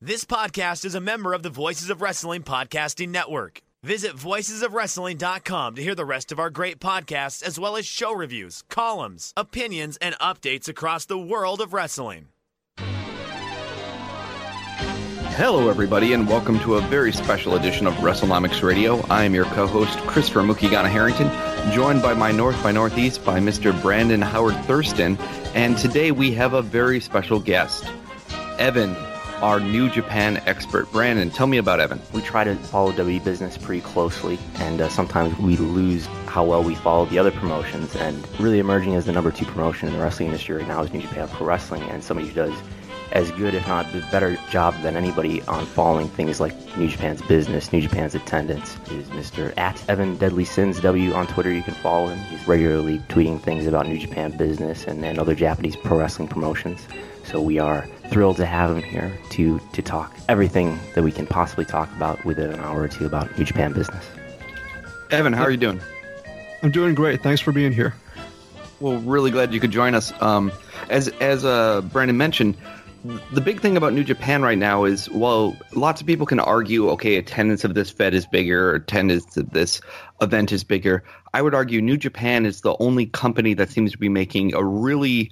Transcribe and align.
This 0.00 0.24
podcast 0.24 0.84
is 0.84 0.94
a 0.94 1.00
member 1.00 1.34
of 1.34 1.42
the 1.42 1.50
Voices 1.50 1.90
of 1.90 2.00
Wrestling 2.00 2.44
Podcasting 2.44 3.08
Network. 3.08 3.62
Visit 3.82 4.12
voicesofwrestling.com 4.12 5.74
to 5.74 5.82
hear 5.82 5.96
the 5.96 6.04
rest 6.04 6.30
of 6.30 6.38
our 6.38 6.50
great 6.50 6.78
podcasts, 6.78 7.42
as 7.42 7.58
well 7.58 7.76
as 7.76 7.84
show 7.84 8.14
reviews, 8.14 8.62
columns, 8.68 9.32
opinions, 9.36 9.96
and 9.96 10.14
updates 10.20 10.68
across 10.68 11.04
the 11.04 11.18
world 11.18 11.60
of 11.60 11.72
wrestling. 11.72 12.28
Hello, 15.34 15.68
everybody, 15.68 16.12
and 16.12 16.28
welcome 16.28 16.60
to 16.60 16.76
a 16.76 16.80
very 16.82 17.12
special 17.12 17.56
edition 17.56 17.88
of 17.88 17.94
WrestleNomics 17.94 18.62
Radio. 18.62 19.04
I 19.10 19.24
am 19.24 19.34
your 19.34 19.46
co-host, 19.46 19.98
Christopher 20.06 20.42
Mukigana 20.42 20.88
Harrington, 20.88 21.28
joined 21.72 22.02
by 22.02 22.14
my 22.14 22.30
North 22.30 22.62
by 22.62 22.70
Northeast 22.70 23.24
by 23.24 23.40
Mr. 23.40 23.72
Brandon 23.82 24.22
Howard 24.22 24.54
Thurston, 24.66 25.18
and 25.56 25.76
today 25.76 26.12
we 26.12 26.30
have 26.34 26.54
a 26.54 26.62
very 26.62 27.00
special 27.00 27.40
guest, 27.40 27.84
Evan, 28.60 28.94
our 29.42 29.60
New 29.60 29.88
Japan 29.88 30.42
expert. 30.46 30.90
Brandon, 30.90 31.30
tell 31.30 31.46
me 31.46 31.58
about 31.58 31.80
Evan. 31.80 32.00
We 32.12 32.22
try 32.22 32.44
to 32.44 32.56
follow 32.56 32.92
WWE 32.92 33.22
business 33.22 33.56
pretty 33.56 33.82
closely, 33.82 34.38
and 34.56 34.80
uh, 34.80 34.88
sometimes 34.88 35.38
we 35.38 35.56
lose 35.56 36.06
how 36.26 36.44
well 36.44 36.62
we 36.62 36.74
follow 36.74 37.06
the 37.06 37.18
other 37.18 37.30
promotions. 37.30 37.94
And 37.96 38.26
really 38.40 38.58
emerging 38.58 38.94
as 38.94 39.06
the 39.06 39.12
number 39.12 39.30
two 39.30 39.44
promotion 39.44 39.88
in 39.88 39.94
the 39.94 40.00
wrestling 40.00 40.28
industry 40.28 40.56
right 40.56 40.66
now 40.66 40.82
is 40.82 40.92
New 40.92 41.02
Japan 41.02 41.28
Pro 41.28 41.46
Wrestling, 41.46 41.82
and 41.82 42.02
somebody 42.02 42.28
who 42.28 42.34
does 42.34 42.54
as 43.12 43.30
good, 43.32 43.54
if 43.54 43.66
not 43.66 43.86
a 43.94 44.00
better 44.10 44.36
job 44.50 44.74
than 44.82 44.96
anybody 44.96 45.40
on 45.42 45.64
following 45.66 46.08
things 46.08 46.40
like 46.40 46.54
New 46.76 46.88
Japan's 46.88 47.22
business, 47.22 47.72
New 47.72 47.80
Japan's 47.80 48.14
attendance 48.14 48.76
is 48.90 49.08
Mr. 49.08 49.56
at 49.56 49.82
Evan 49.88 50.16
Deadly 50.16 50.44
Sins 50.44 50.80
W 50.80 51.12
on 51.12 51.26
Twitter. 51.26 51.50
You 51.52 51.62
can 51.62 51.74
follow 51.74 52.08
him. 52.08 52.18
He's 52.26 52.46
regularly 52.46 52.98
tweeting 53.08 53.40
things 53.40 53.66
about 53.66 53.86
New 53.86 53.98
Japan 53.98 54.36
business 54.36 54.86
and, 54.86 55.04
and 55.04 55.18
other 55.18 55.34
Japanese 55.34 55.76
pro 55.76 55.98
wrestling 55.98 56.28
promotions. 56.28 56.86
So 57.24 57.40
we 57.40 57.58
are 57.58 57.86
thrilled 58.10 58.36
to 58.36 58.46
have 58.46 58.76
him 58.76 58.82
here 58.82 59.18
to 59.30 59.60
to 59.72 59.82
talk 59.82 60.14
everything 60.28 60.78
that 60.94 61.02
we 61.02 61.12
can 61.12 61.26
possibly 61.26 61.64
talk 61.64 61.90
about 61.96 62.24
within 62.24 62.50
an 62.50 62.60
hour 62.60 62.82
or 62.82 62.88
two 62.88 63.06
about 63.06 63.36
New 63.38 63.44
Japan 63.44 63.72
business. 63.72 64.04
Evan, 65.10 65.32
how 65.32 65.44
are 65.44 65.50
you 65.50 65.56
doing? 65.56 65.80
I'm 66.62 66.70
doing 66.70 66.94
great. 66.94 67.22
Thanks 67.22 67.40
for 67.40 67.52
being 67.52 67.72
here. 67.72 67.94
Well, 68.80 68.98
really 68.98 69.30
glad 69.30 69.52
you 69.52 69.60
could 69.60 69.70
join 69.70 69.94
us. 69.94 70.12
Um, 70.20 70.52
as 70.88 71.08
as 71.20 71.44
uh, 71.44 71.80
Brandon 71.82 72.16
mentioned, 72.16 72.56
the 73.32 73.40
big 73.40 73.60
thing 73.60 73.76
about 73.76 73.92
New 73.92 74.04
Japan 74.04 74.42
right 74.42 74.58
now 74.58 74.84
is, 74.84 75.08
well, 75.10 75.56
lots 75.74 76.00
of 76.00 76.06
people 76.06 76.26
can 76.26 76.40
argue, 76.40 76.90
okay, 76.90 77.16
attendance 77.16 77.64
of 77.64 77.74
this 77.74 77.90
Fed 77.90 78.12
is 78.12 78.26
bigger, 78.26 78.74
attendance 78.74 79.36
of 79.36 79.50
this 79.50 79.80
event 80.20 80.52
is 80.52 80.64
bigger. 80.64 81.04
I 81.32 81.42
would 81.42 81.54
argue 81.54 81.80
New 81.80 81.96
Japan 81.96 82.44
is 82.44 82.62
the 82.62 82.76
only 82.80 83.06
company 83.06 83.54
that 83.54 83.70
seems 83.70 83.92
to 83.92 83.98
be 83.98 84.08
making 84.08 84.54
a 84.54 84.64
really 84.64 85.30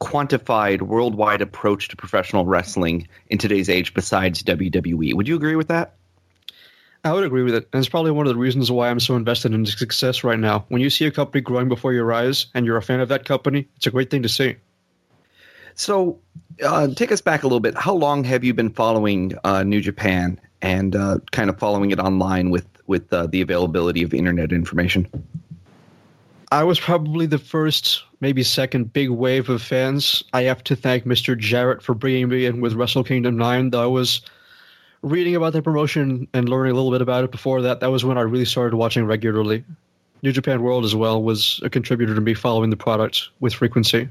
quantified 0.00 0.82
worldwide 0.82 1.42
approach 1.42 1.88
to 1.88 1.96
professional 1.96 2.46
wrestling 2.46 3.06
in 3.28 3.38
today's 3.38 3.68
age 3.68 3.94
besides 3.94 4.42
WWE. 4.42 5.14
Would 5.14 5.28
you 5.28 5.36
agree 5.36 5.56
with 5.56 5.68
that? 5.68 5.94
I 7.04 7.12
would 7.12 7.24
agree 7.24 7.42
with 7.42 7.54
it. 7.54 7.68
And 7.72 7.80
it's 7.80 7.88
probably 7.88 8.10
one 8.10 8.26
of 8.26 8.32
the 8.32 8.38
reasons 8.38 8.70
why 8.70 8.90
I'm 8.90 9.00
so 9.00 9.16
invested 9.16 9.54
in 9.54 9.64
success 9.64 10.22
right 10.22 10.38
now. 10.38 10.66
When 10.68 10.82
you 10.82 10.90
see 10.90 11.06
a 11.06 11.10
company 11.10 11.40
growing 11.40 11.68
before 11.68 11.92
your 11.92 12.12
eyes 12.12 12.46
and 12.54 12.66
you're 12.66 12.76
a 12.76 12.82
fan 12.82 13.00
of 13.00 13.08
that 13.08 13.24
company, 13.24 13.68
it's 13.76 13.86
a 13.86 13.90
great 13.90 14.10
thing 14.10 14.22
to 14.22 14.28
see. 14.28 14.56
So, 15.74 16.18
uh, 16.62 16.88
take 16.88 17.10
us 17.10 17.22
back 17.22 17.42
a 17.42 17.46
little 17.46 17.60
bit. 17.60 17.74
How 17.76 17.94
long 17.94 18.24
have 18.24 18.44
you 18.44 18.52
been 18.52 18.70
following 18.70 19.32
uh, 19.44 19.62
New 19.62 19.80
Japan 19.80 20.38
and 20.60 20.94
uh, 20.94 21.18
kind 21.30 21.48
of 21.48 21.58
following 21.58 21.90
it 21.90 21.98
online 21.98 22.50
with 22.50 22.66
with 22.86 23.10
uh, 23.12 23.26
the 23.28 23.40
availability 23.40 24.02
of 24.02 24.12
internet 24.12 24.52
information? 24.52 25.08
I 26.52 26.64
was 26.64 26.80
probably 26.80 27.26
the 27.26 27.38
first, 27.38 28.02
maybe 28.20 28.42
second 28.42 28.92
big 28.92 29.10
wave 29.10 29.48
of 29.48 29.62
fans. 29.62 30.24
I 30.32 30.42
have 30.42 30.64
to 30.64 30.74
thank 30.74 31.04
Mr. 31.04 31.38
Jarrett 31.38 31.80
for 31.80 31.94
bringing 31.94 32.28
me 32.28 32.44
in 32.46 32.60
with 32.60 32.74
Wrestle 32.74 33.04
Kingdom 33.04 33.36
9. 33.36 33.72
I 33.72 33.86
was 33.86 34.20
reading 35.02 35.36
about 35.36 35.52
the 35.52 35.62
promotion 35.62 36.26
and 36.34 36.48
learning 36.48 36.72
a 36.72 36.74
little 36.74 36.90
bit 36.90 37.02
about 37.02 37.22
it 37.22 37.30
before 37.30 37.62
that. 37.62 37.78
That 37.78 37.92
was 37.92 38.04
when 38.04 38.18
I 38.18 38.22
really 38.22 38.44
started 38.44 38.76
watching 38.76 39.04
regularly. 39.04 39.64
New 40.22 40.32
Japan 40.32 40.62
World 40.62 40.84
as 40.84 40.94
well 40.94 41.22
was 41.22 41.60
a 41.62 41.70
contributor 41.70 42.16
to 42.16 42.20
me 42.20 42.34
following 42.34 42.70
the 42.70 42.76
product 42.76 43.28
with 43.38 43.54
frequency. 43.54 44.08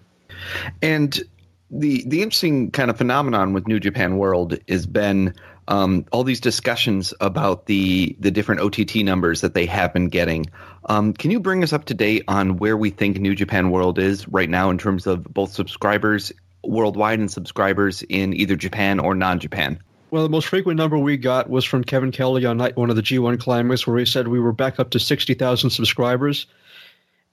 And 0.81 1.21
the 1.69 2.03
the 2.07 2.23
interesting 2.23 2.71
kind 2.71 2.89
of 2.89 2.97
phenomenon 2.97 3.53
with 3.53 3.67
New 3.67 3.79
Japan 3.79 4.17
World 4.17 4.57
has 4.69 4.87
been 4.87 5.35
um, 5.69 6.03
all 6.11 6.23
these 6.23 6.41
discussions 6.41 7.13
about 7.21 7.67
the 7.67 8.15
the 8.19 8.31
different 8.31 8.61
OTT 8.61 8.97
numbers 8.97 9.41
that 9.41 9.53
they 9.53 9.67
have 9.67 9.93
been 9.93 10.09
getting. 10.09 10.47
Um, 10.85 11.13
can 11.13 11.31
you 11.31 11.39
bring 11.39 11.63
us 11.63 11.71
up 11.71 11.85
to 11.85 11.93
date 11.93 12.23
on 12.27 12.57
where 12.57 12.75
we 12.75 12.89
think 12.89 13.19
New 13.19 13.35
Japan 13.35 13.69
World 13.69 13.99
is 13.99 14.27
right 14.27 14.49
now 14.49 14.71
in 14.71 14.79
terms 14.79 15.05
of 15.07 15.23
both 15.23 15.53
subscribers 15.53 16.33
worldwide 16.63 17.19
and 17.19 17.31
subscribers 17.31 18.01
in 18.03 18.33
either 18.33 18.55
Japan 18.55 18.99
or 18.99 19.15
non-Japan? 19.15 19.79
Well, 20.11 20.23
the 20.23 20.29
most 20.29 20.47
frequent 20.47 20.77
number 20.77 20.97
we 20.97 21.17
got 21.17 21.49
was 21.49 21.63
from 21.63 21.83
Kevin 21.83 22.11
Kelly 22.11 22.45
on 22.45 22.57
night 22.57 22.75
one 22.75 22.89
of 22.89 22.95
the 22.95 23.03
G1 23.03 23.39
Climax, 23.39 23.85
where 23.85 23.99
he 23.99 24.05
said 24.05 24.27
we 24.27 24.39
were 24.39 24.51
back 24.51 24.79
up 24.79 24.89
to 24.91 24.99
60,000 24.99 25.69
subscribers. 25.69 26.47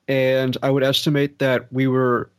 And 0.09 0.57
I 0.63 0.71
would 0.71 0.83
estimate 0.83 1.39
that 1.39 1.73
we 1.73 1.89
were 1.89 2.31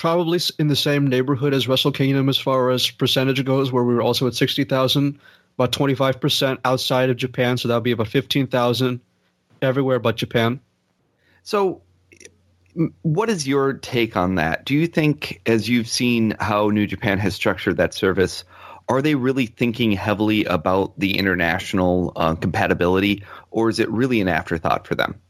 probably 0.00 0.40
in 0.58 0.68
the 0.68 0.76
same 0.76 1.06
neighborhood 1.06 1.52
as 1.52 1.68
Wrestle 1.68 1.92
Kingdom 1.92 2.30
as 2.30 2.38
far 2.38 2.70
as 2.70 2.90
percentage 2.90 3.44
goes, 3.44 3.70
where 3.70 3.84
we 3.84 3.94
were 3.94 4.00
also 4.00 4.26
at 4.26 4.34
60,000, 4.34 5.20
about 5.58 5.72
25% 5.72 6.58
outside 6.64 7.10
of 7.10 7.18
Japan. 7.18 7.58
So 7.58 7.68
that 7.68 7.74
would 7.74 7.84
be 7.84 7.92
about 7.92 8.08
15,000 8.08 9.00
everywhere 9.60 9.98
but 9.98 10.16
Japan. 10.16 10.60
So, 11.42 11.82
what 13.02 13.28
is 13.28 13.46
your 13.46 13.74
take 13.74 14.16
on 14.16 14.36
that? 14.36 14.64
Do 14.64 14.74
you 14.74 14.86
think, 14.86 15.42
as 15.44 15.68
you've 15.68 15.88
seen 15.88 16.34
how 16.40 16.68
New 16.68 16.86
Japan 16.86 17.18
has 17.18 17.34
structured 17.34 17.76
that 17.76 17.92
service, 17.92 18.44
are 18.88 19.02
they 19.02 19.16
really 19.16 19.46
thinking 19.46 19.92
heavily 19.92 20.46
about 20.46 20.98
the 20.98 21.18
international 21.18 22.12
uh, 22.16 22.36
compatibility, 22.36 23.22
or 23.50 23.68
is 23.68 23.80
it 23.80 23.90
really 23.90 24.22
an 24.22 24.28
afterthought 24.28 24.86
for 24.86 24.94
them? 24.94 25.20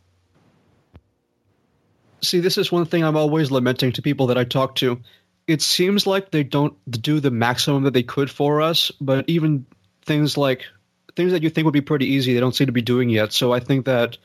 See, 2.22 2.40
this 2.40 2.58
is 2.58 2.70
one 2.70 2.84
thing 2.84 3.04
I'm 3.04 3.16
always 3.16 3.50
lamenting 3.50 3.92
to 3.92 4.02
people 4.02 4.28
that 4.28 4.38
I 4.38 4.44
talk 4.44 4.76
to. 4.76 5.00
It 5.46 5.62
seems 5.62 6.06
like 6.06 6.30
they 6.30 6.42
don't 6.42 6.74
do 6.90 7.20
the 7.20 7.30
maximum 7.30 7.84
that 7.84 7.92
they 7.92 8.02
could 8.02 8.30
for 8.30 8.60
us, 8.60 8.92
but 9.00 9.28
even 9.28 9.66
things 10.04 10.36
like 10.36 10.66
things 11.16 11.32
that 11.32 11.42
you 11.42 11.50
think 11.50 11.64
would 11.64 11.72
be 11.72 11.80
pretty 11.80 12.06
easy, 12.06 12.34
they 12.34 12.40
don't 12.40 12.54
seem 12.54 12.66
to 12.66 12.72
be 12.72 12.82
doing 12.82 13.08
yet. 13.08 13.32
So 13.32 13.52
I 13.52 13.60
think 13.60 13.86
that 13.86 14.18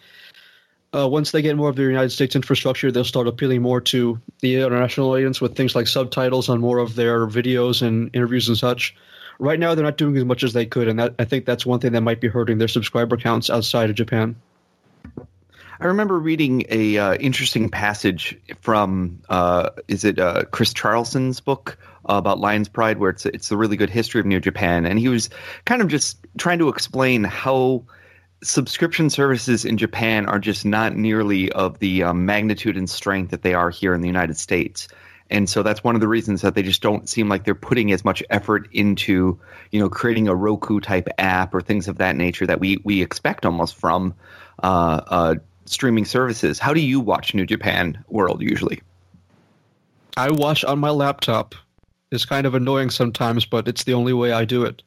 uh, 0.95 1.07
once 1.07 1.31
they 1.31 1.42
get 1.42 1.57
more 1.57 1.69
of 1.69 1.75
the 1.75 1.83
United 1.83 2.12
States 2.12 2.36
infrastructure, 2.36 2.92
they'll 2.92 3.03
start 3.03 3.27
appealing 3.27 3.62
more 3.62 3.81
to 3.81 4.21
the 4.39 4.56
international 4.56 5.09
audience 5.09 5.41
with 5.41 5.56
things 5.56 5.75
like 5.75 5.88
subtitles 5.88 6.48
on 6.48 6.62
more 6.62 6.80
of 6.80 6.95
their 6.95 7.27
videos 7.27 7.81
and 7.81 8.09
interviews 8.13 8.48
and 8.48 8.57
such. 8.57 8.95
Right 9.38 9.59
now, 9.59 9.75
they're 9.75 9.83
not 9.83 9.98
doing 9.98 10.15
as 10.15 10.24
much 10.24 10.44
as 10.44 10.53
they 10.53 10.65
could, 10.65 10.88
and 10.88 11.00
that, 11.00 11.15
I 11.19 11.25
think 11.25 11.45
that's 11.45 11.65
one 11.65 11.81
thing 11.81 11.91
that 11.91 12.01
might 12.01 12.21
be 12.21 12.30
hurting 12.30 12.57
their 12.57 12.69
subscriber 12.69 13.18
counts 13.18 13.50
outside 13.50 13.89
of 13.89 13.95
Japan. 13.98 14.38
I 15.80 15.88
remember 15.88 16.18
reading 16.18 16.63
a 16.69 16.98
uh, 16.98 17.16
interesting 17.16 17.69
passage 17.69 18.39
from 18.62 19.22
uh, 19.27 19.72
is 19.88 20.06
it 20.06 20.19
uh, 20.19 20.44
Chris 20.45 20.74
Charlton's 20.74 21.42
book 21.42 21.77
about 22.06 22.39
Lion's 22.39 22.69
Pride, 22.69 22.98
where 22.98 23.10
it's 23.10 23.25
it's 23.25 23.51
a 23.51 23.57
really 23.57 23.75
good 23.75 23.89
history 23.89 24.22
of 24.22 24.25
New 24.25 24.39
Japan, 24.39 24.86
and 24.86 24.98
he 24.98 25.10
was 25.10 25.30
kind 25.66 25.81
of 25.81 25.89
just 25.89 26.18
trying 26.38 26.60
to 26.60 26.69
explain 26.69 27.25
how 27.25 27.83
subscription 28.42 29.10
services 29.10 29.66
in 29.66 29.77
Japan 29.77 30.27
are 30.27 30.39
just 30.39 30.66
not 30.66 30.95
nearly 30.95 31.51
of 31.51 31.80
the 31.80 32.04
um, 32.04 32.25
magnitude 32.25 32.77
and 32.77 32.89
strength 32.89 33.31
that 33.31 33.42
they 33.42 33.54
are 33.54 33.69
here 33.69 33.94
in 33.94 34.01
the 34.01 34.07
United 34.07 34.38
States. 34.38 34.88
and 35.30 35.50
so 35.50 35.63
that's 35.63 35.83
one 35.83 35.95
of 35.95 36.01
the 36.01 36.07
reasons 36.07 36.42
that 36.42 36.54
they 36.54 36.62
just 36.62 36.83
don't 36.83 37.10
seem 37.10 37.27
like 37.27 37.44
they're 37.44 37.56
putting 37.56 37.92
as 37.92 38.06
much 38.06 38.22
effort 38.30 38.69
into 38.72 39.39
you 39.72 39.80
know 39.80 39.89
creating 39.89 40.27
a 40.27 40.36
Roku 40.36 40.80
type 40.80 41.10
app 41.18 41.54
or 41.54 41.60
things 41.60 41.88
of 41.88 41.98
that 41.98 42.16
nature 42.16 42.45
that 42.45 42.60
we 42.60 42.77
we 42.83 43.01
expect 43.01 43.45
almost 43.45 43.75
from 43.75 44.13
uh, 44.62 45.01
uh, 45.07 45.36
streaming 45.65 46.06
services. 46.06 46.59
How 46.59 46.73
do 46.73 46.81
you 46.81 47.00
watch 47.00 47.33
New 47.33 47.45
Japan 47.45 48.03
World 48.07 48.41
usually? 48.41 48.81
I 50.17 50.31
watch 50.31 50.63
on 50.63 50.79
my 50.79 50.91
laptop. 50.91 51.56
It's 52.12 52.25
kind 52.25 52.47
of 52.47 52.56
annoying 52.56 52.89
sometimes, 52.89 53.45
but 53.45 53.67
it's 53.67 53.83
the 53.83 53.94
only 53.94 54.13
way 54.13 54.31
I 54.31 54.45
do 54.45 54.63
it. 54.63 54.83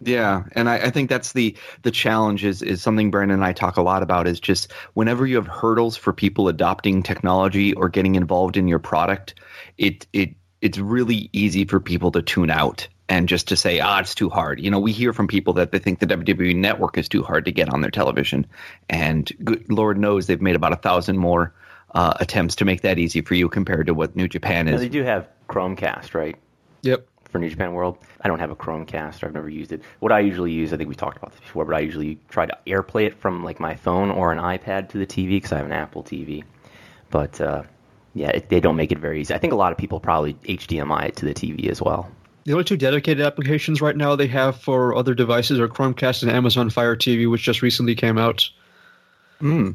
Yeah, 0.00 0.44
and 0.52 0.68
I, 0.68 0.76
I, 0.76 0.90
think 0.90 1.10
that's 1.10 1.32
the 1.32 1.56
the 1.82 1.90
challenge 1.90 2.44
is 2.44 2.62
is 2.62 2.80
something 2.80 3.10
Brandon 3.10 3.36
and 3.36 3.44
I 3.44 3.52
talk 3.52 3.76
a 3.76 3.82
lot 3.82 4.04
about 4.04 4.28
is 4.28 4.38
just 4.38 4.72
whenever 4.94 5.26
you 5.26 5.34
have 5.36 5.48
hurdles 5.48 5.96
for 5.96 6.12
people 6.12 6.46
adopting 6.46 7.02
technology 7.02 7.72
or 7.74 7.88
getting 7.88 8.14
involved 8.14 8.56
in 8.56 8.68
your 8.68 8.78
product, 8.78 9.34
it 9.76 10.06
it 10.12 10.36
it's 10.60 10.78
really 10.78 11.30
easy 11.32 11.64
for 11.64 11.80
people 11.80 12.12
to 12.12 12.22
tune 12.22 12.50
out 12.50 12.86
and 13.08 13.28
just 13.28 13.48
to 13.48 13.56
say, 13.56 13.80
ah, 13.80 14.00
it's 14.00 14.14
too 14.14 14.28
hard. 14.28 14.60
You 14.60 14.70
know, 14.70 14.78
we 14.78 14.92
hear 14.92 15.12
from 15.12 15.28
people 15.28 15.54
that 15.54 15.72
they 15.72 15.78
think 15.78 15.98
the 15.98 16.06
WWE 16.06 16.56
network 16.56 16.98
is 16.98 17.08
too 17.08 17.22
hard 17.22 17.44
to 17.46 17.52
get 17.52 17.72
on 17.72 17.80
their 17.80 17.90
television, 17.90 18.46
and 18.88 19.30
good, 19.42 19.70
Lord 19.70 19.98
knows 19.98 20.26
they've 20.26 20.40
made 20.40 20.56
about 20.56 20.72
a 20.72 20.76
thousand 20.76 21.18
more 21.18 21.54
uh, 21.94 22.14
attempts 22.20 22.56
to 22.56 22.64
make 22.64 22.82
that 22.82 22.98
easy 22.98 23.20
for 23.20 23.34
you 23.34 23.48
compared 23.48 23.86
to 23.86 23.94
what 23.94 24.14
New 24.16 24.28
Japan 24.28 24.68
is. 24.68 24.72
Now 24.72 24.78
they 24.78 24.88
do 24.88 25.02
have 25.04 25.28
Chromecast, 25.48 26.14
right? 26.14 26.36
Yep 26.82 27.06
for 27.28 27.38
New 27.38 27.50
Japan 27.50 27.72
World. 27.72 27.98
I 28.20 28.28
don't 28.28 28.38
have 28.38 28.50
a 28.50 28.56
Chromecast. 28.56 29.22
I've 29.22 29.34
never 29.34 29.48
used 29.48 29.72
it. 29.72 29.82
What 30.00 30.12
I 30.12 30.20
usually 30.20 30.52
use, 30.52 30.72
I 30.72 30.76
think 30.76 30.88
we 30.88 30.94
talked 30.94 31.16
about 31.16 31.32
this 31.32 31.40
before, 31.40 31.64
but 31.64 31.74
I 31.74 31.80
usually 31.80 32.18
try 32.28 32.46
to 32.46 32.56
AirPlay 32.66 33.06
it 33.06 33.18
from 33.18 33.44
like 33.44 33.60
my 33.60 33.74
phone 33.76 34.10
or 34.10 34.32
an 34.32 34.38
iPad 34.38 34.88
to 34.90 34.98
the 34.98 35.06
TV 35.06 35.30
because 35.30 35.52
I 35.52 35.58
have 35.58 35.66
an 35.66 35.72
Apple 35.72 36.02
TV. 36.02 36.44
But 37.10 37.40
uh, 37.40 37.64
yeah, 38.14 38.30
it, 38.30 38.48
they 38.48 38.60
don't 38.60 38.76
make 38.76 38.92
it 38.92 38.98
very 38.98 39.20
easy. 39.20 39.34
I 39.34 39.38
think 39.38 39.52
a 39.52 39.56
lot 39.56 39.72
of 39.72 39.78
people 39.78 40.00
probably 40.00 40.34
HDMI 40.34 41.08
it 41.08 41.16
to 41.16 41.26
the 41.26 41.34
TV 41.34 41.68
as 41.68 41.82
well. 41.82 42.10
The 42.48 42.54
only 42.54 42.64
two 42.64 42.78
dedicated 42.78 43.26
applications 43.26 43.82
right 43.82 43.94
now 43.94 44.16
they 44.16 44.26
have 44.28 44.58
for 44.58 44.94
other 44.94 45.12
devices 45.12 45.60
are 45.60 45.68
Chromecast 45.68 46.22
and 46.22 46.32
Amazon 46.32 46.70
Fire 46.70 46.96
TV, 46.96 47.30
which 47.30 47.42
just 47.42 47.60
recently 47.60 47.94
came 47.94 48.16
out. 48.16 48.48
Hmm 49.38 49.72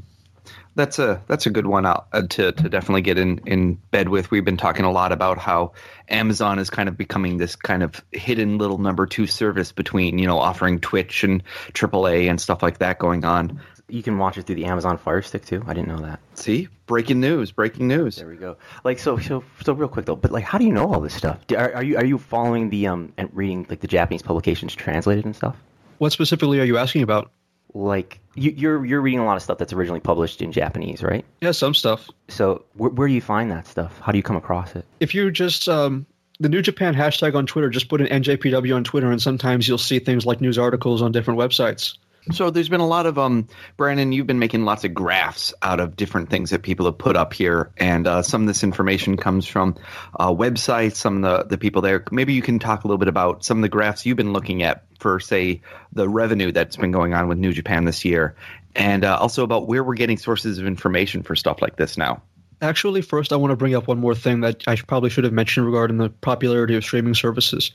that's 0.76 0.98
a 0.98 1.22
that's 1.28 1.46
a 1.46 1.50
good 1.50 1.68
one 1.68 1.86
out, 1.86 2.08
uh, 2.14 2.24
to 2.24 2.52
to 2.52 2.70
definitely 2.70 3.02
get 3.02 3.18
in 3.18 3.40
in 3.46 3.76
bed 3.92 4.10
with. 4.10 4.32
We've 4.32 4.44
been 4.44 4.58
talking 4.58 4.86
a 4.86 4.92
lot 4.92 5.12
about 5.12 5.38
how 5.38 5.74
Amazon 6.10 6.60
is 6.60 6.70
kind 6.70 6.90
of 6.90 6.98
becoming 6.98 7.38
this 7.38 7.56
kind 7.56 7.84
of 7.84 8.04
hidden 8.12 8.58
little 8.58 8.80
number 8.80 9.06
two 9.06 9.28
service 9.28 9.72
between 9.72 10.18
you 10.18 10.26
know 10.26 10.40
offering 10.40 10.80
Twitch 10.80 11.24
and 11.24 11.44
AAA 11.74 12.30
and 12.30 12.42
stuff 12.42 12.64
like 12.64 12.80
that 12.80 13.00
going 13.00 13.24
on. 13.24 13.62
You 13.90 14.02
can 14.02 14.18
watch 14.18 14.38
it 14.38 14.44
through 14.44 14.56
the 14.56 14.66
Amazon 14.66 14.98
Fire 14.98 15.22
Stick 15.22 15.46
too. 15.46 15.64
I 15.68 15.74
didn't 15.74 15.90
know 15.90 16.02
that. 16.06 16.20
See, 16.36 16.70
breaking 16.86 17.20
news! 17.20 17.52
Breaking 17.52 17.88
news. 17.88 18.16
There 18.16 18.28
we 18.28 18.38
go. 18.38 18.58
Like 18.84 19.00
so, 19.00 19.18
so, 19.18 19.44
so 19.64 19.74
real 19.74 19.90
quick 19.90 20.06
though. 20.06 20.16
But 20.16 20.32
like, 20.32 20.44
how 20.44 20.58
do 20.58 20.66
you 20.66 20.72
know 20.72 20.92
all 20.92 21.02
this 21.02 21.14
stuff? 21.14 21.40
Are, 21.56 21.74
are 21.76 21.84
you 21.84 21.98
are 21.98 22.06
you 22.06 22.18
following 22.18 22.70
the 22.70 22.88
um 22.88 23.14
and 23.18 23.30
reading 23.34 23.66
like 23.70 23.82
the 23.82 23.88
Japanese 23.88 24.22
publications 24.22 24.74
translated 24.76 25.26
and 25.26 25.36
stuff? 25.36 25.56
What 25.98 26.12
specifically 26.12 26.60
are 26.60 26.66
you 26.66 26.78
asking 26.78 27.04
about? 27.04 27.32
like 27.74 28.20
you, 28.36 28.52
are 28.52 28.54
you're, 28.54 28.86
you're 28.86 29.02
reading 29.02 29.20
a 29.20 29.26
lot 29.26 29.38
of 29.38 29.44
stuff 29.44 29.58
that's 29.58 29.74
originally 29.74 30.00
published 30.00 30.42
in 30.42 30.52
Japanese, 30.52 31.02
right? 31.04 31.26
Yeah, 31.42 31.52
some 31.52 31.74
stuff. 31.74 32.10
So 32.28 32.64
where, 32.74 32.92
where 32.92 33.08
do 33.08 33.14
you 33.14 33.22
find 33.22 33.52
that 33.52 33.68
stuff? 33.68 34.00
How 34.00 34.12
do 34.12 34.18
you 34.18 34.24
come 34.24 34.36
across 34.36 34.76
it? 34.76 34.86
If 35.00 35.14
you 35.14 35.32
just 35.32 35.68
um, 35.68 36.06
the 36.40 36.50
New 36.50 36.62
Japan 36.62 36.94
hashtag 36.94 37.36
on 37.36 37.46
Twitter, 37.46 37.70
just 37.70 37.90
put 37.90 38.02
an 38.02 38.08
NJPW 38.08 38.76
on 38.76 38.84
Twitter, 38.84 39.12
and 39.12 39.22
sometimes 39.22 39.68
you'll 39.68 39.78
see 39.78 40.00
things 40.00 40.26
like 40.26 40.42
news 40.42 40.58
articles 40.58 41.02
on 41.02 41.12
different 41.12 41.40
websites. 41.40 41.98
So 42.32 42.50
there's 42.50 42.70
been 42.70 42.80
a 42.80 42.88
lot 42.88 43.06
of 43.06 43.20
um, 43.20 43.48
Brandon. 43.76 44.14
You've 44.14 44.28
been 44.28 44.40
making 44.40 44.64
lots 44.64 44.86
of 44.86 44.94
graphs 44.94 45.54
out 45.62 45.80
of 45.80 45.96
different 45.98 46.30
things 46.30 46.52
that 46.52 46.64
people 46.64 46.86
have 46.86 46.98
put 46.98 47.18
up 47.18 47.34
here, 47.34 47.72
and 47.78 48.08
uh, 48.08 48.22
some 48.22 48.42
of 48.42 48.48
this 48.48 48.64
information 48.64 49.18
comes 49.18 49.46
from 49.46 49.76
uh, 50.20 50.30
websites. 50.30 50.96
Some 50.96 51.24
of 51.24 51.40
the 51.40 51.50
the 51.50 51.58
people 51.58 51.82
there. 51.82 52.04
Maybe 52.12 52.34
you 52.34 52.42
can 52.42 52.60
talk 52.60 52.86
a 52.86 52.88
little 52.88 52.98
bit 52.98 53.10
about 53.10 53.44
some 53.44 53.58
of 53.58 53.62
the 53.62 53.70
graphs 53.70 54.06
you've 54.06 54.18
been 54.18 54.32
looking 54.32 54.64
at 54.64 54.86
for, 55.00 55.20
say, 55.20 55.62
the 55.92 56.08
revenue 56.08 56.54
that's 56.54 56.78
been 56.78 56.92
going 56.92 57.14
on 57.14 57.28
with 57.28 57.38
New 57.38 57.52
Japan 57.52 57.84
this 57.84 58.06
year, 58.06 58.36
and 58.74 59.04
uh, 59.04 59.18
also 59.18 59.44
about 59.44 59.68
where 59.68 59.84
we're 59.84 59.96
getting 59.96 60.18
sources 60.18 60.60
of 60.60 60.66
information 60.66 61.24
for 61.24 61.36
stuff 61.36 61.62
like 61.62 61.76
this 61.76 61.98
now. 61.98 62.22
Actually, 62.62 63.02
first 63.02 63.34
I 63.34 63.36
want 63.36 63.52
to 63.52 63.58
bring 63.58 63.76
up 63.76 63.90
one 63.90 64.00
more 64.00 64.16
thing 64.16 64.40
that 64.42 64.64
I 64.66 64.78
probably 64.78 65.10
should 65.10 65.26
have 65.26 65.34
mentioned 65.34 65.66
regarding 65.66 65.98
the 65.98 66.10
popularity 66.10 66.76
of 66.76 66.86
streaming 66.86 67.16
services. 67.16 67.74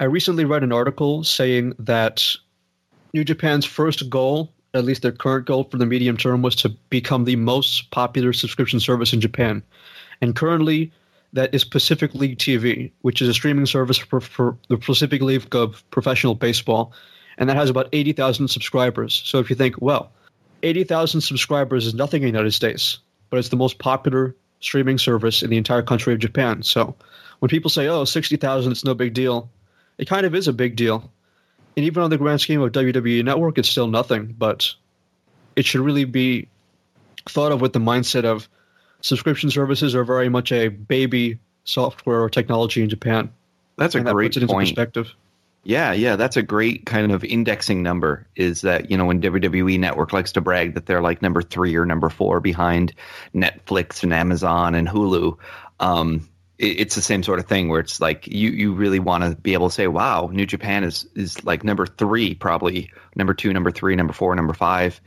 I 0.00 0.04
recently 0.04 0.46
read 0.46 0.62
an 0.62 0.72
article 0.72 1.24
saying 1.24 1.74
that 1.80 2.36
New 3.16 3.24
Japan's 3.24 3.64
first 3.64 4.10
goal, 4.10 4.52
at 4.74 4.84
least 4.84 5.00
their 5.00 5.10
current 5.10 5.46
goal 5.46 5.64
for 5.64 5.78
the 5.78 5.86
medium 5.86 6.18
term, 6.18 6.42
was 6.42 6.54
to 6.56 6.68
become 6.90 7.24
the 7.24 7.36
most 7.36 7.90
popular 7.90 8.34
subscription 8.34 8.78
service 8.78 9.14
in 9.14 9.22
Japan. 9.22 9.62
And 10.20 10.36
currently, 10.36 10.92
that 11.32 11.54
is 11.54 11.64
Pacific 11.64 12.14
League 12.14 12.36
TV, 12.36 12.92
which 13.00 13.22
is 13.22 13.28
a 13.28 13.32
streaming 13.32 13.64
service 13.64 13.96
for, 13.96 14.20
for 14.20 14.58
the 14.68 14.76
Pacific 14.76 15.22
League 15.22 15.54
of 15.54 15.82
professional 15.90 16.34
baseball. 16.34 16.92
And 17.38 17.48
that 17.48 17.56
has 17.56 17.70
about 17.70 17.88
80,000 17.90 18.48
subscribers. 18.48 19.22
So 19.24 19.38
if 19.38 19.48
you 19.48 19.56
think, 19.56 19.80
well, 19.80 20.12
80,000 20.62 21.22
subscribers 21.22 21.86
is 21.86 21.94
nothing 21.94 22.20
in 22.20 22.26
the 22.26 22.32
United 22.32 22.52
States, 22.52 22.98
but 23.30 23.38
it's 23.38 23.48
the 23.48 23.56
most 23.56 23.78
popular 23.78 24.36
streaming 24.60 24.98
service 24.98 25.42
in 25.42 25.48
the 25.48 25.56
entire 25.56 25.82
country 25.82 26.12
of 26.12 26.18
Japan. 26.18 26.62
So 26.62 26.94
when 27.38 27.48
people 27.48 27.70
say, 27.70 27.88
oh, 27.88 28.04
60,000, 28.04 28.72
it's 28.72 28.84
no 28.84 28.92
big 28.92 29.14
deal, 29.14 29.48
it 29.96 30.06
kind 30.06 30.26
of 30.26 30.34
is 30.34 30.48
a 30.48 30.52
big 30.52 30.76
deal 30.76 31.10
and 31.76 31.84
even 31.84 32.02
on 32.02 32.10
the 32.10 32.18
grand 32.18 32.40
scheme 32.40 32.60
of 32.62 32.72
WWE 32.72 33.24
Network, 33.24 33.58
it's 33.58 33.68
still 33.68 33.86
nothing. 33.86 34.34
But 34.38 34.72
it 35.54 35.66
should 35.66 35.80
really 35.80 36.04
be 36.04 36.48
thought 37.28 37.52
of 37.52 37.60
with 37.60 37.72
the 37.72 37.78
mindset 37.78 38.24
of 38.24 38.48
subscription 39.00 39.50
services 39.50 39.94
are 39.94 40.04
very 40.04 40.28
much 40.28 40.52
a 40.52 40.68
baby 40.68 41.38
software 41.64 42.22
or 42.22 42.30
technology 42.30 42.82
in 42.82 42.88
Japan. 42.88 43.30
That's 43.76 43.94
a 43.94 43.98
and 43.98 44.08
great 44.08 44.34
that 44.34 44.40
puts 44.40 44.44
it 44.44 44.52
point. 44.52 44.68
Into 44.68 44.74
perspective. 44.74 45.14
Yeah, 45.64 45.92
yeah, 45.92 46.14
that's 46.14 46.36
a 46.36 46.42
great 46.42 46.86
kind 46.86 47.10
of 47.10 47.24
indexing 47.24 47.82
number. 47.82 48.26
Is 48.36 48.60
that 48.60 48.90
you 48.90 48.96
know 48.96 49.04
when 49.04 49.20
WWE 49.20 49.78
Network 49.78 50.12
likes 50.12 50.32
to 50.32 50.40
brag 50.40 50.74
that 50.74 50.86
they're 50.86 51.02
like 51.02 51.22
number 51.22 51.42
three 51.42 51.74
or 51.74 51.84
number 51.84 52.08
four 52.08 52.40
behind 52.40 52.94
Netflix 53.34 54.02
and 54.02 54.14
Amazon 54.14 54.74
and 54.76 54.86
Hulu. 54.86 55.36
Um, 55.80 56.28
it's 56.58 56.94
the 56.94 57.02
same 57.02 57.22
sort 57.22 57.38
of 57.38 57.46
thing 57.46 57.68
where 57.68 57.80
it's 57.80 58.00
like 58.00 58.26
you 58.26 58.50
you 58.50 58.72
really 58.72 58.98
want 58.98 59.24
to 59.24 59.36
be 59.36 59.52
able 59.52 59.68
to 59.68 59.74
say, 59.74 59.86
wow, 59.88 60.30
New 60.32 60.46
Japan 60.46 60.84
is 60.84 61.06
is 61.14 61.44
like 61.44 61.64
number 61.64 61.86
three, 61.86 62.34
probably 62.34 62.92
number 63.14 63.34
two, 63.34 63.52
number 63.52 63.70
three, 63.70 63.94
number 63.94 64.12
four, 64.12 64.34
number 64.34 64.54
five 64.54 65.00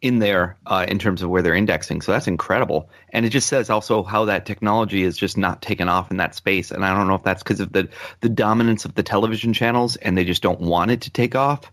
in 0.00 0.18
there 0.18 0.58
uh, 0.66 0.84
in 0.86 0.98
terms 0.98 1.22
of 1.22 1.30
where 1.30 1.40
they're 1.40 1.54
indexing. 1.54 2.02
So 2.02 2.12
that's 2.12 2.26
incredible. 2.26 2.90
And 3.08 3.24
it 3.24 3.30
just 3.30 3.48
says 3.48 3.70
also 3.70 4.02
how 4.02 4.26
that 4.26 4.44
technology 4.44 5.02
is 5.02 5.16
just 5.16 5.38
not 5.38 5.62
taken 5.62 5.88
off 5.88 6.10
in 6.10 6.18
that 6.18 6.34
space. 6.34 6.70
And 6.70 6.84
I 6.84 6.94
don't 6.94 7.08
know 7.08 7.14
if 7.14 7.22
that's 7.22 7.42
because 7.42 7.60
of 7.60 7.72
the 7.72 7.88
the 8.20 8.28
dominance 8.28 8.84
of 8.84 8.94
the 8.94 9.02
television 9.02 9.52
channels 9.52 9.96
and 9.96 10.16
they 10.16 10.24
just 10.24 10.42
don't 10.42 10.60
want 10.60 10.90
it 10.90 11.02
to 11.02 11.10
take 11.10 11.34
off 11.34 11.70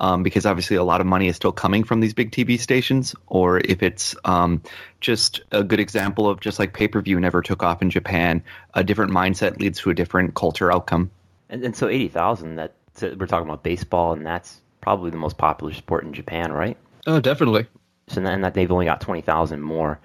um, 0.00 0.22
because 0.22 0.46
obviously 0.46 0.76
a 0.76 0.82
lot 0.82 1.00
of 1.00 1.06
money 1.06 1.28
is 1.28 1.36
still 1.36 1.52
coming 1.52 1.84
from 1.84 2.00
these 2.00 2.14
big 2.14 2.32
TV 2.32 2.58
stations, 2.58 3.14
or 3.26 3.58
if 3.58 3.82
it's 3.82 4.16
um, 4.24 4.62
just 5.00 5.42
a 5.52 5.62
good 5.62 5.78
example 5.78 6.28
of 6.28 6.40
just 6.40 6.58
like 6.58 6.72
pay 6.72 6.88
per 6.88 7.00
view 7.02 7.20
never 7.20 7.42
took 7.42 7.62
off 7.62 7.82
in 7.82 7.90
Japan, 7.90 8.42
a 8.74 8.82
different 8.82 9.12
mindset 9.12 9.60
leads 9.60 9.78
to 9.80 9.90
a 9.90 9.94
different 9.94 10.34
culture 10.34 10.72
outcome. 10.72 11.10
And, 11.50 11.62
and 11.62 11.76
so 11.76 11.88
eighty 11.88 12.08
thousand 12.08 12.56
that 12.56 12.74
so 12.94 13.14
we're 13.18 13.26
talking 13.26 13.46
about 13.46 13.62
baseball, 13.62 14.14
and 14.14 14.26
that's 14.26 14.60
probably 14.80 15.10
the 15.10 15.18
most 15.18 15.36
popular 15.36 15.74
sport 15.74 16.04
in 16.04 16.14
Japan, 16.14 16.50
right? 16.50 16.76
Oh, 17.06 17.20
definitely. 17.20 17.66
So 18.08 18.20
then 18.20 18.40
that 18.40 18.54
they've 18.54 18.72
only 18.72 18.86
got 18.86 19.02
twenty 19.02 19.20
thousand 19.20 19.60
more 19.60 20.00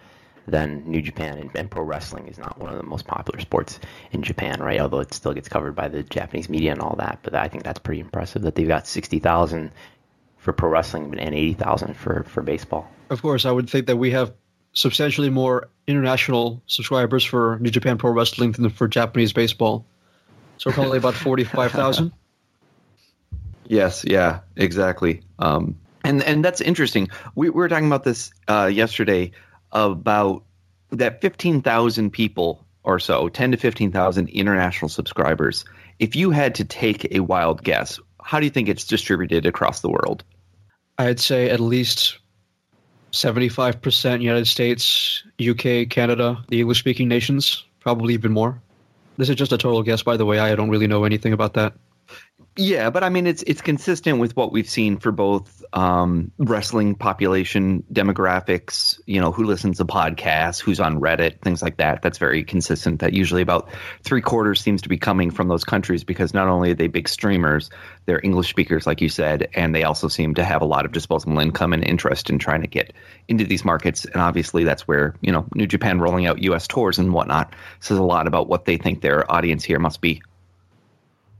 than 0.47 0.83
New 0.85 1.01
Japan, 1.01 1.37
and, 1.37 1.49
and, 1.55 1.71
pro 1.71 1.83
wrestling 1.83 2.27
is 2.27 2.37
not 2.37 2.59
one 2.59 2.71
of 2.71 2.77
the 2.77 2.83
most 2.83 3.07
popular 3.07 3.39
sports 3.39 3.79
in 4.11 4.21
Japan, 4.21 4.61
right? 4.61 4.79
Although 4.79 4.99
it 4.99 5.13
still 5.13 5.33
gets 5.33 5.49
covered 5.49 5.75
by 5.75 5.87
the 5.87 6.03
Japanese 6.03 6.49
media 6.49 6.71
and 6.71 6.81
all 6.81 6.95
that. 6.97 7.19
But 7.23 7.35
I 7.35 7.47
think 7.47 7.63
that's 7.63 7.79
pretty 7.79 8.01
impressive 8.01 8.43
that 8.43 8.55
they've 8.55 8.67
got 8.67 8.87
sixty 8.87 9.19
thousand 9.19 9.71
for 10.37 10.53
pro 10.53 10.69
wrestling 10.69 11.17
and 11.17 11.33
eighty 11.33 11.53
thousand 11.53 11.95
for 11.95 12.23
for 12.25 12.43
baseball. 12.43 12.89
Of 13.09 13.21
course, 13.21 13.45
I 13.45 13.51
would 13.51 13.69
think 13.69 13.87
that 13.87 13.97
we 13.97 14.11
have 14.11 14.33
substantially 14.73 15.29
more 15.29 15.69
international 15.87 16.61
subscribers 16.67 17.23
for 17.23 17.57
New 17.59 17.71
Japan 17.71 17.97
Pro 17.97 18.11
Wrestling 18.11 18.51
than 18.51 18.69
for 18.69 18.87
Japanese 18.87 19.33
baseball. 19.33 19.85
So 20.57 20.71
probably 20.71 20.99
about 20.99 21.15
forty-five 21.15 21.71
thousand. 21.71 22.11
yes, 23.65 24.05
yeah, 24.05 24.41
exactly. 24.55 25.23
Um, 25.39 25.77
and 26.03 26.21
and 26.21 26.45
that's 26.45 26.61
interesting. 26.61 27.09
We, 27.33 27.49
we 27.49 27.55
were 27.55 27.67
talking 27.67 27.87
about 27.87 28.03
this 28.03 28.31
uh, 28.47 28.69
yesterday 28.71 29.31
about 29.75 30.43
that 30.89 31.21
15,000 31.21 32.09
people 32.09 32.65
or 32.83 32.99
so, 32.99 33.29
10 33.29 33.51
to 33.51 33.57
15,000 33.57 34.29
international 34.29 34.89
subscribers. 34.89 35.65
If 35.99 36.15
you 36.15 36.31
had 36.31 36.55
to 36.55 36.63
take 36.63 37.13
a 37.13 37.19
wild 37.19 37.63
guess, 37.63 37.99
how 38.23 38.39
do 38.39 38.45
you 38.45 38.51
think 38.51 38.69
it's 38.69 38.85
distributed 38.85 39.45
across 39.45 39.81
the 39.81 39.89
world? 39.89 40.23
I'd 40.97 41.19
say 41.19 41.49
at 41.49 41.59
least 41.59 42.17
75% 43.11 44.21
United 44.21 44.47
States, 44.47 45.23
UK, 45.39 45.89
Canada, 45.89 46.43
the 46.49 46.59
English 46.59 46.79
speaking 46.79 47.07
nations, 47.07 47.63
probably 47.79 48.13
even 48.13 48.31
more. 48.31 48.61
This 49.17 49.29
is 49.29 49.35
just 49.35 49.53
a 49.53 49.57
total 49.57 49.83
guess, 49.83 50.03
by 50.03 50.17
the 50.17 50.25
way. 50.25 50.39
I 50.39 50.55
don't 50.55 50.69
really 50.69 50.87
know 50.87 51.03
anything 51.05 51.33
about 51.33 51.53
that. 51.53 51.73
Yeah, 52.57 52.89
but 52.89 53.03
I 53.03 53.09
mean 53.09 53.27
it's 53.27 53.43
it's 53.43 53.59
consistent 53.59 54.19
with 54.19 54.37
what 54.37 54.53
we've 54.53 54.69
seen 54.69 54.95
for 54.97 55.11
both 55.11 55.61
um, 55.73 56.31
wrestling 56.37 56.95
population 56.95 57.83
demographics. 57.91 58.97
You 59.05 59.19
know, 59.19 59.33
who 59.33 59.43
listens 59.43 59.77
to 59.77 59.85
podcasts, 59.85 60.61
who's 60.61 60.79
on 60.79 61.01
Reddit, 61.01 61.41
things 61.41 61.61
like 61.61 61.77
that. 61.77 62.01
That's 62.01 62.17
very 62.17 62.45
consistent. 62.45 63.01
That 63.01 63.11
usually 63.11 63.41
about 63.41 63.69
three 64.03 64.21
quarters 64.21 64.61
seems 64.61 64.81
to 64.83 64.89
be 64.89 64.97
coming 64.97 65.31
from 65.31 65.49
those 65.49 65.65
countries 65.65 66.05
because 66.05 66.33
not 66.33 66.47
only 66.47 66.71
are 66.71 66.75
they 66.75 66.87
big 66.87 67.09
streamers, 67.09 67.69
they're 68.05 68.21
English 68.23 68.51
speakers, 68.51 68.87
like 68.87 69.01
you 69.01 69.09
said, 69.09 69.49
and 69.53 69.75
they 69.75 69.83
also 69.83 70.07
seem 70.07 70.33
to 70.35 70.45
have 70.45 70.61
a 70.61 70.65
lot 70.65 70.85
of 70.85 70.93
disposable 70.93 71.39
income 71.39 71.73
and 71.73 71.83
interest 71.83 72.29
in 72.29 72.39
trying 72.39 72.61
to 72.61 72.67
get 72.67 72.93
into 73.27 73.43
these 73.43 73.65
markets. 73.65 74.05
And 74.05 74.21
obviously, 74.21 74.63
that's 74.63 74.87
where 74.87 75.15
you 75.19 75.33
know 75.33 75.45
New 75.55 75.67
Japan 75.67 75.99
rolling 75.99 76.25
out 76.25 76.41
U.S. 76.43 76.69
tours 76.69 76.99
and 76.99 77.11
whatnot 77.11 77.53
says 77.81 77.97
a 77.97 78.03
lot 78.03 78.27
about 78.27 78.47
what 78.47 78.63
they 78.63 78.77
think 78.77 79.01
their 79.01 79.29
audience 79.29 79.65
here 79.65 79.79
must 79.79 79.99
be. 79.99 80.21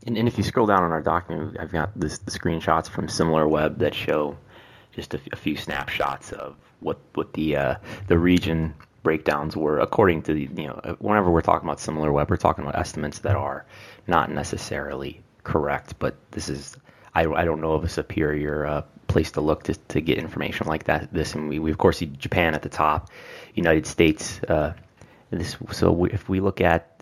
And, 0.06 0.18
and 0.18 0.28
if 0.28 0.38
you 0.38 0.44
scroll 0.44 0.68
down 0.68 0.84
on 0.84 0.92
our 0.92 1.02
document, 1.02 1.58
I've 1.60 1.72
got 1.72 2.00
this, 2.00 2.20
the 2.20 2.32
screenshots 2.32 2.90
from 2.90 3.08
SimilarWeb 3.08 3.80
that 3.80 3.96
show 3.96 4.38
just 4.96 5.14
a, 5.14 5.36
few 5.36 5.58
snapshots 5.58 6.32
of 6.32 6.56
what 6.80 6.98
what 7.16 7.34
the 7.34 7.58
uh, 7.58 7.76
the 8.08 8.18
region 8.18 8.74
breakdowns 9.04 9.56
were 9.56 9.80
according 9.80 10.22
to 10.24 10.34
the 10.34 10.50
you 10.56 10.68
know 10.68 10.96
whenever 11.00 11.30
we're 11.30 11.42
talking 11.42 11.68
about 11.68 11.80
SimilarWeb, 11.80 12.30
we're 12.30 12.38
talking 12.38 12.64
about 12.64 12.80
estimates 12.80 13.20
that 13.20 13.36
are 13.36 13.66
not 14.08 14.32
necessarily 14.32 15.22
correct, 15.44 16.00
but 16.00 16.16
this 16.32 16.50
is 16.50 16.78
I, 17.14 17.26
I 17.26 17.46
don't 17.46 17.62
know 17.62 17.74
of 17.74 17.84
a 17.84 17.90
superior 17.90 18.66
uh, 18.66 18.82
place 19.08 19.32
to 19.32 19.42
look 19.42 19.64
to, 19.64 19.74
to 19.74 20.02
get 20.02 20.18
information 20.18 20.68
like 20.68 20.86
that. 20.86 21.12
This 21.14 21.36
and 21.36 21.50
we, 21.50 21.60
we 21.60 21.72
of 21.72 21.78
course 21.78 21.98
see 21.98 22.08
Japan 22.08 22.54
at 22.54 22.62
the 22.62 22.70
top, 22.70 23.10
United 23.54 23.86
States. 23.86 24.40
Uh, 24.44 24.74
this 25.32 25.58
so 25.72 25.92
we, 25.92 26.12
if 26.12 26.30
we 26.30 26.40
look 26.40 26.62
at 26.62 26.95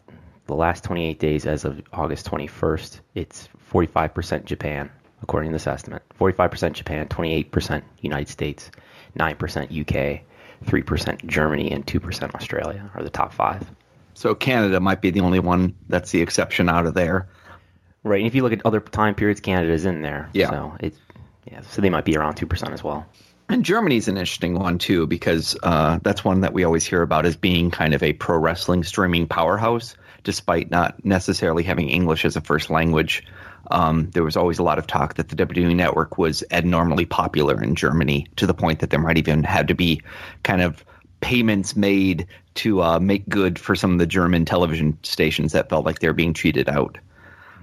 the 0.46 0.56
last 0.56 0.84
28 0.84 1.20
days 1.20 1.46
as 1.46 1.66
of 1.66 1.82
August 1.92 2.30
21st, 2.30 3.00
it's 3.16 3.48
45% 3.72 4.46
Japan, 4.46 4.92
according 5.22 5.52
to 5.52 5.56
this 5.56 5.68
estimate. 5.68 6.04
45% 6.20 6.74
Japan, 6.74 7.08
28% 7.08 7.84
United 8.02 8.30
States, 8.30 8.70
9% 9.18 9.82
UK, 9.82 10.22
3% 10.66 11.26
Germany, 11.26 11.72
and 11.72 11.86
2% 11.86 12.36
Australia 12.36 12.92
are 12.94 13.04
the 13.04 13.10
top 13.10 13.34
five. 13.34 13.70
So 14.14 14.36
Canada 14.36 14.80
might 14.80 15.02
be 15.02 15.10
the 15.10 15.22
only 15.22 15.40
one 15.40 15.76
that's 15.88 16.12
the 16.12 16.22
exception 16.22 16.70
out 16.70 16.86
of 16.86 16.94
there. 16.94 17.28
Right. 18.04 18.20
And 18.20 18.28
if 18.28 18.36
you 18.36 18.44
look 18.44 18.54
at 18.54 18.62
other 18.66 18.80
time 18.80 19.16
periods, 19.16 19.40
Canada's 19.40 19.86
in 19.86 20.02
there. 20.02 20.30
Yeah. 20.34 20.50
So 20.50 20.76
it's 20.80 21.00
yeah. 21.50 21.62
So 21.62 21.82
they 21.82 21.90
might 21.90 22.06
be 22.06 22.18
around 22.18 22.36
two 22.36 22.46
percent 22.46 22.74
as 22.74 22.84
well. 22.84 23.08
And 23.50 23.64
Germany's 23.64 24.08
an 24.08 24.18
interesting 24.18 24.60
one 24.60 24.78
too 24.78 25.08
because 25.08 25.58
uh, 25.64 26.00
that's 26.02 26.24
one 26.24 26.42
that 26.42 26.54
we 26.54 26.64
always 26.64 26.86
hear 26.86 27.02
about 27.02 27.26
as 27.26 27.36
being 27.36 27.72
kind 27.72 27.94
of 27.94 28.04
a 28.04 28.14
pro 28.14 28.38
wrestling 28.38 28.84
streaming 28.84 29.28
powerhouse 29.28 29.96
despite 30.24 30.72
not 30.72 31.04
necessarily 31.06 31.64
having 31.64 31.90
English 31.90 32.26
as 32.26 32.36
a 32.36 32.42
first 32.42 32.70
language. 32.70 33.26
Um, 33.72 34.10
there 34.12 34.24
was 34.24 34.36
always 34.36 34.60
a 34.60 34.64
lot 34.64 34.80
of 34.80 34.88
talk 34.88 35.16
that 35.16 35.30
the 35.30 35.36
WWE 35.36 35.76
network 35.76 36.18
was 36.18 36.44
abnormally 36.52 37.06
popular 37.06 37.62
in 37.62 37.76
Germany 37.76 38.28
to 38.36 38.46
the 38.46 38.54
point 38.54 38.80
that 38.80 38.90
there 38.90 39.00
might 39.00 39.18
even 39.18 39.44
have 39.44 39.68
to 39.68 39.74
be 39.74 40.02
kind 40.44 40.62
of 40.62 40.84
payments 41.22 41.76
made 41.76 42.28
to 42.56 42.82
uh, 42.84 43.00
make 43.00 43.28
good 43.30 43.58
for 43.58 43.76
some 43.76 43.94
of 43.94 44.00
the 44.00 44.06
German 44.06 44.46
television 44.46 44.98
stations 45.04 45.54
that 45.54 45.70
felt 45.70 45.86
like 45.86 46.00
they 46.00 46.08
were 46.08 46.14
being 46.14 46.34
cheated 46.34 46.68
out. 46.68 46.98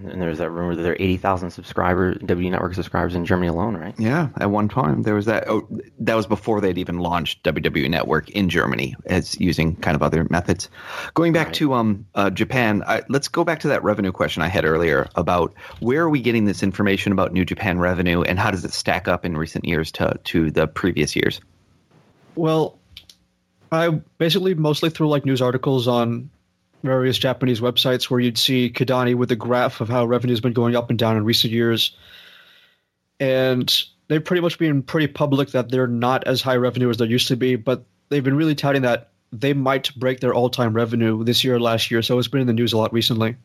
And 0.05 0.21
there's 0.21 0.39
that 0.39 0.51
rumor 0.51 0.75
that 0.75 0.83
there 0.83 0.93
are 0.93 0.97
80,000 0.99 1.51
subscribers, 1.51 2.19
W 2.25 2.51
Network 2.51 2.75
subscribers 2.75 3.15
in 3.15 3.25
Germany 3.25 3.49
alone, 3.49 3.77
right? 3.77 3.95
Yeah, 3.99 4.29
at 4.39 4.51
one 4.51 4.69
time 4.69 5.03
there 5.03 5.15
was 5.15 5.27
that. 5.27 5.49
Oh, 5.49 5.69
that 6.01 6.15
was 6.15 6.27
before 6.27 6.61
they'd 6.61 6.79
even 6.79 6.99
launched 6.99 7.43
WWE 7.45 7.91
Network 7.91 8.31
in 8.31 8.49
Germany 8.49 8.95
as 9.07 9.39
using 9.41 9.77
kind 9.77 9.95
of 9.95 10.03
other 10.03 10.27
methods. 10.31 10.69
Going 11.15 11.33
back 11.33 11.49
right. 11.49 11.55
to 11.57 11.75
um 11.75 12.07
uh, 12.15 12.31
Japan, 12.31 12.83
I, 12.87 13.03
let's 13.09 13.29
go 13.29 13.45
back 13.45 13.61
to 13.61 13.69
that 13.69 13.83
revenue 13.83 14.13
question 14.13 14.43
I 14.43 14.49
had 14.49 14.65
earlier 14.65 15.09
about 15.15 15.55
where 15.81 16.03
are 16.03 16.11
we 16.11 16.21
getting 16.21 16.45
this 16.45 16.63
information 16.63 17.13
about 17.13 17.33
New 17.33 17.45
Japan 17.45 17.79
revenue 17.79 18.23
and 18.23 18.39
how 18.39 18.51
does 18.51 18.65
it 18.65 18.73
stack 18.73 19.09
up 19.09 19.25
in 19.25 19.37
recent 19.37 19.65
years 19.65 19.93
to 19.93 20.19
to 20.25 20.51
the 20.51 20.67
previous 20.67 21.15
years? 21.15 21.41
Well, 22.35 22.79
I 23.73 23.89
basically 24.19 24.55
mostly 24.55 24.91
through 24.91 25.09
like 25.09 25.25
news 25.25 25.43
articles 25.43 25.87
on 25.87 26.31
various 26.83 27.19
Japanese 27.19 27.61
websites 27.61 28.05
where 28.05 28.21
you'd 28.21 28.39
see 28.39 28.71
Kidani 28.71 29.15
with 29.15 29.31
a 29.31 29.37
graph 29.37 29.81
of 29.81 29.89
how 29.89 30.05
revenue's 30.07 30.41
been 30.41 30.53
going 30.53 30.77
up 30.77 30.91
and 30.91 30.99
down 30.99 31.17
in 31.17 31.25
recent 31.25 31.53
years. 31.53 31.97
And 33.19 33.83
they've 34.09 34.25
pretty 34.25 34.41
much 34.41 34.59
been 34.59 34.83
pretty 34.83 35.07
public 35.07 35.51
that 35.51 35.71
they're 35.71 35.87
not 35.87 36.27
as 36.27 36.43
high 36.43 36.57
revenue 36.57 36.91
as 36.91 36.97
they 36.97 37.07
used 37.07 37.29
to 37.29 37.37
be, 37.37 37.57
but 37.57 37.85
they've 38.09 38.25
been 38.25 38.37
really 38.37 38.55
touting 38.55 38.83
that 38.83 39.11
they 39.33 39.53
might 39.53 39.95
break 39.95 40.21
their 40.21 40.35
all-time 40.35 40.75
revenue 40.75 41.23
this 41.23 41.45
year 41.45 41.57
or 41.57 41.61
last 41.61 41.91
year. 41.91 42.03
So 42.03 42.19
it's 42.19 42.29
been 42.29 42.41
in 42.41 42.47
the 42.47 42.53
news 42.53 42.73
a 42.73 42.79
lot 42.79 42.93
recently. 42.93 43.37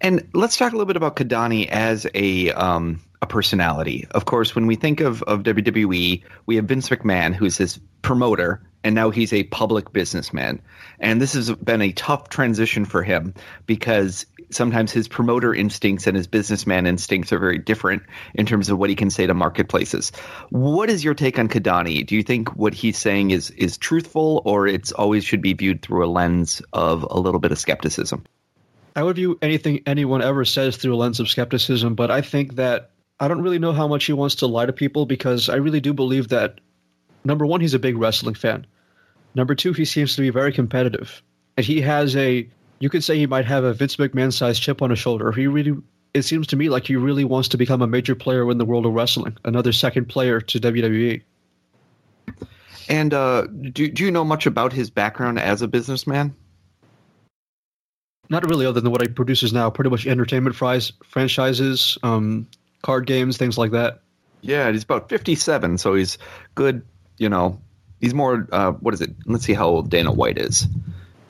And 0.00 0.26
let's 0.32 0.56
talk 0.56 0.72
a 0.72 0.76
little 0.76 0.86
bit 0.86 0.96
about 0.96 1.16
Kidani 1.16 1.68
as 1.68 2.06
a 2.14 2.52
um, 2.52 3.00
a 3.22 3.26
personality. 3.26 4.06
Of 4.10 4.24
course, 4.24 4.54
when 4.54 4.66
we 4.66 4.76
think 4.76 5.00
of, 5.00 5.22
of 5.24 5.42
WWE, 5.42 6.22
we 6.46 6.56
have 6.56 6.64
Vince 6.66 6.88
McMahon, 6.88 7.34
who's 7.34 7.56
his 7.56 7.78
promoter, 8.02 8.62
and 8.84 8.94
now 8.94 9.10
he's 9.10 9.32
a 9.32 9.44
public 9.44 9.92
businessman. 9.92 10.60
And 11.00 11.20
this 11.20 11.32
has 11.32 11.50
been 11.52 11.82
a 11.82 11.92
tough 11.92 12.28
transition 12.28 12.84
for 12.84 13.02
him 13.02 13.34
because 13.66 14.26
sometimes 14.50 14.92
his 14.92 15.08
promoter 15.08 15.54
instincts 15.54 16.06
and 16.06 16.16
his 16.16 16.26
businessman 16.26 16.86
instincts 16.86 17.32
are 17.32 17.38
very 17.38 17.58
different 17.58 18.02
in 18.34 18.46
terms 18.46 18.68
of 18.68 18.78
what 18.78 18.90
he 18.90 18.96
can 18.96 19.10
say 19.10 19.26
to 19.26 19.34
marketplaces. 19.34 20.12
What 20.50 20.90
is 20.90 21.02
your 21.02 21.14
take 21.14 21.38
on 21.38 21.48
Kidani? 21.48 22.06
Do 22.06 22.14
you 22.14 22.22
think 22.22 22.54
what 22.54 22.74
he's 22.74 22.98
saying 22.98 23.30
is 23.30 23.50
is 23.50 23.76
truthful 23.76 24.42
or 24.44 24.66
it's 24.66 24.92
always 24.92 25.24
should 25.24 25.42
be 25.42 25.52
viewed 25.52 25.82
through 25.82 26.04
a 26.04 26.10
lens 26.10 26.62
of 26.72 27.04
a 27.10 27.18
little 27.18 27.40
bit 27.40 27.52
of 27.52 27.58
skepticism? 27.58 28.24
I 28.94 29.02
would 29.02 29.16
view 29.16 29.38
anything 29.42 29.82
anyone 29.84 30.22
ever 30.22 30.44
says 30.44 30.76
through 30.76 30.94
a 30.94 30.96
lens 30.96 31.20
of 31.20 31.28
skepticism, 31.28 31.94
but 31.94 32.10
I 32.10 32.22
think 32.22 32.54
that 32.54 32.92
I 33.18 33.28
don't 33.28 33.42
really 33.42 33.58
know 33.58 33.72
how 33.72 33.88
much 33.88 34.04
he 34.04 34.12
wants 34.12 34.36
to 34.36 34.46
lie 34.46 34.66
to 34.66 34.72
people 34.72 35.06
because 35.06 35.48
I 35.48 35.56
really 35.56 35.80
do 35.80 35.94
believe 35.94 36.28
that 36.28 36.60
number 37.24 37.46
one, 37.46 37.60
he's 37.60 37.74
a 37.74 37.78
big 37.78 37.96
wrestling 37.96 38.34
fan. 38.34 38.66
Number 39.34 39.54
two, 39.54 39.72
he 39.72 39.84
seems 39.84 40.16
to 40.16 40.22
be 40.22 40.30
very 40.30 40.52
competitive, 40.52 41.22
and 41.56 41.66
he 41.66 41.80
has 41.82 42.16
a. 42.16 42.48
You 42.78 42.90
could 42.90 43.04
say 43.04 43.16
he 43.16 43.26
might 43.26 43.46
have 43.46 43.64
a 43.64 43.72
Vince 43.72 43.96
McMahon-sized 43.96 44.60
chip 44.60 44.82
on 44.82 44.90
his 44.90 44.98
shoulder. 44.98 45.32
He 45.32 45.46
really. 45.46 45.76
It 46.14 46.22
seems 46.22 46.46
to 46.48 46.56
me 46.56 46.70
like 46.70 46.86
he 46.86 46.96
really 46.96 47.24
wants 47.24 47.48
to 47.48 47.58
become 47.58 47.82
a 47.82 47.86
major 47.86 48.14
player 48.14 48.50
in 48.50 48.56
the 48.56 48.64
world 48.64 48.86
of 48.86 48.94
wrestling, 48.94 49.36
another 49.44 49.72
second 49.72 50.06
player 50.06 50.40
to 50.40 50.58
WWE. 50.58 51.22
And 52.88 53.12
uh, 53.12 53.42
do 53.42 53.88
do 53.88 54.04
you 54.04 54.10
know 54.10 54.24
much 54.24 54.46
about 54.46 54.72
his 54.72 54.88
background 54.88 55.38
as 55.38 55.60
a 55.60 55.68
businessman? 55.68 56.34
Not 58.28 58.48
really, 58.48 58.66
other 58.66 58.80
than 58.80 58.90
what 58.90 59.02
he 59.02 59.08
produces 59.08 59.52
now. 59.52 59.70
Pretty 59.70 59.90
much 59.90 60.06
entertainment 60.06 60.56
fries, 60.56 60.92
franchises, 61.04 61.98
um, 62.02 62.46
card 62.86 63.06
games, 63.06 63.36
things 63.36 63.58
like 63.58 63.72
that. 63.72 64.00
Yeah, 64.40 64.70
he's 64.70 64.84
about 64.84 65.08
fifty-seven, 65.08 65.78
so 65.78 65.94
he's 65.94 66.18
good. 66.54 66.82
You 67.18 67.28
know, 67.28 67.60
He's 68.00 68.14
more. 68.14 68.46
Uh, 68.52 68.72
what 68.72 68.94
is 68.94 69.00
it? 69.00 69.14
Let's 69.24 69.44
see 69.44 69.54
how 69.54 69.68
old 69.68 69.90
Dana 69.90 70.12
White 70.12 70.38
is. 70.38 70.66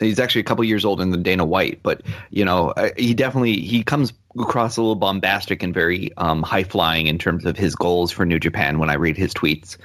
He's 0.01 0.19
actually 0.19 0.43
a 0.43 0.45
couple 0.45 0.65
years 0.65 0.85
older 0.85 1.05
than 1.05 1.23
Dana 1.23 1.45
White, 1.45 1.81
but 1.83 2.03
you 2.31 2.45
know, 2.45 2.71
uh, 2.71 2.91
he 2.97 3.15
definitely 3.15 3.61
he 3.61 3.83
comes 3.83 4.13
across 4.39 4.77
a 4.77 4.83
little 4.83 4.97
bombastic 4.97 5.63
and 5.63 5.73
very 5.73 6.15
um, 6.17 6.43
high 6.43 6.65
flying 6.65 7.07
in 7.07 7.19
terms 7.19 7.47
of 7.47 7.57
his 7.57 7.75
goals 7.75 8.13
for 8.13 8.27
New 8.27 8.39
Japan. 8.39 8.79
When 8.79 8.91
I 8.91 8.95
read 8.95 9.17
his 9.17 9.33
tweets, 9.33 9.79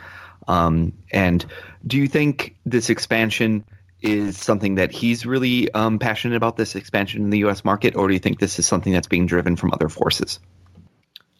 um, 0.47 0.91
and 1.11 1.45
do 1.85 1.97
you 1.97 2.07
think 2.07 2.55
this 2.65 2.89
expansion 2.89 3.63
is 4.01 4.37
something 4.37 4.75
that 4.75 4.91
he's 4.91 5.25
really 5.25 5.71
um, 5.71 5.99
passionate 5.99 6.35
about? 6.35 6.57
This 6.57 6.75
expansion 6.75 7.21
in 7.21 7.29
the 7.29 7.39
U.S. 7.39 7.63
market, 7.63 7.95
or 7.95 8.07
do 8.07 8.13
you 8.13 8.19
think 8.19 8.39
this 8.39 8.57
is 8.59 8.65
something 8.65 8.91
that's 8.91 9.07
being 9.07 9.27
driven 9.27 9.55
from 9.55 9.71
other 9.71 9.87
forces? 9.87 10.39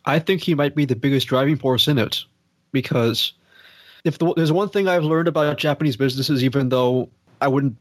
I 0.05 0.19
think 0.19 0.41
he 0.41 0.55
might 0.55 0.75
be 0.75 0.85
the 0.85 0.95
biggest 0.95 1.27
driving 1.27 1.57
force 1.57 1.87
in 1.87 1.97
it 1.97 2.25
because 2.71 3.33
if 4.03 4.17
the, 4.17 4.33
there's 4.35 4.51
one 4.51 4.69
thing 4.69 4.87
I've 4.87 5.03
learned 5.03 5.27
about 5.27 5.57
Japanese 5.57 5.95
businesses, 5.95 6.43
even 6.43 6.69
though 6.69 7.09
I 7.39 7.47
wouldn't 7.47 7.77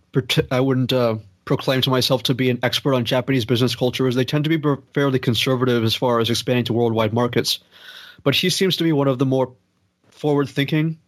I 0.50 0.60
wouldn't 0.60 0.92
uh, 0.92 1.16
proclaim 1.44 1.80
to 1.82 1.90
myself 1.90 2.24
to 2.24 2.34
be 2.34 2.50
an 2.50 2.60
expert 2.62 2.94
on 2.94 3.04
Japanese 3.04 3.44
business 3.44 3.74
culture, 3.74 4.06
is 4.06 4.14
they 4.14 4.24
tend 4.24 4.44
to 4.44 4.58
be 4.58 4.82
fairly 4.94 5.18
conservative 5.18 5.82
as 5.84 5.94
far 5.94 6.20
as 6.20 6.30
expanding 6.30 6.64
to 6.66 6.72
worldwide 6.72 7.12
markets. 7.12 7.60
But 8.22 8.34
he 8.34 8.50
seems 8.50 8.76
to 8.76 8.84
be 8.84 8.92
one 8.92 9.08
of 9.08 9.18
the 9.18 9.26
more 9.26 9.54
forward-thinking, 10.10 10.98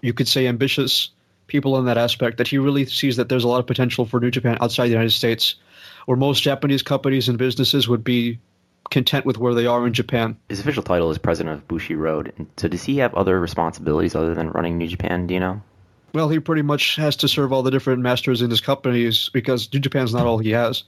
you 0.00 0.14
could 0.14 0.28
say 0.28 0.46
ambitious 0.46 1.10
people 1.46 1.78
in 1.78 1.84
that 1.84 1.98
aspect. 1.98 2.38
That 2.38 2.48
he 2.48 2.56
really 2.56 2.86
sees 2.86 3.16
that 3.16 3.28
there's 3.28 3.44
a 3.44 3.48
lot 3.48 3.60
of 3.60 3.66
potential 3.66 4.06
for 4.06 4.18
New 4.18 4.30
Japan 4.30 4.56
outside 4.60 4.86
the 4.86 4.92
United 4.92 5.10
States, 5.10 5.56
where 6.06 6.16
most 6.16 6.42
Japanese 6.42 6.82
companies 6.82 7.28
and 7.28 7.36
businesses 7.36 7.86
would 7.86 8.02
be 8.02 8.38
content 8.90 9.26
with 9.26 9.38
where 9.38 9.54
they 9.54 9.66
are 9.66 9.86
in 9.86 9.92
Japan. 9.92 10.36
His 10.48 10.60
official 10.60 10.82
title 10.82 11.10
is 11.10 11.18
president 11.18 11.56
of 11.56 11.68
Bushiroad. 11.68 12.46
So 12.56 12.68
does 12.68 12.84
he 12.84 12.98
have 12.98 13.14
other 13.14 13.40
responsibilities 13.40 14.14
other 14.14 14.34
than 14.34 14.50
running 14.50 14.78
New 14.78 14.88
Japan? 14.88 15.26
Do 15.26 15.34
you 15.34 15.40
know? 15.40 15.62
Well, 16.12 16.28
he 16.28 16.38
pretty 16.38 16.62
much 16.62 16.96
has 16.96 17.16
to 17.16 17.28
serve 17.28 17.52
all 17.52 17.62
the 17.62 17.72
different 17.72 18.02
masters 18.02 18.40
in 18.40 18.48
his 18.48 18.60
companies 18.60 19.30
because 19.32 19.72
New 19.72 19.80
Japan's 19.80 20.14
not 20.14 20.26
all 20.26 20.38
he 20.38 20.50
has. 20.50 20.84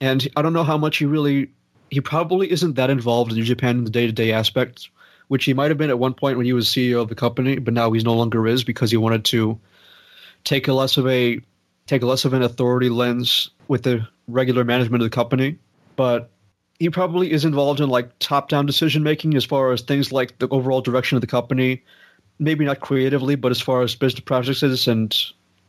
And 0.00 0.26
I 0.36 0.42
don't 0.42 0.52
know 0.52 0.64
how 0.64 0.78
much 0.78 0.98
he 0.98 1.04
really. 1.04 1.50
He 1.90 2.00
probably 2.00 2.50
isn't 2.50 2.74
that 2.74 2.90
involved 2.90 3.32
in 3.32 3.38
New 3.38 3.44
Japan 3.44 3.78
in 3.78 3.84
the 3.84 3.90
day 3.90 4.06
to 4.06 4.12
day 4.12 4.32
aspects, 4.32 4.88
which 5.28 5.44
he 5.44 5.54
might 5.54 5.70
have 5.70 5.78
been 5.78 5.90
at 5.90 5.98
one 5.98 6.14
point 6.14 6.36
when 6.36 6.46
he 6.46 6.52
was 6.52 6.68
CEO 6.68 7.00
of 7.00 7.08
the 7.08 7.14
company, 7.14 7.58
but 7.58 7.74
now 7.74 7.92
he's 7.92 8.04
no 8.04 8.14
longer 8.14 8.46
is 8.46 8.64
because 8.64 8.90
he 8.90 8.96
wanted 8.96 9.24
to 9.26 9.58
take 10.44 10.68
a 10.68 10.72
less 10.72 10.96
of 10.96 11.06
a 11.06 11.40
take 11.86 12.02
a 12.02 12.06
less 12.06 12.24
of 12.24 12.32
an 12.32 12.42
authority 12.42 12.88
lens 12.88 13.50
with 13.68 13.82
the 13.82 14.06
regular 14.28 14.64
management 14.64 15.02
of 15.02 15.10
the 15.10 15.14
company. 15.14 15.58
But 15.96 16.30
he 16.78 16.90
probably 16.90 17.32
is 17.32 17.44
involved 17.44 17.80
in 17.80 17.88
like 17.88 18.10
top-down 18.18 18.66
decision 18.66 19.02
making 19.02 19.34
as 19.34 19.44
far 19.44 19.72
as 19.72 19.82
things 19.82 20.12
like 20.12 20.38
the 20.38 20.48
overall 20.48 20.80
direction 20.80 21.16
of 21.16 21.20
the 21.20 21.26
company. 21.26 21.82
Maybe 22.38 22.64
not 22.64 22.80
creatively, 22.80 23.34
but 23.34 23.50
as 23.50 23.60
far 23.60 23.82
as 23.82 23.94
business 23.94 24.20
projects 24.20 24.86
and 24.86 25.14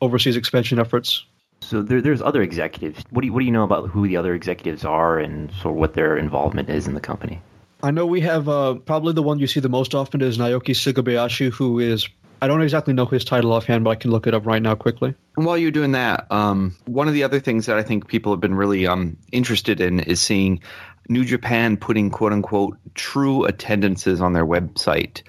overseas 0.02 0.36
expansion 0.36 0.80
efforts. 0.80 1.26
So 1.62 1.82
there, 1.82 2.02
there's 2.02 2.22
other 2.22 2.42
executives. 2.42 3.04
What 3.10 3.22
do 3.22 3.28
you, 3.28 3.34
what 3.34 3.40
do 3.40 3.46
you 3.46 3.52
know 3.52 3.64
about 3.64 3.90
who 3.90 4.08
the 4.08 4.18
other 4.18 4.36
executives 4.36 4.86
are 4.86 5.18
and 5.18 5.52
sort 5.54 5.74
of 5.74 5.76
what 5.76 5.94
their 5.94 6.18
involvement 6.18 6.70
is 6.70 6.88
in 6.88 6.94
the 6.94 7.00
company? 7.00 7.42
I 7.84 7.92
know 7.92 8.06
we 8.06 8.22
have 8.22 8.50
uh, 8.50 8.76
probably 8.76 9.14
the 9.14 9.24
one 9.24 9.40
you 9.40 9.48
see 9.48 9.60
the 9.60 9.70
most 9.70 9.96
often 9.96 10.22
is 10.22 10.38
Naoki 10.38 10.74
Sugabayashi, 10.74 11.52
who 11.52 11.80
is 11.80 12.10
I 12.42 12.48
don't 12.48 12.62
exactly 12.62 12.94
know 12.94 13.06
his 13.06 13.26
title 13.26 13.52
offhand, 13.52 13.84
but 13.84 13.92
I 13.92 13.96
can 13.96 14.12
look 14.12 14.28
it 14.28 14.34
up 14.34 14.46
right 14.46 14.62
now 14.62 14.76
quickly. 14.76 15.16
And 15.38 15.46
while 15.46 15.58
you're 15.58 15.72
doing 15.72 15.94
that, 15.94 16.32
um, 16.32 16.76
one 16.86 17.08
of 17.08 17.14
the 17.14 17.24
other 17.24 17.40
things 17.40 17.66
that 17.66 17.78
I 17.78 17.84
think 17.84 18.08
people 18.08 18.32
have 18.32 18.40
been 18.40 18.56
really 18.56 18.86
um, 18.86 19.18
interested 19.32 19.82
in 19.82 20.02
is 20.02 20.22
seeing 20.22 20.62
New 21.10 21.26
Japan 21.26 21.78
putting 21.78 22.10
quote 22.10 22.34
unquote 22.34 22.78
true 22.96 23.46
attendances 23.46 24.22
on 24.22 24.34
their 24.34 24.46
website. 24.46 25.24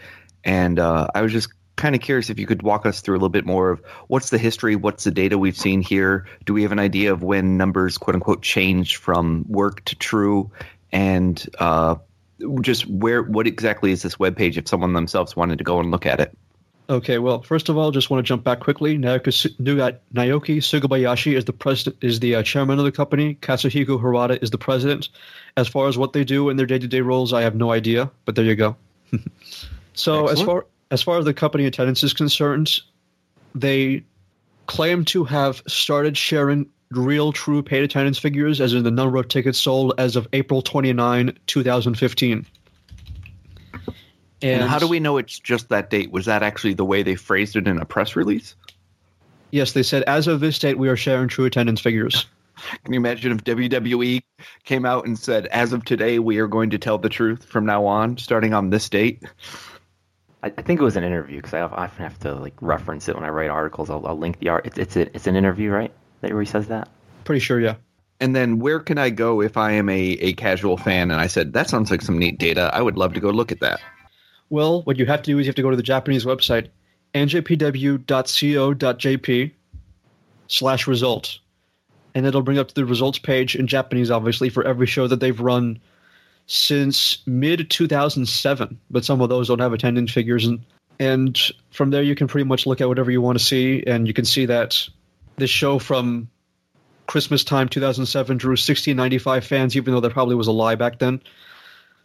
And 0.44 0.78
uh, 0.78 1.08
I 1.14 1.22
was 1.22 1.32
just 1.32 1.48
kind 1.76 1.94
of 1.94 2.00
curious 2.00 2.28
if 2.28 2.38
you 2.38 2.46
could 2.46 2.62
walk 2.62 2.86
us 2.86 3.00
through 3.00 3.14
a 3.14 3.18
little 3.18 3.28
bit 3.28 3.46
more 3.46 3.70
of 3.70 3.80
what's 4.08 4.30
the 4.30 4.38
history, 4.38 4.76
what's 4.76 5.04
the 5.04 5.10
data 5.10 5.38
we've 5.38 5.56
seen 5.56 5.80
here? 5.80 6.26
Do 6.44 6.52
we 6.52 6.62
have 6.62 6.72
an 6.72 6.78
idea 6.78 7.12
of 7.12 7.22
when 7.22 7.56
numbers 7.56 7.96
quote 7.96 8.14
unquote 8.14 8.42
changed 8.42 8.96
from 8.96 9.44
work 9.48 9.84
to 9.86 9.96
true? 9.96 10.50
And 10.90 11.44
uh, 11.58 11.96
just 12.60 12.86
where, 12.86 13.22
what 13.22 13.46
exactly 13.46 13.92
is 13.92 14.02
this 14.02 14.18
web 14.18 14.36
page 14.36 14.58
if 14.58 14.68
someone 14.68 14.92
themselves 14.92 15.36
wanted 15.36 15.58
to 15.58 15.64
go 15.64 15.80
and 15.80 15.90
look 15.90 16.06
at 16.06 16.20
it? 16.20 16.36
Okay, 16.90 17.18
well, 17.18 17.42
first 17.42 17.68
of 17.68 17.76
all, 17.76 17.90
just 17.90 18.08
want 18.08 18.24
to 18.24 18.26
jump 18.26 18.44
back 18.44 18.60
quickly. 18.60 18.96
Naoki, 18.96 19.54
Naoki 19.58 20.56
Sugabayashi 20.56 21.36
is 21.36 21.44
the 21.44 21.52
president, 21.52 22.02
is 22.02 22.20
the 22.20 22.36
uh, 22.36 22.42
chairman 22.42 22.78
of 22.78 22.86
the 22.86 22.92
company. 22.92 23.34
Katsuhiko 23.34 24.00
Harada 24.00 24.42
is 24.42 24.50
the 24.50 24.58
president. 24.58 25.10
As 25.58 25.68
far 25.68 25.88
as 25.88 25.98
what 25.98 26.14
they 26.14 26.24
do 26.24 26.48
in 26.48 26.56
their 26.56 26.64
day-to-day 26.64 27.02
roles, 27.02 27.34
I 27.34 27.42
have 27.42 27.54
no 27.54 27.72
idea. 27.72 28.10
But 28.24 28.36
there 28.36 28.44
you 28.46 28.56
go. 28.56 28.76
so 29.92 30.28
Excellent. 30.28 30.30
as 30.30 30.42
far 30.42 30.66
as 30.90 31.02
far 31.02 31.18
as 31.18 31.26
the 31.26 31.34
company 31.34 31.66
attendance 31.66 32.02
is 32.02 32.14
concerned, 32.14 32.80
they 33.54 34.02
claim 34.66 35.04
to 35.06 35.24
have 35.24 35.62
started 35.66 36.16
sharing 36.16 36.70
real, 36.90 37.32
true 37.32 37.62
paid 37.62 37.82
attendance 37.82 38.18
figures, 38.18 38.60
as 38.60 38.72
in 38.72 38.82
the 38.82 38.90
number 38.90 39.18
of 39.18 39.28
tickets 39.28 39.58
sold 39.58 39.92
as 39.98 40.16
of 40.16 40.26
April 40.32 40.62
29, 40.62 41.36
2015. 41.46 42.46
And, 44.40 44.62
and, 44.62 44.70
how 44.70 44.78
do 44.78 44.86
we 44.86 45.00
know 45.00 45.16
it's 45.16 45.38
just 45.38 45.68
that 45.70 45.90
date? 45.90 46.12
Was 46.12 46.26
that 46.26 46.42
actually 46.42 46.74
the 46.74 46.84
way 46.84 47.02
they 47.02 47.16
phrased 47.16 47.56
it 47.56 47.66
in 47.66 47.78
a 47.78 47.84
press 47.84 48.14
release? 48.14 48.54
Yes, 49.50 49.72
they 49.72 49.82
said 49.82 50.02
as 50.04 50.26
of 50.26 50.40
this 50.40 50.58
date 50.58 50.78
we 50.78 50.88
are 50.88 50.96
sharing 50.96 51.28
true 51.28 51.44
attendance 51.44 51.80
figures. 51.80 52.26
Can 52.84 52.92
you 52.92 53.00
imagine 53.00 53.32
if 53.32 53.44
WWE 53.44 54.22
came 54.64 54.84
out 54.84 55.06
and 55.06 55.18
said, 55.18 55.46
as 55.46 55.72
of 55.72 55.84
today, 55.84 56.18
we 56.18 56.38
are 56.38 56.48
going 56.48 56.70
to 56.70 56.78
tell 56.78 56.98
the 56.98 57.08
truth 57.08 57.44
from 57.44 57.66
now 57.66 57.86
on, 57.86 58.18
starting 58.18 58.52
on 58.52 58.70
this 58.70 58.88
date? 58.88 59.22
I, 60.42 60.48
I 60.48 60.62
think 60.62 60.80
it 60.80 60.84
was 60.84 60.96
an 60.96 61.04
interview 61.04 61.36
because 61.36 61.54
I 61.54 61.60
often 61.60 62.02
have 62.02 62.18
to 62.20 62.34
like 62.34 62.54
reference 62.60 63.08
it 63.08 63.14
when 63.14 63.24
I 63.24 63.28
write 63.28 63.50
articles. 63.50 63.90
I'll, 63.90 64.06
I'll 64.06 64.18
link 64.18 64.38
the 64.38 64.48
art. 64.48 64.66
It's 64.66 64.78
it's, 64.78 64.96
a, 64.96 65.14
it's 65.14 65.26
an 65.26 65.36
interview, 65.36 65.70
right? 65.70 65.92
That 66.20 66.32
where 66.32 66.42
he 66.42 66.48
says 66.48 66.68
that. 66.68 66.88
Pretty 67.24 67.40
sure, 67.40 67.60
yeah. 67.60 67.76
And 68.20 68.34
then 68.34 68.58
where 68.58 68.80
can 68.80 68.98
I 68.98 69.10
go 69.10 69.40
if 69.40 69.56
I 69.56 69.72
am 69.72 69.88
a, 69.88 69.94
a 70.00 70.32
casual 70.32 70.76
fan 70.76 71.12
and 71.12 71.20
I 71.20 71.28
said 71.28 71.52
that 71.52 71.68
sounds 71.68 71.90
like 71.90 72.02
some 72.02 72.18
neat 72.18 72.38
data? 72.38 72.70
I 72.72 72.82
would 72.82 72.96
love 72.96 73.14
to 73.14 73.20
go 73.20 73.30
look 73.30 73.52
at 73.52 73.60
that. 73.60 73.80
Well, 74.50 74.82
what 74.82 74.98
you 74.98 75.06
have 75.06 75.22
to 75.22 75.30
do 75.30 75.38
is 75.38 75.46
you 75.46 75.50
have 75.50 75.56
to 75.56 75.62
go 75.62 75.70
to 75.70 75.76
the 75.76 75.82
Japanese 75.82 76.24
website, 76.24 76.68
njpw.co.jp 77.14 78.02
slash 80.46 80.86
result. 80.86 81.38
And 82.14 82.26
it'll 82.26 82.42
bring 82.42 82.58
up 82.58 82.72
the 82.72 82.84
results 82.84 83.18
page 83.18 83.54
in 83.54 83.66
Japanese, 83.66 84.10
obviously, 84.10 84.48
for 84.48 84.66
every 84.66 84.86
show 84.86 85.06
that 85.06 85.20
they've 85.20 85.38
run 85.38 85.78
since 86.46 87.18
mid 87.26 87.70
2007. 87.70 88.80
But 88.90 89.04
some 89.04 89.20
of 89.20 89.28
those 89.28 89.48
don't 89.48 89.58
have 89.60 89.74
attendance 89.74 90.10
figures. 90.10 90.46
And, 90.46 90.64
and 90.98 91.38
from 91.70 91.90
there, 91.90 92.02
you 92.02 92.14
can 92.14 92.26
pretty 92.26 92.46
much 92.48 92.66
look 92.66 92.80
at 92.80 92.88
whatever 92.88 93.10
you 93.10 93.20
want 93.20 93.38
to 93.38 93.44
see. 93.44 93.84
And 93.86 94.08
you 94.08 94.14
can 94.14 94.24
see 94.24 94.46
that 94.46 94.88
this 95.36 95.50
show 95.50 95.78
from 95.78 96.30
Christmas 97.06 97.44
time 97.44 97.68
2007 97.68 98.38
drew 98.38 98.50
1695 98.52 99.44
fans, 99.44 99.76
even 99.76 99.94
though 99.94 100.00
that 100.00 100.12
probably 100.12 100.34
was 100.34 100.46
a 100.46 100.52
lie 100.52 100.74
back 100.74 100.98
then. 100.98 101.20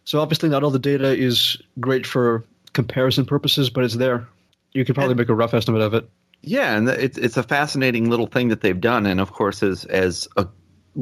So 0.04 0.20
obviously, 0.20 0.48
not 0.48 0.62
all 0.62 0.70
the 0.70 0.78
data 0.78 1.14
is 1.14 1.56
great 1.80 2.06
for 2.06 2.44
comparison 2.72 3.24
purposes, 3.24 3.70
but 3.70 3.84
it's 3.84 3.94
there. 3.94 4.28
You 4.72 4.84
could 4.84 4.94
probably 4.94 5.12
and, 5.12 5.18
make 5.18 5.28
a 5.28 5.34
rough 5.34 5.54
estimate 5.54 5.80
of 5.80 5.94
it. 5.94 6.08
Yeah, 6.42 6.76
and 6.76 6.88
it's 6.88 7.16
it's 7.16 7.36
a 7.36 7.42
fascinating 7.42 8.10
little 8.10 8.26
thing 8.26 8.48
that 8.48 8.60
they've 8.60 8.80
done. 8.80 9.06
And 9.06 9.20
of 9.20 9.32
course, 9.32 9.62
as 9.62 9.84
as 9.86 10.28
a 10.36 10.46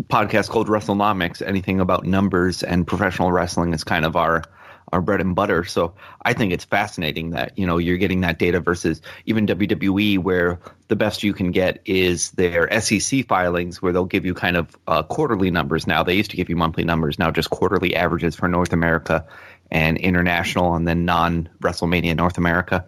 podcast 0.08 0.48
called 0.48 0.68
WrestleNomics, 0.68 1.46
anything 1.46 1.80
about 1.80 2.04
numbers 2.04 2.62
and 2.62 2.86
professional 2.86 3.32
wrestling 3.32 3.74
is 3.74 3.84
kind 3.84 4.04
of 4.04 4.16
our 4.16 4.44
our 4.92 5.00
bread 5.00 5.20
and 5.20 5.34
butter. 5.34 5.64
So 5.64 5.94
I 6.20 6.34
think 6.34 6.52
it's 6.52 6.64
fascinating 6.64 7.30
that 7.30 7.58
you 7.58 7.66
know 7.66 7.78
you're 7.78 7.96
getting 7.96 8.20
that 8.20 8.38
data 8.38 8.60
versus 8.60 9.00
even 9.26 9.46
WWE, 9.46 10.18
where 10.18 10.60
the 10.88 10.96
best 10.96 11.22
you 11.22 11.32
can 11.32 11.50
get 11.50 11.80
is 11.84 12.30
their 12.32 12.80
SEC 12.80 13.26
filings, 13.26 13.80
where 13.80 13.92
they'll 13.92 14.04
give 14.04 14.26
you 14.26 14.34
kind 14.34 14.56
of 14.56 14.76
uh, 14.86 15.02
quarterly 15.02 15.50
numbers. 15.50 15.86
Now 15.86 16.02
they 16.02 16.14
used 16.14 16.30
to 16.32 16.36
give 16.36 16.50
you 16.50 16.56
monthly 16.56 16.84
numbers, 16.84 17.18
now 17.18 17.30
just 17.30 17.50
quarterly 17.50 17.96
averages 17.96 18.36
for 18.36 18.48
North 18.48 18.72
America 18.72 19.26
and 19.70 19.96
international, 19.96 20.74
and 20.74 20.86
then 20.86 21.04
non 21.04 21.48
WrestleMania 21.60 22.16
North 22.16 22.38
America. 22.38 22.84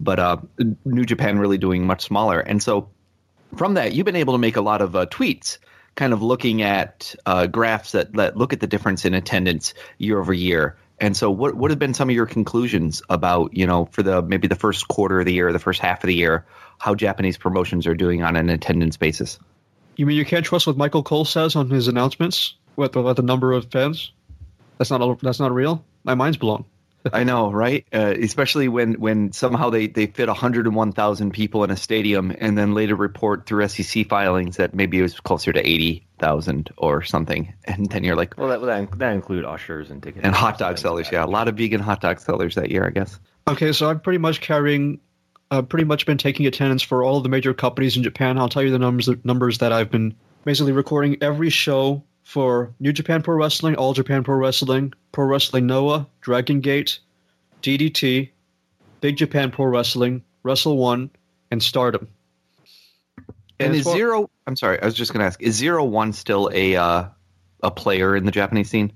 But 0.00 0.18
uh, 0.18 0.38
New 0.84 1.04
Japan 1.04 1.38
really 1.38 1.58
doing 1.58 1.86
much 1.86 2.02
smaller, 2.02 2.40
and 2.40 2.62
so 2.62 2.90
from 3.56 3.74
that 3.74 3.92
you've 3.92 4.06
been 4.06 4.16
able 4.16 4.34
to 4.34 4.38
make 4.38 4.56
a 4.56 4.60
lot 4.60 4.82
of 4.82 4.96
uh, 4.96 5.06
tweets 5.06 5.58
kind 5.94 6.12
of 6.12 6.22
looking 6.22 6.62
at 6.62 7.14
uh, 7.24 7.46
graphs 7.46 7.92
that, 7.92 8.12
that 8.14 8.36
look 8.36 8.52
at 8.52 8.60
the 8.60 8.66
difference 8.66 9.04
in 9.04 9.14
attendance 9.14 9.74
year 9.98 10.18
over 10.18 10.32
year. 10.32 10.76
And 11.00 11.16
so, 11.16 11.30
what 11.30 11.54
what 11.56 11.70
have 11.70 11.78
been 11.78 11.94
some 11.94 12.08
of 12.08 12.14
your 12.14 12.26
conclusions 12.26 13.02
about 13.10 13.56
you 13.56 13.66
know 13.66 13.86
for 13.86 14.02
the 14.02 14.22
maybe 14.22 14.46
the 14.46 14.54
first 14.54 14.88
quarter 14.88 15.20
of 15.20 15.26
the 15.26 15.32
year, 15.32 15.52
the 15.52 15.58
first 15.58 15.80
half 15.80 16.04
of 16.04 16.08
the 16.08 16.14
year, 16.14 16.46
how 16.78 16.94
Japanese 16.94 17.36
promotions 17.36 17.86
are 17.86 17.94
doing 17.94 18.22
on 18.22 18.36
an 18.36 18.48
attendance 18.48 18.96
basis? 18.96 19.38
You 19.96 20.06
mean 20.06 20.16
you 20.16 20.24
can't 20.24 20.44
trust 20.44 20.66
what 20.66 20.76
Michael 20.76 21.02
Cole 21.02 21.24
says 21.24 21.56
on 21.56 21.70
his 21.70 21.88
announcements 21.88 22.54
with 22.76 22.96
about 22.96 23.16
the 23.16 23.22
number 23.22 23.52
of 23.52 23.70
fans? 23.70 24.12
That's 24.78 24.90
not 24.90 25.20
that's 25.20 25.40
not 25.40 25.52
real. 25.52 25.84
My 26.04 26.14
mind's 26.14 26.36
blown. 26.36 26.64
I 27.12 27.24
know, 27.24 27.50
right? 27.52 27.84
Uh, 27.92 28.14
especially 28.18 28.68
when, 28.68 28.94
when 28.94 29.32
somehow 29.32 29.68
they, 29.68 29.88
they 29.88 30.06
fit 30.06 30.26
101,000 30.26 31.32
people 31.32 31.62
in 31.62 31.70
a 31.70 31.76
stadium 31.76 32.34
and 32.38 32.56
then 32.56 32.72
later 32.72 32.94
report 32.96 33.44
through 33.44 33.68
SEC 33.68 34.08
filings 34.08 34.56
that 34.56 34.74
maybe 34.74 34.98
it 34.98 35.02
was 35.02 35.20
closer 35.20 35.52
to 35.52 35.60
80,000 36.24 36.70
or 36.78 37.02
something. 37.02 37.52
And 37.64 37.90
then 37.90 38.04
you're 38.04 38.16
like, 38.16 38.34
well, 38.38 38.48
that, 38.48 38.64
that, 38.64 38.98
that 38.98 39.12
include 39.12 39.44
ushers 39.44 39.90
and 39.90 40.02
tickets. 40.02 40.24
And 40.24 40.34
hot 40.34 40.58
dog 40.58 40.78
sellers, 40.78 41.10
yeah. 41.12 41.24
A 41.24 41.26
lot 41.26 41.48
of 41.48 41.56
vegan 41.56 41.80
hot 41.80 42.00
dog 42.00 42.18
sellers 42.20 42.54
that 42.54 42.70
year, 42.70 42.86
I 42.86 42.90
guess. 42.90 43.18
Okay, 43.46 43.72
so 43.72 43.90
I'm 43.90 44.00
pretty 44.00 44.18
much 44.18 44.40
carrying, 44.40 45.00
uh, 45.50 45.62
pretty 45.62 45.84
much 45.84 46.06
been 46.06 46.18
taking 46.18 46.46
attendance 46.46 46.82
for 46.82 47.04
all 47.04 47.18
of 47.18 47.22
the 47.22 47.28
major 47.28 47.52
companies 47.52 47.96
in 47.96 48.02
Japan. 48.02 48.38
I'll 48.38 48.48
tell 48.48 48.62
you 48.62 48.70
the 48.70 48.78
numbers, 48.78 49.08
numbers 49.24 49.58
that 49.58 49.72
I've 49.72 49.90
been 49.90 50.14
basically 50.44 50.72
recording 50.72 51.18
every 51.20 51.50
show 51.50 52.02
for 52.22 52.72
New 52.80 52.92
Japan 52.92 53.22
Pro 53.22 53.36
Wrestling, 53.36 53.76
All 53.76 53.92
Japan 53.92 54.24
Pro 54.24 54.36
Wrestling, 54.36 54.94
Pro 55.12 55.26
Wrestling 55.26 55.66
Noah, 55.66 56.06
Dragon 56.22 56.60
Gate, 56.60 56.98
DDT, 57.62 58.30
Big 59.02 59.16
Japan 59.16 59.50
Pro 59.50 59.66
Wrestling, 59.66 60.22
Wrestle 60.42 60.78
One, 60.78 61.10
and 61.50 61.62
Stardom. 61.62 62.08
And, 63.58 63.68
and 63.68 63.76
is 63.76 63.84
far- 63.84 63.94
zero? 63.94 64.30
I'm 64.46 64.56
sorry, 64.56 64.80
I 64.80 64.84
was 64.84 64.94
just 64.94 65.12
going 65.12 65.20
to 65.20 65.26
ask: 65.26 65.40
Is 65.42 65.54
zero 65.54 65.84
one 65.84 66.12
still 66.12 66.50
a 66.52 66.76
uh, 66.76 67.04
a 67.62 67.70
player 67.70 68.16
in 68.16 68.24
the 68.24 68.32
Japanese 68.32 68.70
scene? 68.70 68.92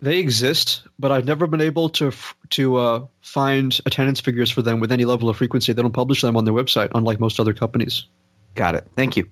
They 0.00 0.18
exist, 0.18 0.82
but 0.98 1.10
I've 1.10 1.24
never 1.24 1.46
been 1.46 1.60
able 1.60 1.88
to 1.90 2.12
to 2.50 2.76
uh, 2.76 3.06
find 3.20 3.78
attendance 3.84 4.20
figures 4.20 4.50
for 4.50 4.62
them 4.62 4.80
with 4.80 4.92
any 4.92 5.04
level 5.04 5.28
of 5.28 5.36
frequency. 5.36 5.72
They 5.72 5.82
don't 5.82 5.92
publish 5.92 6.22
them 6.22 6.36
on 6.36 6.44
their 6.44 6.54
website, 6.54 6.90
unlike 6.94 7.18
most 7.20 7.40
other 7.40 7.52
companies. 7.52 8.06
Got 8.54 8.74
it. 8.76 8.86
Thank 8.96 9.16
you. 9.16 9.28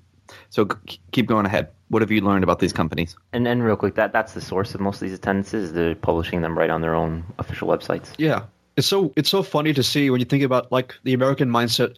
So 0.51 0.69
keep 1.13 1.27
going 1.27 1.47
ahead. 1.47 1.69
What 1.89 2.03
have 2.03 2.11
you 2.11 2.21
learned 2.21 2.43
about 2.43 2.59
these 2.59 2.73
companies? 2.73 3.17
And 3.33 3.47
then 3.47 3.63
real 3.63 3.77
quick, 3.77 3.95
that 3.95 4.13
that's 4.13 4.33
the 4.33 4.41
source 4.41 4.75
of 4.75 4.81
most 4.81 4.97
of 4.97 5.01
these 5.03 5.13
attendances. 5.13 5.73
They're 5.73 5.95
publishing 5.95 6.43
them 6.43 6.59
right 6.59 6.71
on 6.71 6.81
their 6.81 6.95
own 6.95 7.25
official 7.39 7.69
websites. 7.69 8.13
Yeah, 8.19 8.47
it's 8.77 8.87
so 8.87 9.13
it's 9.17 9.31
so 9.31 9.43
funny 9.43 9.73
to 9.73 9.83
see 9.83 10.11
when 10.11 10.21
you 10.21 10.27
think 10.27 10.43
about 10.43 10.73
like 10.73 10.95
the 11.05 11.15
American 11.15 11.49
mindset. 11.49 11.97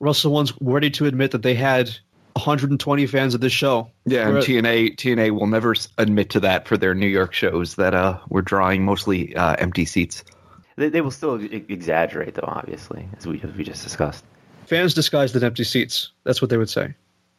Wrestle 0.00 0.32
One's 0.32 0.52
ready 0.60 0.90
to 0.90 1.06
admit 1.06 1.30
that 1.30 1.42
they 1.42 1.54
had 1.54 1.90
120 2.34 3.06
fans 3.06 3.34
of 3.34 3.40
this 3.40 3.52
show. 3.52 3.90
Yeah, 4.06 4.28
and 4.28 4.38
TNA 4.38 4.96
TNA 4.96 5.30
will 5.32 5.46
never 5.46 5.74
admit 5.98 6.30
to 6.30 6.40
that 6.40 6.66
for 6.66 6.76
their 6.76 6.94
New 6.94 7.06
York 7.06 7.32
shows 7.32 7.76
that 7.76 7.94
uh 7.94 8.18
we're 8.28 8.42
drawing 8.42 8.84
mostly 8.84 9.36
uh, 9.36 9.56
empty 9.58 9.84
seats. 9.84 10.24
They, 10.76 10.88
they 10.88 11.00
will 11.00 11.10
still 11.10 11.34
exaggerate 11.34 12.34
though, 12.34 12.48
obviously, 12.48 13.08
as 13.16 13.26
we 13.26 13.40
as 13.42 13.52
we 13.52 13.64
just 13.64 13.82
discussed. 13.82 14.24
Fans 14.66 14.94
disguised 14.94 15.36
as 15.36 15.44
empty 15.44 15.64
seats. 15.64 16.10
That's 16.24 16.40
what 16.40 16.50
they 16.50 16.56
would 16.56 16.70
say. 16.70 16.94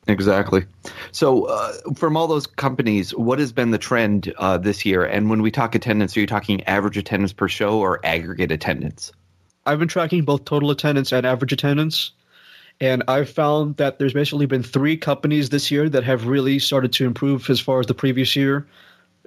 Exactly. 0.08 0.66
So, 1.12 1.46
uh, 1.46 1.74
from 1.96 2.18
all 2.18 2.28
those 2.28 2.48
companies, 2.48 3.12
what 3.16 3.40
has 3.40 3.52
been 3.52 3.72
the 3.72 3.78
trend 3.78 4.34
uh, 4.38 4.58
this 4.58 4.86
year? 4.86 5.06
And 5.06 5.30
when 5.30 5.42
we 5.42 5.52
talk 5.52 5.76
attendance, 5.76 6.18
are 6.18 6.22
you 6.22 6.28
talking 6.28 6.64
average 6.64 6.98
attendance 6.98 7.34
per 7.34 7.48
show 7.48 7.80
or 7.80 8.04
aggregate 8.04 8.52
attendance? 8.52 9.12
I've 9.66 9.78
been 9.78 9.88
tracking 9.88 10.26
both 10.26 10.44
total 10.46 10.72
attendance 10.72 11.12
and 11.12 11.26
average 11.26 11.54
attendance. 11.54 12.12
And 12.82 13.04
I've 13.08 13.30
found 13.30 13.78
that 13.78 14.00
there's 14.00 14.14
basically 14.14 14.48
been 14.48 14.64
three 14.64 14.98
companies 14.98 15.50
this 15.50 15.70
year 15.70 15.88
that 15.88 16.04
have 16.04 16.26
really 16.26 16.58
started 16.58 16.92
to 16.94 17.06
improve 17.06 17.48
as 17.50 17.60
far 17.60 17.80
as 17.80 17.86
the 17.86 17.94
previous 17.94 18.36
year. 18.36 18.68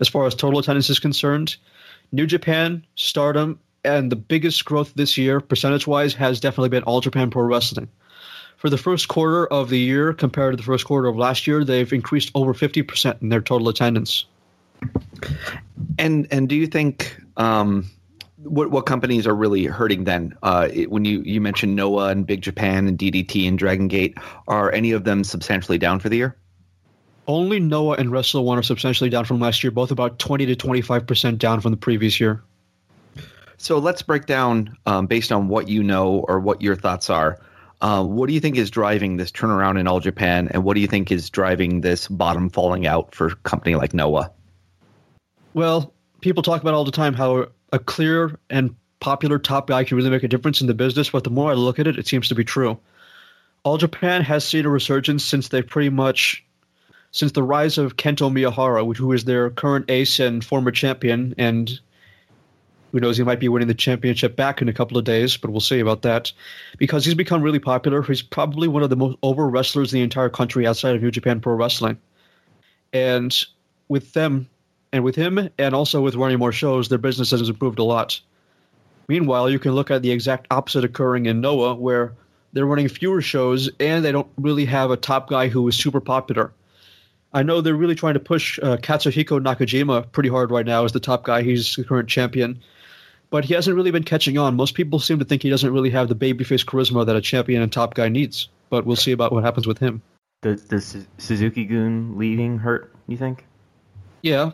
as 0.01 0.09
far 0.09 0.27
as 0.27 0.35
total 0.35 0.59
attendance 0.59 0.91
is 0.91 0.99
concerned. 0.99 1.55
New 2.11 2.27
Japan, 2.27 2.85
Stardom, 2.97 3.61
and 3.85 4.11
the 4.11 4.17
biggest 4.17 4.65
growth 4.65 4.93
this 4.95 5.17
year, 5.17 5.41
percentage 5.41 5.87
wise, 5.87 6.15
has 6.15 6.41
definitely 6.41 6.71
been 6.71 6.83
All 6.83 7.01
Japan 7.01 7.31
Pro 7.31 7.45
Wrestling. 7.45 7.89
For 8.57 8.69
the 8.69 8.77
first 8.77 9.07
quarter 9.07 9.47
of 9.47 9.69
the 9.69 9.79
year 9.79 10.13
compared 10.13 10.53
to 10.53 10.57
the 10.57 10.65
first 10.65 10.85
quarter 10.85 11.07
of 11.07 11.17
last 11.17 11.47
year, 11.47 11.65
they've 11.65 11.93
increased 11.93 12.33
over 12.35 12.55
50% 12.55 13.23
in 13.23 13.29
their 13.29 13.41
total 13.41 13.69
attendance. 13.69 14.25
And 15.97 16.27
and 16.33 16.49
do 16.49 16.57
you 16.57 16.67
think 16.67 17.17
um, 17.37 17.89
what 18.45 18.71
what 18.71 18.87
companies 18.87 19.27
are 19.27 19.35
really 19.35 19.65
hurting 19.65 20.05
then? 20.05 20.37
Uh, 20.43 20.69
it, 20.73 20.91
when 20.91 21.05
you 21.05 21.23
you 21.23 21.41
mentioned 21.41 21.77
Noah 21.77 22.09
and 22.09 22.27
Big 22.27 22.43
Japan 22.43 22.87
and 22.89 22.99
DDT 22.99 23.49
and 23.49 23.59
Dragon 23.59 23.89
Gate, 23.89 24.17
are 24.47 24.73
any 24.73 24.93
of 24.93 25.05
them 25.05 25.25
substantially 25.25 25.79
down 25.79 26.01
for 26.01 26.09
the 26.09 26.17
year? 26.17 26.37
Only 27.27 27.59
Noah 27.59 27.97
and 27.97 28.13
Wrestle 28.13 28.45
One 28.45 28.59
are 28.59 28.63
substantially 28.63 29.11
down 29.11 29.25
from 29.25 29.41
last 29.41 29.65
year, 29.65 29.71
both 29.71 29.91
about 29.91 30.19
20 30.19 30.47
to 30.47 30.57
25% 30.57 31.39
down 31.39 31.61
from 31.61 31.71
the 31.71 31.79
previous 31.79 32.21
year. 32.21 32.43
So 33.57 33.79
let's 33.79 34.03
break 34.03 34.27
down 34.27 34.77
um, 34.85 35.07
based 35.07 35.33
on 35.33 35.49
what 35.49 35.69
you 35.69 35.83
know 35.83 36.25
or 36.29 36.39
what 36.39 36.61
your 36.61 36.77
thoughts 36.77 37.09
are. 37.09 37.41
Uh, 37.81 38.05
what 38.05 38.29
do 38.29 38.35
you 38.35 38.41
think 38.41 38.57
is 38.57 38.71
driving 38.71 39.17
this 39.17 39.31
turnaround 39.31 39.79
in 39.79 39.87
All 39.87 40.01
Japan, 40.01 40.49
and 40.51 40.65
what 40.65 40.75
do 40.75 40.81
you 40.81 40.87
think 40.87 41.11
is 41.11 41.31
driving 41.31 41.81
this 41.81 42.09
bottom 42.09 42.51
falling 42.51 42.87
out 42.87 43.15
for 43.15 43.29
a 43.29 43.35
company 43.37 43.75
like 43.75 43.95
Noah? 43.95 44.31
Well, 45.55 45.95
people 46.21 46.43
talk 46.43 46.61
about 46.61 46.75
all 46.75 46.85
the 46.85 46.91
time 46.91 47.15
how 47.15 47.49
a 47.75 47.79
clear 47.81 48.39
and 48.49 48.75
popular 49.01 49.39
top 49.39 49.67
guy 49.67 49.83
can 49.83 49.97
really 49.97 50.09
make 50.09 50.23
a 50.23 50.29
difference 50.29 50.61
in 50.61 50.69
the 50.69 50.75
business, 50.75 51.11
but 51.11 51.25
the 51.25 51.31
more 51.31 51.51
I 51.51 51.55
look 51.55 51.81
at 51.81 51.89
it, 51.89 51.99
it 51.99 52.07
seems 52.07 52.29
to 52.29 52.35
be 52.35 52.45
true. 52.45 52.79
All 53.65 53.79
Japan 53.79 54.23
has 54.23 54.45
seen 54.45 54.65
a 54.65 54.69
resurgence 54.69 55.25
since 55.25 55.49
they 55.49 55.61
pretty 55.61 55.91
much 55.91 56.45
since 57.11 57.33
the 57.33 57.43
rise 57.43 57.77
of 57.77 57.97
Kento 57.97 58.31
Miyahara, 58.31 58.97
who 58.97 59.13
is 59.13 59.25
their 59.25 59.51
current 59.51 59.91
ace 59.91 60.21
and 60.21 60.45
former 60.45 60.71
champion, 60.71 61.35
and 61.37 61.81
who 62.93 63.01
knows, 63.01 63.17
he 63.17 63.25
might 63.25 63.41
be 63.41 63.49
winning 63.49 63.69
the 63.69 63.75
championship 63.75 64.37
back 64.37 64.63
in 64.63 64.69
a 64.69 64.73
couple 64.73 64.97
of 64.97 65.05
days, 65.05 65.37
but 65.37 65.51
we'll 65.51 65.61
see 65.61 65.81
about 65.81 66.03
that. 66.03 66.33
Because 66.79 67.05
he's 67.05 67.15
become 67.15 67.43
really 67.43 67.59
popular. 67.59 68.03
He's 68.03 68.23
probably 68.23 68.69
one 68.69 68.85
of 68.85 68.91
the 68.91 68.97
most 68.97 69.19
over 69.23 69.49
wrestlers 69.49 69.93
in 69.93 69.99
the 69.99 70.05
entire 70.05 70.29
country 70.29 70.67
outside 70.67 70.95
of 70.95 71.03
New 71.03 71.11
Japan 71.11 71.41
Pro 71.41 71.55
Wrestling. 71.55 71.99
And 72.93 73.37
with 73.89 74.13
them, 74.13 74.49
and 74.95 75.03
with 75.03 75.17
him, 75.17 75.51
and 75.59 75.75
also 75.75 76.01
with 76.01 76.15
running 76.15 76.39
more 76.39 76.53
shows, 76.53 76.89
their 76.89 76.99
business 76.99 77.33
has 77.33 77.49
improved 77.49 77.81
a 77.81 77.85
lot. 77.85 78.21
Meanwhile, 79.09 79.51
you 79.51 79.59
can 79.59 79.73
look 79.73 79.91
at 79.91 80.03
the 80.03 80.13
exact 80.13 80.47
opposite 80.53 80.85
occurring 80.85 81.27
in 81.27 81.41
Noah, 81.41 81.75
where 81.75 82.15
they're 82.53 82.65
running 82.65 82.89
fewer 82.89 83.21
shows 83.21 83.69
and 83.81 84.05
they 84.05 84.13
don't 84.13 84.31
really 84.39 84.67
have 84.67 84.93
a 84.93 84.97
top 84.97 85.29
guy 85.29 85.49
who 85.49 85.67
is 85.67 85.77
super 85.77 86.01
popular. 86.01 86.53
I 87.33 87.43
know 87.43 87.61
they're 87.61 87.75
really 87.75 87.97
trying 87.97 88.15
to 88.15 88.21
push 88.21 88.61
uh, 88.63 88.77
Katsuhiko 88.77 89.41
Nakajima 89.41 90.13
pretty 90.13 90.29
hard 90.29 90.53
right 90.53 90.65
now 90.65 90.85
as 90.85 90.93
the 90.93 91.01
top 91.01 91.25
guy. 91.25 91.43
He's 91.43 91.75
the 91.75 91.83
current 91.83 92.09
champion, 92.09 92.63
but 93.31 93.45
he 93.45 93.55
hasn't 93.55 93.75
really 93.75 93.91
been 93.91 94.05
catching 94.05 94.39
on. 94.39 94.55
Most 94.55 94.75
people 94.75 95.01
seem 95.01 95.19
to 95.19 95.25
think 95.25 95.43
he 95.43 95.51
doesn't 95.51 95.73
really 95.73 95.91
have 95.91 96.09
the 96.09 96.15
babyface 96.15 96.65
charisma 96.65 97.05
that 97.05 97.17
a 97.17 97.21
champion 97.21 97.63
and 97.63 97.73
top 97.73 97.95
guy 97.95 98.09
needs. 98.09 98.49
But 98.71 98.87
we'll 98.87 98.95
see 98.95 99.11
about 99.11 99.33
what 99.33 99.43
happens 99.43 99.67
with 99.67 99.79
him. 99.79 100.03
Does, 100.43 100.63
does 100.63 100.97
Suzuki-gun 101.19 102.17
leaving 102.17 102.59
hurt? 102.59 102.95
You 103.09 103.17
think? 103.17 103.45
Yeah, 104.23 104.53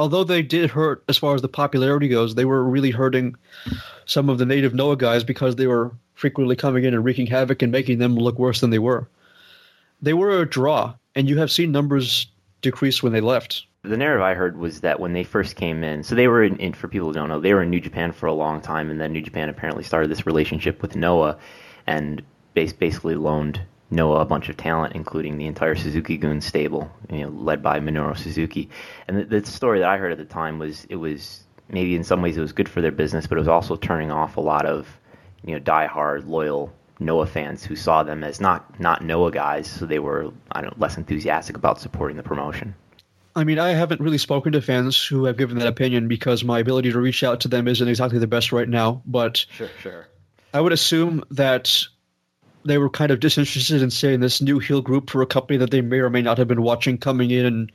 although 0.00 0.24
they 0.24 0.40
did 0.40 0.70
hurt 0.70 1.04
as 1.08 1.18
far 1.18 1.34
as 1.34 1.42
the 1.42 1.48
popularity 1.48 2.08
goes, 2.08 2.34
they 2.34 2.46
were 2.46 2.64
really 2.64 2.90
hurting 2.90 3.36
some 4.06 4.30
of 4.30 4.38
the 4.38 4.46
native 4.46 4.72
Noah 4.72 4.96
guys 4.96 5.22
because 5.22 5.56
they 5.56 5.66
were 5.66 5.92
frequently 6.14 6.56
coming 6.56 6.84
in 6.84 6.94
and 6.94 7.04
wreaking 7.04 7.26
havoc 7.26 7.60
and 7.60 7.70
making 7.70 7.98
them 7.98 8.16
look 8.16 8.38
worse 8.38 8.62
than 8.62 8.70
they 8.70 8.78
were. 8.78 9.06
They 10.00 10.14
were 10.14 10.40
a 10.40 10.48
draw 10.48 10.94
and 11.14 11.28
you 11.28 11.36
have 11.36 11.50
seen 11.50 11.70
numbers 11.70 12.28
decrease 12.62 13.02
when 13.02 13.12
they 13.12 13.20
left. 13.20 13.66
The 13.82 13.96
narrative 13.96 14.22
I 14.22 14.32
heard 14.32 14.56
was 14.56 14.80
that 14.80 15.00
when 15.00 15.12
they 15.12 15.24
first 15.24 15.56
came 15.56 15.84
in, 15.84 16.02
so 16.02 16.14
they 16.14 16.28
were 16.28 16.44
in, 16.44 16.56
in, 16.56 16.72
for 16.72 16.88
people 16.88 17.08
who 17.08 17.14
don't 17.14 17.28
know, 17.28 17.40
they 17.40 17.52
were 17.52 17.62
in 17.62 17.70
New 17.70 17.80
Japan 17.80 18.12
for 18.12 18.26
a 18.26 18.32
long 18.32 18.60
time, 18.60 18.90
and 18.90 19.00
then 19.00 19.12
New 19.12 19.22
Japan 19.22 19.48
apparently 19.48 19.84
started 19.84 20.10
this 20.10 20.26
relationship 20.26 20.82
with 20.82 20.96
Noah, 20.96 21.38
and 21.86 22.22
basically 22.54 23.14
loaned 23.14 23.62
Noah 23.90 24.20
a 24.20 24.24
bunch 24.24 24.48
of 24.48 24.56
talent, 24.56 24.94
including 24.94 25.36
the 25.36 25.46
entire 25.46 25.74
Suzuki-gun 25.74 26.40
stable, 26.40 26.90
you 27.10 27.22
know, 27.22 27.28
led 27.28 27.62
by 27.62 27.80
Minoru 27.80 28.16
Suzuki. 28.16 28.68
And 29.08 29.18
the, 29.18 29.40
the 29.40 29.46
story 29.46 29.80
that 29.80 29.88
I 29.88 29.96
heard 29.96 30.12
at 30.12 30.18
the 30.18 30.24
time 30.24 30.58
was 30.58 30.84
it 30.88 30.96
was 30.96 31.42
maybe 31.68 31.96
in 31.96 32.04
some 32.04 32.22
ways 32.22 32.36
it 32.36 32.40
was 32.40 32.52
good 32.52 32.68
for 32.68 32.80
their 32.80 32.92
business, 32.92 33.26
but 33.26 33.36
it 33.36 33.40
was 33.40 33.48
also 33.48 33.76
turning 33.76 34.10
off 34.10 34.36
a 34.36 34.40
lot 34.40 34.66
of 34.66 34.88
you 35.44 35.54
know 35.54 35.60
diehard 35.60 36.28
loyal 36.28 36.72
Noah 36.98 37.26
fans 37.26 37.64
who 37.64 37.74
saw 37.76 38.02
them 38.02 38.22
as 38.22 38.40
not 38.40 38.78
not 38.78 39.04
Noah 39.04 39.30
guys, 39.30 39.68
so 39.68 39.86
they 39.86 39.98
were 39.98 40.30
I 40.52 40.60
don't 40.60 40.76
know, 40.76 40.82
less 40.82 40.96
enthusiastic 40.96 41.56
about 41.56 41.80
supporting 41.80 42.16
the 42.16 42.22
promotion. 42.22 42.74
I 43.34 43.44
mean, 43.44 43.58
I 43.58 43.70
haven't 43.70 44.00
really 44.00 44.18
spoken 44.18 44.52
to 44.52 44.60
fans 44.60 45.02
who 45.02 45.24
have 45.24 45.36
given 45.36 45.58
that 45.58 45.68
opinion 45.68 46.08
because 46.08 46.42
my 46.42 46.58
ability 46.58 46.90
to 46.92 47.00
reach 47.00 47.22
out 47.22 47.40
to 47.40 47.48
them 47.48 47.68
isn't 47.68 47.86
exactly 47.86 48.18
the 48.18 48.26
best 48.26 48.50
right 48.50 48.68
now. 48.68 49.02
But 49.06 49.46
sure, 49.52 49.70
sure. 49.80 50.08
I 50.52 50.60
would 50.60 50.72
assume 50.72 51.22
that 51.30 51.86
they 52.64 52.78
were 52.78 52.90
kind 52.90 53.10
of 53.10 53.20
disinterested 53.20 53.82
in 53.82 53.90
seeing 53.90 54.20
this 54.20 54.40
new 54.40 54.58
heel 54.58 54.82
group 54.82 55.10
for 55.10 55.22
a 55.22 55.26
company 55.26 55.58
that 55.58 55.70
they 55.70 55.80
may 55.80 55.98
or 55.98 56.10
may 56.10 56.22
not 56.22 56.38
have 56.38 56.48
been 56.48 56.62
watching 56.62 56.98
coming 56.98 57.30
in 57.30 57.46
and 57.46 57.72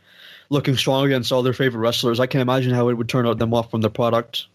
looking 0.50 0.76
strong 0.76 1.06
against 1.06 1.32
all 1.32 1.44
their 1.44 1.54
favorite 1.54 1.82
wrestlers. 1.82 2.20
I 2.20 2.28
can 2.28 2.42
imagine 2.42 2.74
how 2.74 2.90
it 2.90 2.94
would 2.94 3.10
turn 3.10 3.28
out 3.28 3.38
them 3.38 3.54
off 3.54 3.72
from 3.72 3.82
the 3.82 3.90
product, 3.90 4.48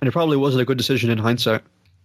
and 0.00 0.08
it 0.08 0.12
probably 0.12 0.36
wasn't 0.36 0.62
a 0.62 0.64
good 0.64 0.78
decision 0.78 1.10
in 1.10 1.18
hindsight. 1.18 1.62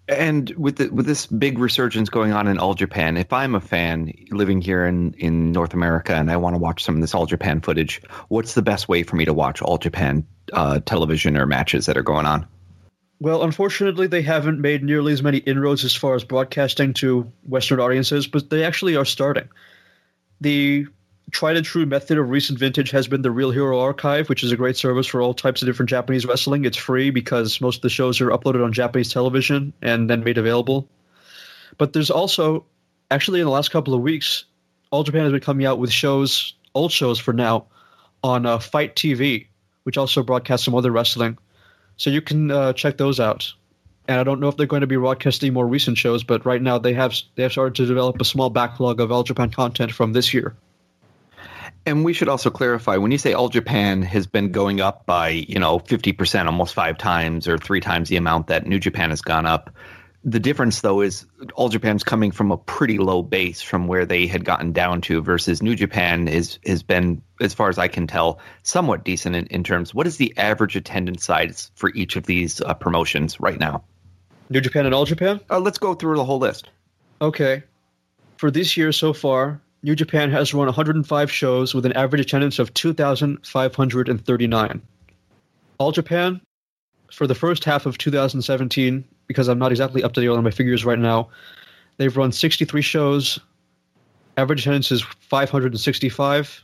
And 0.08 0.50
with 0.52 0.78
the, 0.78 0.90
with 0.90 1.06
this 1.06 1.26
big 1.28 1.60
resurgence 1.60 2.10
going 2.10 2.34
on 2.34 2.48
in 2.48 2.60
All 2.60 2.74
Japan, 2.74 3.16
if 3.16 3.32
I'm 3.32 3.56
a 3.56 3.62
fan 3.62 4.14
living 4.32 4.60
here 4.60 4.86
in, 4.86 5.14
in 5.14 5.54
North 5.54 5.74
America 5.74 6.14
and 6.14 6.30
I 6.30 6.36
want 6.38 6.56
to 6.56 6.58
watch 6.58 6.84
some 6.84 6.96
of 6.96 7.02
this 7.02 7.16
All 7.16 7.26
Japan 7.26 7.62
footage, 7.62 8.02
what's 8.28 8.54
the 8.54 8.62
best 8.62 8.90
way 8.90 9.04
for 9.04 9.16
me 9.16 9.24
to 9.26 9.34
watch 9.34 9.62
All 9.62 9.78
Japan 9.78 10.28
uh, 10.52 10.82
television 10.86 11.38
or 11.38 11.46
matches 11.46 11.86
that 11.86 11.98
are 11.98 12.04
going 12.04 12.26
on? 12.26 12.48
Well, 13.24 13.44
unfortunately, 13.44 14.08
they 14.08 14.22
haven't 14.22 14.60
made 14.60 14.84
nearly 14.84 15.14
as 15.14 15.24
many 15.24 15.38
inroads 15.38 15.86
as 15.86 15.96
far 15.96 16.14
as 16.14 16.26
broadcasting 16.26 16.94
to 16.96 17.32
Western 17.48 17.80
audiences, 17.80 18.28
but 18.28 18.50
they 18.50 18.66
actually 18.66 18.98
are 18.98 19.06
starting. 19.06 19.48
The 20.42 20.88
tried 21.32 21.56
and 21.56 21.66
true 21.66 21.86
method 21.86 22.18
of 22.18 22.30
recent 22.30 22.60
vintage 22.60 22.92
has 22.92 23.08
been 23.08 23.22
the 23.22 23.32
Real 23.32 23.52
Hero 23.52 23.80
Archive, 23.80 24.28
which 24.28 24.44
is 24.44 24.52
a 24.52 24.58
great 24.58 24.76
service 24.76 25.08
for 25.08 25.22
all 25.22 25.34
types 25.34 25.62
of 25.62 25.68
different 25.68 25.90
Japanese 25.90 26.26
wrestling. 26.26 26.66
It's 26.66 26.76
free 26.76 27.12
because 27.12 27.62
most 27.62 27.78
of 27.78 27.82
the 27.84 27.90
shows 27.90 28.20
are 28.20 28.28
uploaded 28.28 28.62
on 28.62 28.74
Japanese 28.74 29.14
television 29.14 29.72
and 29.82 30.10
then 30.10 30.26
made 30.26 30.38
available. 30.38 30.90
But 31.78 31.94
there's 31.94 32.12
also, 32.12 32.66
actually, 33.10 33.40
in 33.40 33.46
the 33.46 33.52
last 33.52 33.72
couple 33.72 33.94
of 33.94 34.02
weeks, 34.02 34.44
All 34.92 35.04
Japan 35.04 35.22
has 35.22 35.32
been 35.32 35.40
coming 35.40 35.66
out 35.66 35.80
with 35.80 35.94
shows, 35.94 36.56
old 36.76 36.92
shows 36.92 37.20
for 37.20 37.32
now, 37.32 37.68
on 38.22 38.46
uh, 38.46 38.60
FITE 38.60 38.98
TV, 38.98 39.48
which 39.84 39.98
also 39.98 40.24
broadcasts 40.24 40.66
some 40.66 40.76
other 40.76 40.92
wrestling. 40.92 41.38
So 41.98 42.10
you 42.10 42.22
can 42.22 42.52
uh, 42.52 42.74
check 42.74 42.98
those 42.98 43.20
out. 43.20 43.54
And 44.08 44.20
I 44.20 44.24
don't 44.24 44.40
know 44.40 44.50
if 44.50 44.58
they're 44.58 44.68
going 44.68 44.82
to 44.82 44.88
be 44.88 44.98
broadcasting 44.98 45.54
more 45.54 45.66
recent 45.66 45.98
shows, 45.98 46.24
but 46.24 46.46
right 46.46 46.62
now 46.62 46.78
they 46.78 46.94
have 46.94 47.16
they 47.36 47.44
have 47.44 47.54
started 47.54 47.76
to 47.76 47.86
develop 47.86 48.20
a 48.20 48.26
small 48.26 48.50
backlog 48.50 49.00
of 49.00 49.12
All 49.12 49.24
Japan 49.24 49.50
content 49.50 49.94
from 49.94 50.12
this 50.12 50.34
year. 50.34 50.56
And 51.86 52.06
we 52.06 52.14
should 52.14 52.30
also 52.30 52.50
clarify 52.50 52.98
when 52.98 53.12
you 53.12 53.18
say 53.18 53.34
All 53.34 53.50
Japan 53.50 54.02
has 54.04 54.26
been 54.26 54.52
going 54.52 54.80
up 54.82 55.06
by, 55.06 55.30
you 55.30 55.60
know, 55.60 55.80
50%, 55.80 56.46
almost 56.46 56.74
five 56.74 56.98
times 56.98 57.48
or 57.48 57.58
three 57.58 57.82
times 57.82 58.10
the 58.10 58.16
amount 58.16 58.48
that 58.48 58.66
New 58.66 58.80
Japan 58.80 59.10
has 59.10 59.22
gone 59.22 59.46
up. 59.46 59.70
The 60.26 60.40
difference, 60.40 60.80
though, 60.80 61.02
is 61.02 61.26
All 61.54 61.68
Japan's 61.68 62.04
coming 62.04 62.32
from 62.32 62.52
a 62.52 62.58
pretty 62.58 62.98
low 62.98 63.22
base 63.22 63.62
from 63.62 63.88
where 63.88 64.06
they 64.06 64.26
had 64.26 64.46
gotten 64.46 64.72
down 64.72 65.02
to 65.02 65.22
versus 65.22 65.62
New 65.62 65.76
Japan 65.76 66.30
is 66.30 66.60
has 66.66 66.82
been, 66.82 67.22
as 67.42 67.54
far 67.54 67.68
as 67.68 67.78
I 67.78 67.90
can 67.90 68.08
tell, 68.08 68.40
somewhat 68.64 69.04
decent 69.04 69.36
in, 69.36 69.48
in 69.48 69.66
terms. 69.66 69.94
What 69.94 70.08
is 70.08 70.16
the 70.16 70.34
average 70.38 70.78
attendance 70.78 71.26
size 71.26 71.72
for 71.76 71.92
each 71.94 72.16
of 72.16 72.26
these 72.26 72.62
uh, 72.62 72.74
promotions 72.74 73.42
right 73.42 73.60
now? 73.60 73.84
New 74.50 74.62
Japan 74.62 74.86
and 74.86 74.96
All 74.96 75.04
Japan? 75.04 75.42
Uh, 75.50 75.60
let's 75.60 75.78
go 75.78 75.94
through 75.94 76.16
the 76.16 76.24
whole 76.24 76.40
list. 76.40 76.70
Okay. 77.22 77.64
For 78.38 78.50
this 78.50 78.78
year 78.78 78.94
so 78.94 79.12
far, 79.12 79.60
New 79.82 79.96
Japan 79.96 80.32
has 80.32 80.54
run 80.54 80.68
105 80.68 81.32
shows 81.32 81.74
with 81.74 81.86
an 81.86 81.92
average 81.94 82.22
attendance 82.22 82.60
of 82.60 82.74
2,539. 82.74 84.82
All 85.78 85.92
Japan, 85.92 86.40
for 87.12 87.28
the 87.28 87.36
first 87.36 87.66
half 87.66 87.86
of 87.86 87.98
2017, 87.98 89.04
because 89.28 89.48
I'm 89.48 89.60
not 89.60 89.72
exactly 89.72 90.04
up 90.04 90.14
to 90.14 90.22
date 90.22 90.28
on 90.28 90.44
my 90.44 90.52
figures 90.52 90.86
right 90.86 91.00
now, 91.00 91.30
they've 91.98 92.16
run 92.16 92.32
63 92.32 92.82
shows. 92.82 93.40
Average 94.38 94.62
attendance 94.62 94.92
is 94.92 95.02
565. 95.02 96.64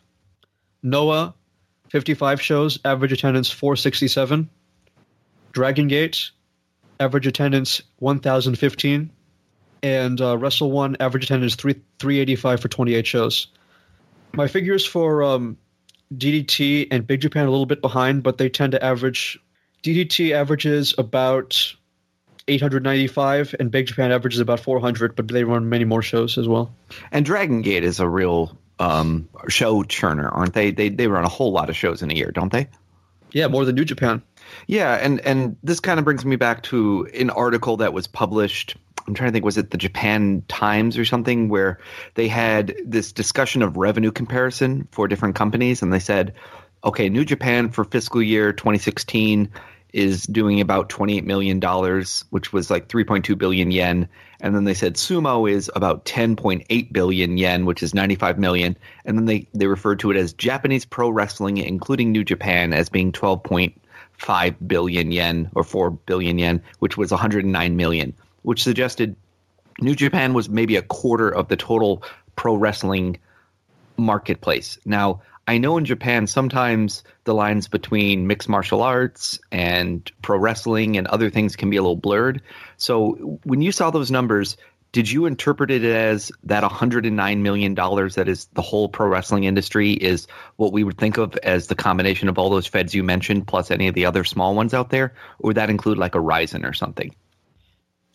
Noah, 0.81 1.33
55 1.89 2.41
shows. 2.41 2.79
Average 2.85 3.11
attendance 3.11 3.51
467. 3.51 4.49
Dragon 5.51 5.87
Gate, 5.87 6.31
average 6.99 7.27
attendance 7.27 7.81
1,015 7.97 9.11
and 9.83 10.19
uh, 10.21 10.37
Wrestle 10.37 10.71
One 10.71 10.97
average 10.99 11.25
attendance 11.25 11.55
three 11.55 11.75
three 11.99 12.19
eighty 12.19 12.35
five 12.35 12.59
for 12.59 12.67
twenty 12.67 12.95
eight 12.95 13.07
shows. 13.07 13.47
My 14.33 14.47
figures 14.47 14.85
for 14.85 15.23
um, 15.23 15.57
DDT 16.13 16.87
and 16.91 17.05
Big 17.05 17.21
Japan 17.21 17.45
a 17.45 17.49
little 17.49 17.65
bit 17.65 17.81
behind, 17.81 18.23
but 18.23 18.37
they 18.37 18.49
tend 18.49 18.73
to 18.73 18.83
average. 18.83 19.39
DDT 19.83 20.31
averages 20.31 20.93
about 20.97 21.73
895 22.49 23.55
and 23.59 23.71
Big 23.71 23.87
Japan 23.87 24.11
averages 24.11 24.39
about 24.39 24.59
400, 24.59 25.15
but 25.15 25.27
they 25.27 25.43
run 25.43 25.69
many 25.69 25.85
more 25.85 26.01
shows 26.01 26.37
as 26.37 26.47
well. 26.47 26.73
And 27.11 27.25
Dragon 27.25 27.61
Gate 27.61 27.83
is 27.83 27.99
a 27.99 28.07
real 28.07 28.57
um, 28.79 29.29
show 29.47 29.83
churner, 29.83 30.29
aren't 30.33 30.53
they? 30.53 30.71
They 30.71 30.89
they 30.89 31.07
run 31.07 31.25
a 31.25 31.29
whole 31.29 31.51
lot 31.51 31.69
of 31.69 31.75
shows 31.75 32.01
in 32.01 32.11
a 32.11 32.13
year, 32.13 32.31
don't 32.31 32.51
they? 32.51 32.67
Yeah, 33.31 33.47
more 33.47 33.65
than 33.65 33.75
New 33.75 33.85
Japan. 33.85 34.23
Yeah, 34.67 34.95
and 34.95 35.19
and 35.21 35.57
this 35.63 35.79
kind 35.79 35.99
of 35.99 36.05
brings 36.05 36.25
me 36.25 36.35
back 36.35 36.63
to 36.63 37.07
an 37.13 37.29
article 37.29 37.77
that 37.77 37.93
was 37.93 38.07
published. 38.07 38.75
I'm 39.07 39.13
trying 39.13 39.29
to 39.29 39.33
think, 39.33 39.45
was 39.45 39.57
it 39.57 39.71
the 39.71 39.77
Japan 39.77 40.43
Times 40.47 40.97
or 40.97 41.05
something, 41.05 41.49
where 41.49 41.79
they 42.15 42.27
had 42.27 42.75
this 42.85 43.11
discussion 43.11 43.61
of 43.61 43.77
revenue 43.77 44.11
comparison 44.11 44.87
for 44.91 45.07
different 45.07 45.35
companies, 45.35 45.81
and 45.81 45.91
they 45.91 45.99
said, 45.99 46.33
okay, 46.83 47.09
New 47.09 47.25
Japan 47.25 47.69
for 47.69 47.83
fiscal 47.83 48.21
year 48.21 48.53
2016 48.53 49.51
is 49.93 50.23
doing 50.27 50.61
about 50.61 50.89
28 50.89 51.25
million 51.25 51.59
dollars, 51.59 52.25
which 52.29 52.53
was 52.53 52.69
like 52.69 52.87
3.2 52.87 53.37
billion 53.37 53.71
yen, 53.71 54.07
and 54.39 54.55
then 54.55 54.63
they 54.63 54.73
said 54.73 54.95
sumo 54.95 55.49
is 55.49 55.71
about 55.75 56.05
10.8 56.05 56.93
billion 56.93 57.37
yen, 57.37 57.65
which 57.65 57.81
is 57.83 57.93
95 57.93 58.37
million, 58.39 58.77
and 59.05 59.17
then 59.17 59.25
they 59.25 59.47
they 59.53 59.67
referred 59.67 59.99
to 59.99 60.11
it 60.11 60.17
as 60.17 60.33
Japanese 60.33 60.85
pro 60.85 61.09
wrestling, 61.09 61.57
including 61.57 62.11
New 62.11 62.23
Japan, 62.23 62.73
as 62.73 62.89
being 62.89 63.11
12.5 63.11 64.55
billion 64.67 65.11
yen 65.11 65.49
or 65.55 65.63
4 65.63 65.91
billion 65.91 66.37
yen, 66.37 66.61
which 66.79 66.97
was 66.97 67.11
109 67.11 67.75
million, 67.75 68.13
which 68.43 68.63
suggested 68.63 69.15
New 69.81 69.95
Japan 69.95 70.33
was 70.33 70.49
maybe 70.49 70.75
a 70.75 70.81
quarter 70.81 71.29
of 71.29 71.47
the 71.47 71.55
total 71.55 72.03
pro 72.35 72.55
wrestling 72.55 73.17
marketplace. 73.97 74.77
Now, 74.85 75.21
I 75.49 75.57
know 75.57 75.79
in 75.79 75.85
Japan 75.85 76.27
sometimes 76.27 77.03
the 77.23 77.33
lines 77.33 77.67
between 77.67 78.27
mixed 78.27 78.47
martial 78.47 78.83
arts 78.83 79.39
and 79.51 80.09
pro 80.21 80.37
wrestling 80.37 80.95
and 80.95 81.07
other 81.07 81.31
things 81.31 81.55
can 81.55 81.71
be 81.71 81.77
a 81.77 81.81
little 81.81 81.95
blurred. 81.95 82.43
So 82.77 83.39
when 83.43 83.59
you 83.63 83.71
saw 83.71 83.89
those 83.89 84.11
numbers, 84.11 84.57
did 84.91 85.09
you 85.09 85.25
interpret 85.25 85.71
it 85.71 85.83
as 85.83 86.31
that 86.43 86.61
109 86.61 87.41
million 87.41 87.73
dollars 87.73 88.13
that 88.13 88.29
is 88.29 88.45
the 88.53 88.61
whole 88.61 88.89
pro 88.89 89.07
wrestling 89.07 89.45
industry 89.45 89.93
is 89.93 90.27
what 90.57 90.71
we 90.71 90.83
would 90.83 90.99
think 90.99 91.17
of 91.17 91.35
as 91.37 91.65
the 91.65 91.73
combination 91.73 92.29
of 92.29 92.37
all 92.37 92.51
those 92.51 92.67
feds 92.67 92.93
you 92.93 93.03
mentioned 93.03 93.47
plus 93.47 93.71
any 93.71 93.87
of 93.87 93.95
the 93.95 94.05
other 94.05 94.23
small 94.23 94.53
ones 94.53 94.75
out 94.75 94.91
there 94.91 95.15
or 95.39 95.47
would 95.47 95.57
that 95.57 95.71
include 95.71 95.97
like 95.97 96.13
a 96.13 96.19
Rizin 96.19 96.63
or 96.63 96.73
something? 96.73 97.15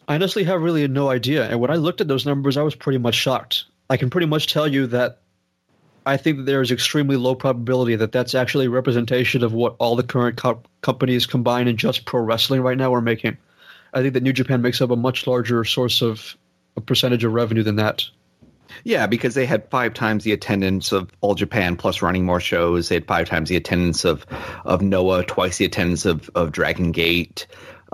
I 0.06 0.14
honestly 0.14 0.44
have 0.44 0.62
really 0.62 0.86
no 0.86 1.10
idea. 1.10 1.50
And 1.50 1.58
when 1.58 1.72
I 1.72 1.76
looked 1.76 2.00
at 2.00 2.06
those 2.06 2.26
numbers, 2.26 2.56
I 2.56 2.62
was 2.62 2.76
pretty 2.76 2.98
much 2.98 3.16
shocked. 3.16 3.64
I 3.90 3.96
can 3.96 4.08
pretty 4.08 4.28
much 4.28 4.52
tell 4.52 4.68
you 4.68 4.86
that 4.88 5.18
I 6.06 6.16
think 6.16 6.38
that 6.38 6.42
there 6.44 6.60
is 6.60 6.70
extremely 6.70 7.16
low 7.16 7.34
probability 7.34 7.96
that 7.96 8.12
that's 8.12 8.34
actually 8.34 8.66
a 8.66 8.70
representation 8.70 9.42
of 9.42 9.52
what 9.52 9.76
all 9.78 9.96
the 9.96 10.02
current 10.02 10.36
co- 10.36 10.62
companies 10.82 11.26
combined 11.26 11.68
in 11.68 11.76
just 11.76 12.04
pro 12.04 12.20
wrestling 12.20 12.60
right 12.60 12.76
now 12.76 12.94
are 12.94 13.00
making. 13.00 13.38
I 13.92 14.02
think 14.02 14.14
that 14.14 14.22
New 14.22 14.32
Japan 14.32 14.60
makes 14.60 14.80
up 14.80 14.90
a 14.90 14.96
much 14.96 15.26
larger 15.26 15.64
source 15.64 16.02
of 16.02 16.36
a 16.76 16.80
percentage 16.80 17.24
of 17.24 17.32
revenue 17.32 17.62
than 17.62 17.76
that. 17.76 18.04
Yeah, 18.82 19.06
because 19.06 19.34
they 19.34 19.46
had 19.46 19.70
five 19.70 19.94
times 19.94 20.24
the 20.24 20.32
attendance 20.32 20.92
of 20.92 21.10
All 21.20 21.34
Japan 21.34 21.76
plus 21.76 22.02
running 22.02 22.24
more 22.24 22.40
shows. 22.40 22.88
They 22.88 22.96
had 22.96 23.06
five 23.06 23.28
times 23.28 23.48
the 23.48 23.56
attendance 23.56 24.04
of 24.04 24.26
of 24.64 24.82
Noah, 24.82 25.24
twice 25.24 25.58
the 25.58 25.64
attendance 25.64 26.04
of 26.04 26.28
of 26.34 26.50
Dragon 26.50 26.90
Gate. 26.90 27.46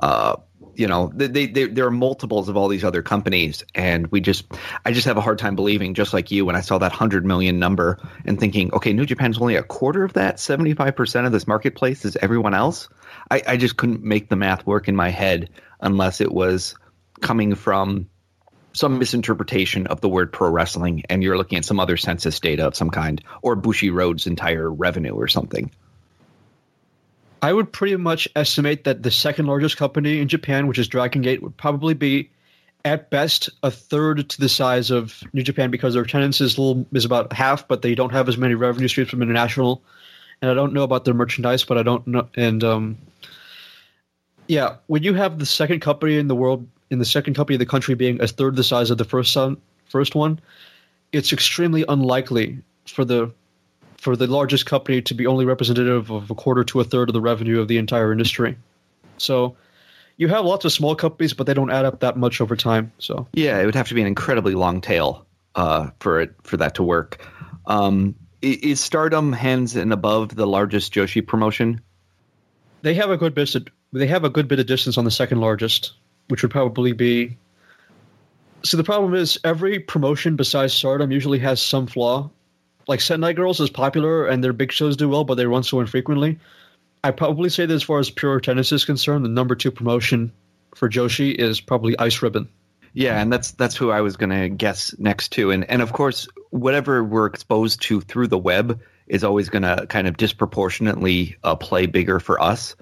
Uh, 0.03 0.37
you 0.81 0.87
know, 0.87 1.13
they, 1.15 1.47
they, 1.47 1.67
there 1.67 1.87
are 1.87 1.91
multiples 1.91 2.49
of 2.49 2.57
all 2.57 2.67
these 2.69 2.85
other 2.85 3.03
companies, 3.03 3.63
and 3.75 4.07
we 4.07 4.23
just, 4.23 4.47
I 4.85 4.93
just 4.93 5.07
have 5.07 5.19
a 5.19 5.21
hard 5.21 5.39
time 5.39 5.55
believing, 5.55 5.93
just 5.93 6.15
like 6.15 6.31
you, 6.31 6.47
when 6.47 6.57
I 6.57 6.63
saw 6.63 6.79
that 6.79 6.91
hundred 6.91 7.27
million 7.27 7.59
number 7.59 7.99
and 8.25 8.41
thinking, 8.41 8.73
okay, 8.73 8.95
New 8.95 9.05
Japan's 9.05 9.39
only 9.39 9.57
a 9.57 9.63
quarter 9.63 10.05
of 10.05 10.15
that, 10.15 10.41
seventy 10.41 10.73
five 10.73 10.97
percent 10.97 11.27
of 11.27 11.33
this 11.33 11.47
marketplace 11.47 12.07
is 12.07 12.17
everyone 12.17 12.55
else. 12.55 12.89
I, 13.31 13.43
I 13.47 13.57
just 13.59 13.77
couldn't 13.77 14.03
make 14.03 14.31
the 14.31 14.37
math 14.37 14.67
work 14.67 14.89
in 14.89 14.97
my 14.97 15.11
head 15.11 15.51
unless 15.81 16.23
it 16.23 16.33
was 16.33 16.75
coming 17.21 17.55
from 17.55 18.09
some 18.73 18.99
misinterpretation 18.99 19.87
of 19.89 20.01
the 20.01 20.09
word 20.09 20.33
pro 20.33 20.49
wrestling, 20.49 21.03
and 21.11 21.23
you're 21.23 21.37
looking 21.37 21.59
at 21.59 21.67
some 21.67 21.79
other 21.79 21.99
census 21.99 22.41
data 22.41 22.67
of 22.67 22.75
some 22.75 22.89
kind, 22.89 23.23
or 23.43 23.55
Bushiroad's 23.55 24.27
entire 24.27 24.73
revenue 24.73 25.13
or 25.13 25.29
something. 25.29 25.71
I 27.43 27.53
would 27.53 27.73
pretty 27.73 27.97
much 27.97 28.29
estimate 28.37 28.85
that 28.85 29.03
the 29.03 29.11
second 29.11 29.47
largest 29.47 29.77
company 29.77 30.21
in 30.21 30.29
Japan, 30.29 30.67
which 30.67 30.79
is 30.79 30.89
Dragon 30.89 31.23
Gate, 31.23 31.43
would 31.43 31.57
probably 31.57 31.95
be 31.95 32.31
at 32.85 33.11
best 33.11 33.51
a 33.63 33.71
third 33.71 34.29
to 34.29 34.41
the 34.41 34.49
size 34.49 34.91
of 34.91 35.23
New 35.33 35.43
Japan 35.43 35.71
because 35.71 35.95
their 35.95 36.03
attendance 36.03 36.41
is 36.41 36.59
little 36.59 36.87
is 36.93 37.05
about 37.05 37.33
half, 37.33 37.69
but 37.69 37.83
they 37.83 37.95
don't 37.95 38.13
have 38.13 38.29
as 38.29 38.37
many 38.37 38.55
revenue 38.55 38.89
streams 38.89 39.11
from 39.11 39.23
international. 39.23 39.83
And 40.43 40.51
I 40.51 40.55
don't 40.55 40.73
know 40.73 40.83
about 40.83 41.05
their 41.05 41.15
merchandise, 41.15 41.65
but 41.65 41.79
I 41.79 41.83
don't 41.83 42.07
know. 42.07 42.29
And 42.35 42.65
um, 42.65 42.99
yeah, 44.49 44.77
when 44.87 45.03
you 45.03 45.15
have 45.15 45.39
the 45.39 45.47
second 45.47 45.81
company 45.81 46.17
in 46.17 46.29
the 46.29 46.35
world, 46.35 46.67
in 46.91 46.99
the 46.99 47.05
second 47.05 47.35
company 47.35 47.57
of 47.57 47.61
the 47.61 47.67
country 47.67 47.95
being 47.95 48.23
a 48.23 48.27
third 48.27 48.57
the 48.57 48.65
size 48.65 48.91
of 48.91 48.99
the 48.99 49.05
first 49.05 49.33
son, 49.33 49.59
first 49.87 50.15
one, 50.15 50.41
it's 51.13 51.33
extremely 51.33 51.85
unlikely 51.89 52.59
for 52.87 53.05
the 53.05 53.33
for 54.01 54.17
the 54.17 54.27
largest 54.27 54.65
company 54.65 55.03
to 55.03 55.15
be 55.15 55.27
only 55.27 55.45
representative 55.45 56.11
of 56.11 56.31
a 56.31 56.35
quarter 56.35 56.65
to 56.65 56.81
a 56.81 56.85
third 56.85 57.11
of 57.11 57.13
the 57.13 57.21
revenue 57.21 57.61
of 57.61 57.69
the 57.69 57.77
entire 57.77 58.13
industry. 58.13 58.57
So 59.19 59.57
you 60.17 60.29
have 60.29 60.47
lots 60.47 60.65
of 60.65 60.73
small 60.73 60.97
companies, 60.97 61.35
but 61.35 61.47
they 61.47 61.53
don't 61.53 61.71
add 61.71 61.85
up 61.85 62.01
that 62.01 62.17
much 62.17 62.41
over 62.41 62.57
time. 62.57 62.93
So 62.99 63.29
yeah, 63.35 63.61
it 63.61 63.67
would 63.67 63.75
have 63.75 63.89
to 63.89 63.95
be 63.95 64.01
an 64.01 64.07
incredibly 64.07 64.55
long 64.55 64.81
tail 64.81 65.27
uh, 65.55 65.91
for 66.01 66.21
it 66.21 66.35
for 66.45 66.57
that 66.57 66.77
to 66.77 66.83
work. 66.83 67.27
Um, 67.67 68.15
is 68.41 68.81
Stardom 68.81 69.35
hands 69.35 69.77
and 69.77 69.93
above 69.93 70.35
the 70.35 70.47
largest 70.47 70.95
Joshi 70.95 71.25
promotion? 71.27 71.83
They 72.81 72.95
have 72.95 73.11
a 73.11 73.19
good 73.19 73.35
bit. 73.35 73.55
Of, 73.55 73.67
they 73.93 74.07
have 74.07 74.25
a 74.25 74.31
good 74.31 74.49
bit 74.49 74.61
of 74.61 74.67
distance 74.67 74.97
on 74.97 75.05
the 75.05 75.11
second 75.11 75.41
largest, 75.41 75.93
which 76.29 76.41
would 76.41 76.51
probably 76.51 76.93
be. 76.93 77.37
So 78.63 78.79
the 78.79 78.85
problem 78.85 79.15
is 79.15 79.39
every 79.45 79.79
promotion 79.79 80.37
besides 80.37 80.73
Stardom 80.73 81.13
usually 81.13 81.39
has 81.41 81.61
some 81.61 81.87
flaw 81.87 82.31
like 82.91 83.01
Sendai 83.01 83.35
Girls 83.35 83.61
is 83.61 83.71
popular 83.71 84.27
and 84.27 84.43
their 84.43 84.53
big 84.53 84.73
shows 84.73 84.97
do 84.97 85.09
well, 85.09 85.23
but 85.23 85.37
they 85.37 85.47
run 85.47 85.63
so 85.63 85.79
infrequently. 85.79 86.41
I 87.05 87.13
probably 87.13 87.49
say 87.49 87.65
that 87.65 87.73
as 87.73 87.85
far 87.85 88.01
as 88.01 88.11
pure 88.11 88.41
tennis 88.41 88.73
is 88.73 88.85
concerned, 88.85 89.25
the 89.25 89.29
number 89.29 89.55
two 89.55 89.71
promotion 89.71 90.33
for 90.75 90.89
Joshi 90.89 91.33
is 91.33 91.61
probably 91.61 91.97
Ice 92.01 92.21
Ribbon. 92.21 92.49
Yeah, 92.93 93.23
and 93.23 93.33
that's 93.33 93.53
that's 93.53 93.77
who 93.77 93.93
I 93.93 94.01
was 94.01 94.17
going 94.17 94.31
to 94.31 94.49
guess 94.49 94.93
next 94.99 95.29
to, 95.33 95.53
and 95.53 95.65
and 95.71 95.81
of 95.83 95.93
course, 95.93 96.27
whatever 96.51 97.05
we're 97.05 97.27
exposed 97.27 97.81
to 97.83 98.01
through 98.01 98.27
the 98.27 98.37
web 98.37 98.81
is 99.07 99.23
always 99.23 99.49
going 99.49 99.63
to 99.63 99.87
kind 99.87 100.09
of 100.09 100.17
disproportionately 100.17 101.37
uh, 101.45 101.55
play 101.55 101.87
bigger 101.87 102.19
for 102.19 102.43
us, 102.43 102.75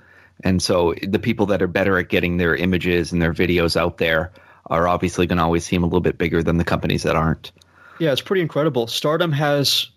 and 0.42 0.62
so 0.62 0.94
the 1.06 1.18
people 1.18 1.44
that 1.46 1.60
are 1.60 1.68
better 1.68 1.98
at 1.98 2.08
getting 2.08 2.38
their 2.38 2.56
images 2.56 3.12
and 3.12 3.20
their 3.20 3.34
videos 3.34 3.76
out 3.76 3.98
there 3.98 4.32
are 4.70 4.88
obviously 4.88 5.26
going 5.26 5.36
to 5.36 5.44
always 5.44 5.66
seem 5.66 5.82
a 5.82 5.86
little 5.86 6.00
bit 6.00 6.16
bigger 6.16 6.42
than 6.42 6.56
the 6.56 6.64
companies 6.64 7.02
that 7.02 7.14
aren't. 7.14 7.52
Yeah, 7.98 8.12
it's 8.12 8.22
pretty 8.22 8.40
incredible. 8.40 8.86
Stardom 8.86 9.32
has 9.32 9.88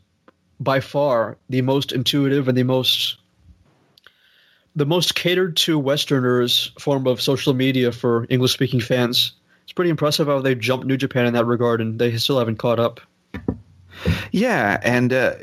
by 0.62 0.80
far 0.80 1.38
the 1.50 1.62
most 1.64 1.92
intuitive 1.92 2.48
and 2.48 2.58
the 2.58 2.64
most 2.64 3.18
the 4.76 4.86
most 4.86 5.16
catered 5.16 5.58
to 5.58 5.78
Westerners 5.78 6.72
form 6.80 7.06
of 7.08 7.20
social 7.20 7.54
media 7.54 7.92
for 7.92 8.26
English 8.30 8.54
speaking 8.54 8.80
fans. 8.80 9.34
It's 9.64 9.74
pretty 9.74 9.90
impressive 9.90 10.28
how 10.28 10.40
they've 10.40 10.58
jumped 10.58 10.86
New 10.86 10.96
Japan 10.96 11.26
in 11.26 11.34
that 11.34 11.46
regard, 11.46 11.82
and 11.82 12.00
they 12.00 12.16
still 12.18 12.40
haven't 12.40 12.56
caught 12.56 12.80
up. 12.80 13.02
Yeah, 14.32 14.80
and 14.82 15.12
uh, 15.12 15.36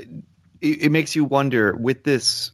it, 0.63 0.85
it, 0.85 0.93
makes 0.93 1.15
you 1.15 1.25
wonder 1.25 1.77
with 1.77 2.05
this 2.05 2.53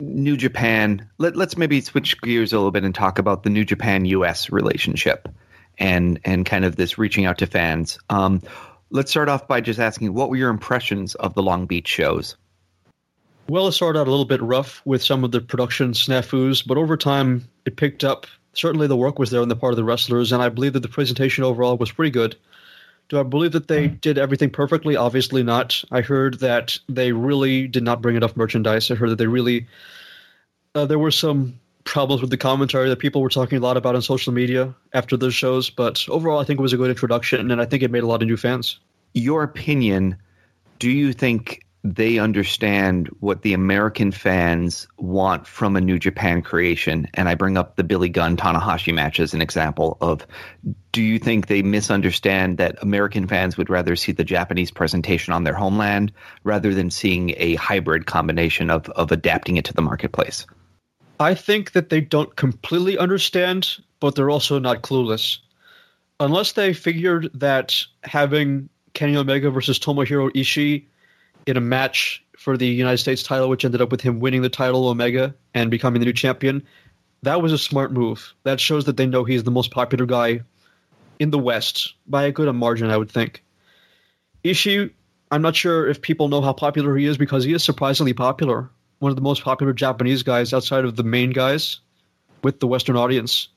New 0.00 0.36
Japan. 0.36 1.06
Let, 1.18 1.36
let's 1.36 1.58
maybe 1.58 1.80
switch 1.82 2.18
gears 2.22 2.52
a 2.52 2.56
little 2.56 2.70
bit 2.70 2.84
and 2.84 2.94
talk 2.94 3.18
about 3.18 3.42
the 3.42 3.50
New 3.50 3.64
Japan 3.64 4.06
U.S. 4.06 4.50
relationship 4.50 5.28
and 5.78 6.18
and 6.24 6.46
kind 6.46 6.64
of 6.64 6.76
this 6.76 6.96
reaching 6.96 7.26
out 7.26 7.38
to 7.38 7.46
fans. 7.46 7.98
Um, 8.08 8.42
Let's 8.90 9.10
start 9.10 9.28
off 9.28 9.48
by 9.48 9.60
just 9.60 9.80
asking 9.80 10.14
what 10.14 10.30
were 10.30 10.36
your 10.36 10.50
impressions 10.50 11.14
of 11.16 11.34
the 11.34 11.42
Long 11.42 11.66
Beach 11.66 11.88
shows? 11.88 12.36
Well, 13.48 13.68
it 13.68 13.72
started 13.72 13.98
out 13.98 14.06
a 14.06 14.10
little 14.10 14.24
bit 14.24 14.42
rough 14.42 14.80
with 14.84 15.02
some 15.02 15.24
of 15.24 15.32
the 15.32 15.40
production 15.40 15.92
snafus, 15.92 16.66
but 16.66 16.76
over 16.78 16.96
time 16.96 17.48
it 17.64 17.76
picked 17.76 18.04
up. 18.04 18.26
Certainly 18.54 18.86
the 18.86 18.96
work 18.96 19.18
was 19.18 19.30
there 19.30 19.42
on 19.42 19.48
the 19.48 19.56
part 19.56 19.72
of 19.72 19.76
the 19.76 19.84
wrestlers, 19.84 20.32
and 20.32 20.42
I 20.42 20.48
believe 20.48 20.72
that 20.72 20.80
the 20.80 20.88
presentation 20.88 21.44
overall 21.44 21.76
was 21.76 21.92
pretty 21.92 22.10
good. 22.10 22.36
Do 23.08 23.20
I 23.20 23.22
believe 23.22 23.52
that 23.52 23.68
they 23.68 23.86
did 23.88 24.18
everything 24.18 24.50
perfectly? 24.50 24.96
Obviously 24.96 25.42
not. 25.42 25.82
I 25.92 26.00
heard 26.00 26.40
that 26.40 26.78
they 26.88 27.12
really 27.12 27.68
did 27.68 27.84
not 27.84 28.02
bring 28.02 28.16
enough 28.16 28.36
merchandise. 28.36 28.90
I 28.90 28.94
heard 28.94 29.10
that 29.10 29.18
they 29.18 29.28
really. 29.28 29.66
Uh, 30.74 30.86
there 30.86 30.98
were 30.98 31.12
some 31.12 31.58
problems 31.86 32.20
with 32.20 32.30
the 32.30 32.36
commentary 32.36 32.90
that 32.90 32.98
people 32.98 33.22
were 33.22 33.30
talking 33.30 33.56
a 33.56 33.60
lot 33.60 33.78
about 33.78 33.94
on 33.94 34.02
social 34.02 34.32
media 34.32 34.74
after 34.92 35.16
those 35.16 35.34
shows. 35.34 35.70
But 35.70 36.04
overall, 36.08 36.40
I 36.40 36.44
think 36.44 36.58
it 36.58 36.62
was 36.62 36.74
a 36.74 36.76
good 36.76 36.90
introduction, 36.90 37.50
and 37.50 37.62
I 37.62 37.64
think 37.64 37.82
it 37.82 37.90
made 37.90 38.02
a 38.02 38.06
lot 38.06 38.20
of 38.20 38.28
new 38.28 38.36
fans. 38.36 38.78
Your 39.14 39.42
opinion? 39.42 40.16
Do 40.78 40.90
you 40.90 41.14
think 41.14 41.64
they 41.84 42.18
understand 42.18 43.08
what 43.20 43.42
the 43.42 43.54
American 43.54 44.10
fans 44.10 44.88
want 44.98 45.46
from 45.46 45.76
a 45.76 45.80
New 45.80 45.98
Japan 45.98 46.42
creation? 46.42 47.08
And 47.14 47.28
I 47.28 47.34
bring 47.36 47.56
up 47.56 47.76
the 47.76 47.84
Billy 47.84 48.08
Gunn 48.08 48.36
Tanahashi 48.36 48.92
match 48.92 49.20
as 49.20 49.32
an 49.32 49.40
example 49.40 49.96
of. 50.00 50.26
Do 50.92 51.02
you 51.02 51.18
think 51.18 51.46
they 51.46 51.62
misunderstand 51.62 52.58
that 52.58 52.82
American 52.82 53.28
fans 53.28 53.56
would 53.56 53.70
rather 53.70 53.96
see 53.96 54.12
the 54.12 54.24
Japanese 54.24 54.70
presentation 54.70 55.32
on 55.32 55.44
their 55.44 55.54
homeland 55.54 56.12
rather 56.42 56.74
than 56.74 56.90
seeing 56.90 57.34
a 57.36 57.54
hybrid 57.54 58.06
combination 58.06 58.70
of 58.70 58.88
of 58.90 59.12
adapting 59.12 59.56
it 59.56 59.66
to 59.66 59.74
the 59.74 59.82
marketplace? 59.82 60.46
I 61.18 61.34
think 61.34 61.72
that 61.72 61.88
they 61.88 62.00
don't 62.00 62.34
completely 62.36 62.98
understand, 62.98 63.78
but 64.00 64.14
they're 64.14 64.30
also 64.30 64.58
not 64.58 64.82
clueless. 64.82 65.38
Unless 66.20 66.52
they 66.52 66.72
figured 66.72 67.30
that 67.34 67.84
having 68.02 68.68
Kenny 68.94 69.16
Omega 69.16 69.50
versus 69.50 69.78
Tomohiro 69.78 70.30
Ishii 70.30 70.84
in 71.46 71.56
a 71.56 71.60
match 71.60 72.24
for 72.38 72.56
the 72.56 72.66
United 72.66 72.98
States 72.98 73.22
title, 73.22 73.48
which 73.48 73.64
ended 73.64 73.80
up 73.80 73.90
with 73.90 74.00
him 74.00 74.20
winning 74.20 74.42
the 74.42 74.48
title 74.48 74.88
Omega 74.88 75.34
and 75.54 75.70
becoming 75.70 76.00
the 76.00 76.06
new 76.06 76.12
champion. 76.12 76.62
That 77.22 77.42
was 77.42 77.52
a 77.52 77.58
smart 77.58 77.92
move. 77.92 78.34
That 78.44 78.60
shows 78.60 78.84
that 78.84 78.96
they 78.96 79.06
know 79.06 79.24
he's 79.24 79.44
the 79.44 79.50
most 79.50 79.70
popular 79.70 80.06
guy 80.06 80.40
in 81.18 81.30
the 81.30 81.38
West 81.38 81.94
by 82.06 82.24
a 82.24 82.32
good 82.32 82.52
margin, 82.54 82.90
I 82.90 82.96
would 82.96 83.10
think. 83.10 83.42
Ishii, 84.44 84.90
I'm 85.30 85.42
not 85.42 85.56
sure 85.56 85.88
if 85.88 86.02
people 86.02 86.28
know 86.28 86.40
how 86.40 86.52
popular 86.52 86.96
he 86.96 87.06
is 87.06 87.18
because 87.18 87.44
he 87.44 87.52
is 87.52 87.64
surprisingly 87.64 88.12
popular. 88.12 88.70
One 88.98 89.10
of 89.10 89.16
the 89.16 89.22
most 89.22 89.42
popular 89.42 89.72
Japanese 89.72 90.22
guys 90.22 90.52
outside 90.52 90.84
of 90.84 90.96
the 90.96 91.02
main 91.02 91.30
guys 91.30 91.80
with 92.42 92.60
the 92.60 92.66
Western 92.66 92.96
audience. 92.96 93.48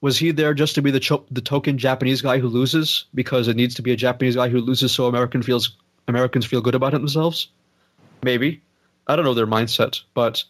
Was 0.00 0.18
he 0.18 0.30
there 0.30 0.54
just 0.54 0.74
to 0.74 0.82
be 0.82 0.90
the 0.90 1.00
cho- 1.00 1.24
the 1.30 1.40
token 1.40 1.78
Japanese 1.78 2.20
guy 2.20 2.38
who 2.38 2.48
loses 2.48 3.06
because 3.14 3.48
it 3.48 3.56
needs 3.56 3.74
to 3.76 3.82
be 3.82 3.92
a 3.92 3.96
Japanese 3.96 4.36
guy 4.36 4.48
who 4.48 4.60
loses 4.60 4.92
so 4.92 5.06
American 5.06 5.42
feels 5.42 5.76
Americans 6.08 6.46
feel 6.46 6.60
good 6.60 6.74
about 6.74 6.92
themselves? 6.92 7.48
Maybe. 8.22 8.62
I 9.06 9.16
don't 9.16 9.24
know 9.24 9.34
their 9.34 9.46
mindset, 9.46 10.00
but 10.14 10.44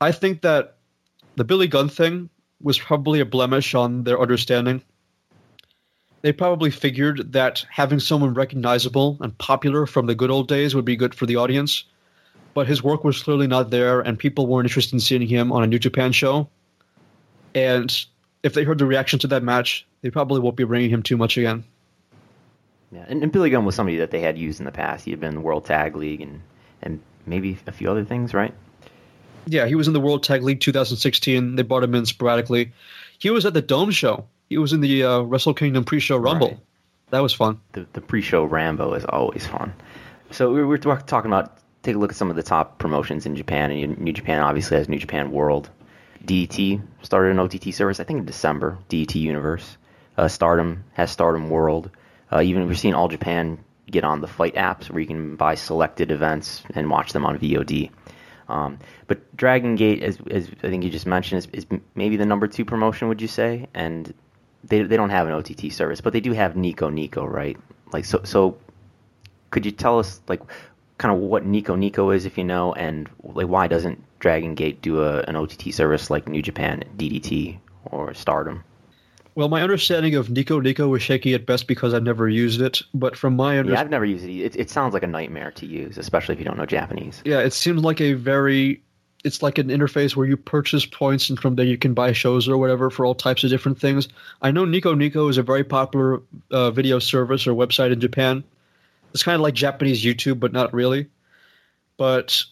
I 0.00 0.10
think 0.10 0.42
that 0.42 0.76
the 1.36 1.44
Billy 1.44 1.66
Gunn 1.66 1.88
thing 1.88 2.30
was 2.60 2.78
probably 2.78 3.20
a 3.20 3.26
blemish 3.26 3.74
on 3.74 4.04
their 4.04 4.20
understanding. 4.20 4.82
They 6.22 6.32
probably 6.32 6.70
figured 6.70 7.32
that 7.32 7.66
having 7.70 7.98
someone 7.98 8.34
recognizable 8.34 9.18
and 9.20 9.36
popular 9.36 9.86
from 9.86 10.06
the 10.06 10.14
good 10.14 10.30
old 10.30 10.48
days 10.48 10.74
would 10.74 10.84
be 10.84 10.96
good 10.96 11.14
for 11.14 11.26
the 11.26 11.36
audience, 11.36 11.84
but 12.54 12.66
his 12.66 12.82
work 12.82 13.04
was 13.04 13.22
clearly 13.22 13.46
not 13.46 13.70
there, 13.70 14.00
and 14.00 14.18
people 14.18 14.46
weren't 14.46 14.66
interested 14.66 14.94
in 14.94 15.00
seeing 15.00 15.26
him 15.26 15.52
on 15.52 15.62
a 15.62 15.66
New 15.66 15.78
Japan 15.78 16.12
show. 16.12 16.48
And 17.54 18.04
if 18.42 18.54
they 18.54 18.64
heard 18.64 18.78
the 18.78 18.86
reaction 18.86 19.18
to 19.20 19.26
that 19.28 19.42
match, 19.42 19.86
they 20.02 20.10
probably 20.10 20.40
won't 20.40 20.56
be 20.56 20.64
bringing 20.64 20.90
him 20.90 21.02
too 21.02 21.16
much 21.16 21.36
again. 21.36 21.64
Yeah, 22.90 23.04
and, 23.08 23.22
and 23.22 23.32
Billy 23.32 23.50
Gunn 23.50 23.64
was 23.64 23.74
somebody 23.74 23.96
that 23.98 24.10
they 24.10 24.20
had 24.20 24.36
used 24.36 24.60
in 24.60 24.66
the 24.66 24.72
past. 24.72 25.04
He 25.04 25.10
had 25.10 25.20
been 25.20 25.30
in 25.30 25.34
the 25.36 25.40
World 25.40 25.64
Tag 25.64 25.96
League 25.96 26.20
and 26.20 26.42
and 26.82 27.00
maybe 27.26 27.56
a 27.66 27.72
few 27.72 27.90
other 27.90 28.04
things, 28.04 28.34
right? 28.34 28.52
Yeah, 29.46 29.66
he 29.66 29.74
was 29.74 29.86
in 29.86 29.92
the 29.92 30.00
World 30.00 30.22
Tag 30.22 30.42
League 30.42 30.60
2016. 30.60 31.56
They 31.56 31.62
brought 31.62 31.82
him 31.82 31.94
in 31.94 32.06
sporadically. 32.06 32.72
He 33.18 33.30
was 33.30 33.46
at 33.46 33.54
the 33.54 33.62
Dome 33.62 33.90
show. 33.90 34.26
He 34.48 34.58
was 34.58 34.72
in 34.72 34.80
the 34.80 35.04
uh, 35.04 35.20
Wrestle 35.22 35.54
Kingdom 35.54 35.84
pre-show 35.84 36.16
Rumble. 36.16 36.48
Right. 36.48 36.58
That 37.10 37.20
was 37.20 37.32
fun. 37.32 37.60
The, 37.72 37.86
the 37.92 38.00
pre-show 38.00 38.44
Rumble 38.44 38.94
is 38.94 39.04
always 39.04 39.46
fun. 39.46 39.72
So 40.30 40.52
we 40.52 40.62
were 40.64 40.78
talking 40.78 41.30
about 41.30 41.58
take 41.82 41.96
a 41.96 41.98
look 41.98 42.12
at 42.12 42.16
some 42.16 42.30
of 42.30 42.36
the 42.36 42.42
top 42.42 42.78
promotions 42.78 43.26
in 43.26 43.36
Japan, 43.36 43.70
and 43.70 43.98
New 43.98 44.12
Japan 44.12 44.40
obviously 44.40 44.76
has 44.76 44.88
New 44.88 44.98
Japan 44.98 45.32
World. 45.32 45.70
DDT 46.24 46.80
started 47.02 47.32
an 47.32 47.40
OTT 47.40 47.74
service, 47.74 47.98
I 47.98 48.04
think 48.04 48.20
in 48.20 48.24
December. 48.24 48.78
DDT 48.88 49.16
Universe. 49.16 49.76
Uh, 50.16 50.28
Stardom 50.28 50.84
has 50.92 51.10
Stardom 51.10 51.50
World. 51.50 51.90
Uh, 52.30 52.40
even 52.42 52.66
we're 52.66 52.74
seeing 52.74 52.94
All 52.94 53.08
Japan 53.08 53.58
get 53.90 54.04
on 54.04 54.20
the 54.20 54.28
Fight 54.28 54.54
apps 54.54 54.88
where 54.90 55.00
you 55.00 55.06
can 55.06 55.36
buy 55.36 55.54
selected 55.54 56.10
events 56.10 56.62
and 56.74 56.88
watch 56.88 57.12
them 57.12 57.26
on 57.26 57.38
VOD. 57.38 57.90
Um, 58.48 58.78
but 59.06 59.36
Dragon 59.36 59.76
Gate, 59.76 60.02
as, 60.02 60.18
as 60.30 60.48
I 60.62 60.68
think 60.68 60.84
you 60.84 60.90
just 60.90 61.06
mentioned, 61.06 61.38
is, 61.38 61.64
is 61.64 61.80
maybe 61.94 62.16
the 62.16 62.26
number 62.26 62.46
two 62.46 62.64
promotion, 62.64 63.08
would 63.08 63.20
you 63.20 63.28
say? 63.28 63.66
And 63.74 64.12
they 64.64 64.82
they 64.82 64.96
don't 64.96 65.10
have 65.10 65.26
an 65.26 65.32
OTT 65.32 65.72
service, 65.72 66.00
but 66.00 66.12
they 66.12 66.20
do 66.20 66.32
have 66.32 66.56
Nico 66.56 66.88
Nico, 66.88 67.24
right? 67.24 67.56
Like 67.92 68.04
so 68.04 68.20
so. 68.24 68.58
Could 69.50 69.66
you 69.66 69.72
tell 69.72 69.98
us 69.98 70.22
like 70.28 70.40
kind 70.98 71.14
of 71.14 71.20
what 71.20 71.44
Nico 71.44 71.74
Nico 71.74 72.10
is, 72.10 72.26
if 72.26 72.38
you 72.38 72.44
know, 72.44 72.72
and 72.74 73.08
like 73.22 73.48
why 73.48 73.66
doesn't 73.66 74.02
Dragon 74.20 74.54
Gate 74.54 74.80
do 74.82 75.02
a, 75.02 75.20
an 75.22 75.36
OTT 75.36 75.72
service 75.74 76.10
like 76.10 76.28
New 76.28 76.42
Japan, 76.42 76.84
DDT, 76.96 77.58
or 77.86 78.14
Stardom? 78.14 78.64
Well, 79.34 79.48
my 79.48 79.62
understanding 79.62 80.14
of 80.14 80.28
Nico 80.28 80.60
Nico 80.60 80.88
was 80.88 81.02
shaky 81.02 81.32
at 81.34 81.46
best 81.46 81.66
because 81.66 81.94
I've 81.94 82.02
never 82.02 82.28
used 82.28 82.60
it. 82.60 82.82
But 82.92 83.16
from 83.16 83.34
my 83.34 83.60
Yeah, 83.62 83.80
I've 83.80 83.88
never 83.88 84.04
used 84.04 84.24
it. 84.24 84.32
it. 84.32 84.56
It 84.56 84.70
sounds 84.70 84.92
like 84.92 85.02
a 85.02 85.06
nightmare 85.06 85.50
to 85.52 85.66
use, 85.66 85.96
especially 85.96 86.34
if 86.34 86.38
you 86.38 86.44
don't 86.44 86.58
know 86.58 86.66
Japanese. 86.66 87.22
yeah, 87.24 87.38
it 87.40 87.52
seems 87.54 87.82
like 87.82 88.00
a 88.00 88.12
very 88.12 88.82
it's 89.24 89.40
like 89.40 89.56
an 89.58 89.68
interface 89.68 90.16
where 90.16 90.26
you 90.26 90.36
purchase 90.36 90.84
points 90.84 91.30
and 91.30 91.38
from 91.38 91.54
there 91.54 91.64
you 91.64 91.78
can 91.78 91.94
buy 91.94 92.12
shows 92.12 92.48
or 92.48 92.58
whatever 92.58 92.90
for 92.90 93.06
all 93.06 93.14
types 93.14 93.44
of 93.44 93.50
different 93.50 93.78
things. 93.78 94.08
I 94.42 94.50
know 94.50 94.64
Nico 94.64 94.94
Nico 94.94 95.28
is 95.28 95.38
a 95.38 95.42
very 95.44 95.62
popular 95.64 96.20
uh, 96.50 96.70
video 96.72 96.98
service 96.98 97.46
or 97.46 97.52
website 97.54 97.92
in 97.92 98.00
Japan. 98.00 98.42
It's 99.12 99.22
kind 99.22 99.34
of 99.34 99.40
like 99.42 99.54
Japanese 99.54 100.04
YouTube, 100.04 100.40
but 100.40 100.52
not 100.52 100.72
really. 100.72 101.08
But 101.96 102.42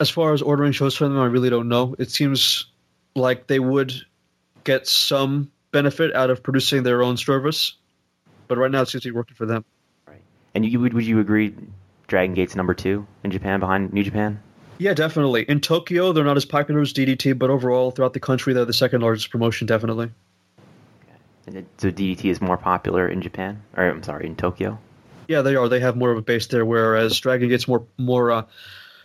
as 0.00 0.10
far 0.10 0.32
as 0.32 0.42
ordering 0.42 0.72
shows 0.72 0.96
for 0.96 1.08
them, 1.08 1.18
I 1.18 1.26
really 1.26 1.50
don't 1.50 1.68
know. 1.68 1.94
It 1.98 2.10
seems 2.10 2.66
like 3.14 3.46
they 3.46 3.60
would 3.60 3.94
get 4.64 4.86
some 4.86 5.50
benefit 5.70 6.14
out 6.14 6.30
of 6.30 6.42
producing 6.42 6.82
their 6.82 7.02
own 7.02 7.16
service, 7.16 7.74
but 8.48 8.58
right 8.58 8.70
now 8.70 8.82
it 8.82 8.88
seems 8.88 9.02
to 9.02 9.08
be 9.08 9.16
working 9.16 9.36
for 9.36 9.46
them. 9.46 9.64
Right. 10.06 10.22
And 10.54 10.66
you 10.66 10.80
would 10.80 10.92
would 10.94 11.06
you 11.06 11.20
agree 11.20 11.54
Dragon 12.08 12.34
Gate's 12.34 12.56
number 12.56 12.74
two 12.74 13.06
in 13.24 13.30
Japan 13.30 13.60
behind 13.60 13.92
New 13.92 14.02
Japan? 14.02 14.40
Yeah, 14.78 14.94
definitely. 14.94 15.42
In 15.44 15.60
Tokyo, 15.60 16.12
they're 16.12 16.24
not 16.24 16.36
as 16.36 16.44
popular 16.44 16.80
as 16.80 16.92
DDT, 16.92 17.38
but 17.38 17.50
overall, 17.50 17.90
throughout 17.90 18.14
the 18.14 18.20
country, 18.20 18.52
they're 18.52 18.64
the 18.64 18.72
second 18.72 19.00
largest 19.00 19.30
promotion, 19.30 19.66
definitely. 19.66 20.10
And 21.46 21.66
so 21.78 21.90
DDT 21.90 22.24
is 22.24 22.40
more 22.40 22.56
popular 22.56 23.08
in 23.08 23.20
Japan, 23.20 23.62
or 23.76 23.88
I'm 23.88 24.02
sorry, 24.02 24.26
in 24.26 24.36
Tokyo. 24.36 24.78
Yeah, 25.32 25.40
they 25.40 25.56
are. 25.56 25.66
They 25.66 25.80
have 25.80 25.96
more 25.96 26.10
of 26.10 26.18
a 26.18 26.22
base 26.22 26.46
there, 26.48 26.62
whereas 26.62 27.18
Dragon 27.18 27.48
Gate's 27.48 27.66
more 27.66 27.86
more. 27.96 28.30
Uh, 28.30 28.42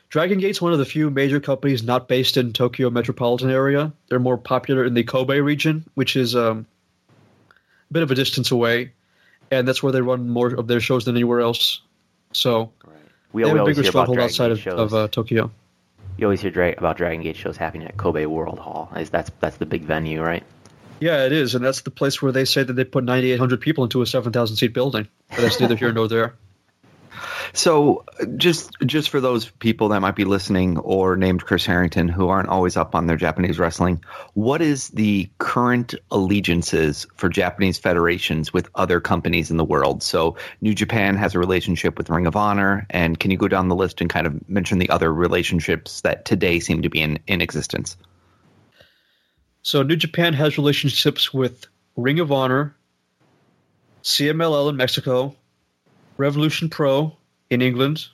Dragon 0.10 0.40
Gate's 0.40 0.62
one 0.62 0.74
of 0.74 0.80
the 0.80 0.86
few 0.86 1.10
major 1.10 1.40
companies 1.40 1.84
not 1.84 2.10
based 2.10 2.36
in 2.36 2.52
Tokyo 2.52 2.90
metropolitan 2.90 3.50
area. 3.50 3.94
They're 4.10 4.20
more 4.20 4.38
popular 4.38 4.84
in 4.84 4.94
the 4.94 5.04
Kobe 5.04 5.40
region, 5.40 5.86
which 5.96 6.18
is 6.18 6.36
um, 6.36 6.66
a 7.90 7.94
bit 7.94 8.04
of 8.04 8.12
a 8.12 8.16
distance 8.16 8.52
away, 8.52 8.92
and 9.52 9.66
that's 9.66 9.82
where 9.82 9.94
they 9.94 10.02
run 10.02 10.30
more 10.30 10.48
of 10.48 10.68
their 10.68 10.82
shows 10.82 11.06
than 11.06 11.16
anywhere 11.16 11.40
else. 11.40 11.82
So 12.34 12.72
We, 13.32 13.44
they 13.44 13.52
we 13.54 13.58
have 13.58 13.68
a 13.68 13.70
bigger 13.70 13.84
stronghold 13.86 14.20
outside 14.20 14.54
Gate 14.56 14.68
of, 14.68 14.80
of 14.80 14.94
uh, 14.94 15.08
Tokyo. 15.08 15.50
you 16.18 16.26
always 16.26 16.42
hear 16.42 16.52
dra- 16.52 16.76
about 16.78 16.98
Dragon 16.98 17.22
Gate 17.22 17.38
shows 17.38 17.56
happening 17.56 17.88
at 17.88 17.96
Kobe 17.96 18.26
World 18.26 18.60
Hall. 18.60 18.92
Is 18.98 19.10
that's 19.10 19.32
that's 19.40 19.58
the 19.58 19.66
big 19.66 19.84
venue, 19.84 20.22
right? 20.22 20.44
Yeah, 21.00 21.26
it 21.26 21.32
is, 21.32 21.54
and 21.54 21.64
that's 21.64 21.82
the 21.82 21.92
place 21.92 22.22
where 22.22 22.32
they 22.32 22.46
say 22.46 22.64
that 22.64 22.74
they 22.74 22.84
put 22.84 23.04
9,800 23.04 23.62
people 23.62 23.84
into 23.84 24.02
a 24.02 24.06
7,000 24.06 24.58
seat 24.58 24.74
building. 24.74 25.08
But 25.30 25.42
that's 25.42 25.60
neither 25.60 25.76
here 25.76 25.92
nor 25.92 26.08
there. 26.08 26.34
So, 27.54 28.04
just 28.36 28.72
just 28.86 29.10
for 29.10 29.20
those 29.20 29.50
people 29.50 29.90
that 29.90 30.02
might 30.02 30.16
be 30.16 30.26
listening 30.26 30.78
or 30.78 31.16
named 31.16 31.46
Chris 31.46 31.66
Harrington 31.66 32.08
who 32.08 32.28
aren't 32.28 32.50
always 32.50 32.78
up 32.78 32.94
on 32.94 33.08
their 33.08 33.16
Japanese 33.16 33.58
wrestling, 33.58 34.04
what 34.34 34.62
is 34.62 34.90
the 34.90 35.30
current 35.38 35.96
allegiances 36.12 37.08
for 37.16 37.30
Japanese 37.30 37.78
federations 37.78 38.54
with 38.54 38.70
other 38.76 39.00
companies 39.00 39.50
in 39.50 39.58
the 39.58 39.66
world? 39.66 40.04
So, 40.04 40.36
New 40.62 40.76
Japan 40.76 41.16
has 41.16 41.36
a 41.36 41.40
relationship 41.40 41.98
with 41.98 42.10
Ring 42.10 42.28
of 42.28 42.36
Honor, 42.36 42.86
and 42.90 43.20
can 43.20 43.32
you 43.32 43.38
go 43.38 43.48
down 43.48 43.70
the 43.70 43.76
list 43.76 44.02
and 44.02 44.10
kind 44.10 44.28
of 44.28 44.48
mention 44.50 44.78
the 44.78 44.90
other 44.90 45.12
relationships 45.12 46.02
that 46.02 46.26
today 46.26 46.60
seem 46.60 46.82
to 46.82 46.90
be 46.90 47.02
in, 47.02 47.18
in 47.28 47.42
existence? 47.42 47.98
So 49.68 49.84
New 49.84 49.98
Japan 49.98 50.32
has 50.32 50.58
relationships 50.58 51.34
with 51.34 51.66
Ring 51.98 52.22
of 52.22 52.32
Honor, 52.32 52.74
CMLL 54.02 54.70
in 54.70 54.78
Mexico, 54.78 55.36
Revolution 56.16 56.70
Pro 56.70 57.18
in 57.50 57.62
England, 57.62 58.08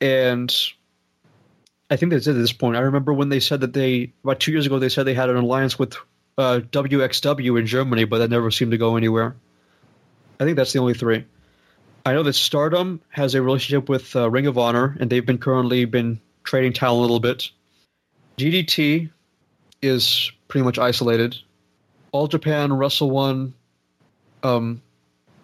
and 0.00 0.52
I 1.88 1.94
think 1.94 2.10
that's 2.10 2.26
it 2.26 2.32
at 2.32 2.36
this 2.36 2.52
point. 2.52 2.76
I 2.76 2.80
remember 2.80 3.12
when 3.12 3.28
they 3.28 3.38
said 3.38 3.60
that 3.60 3.74
they 3.74 4.12
about 4.24 4.40
two 4.40 4.50
years 4.50 4.66
ago 4.66 4.80
they 4.80 4.88
said 4.88 5.04
they 5.04 5.14
had 5.14 5.30
an 5.30 5.36
alliance 5.36 5.78
with 5.78 5.94
uh, 6.36 6.62
WXW 6.68 7.56
in 7.56 7.64
Germany, 7.64 8.02
but 8.02 8.18
that 8.18 8.28
never 8.28 8.50
seemed 8.50 8.72
to 8.72 8.76
go 8.76 8.96
anywhere. 8.96 9.36
I 10.40 10.44
think 10.44 10.56
that's 10.56 10.72
the 10.72 10.80
only 10.80 10.94
three. 10.94 11.24
I 12.06 12.12
know 12.12 12.24
that 12.24 12.32
Stardom 12.32 13.00
has 13.10 13.36
a 13.36 13.40
relationship 13.40 13.88
with 13.88 14.16
uh, 14.16 14.28
Ring 14.28 14.48
of 14.48 14.58
Honor, 14.58 14.96
and 14.98 15.10
they've 15.10 15.24
been 15.24 15.38
currently 15.38 15.84
been 15.84 16.20
trading 16.42 16.72
talent 16.72 16.98
a 16.98 17.02
little 17.02 17.20
bit. 17.20 17.50
DDT 18.36 19.10
is 19.84 20.32
pretty 20.48 20.64
much 20.64 20.78
isolated. 20.78 21.36
All 22.12 22.26
Japan, 22.28 22.72
Wrestle 22.72 23.10
One, 23.10 23.54
um, 24.42 24.82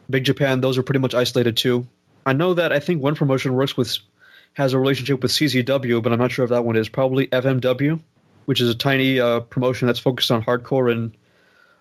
Big 0.09 0.25
Japan, 0.25 0.61
those 0.61 0.79
are 0.79 0.83
pretty 0.83 1.01
much 1.01 1.15
isolated 1.15 1.57
too. 1.57 1.87
I 2.27 2.33
know 2.33 2.55
that 2.55 2.73
I 2.73 2.81
think 2.81 3.03
one 3.03 3.15
promotion 3.15 3.55
works 3.55 3.77
with 3.77 3.97
has 4.55 4.73
a 4.73 4.79
relationship 4.79 5.23
with 5.23 5.31
CZW, 5.31 6.03
but 6.03 6.13
I'm 6.13 6.19
not 6.19 6.33
sure 6.33 6.45
if 6.45 6.51
that 6.51 6.65
one 6.65 6.77
is 6.77 6.89
probably 6.89 7.29
FMW, 7.29 8.01
which 8.47 8.61
is 8.61 8.69
a 8.69 8.75
tiny 8.75 9.21
uh, 9.21 9.41
promotion 9.41 9.87
that's 9.87 9.99
focused 10.01 10.31
on 10.31 10.43
hardcore 10.43 10.91
and 10.91 11.17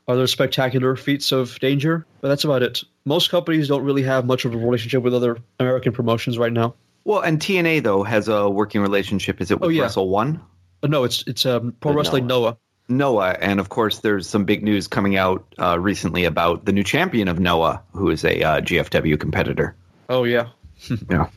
other 0.08 0.28
spectacular 0.28 0.96
feats 0.96 1.32
of 1.32 1.60
danger. 1.60 2.06
But 2.22 2.30
that's 2.30 2.44
about 2.44 2.62
it. 2.64 2.84
Most 3.06 3.30
companies 3.32 3.68
don't 3.68 3.84
really 3.84 4.04
have 4.04 4.26
much 4.26 4.46
of 4.46 4.54
a 4.54 4.58
relationship 4.58 5.04
with 5.04 5.14
other 5.16 5.38
American 5.60 5.92
promotions 5.94 6.38
right 6.38 6.54
now. 6.54 6.76
Well, 7.06 7.22
and 7.22 7.40
TNA 7.40 7.84
though 7.84 8.04
has 8.04 8.28
a 8.28 8.50
working 8.50 8.82
relationship. 8.82 9.42
Is 9.42 9.50
it 9.52 9.60
with 9.60 9.68
Oh, 9.68 9.70
yeah. 9.70 9.84
Wrestle 9.84 10.10
One? 10.10 10.42
Uh, 10.82 10.88
no, 10.88 11.04
it's 11.04 11.24
it's 11.28 11.46
um, 11.46 11.74
Pro 11.80 11.92
The 11.92 11.98
Wrestling 11.98 12.28
Noah. 12.28 12.58
Noah, 12.88 13.38
and 13.40 13.60
of 13.60 13.70
course, 13.70 14.00
there's 14.00 14.28
some 14.28 14.46
big 14.46 14.64
news 14.64 14.88
coming 14.88 15.16
out 15.16 15.54
uh, 15.60 15.80
recently 15.80 16.26
about 16.26 16.66
the 16.66 16.72
new 16.72 16.84
champion 16.84 17.28
of 17.28 17.40
Noah, 17.40 17.84
who 17.94 18.10
is 18.10 18.26
a 18.26 18.42
uh, 18.42 18.62
GFW 18.62 19.20
competitor. 19.20 19.76
Oh 20.10 20.24
yeah, 20.24 20.48
Yeah. 21.10 21.30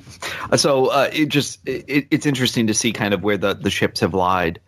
So 0.57 0.87
uh, 0.87 1.11
it 1.13 1.27
just 1.27 1.61
it, 1.67 2.07
it's 2.11 2.27
interesting 2.27 2.67
to 2.69 2.75
see 2.75 2.93
kind 2.93 3.15
of 3.15 3.23
where 3.23 3.37
the 3.37 3.55
the 3.55 3.71
ships 3.71 4.01
have 4.01 4.15
lied 4.15 4.61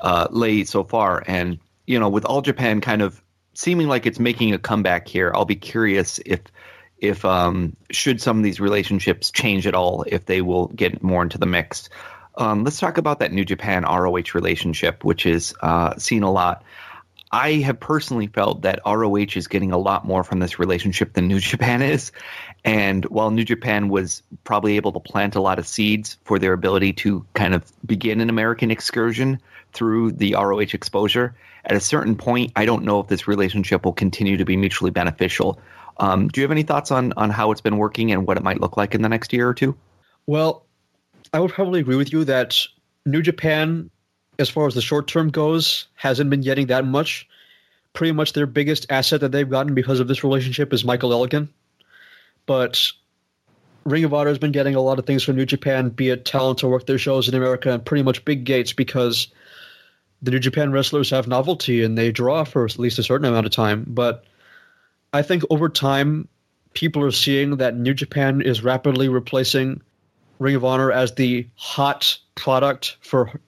uh, 0.00 0.28
laid 0.30 0.68
so 0.68 0.84
far, 0.84 1.22
and 1.26 1.58
you 1.86 1.98
know, 1.98 2.08
with 2.08 2.24
All 2.24 2.42
Japan 2.42 2.80
kind 2.80 3.02
of 3.02 3.22
seeming 3.54 3.88
like 3.88 4.06
it's 4.06 4.18
making 4.18 4.54
a 4.54 4.58
comeback 4.58 5.08
here, 5.08 5.32
I'll 5.34 5.44
be 5.44 5.56
curious 5.56 6.18
if 6.24 6.40
if 6.98 7.24
um, 7.24 7.76
should 7.90 8.20
some 8.20 8.38
of 8.38 8.44
these 8.44 8.60
relationships 8.60 9.30
change 9.30 9.66
at 9.66 9.74
all, 9.74 10.04
if 10.06 10.26
they 10.26 10.40
will 10.40 10.68
get 10.68 11.02
more 11.02 11.22
into 11.22 11.38
the 11.38 11.46
mix. 11.46 11.88
Um, 12.36 12.64
let's 12.64 12.78
talk 12.78 12.98
about 12.98 13.18
that 13.18 13.32
New 13.32 13.44
Japan 13.44 13.84
ROH 13.84 14.34
relationship, 14.34 15.04
which 15.04 15.26
is 15.26 15.54
uh, 15.60 15.96
seen 15.96 16.22
a 16.22 16.30
lot. 16.30 16.64
I 17.34 17.54
have 17.60 17.80
personally 17.80 18.26
felt 18.26 18.62
that 18.62 18.80
ROH 18.84 19.36
is 19.36 19.48
getting 19.48 19.72
a 19.72 19.78
lot 19.78 20.04
more 20.04 20.22
from 20.22 20.38
this 20.38 20.58
relationship 20.58 21.14
than 21.14 21.28
New 21.28 21.40
Japan 21.52 21.80
is. 21.80 22.12
And 22.64 23.04
while 23.06 23.30
New 23.30 23.44
Japan 23.44 23.88
was 23.88 24.22
probably 24.44 24.76
able 24.76 24.92
to 24.92 25.00
plant 25.00 25.34
a 25.34 25.40
lot 25.40 25.58
of 25.58 25.66
seeds 25.66 26.18
for 26.24 26.38
their 26.38 26.52
ability 26.52 26.92
to 26.94 27.24
kind 27.34 27.54
of 27.54 27.64
begin 27.84 28.20
an 28.20 28.28
American 28.28 28.70
excursion 28.70 29.40
through 29.72 30.12
the 30.12 30.34
ROH 30.34 30.74
exposure, 30.74 31.34
at 31.64 31.76
a 31.76 31.80
certain 31.80 32.16
point, 32.16 32.52
I 32.56 32.66
don't 32.66 32.84
know 32.84 33.00
if 33.00 33.08
this 33.08 33.26
relationship 33.26 33.84
will 33.84 33.92
continue 33.92 34.36
to 34.36 34.44
be 34.44 34.56
mutually 34.56 34.90
beneficial. 34.90 35.58
Um, 35.96 36.28
do 36.28 36.40
you 36.40 36.44
have 36.44 36.50
any 36.50 36.64
thoughts 36.64 36.90
on 36.90 37.12
on 37.16 37.30
how 37.30 37.52
it's 37.52 37.60
been 37.60 37.76
working 37.76 38.12
and 38.12 38.26
what 38.26 38.36
it 38.36 38.42
might 38.42 38.60
look 38.60 38.76
like 38.76 38.94
in 38.94 39.02
the 39.02 39.08
next 39.08 39.32
year 39.32 39.48
or 39.48 39.54
two? 39.54 39.76
Well, 40.26 40.64
I 41.32 41.40
would 41.40 41.52
probably 41.52 41.80
agree 41.80 41.96
with 41.96 42.12
you 42.12 42.24
that 42.24 42.58
New 43.06 43.22
Japan, 43.22 43.90
as 44.38 44.50
far 44.50 44.66
as 44.66 44.74
the 44.74 44.82
short 44.82 45.08
term 45.08 45.30
goes, 45.30 45.86
hasn't 45.94 46.30
been 46.30 46.42
getting 46.42 46.66
that 46.66 46.84
much. 46.84 47.26
Pretty 47.94 48.12
much 48.12 48.32
their 48.32 48.46
biggest 48.46 48.86
asset 48.90 49.20
that 49.20 49.32
they've 49.32 49.48
gotten 49.48 49.74
because 49.74 50.00
of 50.00 50.08
this 50.08 50.24
relationship 50.24 50.72
is 50.72 50.84
Michael 50.84 51.12
Elgin. 51.12 51.48
But 52.46 52.92
Ring 53.84 54.04
of 54.04 54.14
Honor 54.14 54.28
has 54.28 54.38
been 54.38 54.52
getting 54.52 54.74
a 54.74 54.80
lot 54.80 54.98
of 54.98 55.06
things 55.06 55.22
from 55.22 55.36
New 55.36 55.46
Japan, 55.46 55.88
be 55.88 56.10
it 56.10 56.24
talent 56.24 56.58
to 56.58 56.68
work 56.68 56.86
their 56.86 56.98
shows 56.98 57.28
in 57.28 57.34
America, 57.34 57.70
and 57.70 57.84
pretty 57.84 58.02
much 58.02 58.24
big 58.24 58.44
gates 58.44 58.72
because 58.72 59.28
the 60.22 60.30
New 60.30 60.38
Japan 60.38 60.70
wrestlers 60.70 61.10
have 61.10 61.26
novelty 61.26 61.82
and 61.82 61.96
they 61.96 62.12
draw 62.12 62.44
for 62.44 62.64
at 62.64 62.78
least 62.78 62.98
a 62.98 63.02
certain 63.02 63.26
amount 63.26 63.46
of 63.46 63.52
time. 63.52 63.84
But 63.86 64.24
I 65.12 65.22
think 65.22 65.42
over 65.50 65.68
time, 65.68 66.28
people 66.74 67.02
are 67.02 67.10
seeing 67.10 67.56
that 67.56 67.76
New 67.76 67.94
Japan 67.94 68.40
is 68.40 68.62
rapidly 68.62 69.08
replacing 69.08 69.82
Ring 70.42 70.56
of 70.56 70.64
Honor 70.64 70.90
as 70.90 71.14
the 71.14 71.46
hot 71.54 72.18
product 72.34 72.96
for 73.00 73.40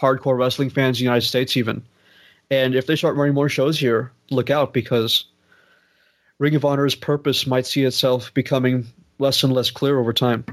hardcore 0.00 0.38
wrestling 0.38 0.70
fans 0.70 0.98
in 0.98 1.02
the 1.02 1.04
United 1.04 1.26
States, 1.26 1.56
even. 1.56 1.82
And 2.50 2.74
if 2.74 2.86
they 2.86 2.96
start 2.96 3.16
running 3.16 3.34
more 3.34 3.48
shows 3.48 3.78
here, 3.78 4.12
look 4.30 4.50
out 4.50 4.72
because 4.72 5.26
Ring 6.38 6.54
of 6.54 6.64
Honor's 6.64 6.94
purpose 6.94 7.46
might 7.46 7.66
see 7.66 7.84
itself 7.84 8.32
becoming 8.34 8.86
less 9.18 9.42
and 9.42 9.52
less 9.52 9.70
clear 9.70 9.98
over 9.98 10.12
time. 10.12 10.44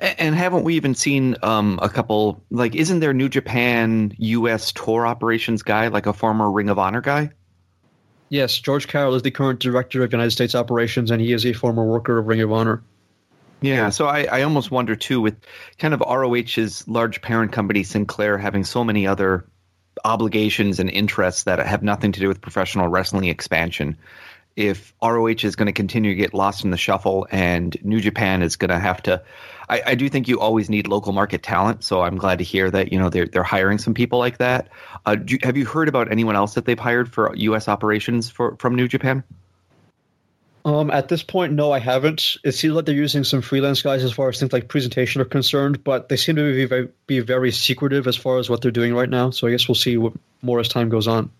And 0.00 0.34
haven't 0.34 0.62
we 0.62 0.74
even 0.74 0.94
seen 0.94 1.36
um, 1.42 1.78
a 1.82 1.88
couple? 1.88 2.42
Like, 2.50 2.74
isn't 2.74 3.00
there 3.00 3.14
New 3.14 3.28
Japan 3.28 4.14
U.S. 4.18 4.72
tour 4.72 5.06
operations 5.06 5.62
guy, 5.62 5.88
like 5.88 6.06
a 6.06 6.12
former 6.12 6.50
Ring 6.50 6.68
of 6.68 6.78
Honor 6.78 7.00
guy? 7.00 7.30
Yes, 8.28 8.58
George 8.58 8.88
Carroll 8.88 9.14
is 9.14 9.22
the 9.22 9.30
current 9.30 9.60
director 9.60 10.02
of 10.04 10.12
United 10.12 10.32
States 10.32 10.54
operations, 10.54 11.10
and 11.10 11.20
he 11.20 11.32
is 11.32 11.46
a 11.46 11.52
former 11.52 11.84
worker 11.84 12.18
of 12.18 12.26
Ring 12.26 12.40
of 12.40 12.52
Honor. 12.52 12.82
Yeah, 13.60 13.90
so 13.90 14.06
I, 14.06 14.24
I 14.24 14.42
almost 14.42 14.70
wonder 14.70 14.96
too, 14.96 15.20
with 15.20 15.36
kind 15.78 15.94
of 15.94 16.00
ROH's 16.00 16.86
large 16.86 17.22
parent 17.22 17.52
company 17.52 17.82
Sinclair 17.82 18.38
having 18.38 18.64
so 18.64 18.84
many 18.84 19.06
other 19.06 19.46
obligations 20.04 20.78
and 20.78 20.90
interests 20.90 21.44
that 21.44 21.58
have 21.58 21.82
nothing 21.82 22.12
to 22.12 22.20
do 22.20 22.28
with 22.28 22.40
professional 22.40 22.88
wrestling 22.88 23.24
expansion. 23.24 23.96
If 24.54 24.94
ROH 25.02 25.44
is 25.44 25.56
going 25.56 25.66
to 25.66 25.72
continue 25.72 26.12
to 26.12 26.16
get 26.16 26.32
lost 26.32 26.64
in 26.64 26.70
the 26.70 26.76
shuffle 26.76 27.26
and 27.30 27.76
New 27.82 28.00
Japan 28.00 28.42
is 28.42 28.56
going 28.56 28.70
to 28.70 28.78
have 28.78 29.02
to 29.04 29.22
I, 29.68 29.82
I, 29.86 29.94
do 29.94 30.08
think 30.08 30.28
you 30.28 30.40
always 30.40 30.70
need 30.70 30.86
local 30.86 31.12
market 31.12 31.42
talent. 31.42 31.82
So 31.84 32.02
I'm 32.02 32.16
glad 32.16 32.38
to 32.38 32.44
hear 32.44 32.70
that 32.70 32.92
you 32.92 32.98
know 32.98 33.08
they're 33.08 33.26
they're 33.26 33.42
hiring 33.42 33.78
some 33.78 33.94
people 33.94 34.18
like 34.18 34.38
that. 34.38 34.68
Uh, 35.04 35.16
you, 35.26 35.38
have 35.42 35.56
you 35.56 35.66
heard 35.66 35.88
about 35.88 36.10
anyone 36.10 36.36
else 36.36 36.54
that 36.54 36.64
they've 36.64 36.78
hired 36.78 37.12
for 37.12 37.34
U.S. 37.34 37.68
operations 37.68 38.30
for 38.30 38.56
from 38.56 38.76
New 38.76 38.88
Japan? 38.88 39.24
Um, 40.66 40.90
at 40.90 41.06
this 41.06 41.22
point, 41.22 41.52
no, 41.52 41.70
I 41.70 41.78
haven't. 41.78 42.38
It 42.42 42.50
seems 42.50 42.74
like 42.74 42.86
they're 42.86 42.94
using 42.94 43.22
some 43.22 43.40
freelance 43.40 43.82
guys 43.82 44.02
as 44.02 44.10
far 44.10 44.30
as 44.30 44.40
things 44.40 44.52
like 44.52 44.66
presentation 44.66 45.20
are 45.20 45.24
concerned, 45.24 45.84
but 45.84 46.08
they 46.08 46.16
seem 46.16 46.34
to 46.34 46.52
be 46.52 46.64
very, 46.64 46.88
be 47.06 47.20
very 47.20 47.52
secretive 47.52 48.08
as 48.08 48.16
far 48.16 48.38
as 48.38 48.50
what 48.50 48.62
they're 48.62 48.72
doing 48.72 48.92
right 48.92 49.08
now. 49.08 49.30
So 49.30 49.46
I 49.46 49.52
guess 49.52 49.68
we'll 49.68 49.76
see 49.76 49.96
what 49.96 50.14
more 50.42 50.58
as 50.58 50.68
time 50.68 50.88
goes 50.88 51.06
on. 51.06 51.30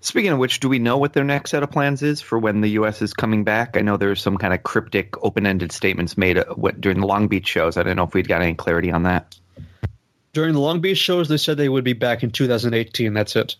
Speaking 0.00 0.30
of 0.30 0.38
which, 0.38 0.60
do 0.60 0.68
we 0.68 0.78
know 0.78 0.96
what 0.96 1.12
their 1.12 1.24
next 1.24 1.50
set 1.50 1.64
of 1.64 1.72
plans 1.72 2.04
is 2.04 2.20
for 2.20 2.38
when 2.38 2.60
the 2.60 2.68
U.S. 2.68 3.02
is 3.02 3.12
coming 3.12 3.42
back? 3.42 3.76
I 3.76 3.80
know 3.80 3.96
there's 3.96 4.22
some 4.22 4.38
kind 4.38 4.54
of 4.54 4.62
cryptic, 4.62 5.24
open-ended 5.24 5.72
statements 5.72 6.16
made 6.16 6.38
uh, 6.38 6.44
during 6.78 7.00
the 7.00 7.06
Long 7.08 7.26
Beach 7.26 7.48
shows. 7.48 7.76
I 7.76 7.82
don't 7.82 7.96
know 7.96 8.04
if 8.04 8.14
we'd 8.14 8.28
got 8.28 8.42
any 8.42 8.54
clarity 8.54 8.92
on 8.92 9.02
that. 9.02 9.36
During 10.32 10.52
the 10.52 10.60
Long 10.60 10.80
Beach 10.80 10.98
shows, 10.98 11.28
they 11.28 11.36
said 11.36 11.56
they 11.56 11.68
would 11.68 11.82
be 11.82 11.94
back 11.94 12.22
in 12.22 12.30
2018. 12.30 13.12
That's 13.12 13.34
it. 13.34 13.56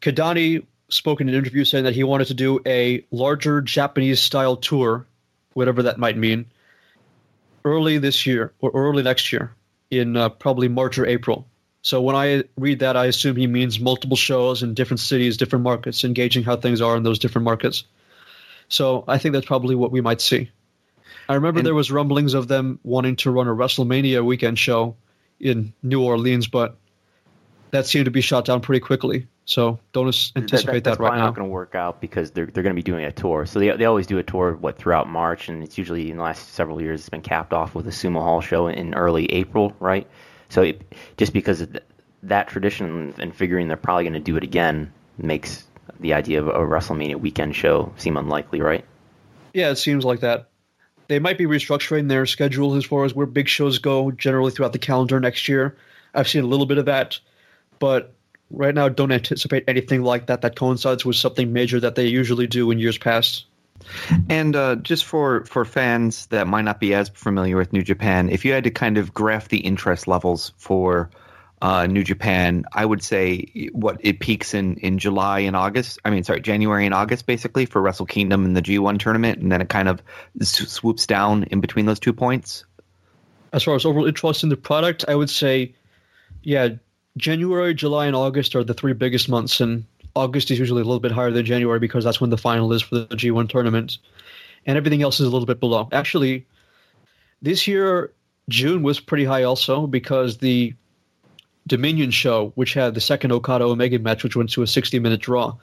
Kidani 0.00 0.66
spoke 0.94 1.20
in 1.20 1.28
an 1.28 1.34
interview 1.34 1.64
saying 1.64 1.84
that 1.84 1.94
he 1.94 2.04
wanted 2.04 2.28
to 2.28 2.34
do 2.34 2.60
a 2.66 3.04
larger 3.10 3.60
Japanese-style 3.60 4.56
tour, 4.56 5.06
whatever 5.52 5.84
that 5.84 5.98
might 5.98 6.16
mean, 6.16 6.46
early 7.64 7.98
this 7.98 8.26
year 8.26 8.52
or 8.60 8.70
early 8.74 9.02
next 9.02 9.32
year, 9.32 9.54
in 9.90 10.16
uh, 10.16 10.28
probably 10.28 10.68
March 10.68 10.98
or 10.98 11.06
April. 11.06 11.46
So 11.82 12.00
when 12.00 12.16
I 12.16 12.44
read 12.56 12.78
that, 12.78 12.96
I 12.96 13.06
assume 13.06 13.36
he 13.36 13.46
means 13.46 13.78
multiple 13.78 14.16
shows 14.16 14.62
in 14.62 14.72
different 14.74 15.00
cities, 15.00 15.36
different 15.36 15.64
markets, 15.64 16.04
engaging 16.04 16.42
how 16.42 16.56
things 16.56 16.80
are 16.80 16.96
in 16.96 17.02
those 17.02 17.18
different 17.18 17.44
markets. 17.44 17.84
So 18.68 19.04
I 19.06 19.18
think 19.18 19.34
that's 19.34 19.46
probably 19.46 19.74
what 19.74 19.92
we 19.92 20.00
might 20.00 20.20
see. 20.22 20.50
I 21.28 21.34
remember 21.34 21.60
and, 21.60 21.66
there 21.66 21.74
was 21.74 21.90
rumblings 21.90 22.34
of 22.34 22.48
them 22.48 22.80
wanting 22.82 23.16
to 23.16 23.30
run 23.30 23.48
a 23.48 23.54
WrestleMania 23.54 24.24
weekend 24.24 24.58
show 24.58 24.96
in 25.38 25.74
New 25.82 26.02
Orleans, 26.02 26.48
but 26.48 26.76
that 27.74 27.86
seemed 27.86 28.04
to 28.04 28.10
be 28.12 28.20
shot 28.20 28.44
down 28.44 28.60
pretty 28.60 28.78
quickly. 28.78 29.26
So 29.46 29.80
don't 29.92 30.06
anticipate 30.36 30.84
that, 30.84 30.92
that, 30.92 30.98
that 30.98 31.00
right 31.00 31.16
now. 31.16 31.16
That's 31.16 31.26
not 31.26 31.34
going 31.34 31.48
to 31.48 31.52
work 31.52 31.74
out 31.74 32.00
because 32.00 32.30
they're 32.30 32.46
they're 32.46 32.62
going 32.62 32.74
to 32.74 32.80
be 32.80 32.84
doing 32.84 33.04
a 33.04 33.10
tour. 33.10 33.46
So 33.46 33.58
they 33.58 33.70
they 33.72 33.84
always 33.84 34.06
do 34.06 34.16
a 34.18 34.22
tour 34.22 34.54
what 34.54 34.78
throughout 34.78 35.08
March, 35.08 35.48
and 35.48 35.60
it's 35.62 35.76
usually 35.76 36.08
in 36.08 36.18
the 36.18 36.22
last 36.22 36.54
several 36.54 36.80
years 36.80 37.00
it's 37.00 37.08
been 37.08 37.20
capped 37.20 37.52
off 37.52 37.74
with 37.74 37.88
a 37.88 37.90
Sumo 37.90 38.20
Hall 38.20 38.40
show 38.40 38.68
in 38.68 38.94
early 38.94 39.26
April, 39.32 39.74
right? 39.80 40.06
So 40.50 40.62
it, 40.62 40.94
just 41.16 41.32
because 41.32 41.62
of 41.62 41.76
that 42.22 42.46
tradition 42.46 43.12
and 43.18 43.34
figuring 43.34 43.66
they're 43.66 43.76
probably 43.76 44.04
going 44.04 44.14
to 44.14 44.20
do 44.20 44.36
it 44.36 44.44
again 44.44 44.92
makes 45.18 45.64
the 45.98 46.14
idea 46.14 46.40
of 46.40 46.46
a 46.46 46.52
WrestleMania 46.52 47.16
weekend 47.16 47.56
show 47.56 47.92
seem 47.96 48.16
unlikely, 48.16 48.60
right? 48.60 48.84
Yeah, 49.52 49.70
it 49.70 49.76
seems 49.76 50.04
like 50.04 50.20
that. 50.20 50.48
They 51.08 51.18
might 51.18 51.38
be 51.38 51.46
restructuring 51.46 52.08
their 52.08 52.24
schedule 52.24 52.76
as 52.76 52.84
far 52.84 53.04
as 53.04 53.14
where 53.14 53.26
big 53.26 53.48
shows 53.48 53.78
go 53.78 54.12
generally 54.12 54.52
throughout 54.52 54.72
the 54.72 54.78
calendar 54.78 55.18
next 55.18 55.48
year. 55.48 55.76
I've 56.14 56.28
seen 56.28 56.44
a 56.44 56.46
little 56.46 56.66
bit 56.66 56.78
of 56.78 56.86
that, 56.86 57.18
but 57.84 58.14
right 58.50 58.74
now 58.74 58.88
don't 58.88 59.12
anticipate 59.12 59.62
anything 59.68 60.02
like 60.02 60.28
that 60.28 60.40
that 60.40 60.56
coincides 60.56 61.04
with 61.04 61.16
something 61.16 61.52
major 61.52 61.78
that 61.78 61.96
they 61.96 62.06
usually 62.06 62.46
do 62.46 62.70
in 62.70 62.78
years 62.78 62.96
past. 62.96 63.44
And 64.30 64.56
uh, 64.56 64.76
just 64.76 65.04
for, 65.04 65.44
for 65.44 65.66
fans 65.66 66.24
that 66.28 66.46
might 66.46 66.62
not 66.62 66.80
be 66.80 66.94
as 66.94 67.10
familiar 67.10 67.58
with 67.58 67.74
New 67.74 67.82
Japan, 67.82 68.30
if 68.30 68.42
you 68.42 68.54
had 68.54 68.64
to 68.64 68.70
kind 68.70 68.96
of 68.96 69.12
graph 69.12 69.48
the 69.48 69.58
interest 69.58 70.08
levels 70.08 70.54
for 70.56 71.10
uh, 71.60 71.86
New 71.86 72.02
Japan, 72.02 72.64
I 72.72 72.86
would 72.86 73.02
say 73.02 73.68
what 73.72 73.98
it 74.00 74.18
peaks 74.18 74.54
in, 74.54 74.78
in 74.78 74.96
July 74.96 75.40
and 75.40 75.54
August. 75.54 75.98
I 76.06 76.08
mean, 76.08 76.24
sorry, 76.24 76.40
January 76.40 76.86
and 76.86 76.94
August, 76.94 77.26
basically 77.26 77.66
for 77.66 77.82
Wrestle 77.82 78.06
Kingdom 78.06 78.46
and 78.46 78.56
the 78.56 78.62
G1 78.62 78.98
tournament, 78.98 79.40
and 79.40 79.52
then 79.52 79.60
it 79.60 79.68
kind 79.68 79.88
of 79.88 80.00
swoops 80.40 81.06
down 81.06 81.42
in 81.50 81.60
between 81.60 81.84
those 81.84 82.00
two 82.00 82.14
points. 82.14 82.64
As 83.52 83.62
far 83.62 83.74
as 83.74 83.84
overall 83.84 84.06
interest 84.06 84.42
in 84.42 84.48
the 84.48 84.56
product, 84.56 85.04
I 85.06 85.14
would 85.14 85.28
say, 85.28 85.74
yeah, 86.42 86.68
January, 87.16 87.74
July, 87.74 88.06
and 88.06 88.16
August 88.16 88.56
are 88.56 88.64
the 88.64 88.74
three 88.74 88.92
biggest 88.92 89.28
months, 89.28 89.60
and 89.60 89.84
August 90.16 90.50
is 90.50 90.58
usually 90.58 90.82
a 90.82 90.84
little 90.84 91.00
bit 91.00 91.12
higher 91.12 91.30
than 91.30 91.46
January 91.46 91.78
because 91.78 92.04
that's 92.04 92.20
when 92.20 92.30
the 92.30 92.38
final 92.38 92.72
is 92.72 92.82
for 92.82 92.96
the 92.96 93.06
G1 93.06 93.48
tournament, 93.48 93.98
and 94.66 94.76
everything 94.76 95.02
else 95.02 95.20
is 95.20 95.26
a 95.26 95.30
little 95.30 95.46
bit 95.46 95.60
below. 95.60 95.88
Actually, 95.92 96.46
this 97.40 97.66
year 97.66 98.12
June 98.48 98.82
was 98.82 98.98
pretty 99.00 99.24
high 99.24 99.44
also 99.44 99.86
because 99.86 100.38
the 100.38 100.74
Dominion 101.66 102.10
show, 102.10 102.52
which 102.56 102.74
had 102.74 102.94
the 102.94 103.00
second 103.00 103.32
Okada 103.32 103.64
Omega 103.64 103.98
match, 103.98 104.22
which 104.22 104.36
went 104.36 104.50
to 104.50 104.62
a 104.62 104.66
60 104.66 104.98
minute 104.98 105.20
draw, 105.20 105.54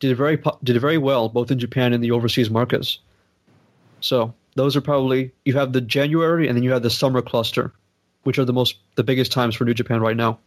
did 0.00 0.16
very 0.16 0.42
did 0.64 0.80
very 0.80 0.98
well 0.98 1.28
both 1.28 1.50
in 1.50 1.58
Japan 1.58 1.92
and 1.92 2.02
the 2.02 2.10
overseas 2.10 2.50
markets. 2.50 2.98
So 4.00 4.34
those 4.54 4.76
are 4.76 4.80
probably 4.80 5.32
you 5.44 5.52
have 5.54 5.72
the 5.72 5.80
January 5.80 6.48
and 6.48 6.56
then 6.56 6.64
you 6.64 6.72
have 6.72 6.82
the 6.82 6.90
summer 6.90 7.22
cluster, 7.22 7.72
which 8.24 8.38
are 8.38 8.44
the 8.44 8.52
most 8.52 8.76
the 8.96 9.04
biggest 9.04 9.30
times 9.30 9.54
for 9.54 9.64
New 9.64 9.74
Japan 9.74 10.00
right 10.00 10.16
now 10.16 10.38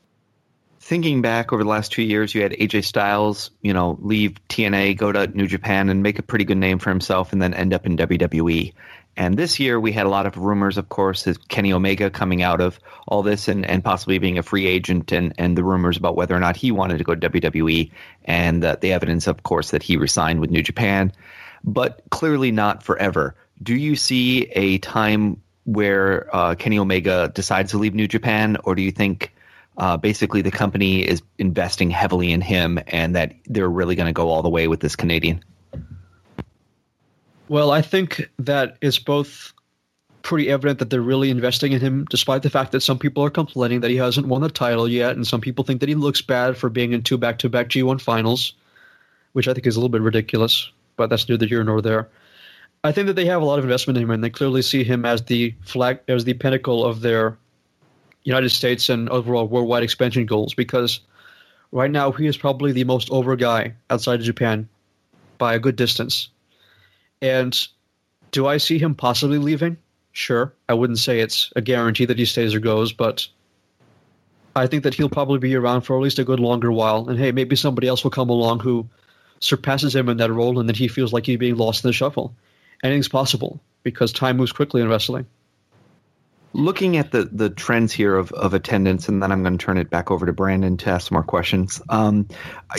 thinking 0.79 1.21
back 1.21 1.51
over 1.51 1.63
the 1.63 1.69
last 1.69 1.91
two 1.91 2.01
years, 2.01 2.33
you 2.33 2.41
had 2.41 2.53
AJ 2.53 2.85
Styles, 2.85 3.51
you 3.61 3.73
know, 3.73 3.97
leave 4.01 4.35
TNA, 4.47 4.97
go 4.97 5.11
to 5.11 5.27
New 5.27 5.47
Japan, 5.47 5.89
and 5.89 6.01
make 6.01 6.19
a 6.19 6.23
pretty 6.23 6.45
good 6.45 6.57
name 6.57 6.79
for 6.79 6.89
himself, 6.89 7.33
and 7.33 7.41
then 7.41 7.53
end 7.53 7.73
up 7.73 7.85
in 7.85 7.97
WWE. 7.97 8.73
And 9.17 9.37
this 9.37 9.59
year, 9.59 9.79
we 9.79 9.91
had 9.91 10.05
a 10.05 10.09
lot 10.09 10.25
of 10.25 10.37
rumors, 10.37 10.77
of 10.77 10.87
course, 10.87 11.27
of 11.27 11.47
Kenny 11.49 11.73
Omega 11.73 12.09
coming 12.09 12.41
out 12.41 12.61
of 12.61 12.79
all 13.07 13.21
this 13.21 13.49
and, 13.49 13.65
and 13.65 13.83
possibly 13.83 14.17
being 14.17 14.37
a 14.37 14.43
free 14.43 14.65
agent, 14.65 15.11
and, 15.11 15.33
and 15.37 15.57
the 15.57 15.63
rumors 15.63 15.97
about 15.97 16.15
whether 16.15 16.35
or 16.35 16.39
not 16.39 16.55
he 16.55 16.71
wanted 16.71 16.97
to 16.99 17.03
go 17.03 17.13
to 17.13 17.29
WWE, 17.29 17.91
and 18.23 18.63
uh, 18.63 18.77
the 18.79 18.93
evidence, 18.93 19.27
of 19.27 19.43
course, 19.43 19.71
that 19.71 19.83
he 19.83 19.97
resigned 19.97 20.39
with 20.39 20.49
New 20.49 20.63
Japan, 20.63 21.11
but 21.63 22.01
clearly 22.09 22.51
not 22.51 22.83
forever. 22.83 23.35
Do 23.61 23.75
you 23.75 23.97
see 23.97 24.43
a 24.53 24.77
time 24.77 25.41
where 25.65 26.33
uh, 26.33 26.55
Kenny 26.55 26.79
Omega 26.79 27.29
decides 27.35 27.71
to 27.71 27.77
leave 27.77 27.93
New 27.93 28.07
Japan, 28.07 28.55
or 28.63 28.75
do 28.75 28.81
you 28.81 28.91
think 28.91 29.33
uh, 29.79 29.97
basically 29.97 30.41
the 30.41 30.51
company 30.51 31.01
is 31.01 31.21
investing 31.37 31.89
heavily 31.89 32.31
in 32.31 32.41
him 32.41 32.79
and 32.87 33.15
that 33.15 33.33
they're 33.45 33.69
really 33.69 33.95
going 33.95 34.07
to 34.07 34.13
go 34.13 34.29
all 34.29 34.43
the 34.43 34.49
way 34.49 34.67
with 34.67 34.81
this 34.81 34.95
Canadian. 34.95 35.43
Well, 37.47 37.71
I 37.71 37.81
think 37.81 38.29
that 38.39 38.77
it's 38.81 38.99
both 38.99 39.53
pretty 40.21 40.49
evident 40.49 40.79
that 40.79 40.89
they're 40.89 41.01
really 41.01 41.29
investing 41.31 41.71
in 41.71 41.79
him, 41.79 42.05
despite 42.09 42.43
the 42.43 42.49
fact 42.49 42.73
that 42.73 42.81
some 42.81 42.99
people 42.99 43.23
are 43.23 43.29
complaining 43.29 43.79
that 43.79 43.89
he 43.89 43.97
hasn't 43.97 44.27
won 44.27 44.41
the 44.41 44.49
title 44.49 44.87
yet, 44.87 45.15
and 45.15 45.25
some 45.25 45.41
people 45.41 45.63
think 45.63 45.79
that 45.79 45.89
he 45.89 45.95
looks 45.95 46.21
bad 46.21 46.57
for 46.57 46.69
being 46.69 46.91
in 46.91 47.01
two 47.01 47.17
back-to-back 47.17 47.69
G1 47.69 48.01
finals, 48.01 48.53
which 49.31 49.47
I 49.47 49.53
think 49.53 49.65
is 49.65 49.75
a 49.75 49.79
little 49.79 49.89
bit 49.89 50.01
ridiculous. 50.01 50.69
But 50.97 51.09
that's 51.09 51.27
neither 51.27 51.47
here 51.47 51.63
nor 51.63 51.81
there. 51.81 52.09
I 52.83 52.91
think 52.91 53.07
that 53.07 53.15
they 53.15 53.25
have 53.25 53.41
a 53.41 53.45
lot 53.45 53.57
of 53.57 53.65
investment 53.65 53.97
in 53.97 54.03
him, 54.03 54.11
and 54.11 54.23
they 54.23 54.29
clearly 54.29 54.61
see 54.61 54.83
him 54.83 55.05
as 55.05 55.23
the 55.23 55.55
flag, 55.61 55.99
as 56.07 56.25
the 56.25 56.33
pinnacle 56.33 56.85
of 56.85 57.01
their 57.01 57.37
United 58.23 58.49
States 58.49 58.89
and 58.89 59.09
overall 59.09 59.47
worldwide 59.47 59.83
expansion 59.83 60.25
goals. 60.25 60.53
Because 60.53 60.99
right 61.71 61.91
now 61.91 62.11
he 62.11 62.27
is 62.27 62.37
probably 62.37 62.71
the 62.71 62.83
most 62.83 63.09
over 63.11 63.35
guy 63.35 63.73
outside 63.89 64.19
of 64.19 64.25
Japan 64.25 64.67
by 65.37 65.53
a 65.55 65.59
good 65.59 65.75
distance. 65.75 66.29
And 67.21 67.57
do 68.31 68.47
I 68.47 68.57
see 68.57 68.77
him 68.77 68.95
possibly 68.95 69.37
leaving? 69.37 69.77
Sure. 70.11 70.53
I 70.67 70.73
wouldn't 70.73 70.99
say 70.99 71.19
it's 71.19 71.51
a 71.55 71.61
guarantee 71.61 72.05
that 72.05 72.19
he 72.19 72.25
stays 72.25 72.53
or 72.53 72.59
goes, 72.59 72.93
but 72.93 73.27
I 74.55 74.67
think 74.67 74.83
that 74.83 74.93
he'll 74.93 75.09
probably 75.09 75.39
be 75.39 75.55
around 75.55 75.81
for 75.81 75.95
at 75.95 76.03
least 76.03 76.19
a 76.19 76.23
good 76.23 76.39
longer 76.39 76.71
while. 76.71 77.09
And 77.09 77.17
hey, 77.17 77.31
maybe 77.31 77.55
somebody 77.55 77.87
else 77.87 78.03
will 78.03 78.11
come 78.11 78.29
along 78.29 78.59
who 78.59 78.87
surpasses 79.39 79.95
him 79.95 80.09
in 80.09 80.17
that 80.17 80.31
role 80.31 80.59
and 80.59 80.67
then 80.67 80.75
he 80.75 80.87
feels 80.87 81.13
like 81.13 81.25
he's 81.25 81.37
being 81.37 81.55
lost 81.55 81.83
in 81.83 81.89
the 81.89 81.93
shuffle. 81.93 82.35
Anything's 82.83 83.07
possible 83.07 83.61
because 83.83 84.11
time 84.11 84.37
moves 84.37 84.51
quickly 84.51 84.81
in 84.81 84.89
wrestling 84.89 85.25
looking 86.53 86.97
at 86.97 87.11
the 87.11 87.25
the 87.25 87.49
trends 87.49 87.93
here 87.93 88.15
of, 88.15 88.31
of 88.31 88.53
attendance, 88.53 89.07
and 89.07 89.21
then 89.21 89.31
I'm 89.31 89.43
going 89.43 89.57
to 89.57 89.63
turn 89.63 89.77
it 89.77 89.89
back 89.89 90.11
over 90.11 90.25
to 90.25 90.33
Brandon 90.33 90.77
to 90.77 90.89
ask 90.89 91.11
more 91.11 91.23
questions. 91.23 91.81
Um, 91.89 92.27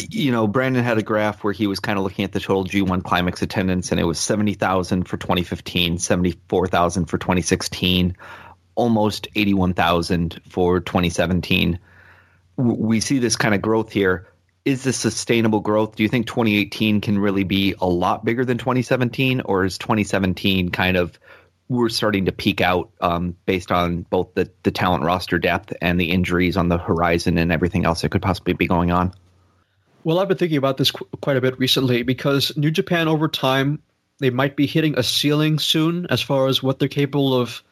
you 0.09 0.33
know, 0.33 0.47
Brandon 0.47 0.85
had 0.85 0.99
a 0.99 1.03
graph 1.03 1.45
where 1.45 1.53
he 1.53 1.67
was 1.67 1.81
kind 1.81 1.99
of 1.99 2.05
looking 2.05 2.25
at 2.25 2.33
the 2.33 2.41
total 2.41 2.65
G1 2.65 3.05
Climax 3.05 3.43
attendance, 3.43 3.91
and 3.91 4.01
it 4.01 4.05
was 4.05 4.19
70,000 4.19 5.05
for 5.05 5.17
2015, 5.17 5.99
74,000 5.99 7.07
for 7.07 7.19
2016, 7.19 8.17
almost 8.75 9.29
81,000 9.35 10.41
for 10.49 10.81
2017. 10.81 11.79
We 12.57 13.01
see 13.01 13.19
this 13.19 13.37
kind 13.37 13.55
of 13.55 13.63
growth 13.63 13.93
here. 13.93 14.27
Is 14.67 14.85
this 14.85 14.99
sustainable 14.99 15.61
growth? 15.61 15.97
Do 15.97 16.03
you 16.03 16.09
think 16.09 16.27
2018 16.27 17.01
can 17.01 17.19
really 17.19 17.45
be 17.45 17.75
a 17.81 17.87
lot 17.87 18.25
bigger 18.25 18.45
than 18.45 18.59
2017, 18.59 19.41
or 19.43 19.65
is 19.65 19.79
2017 19.79 20.71
kind 20.71 20.97
of 20.97 21.19
we're 21.71 21.89
starting 21.89 22.25
to 22.25 22.33
peak 22.33 22.61
out 22.61 22.91
um, 23.01 23.37
based 23.47 23.71
on 23.71 24.03
both 24.11 24.35
the, 24.35 24.51
the 24.65 24.73
talent 24.73 25.05
roster 25.05 25.39
depth 25.39 25.73
and 25.81 26.01
the 26.01 26.11
injuries 26.11 26.57
on 26.57 26.69
the 26.69 26.77
horizon 26.77 27.39
and 27.39 27.53
everything 27.53 27.87
else 27.87 28.03
that 28.03 28.11
could 28.11 28.21
possibly 28.21 28.55
be 28.55 28.67
going 28.67 28.91
on. 28.91 29.15
Well, 30.03 30.19
I've 30.19 30.27
been 30.27 30.37
thinking 30.37 30.59
about 30.59 30.79
this 30.79 30.91
qu- 30.91 31.07
quite 31.21 31.37
a 31.37 31.41
bit 31.41 31.61
recently 31.61 32.03
because 32.03 32.57
New 32.57 32.73
Japan, 32.73 33.07
over 33.07 33.29
time, 33.29 33.81
they 34.19 34.31
might 34.31 34.57
be 34.57 34.67
hitting 34.67 34.99
a 34.99 35.05
ceiling 35.05 35.61
soon 35.61 36.09
as 36.11 36.21
far 36.21 36.49
as 36.49 36.61
what 36.61 36.81
they're 36.81 36.89
capable 36.89 37.41
of 37.41 37.63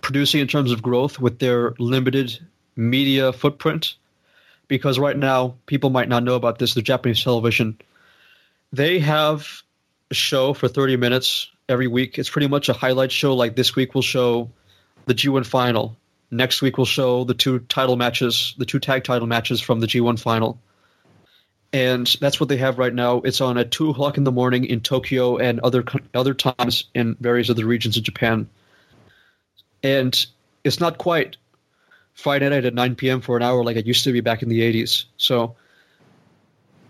producing 0.00 0.40
in 0.40 0.48
terms 0.48 0.72
of 0.72 0.82
growth 0.82 1.20
with 1.20 1.38
their 1.38 1.74
limited 1.78 2.36
media 2.74 3.32
footprint. 3.32 3.94
Because 4.66 4.98
right 4.98 5.16
now, 5.16 5.54
people 5.66 5.90
might 5.90 6.08
not 6.08 6.24
know 6.24 6.34
about 6.34 6.58
this. 6.58 6.74
The 6.74 6.82
Japanese 6.82 7.22
television, 7.22 7.78
they 8.72 8.98
have 8.98 9.62
a 10.10 10.14
show 10.14 10.54
for 10.54 10.66
30 10.66 10.96
minutes 10.96 11.52
every 11.68 11.86
week. 11.86 12.18
It's 12.18 12.30
pretty 12.30 12.48
much 12.48 12.68
a 12.68 12.72
highlight 12.72 13.12
show. 13.12 13.34
Like 13.34 13.56
this 13.56 13.74
week, 13.74 13.94
we'll 13.94 14.02
show 14.02 14.50
the 15.06 15.14
G1 15.14 15.46
final. 15.46 15.96
Next 16.30 16.62
week, 16.62 16.76
we'll 16.76 16.86
show 16.86 17.24
the 17.24 17.34
two 17.34 17.60
title 17.60 17.96
matches, 17.96 18.54
the 18.58 18.66
two 18.66 18.78
tag 18.78 19.04
title 19.04 19.26
matches 19.26 19.60
from 19.60 19.80
the 19.80 19.86
G1 19.86 20.18
final. 20.18 20.58
And 21.72 22.06
that's 22.20 22.38
what 22.38 22.48
they 22.48 22.58
have 22.58 22.78
right 22.78 22.94
now. 22.94 23.18
It's 23.18 23.40
on 23.40 23.58
at 23.58 23.70
two 23.70 23.90
o'clock 23.90 24.16
in 24.16 24.24
the 24.24 24.32
morning 24.32 24.64
in 24.64 24.80
Tokyo 24.80 25.38
and 25.38 25.58
other 25.60 25.84
other 26.14 26.34
times 26.34 26.84
in 26.94 27.16
various 27.18 27.50
other 27.50 27.66
regions 27.66 27.96
of 27.96 28.04
Japan. 28.04 28.48
And 29.82 30.26
it's 30.62 30.78
not 30.78 30.98
quite 30.98 31.36
Friday 32.14 32.48
night 32.48 32.64
at 32.64 32.74
9 32.74 32.94
p.m. 32.94 33.20
for 33.20 33.36
an 33.36 33.42
hour 33.42 33.64
like 33.64 33.76
it 33.76 33.86
used 33.86 34.04
to 34.04 34.12
be 34.12 34.20
back 34.20 34.42
in 34.42 34.48
the 34.48 34.60
80s. 34.60 35.06
So 35.16 35.56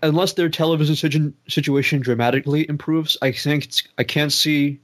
unless 0.03 0.33
their 0.33 0.49
television 0.49 1.33
situation 1.47 2.01
dramatically 2.01 2.67
improves, 2.67 3.17
I 3.21 3.31
think 3.31 3.67
I 3.97 4.03
can't 4.03 4.31
see 4.31 4.79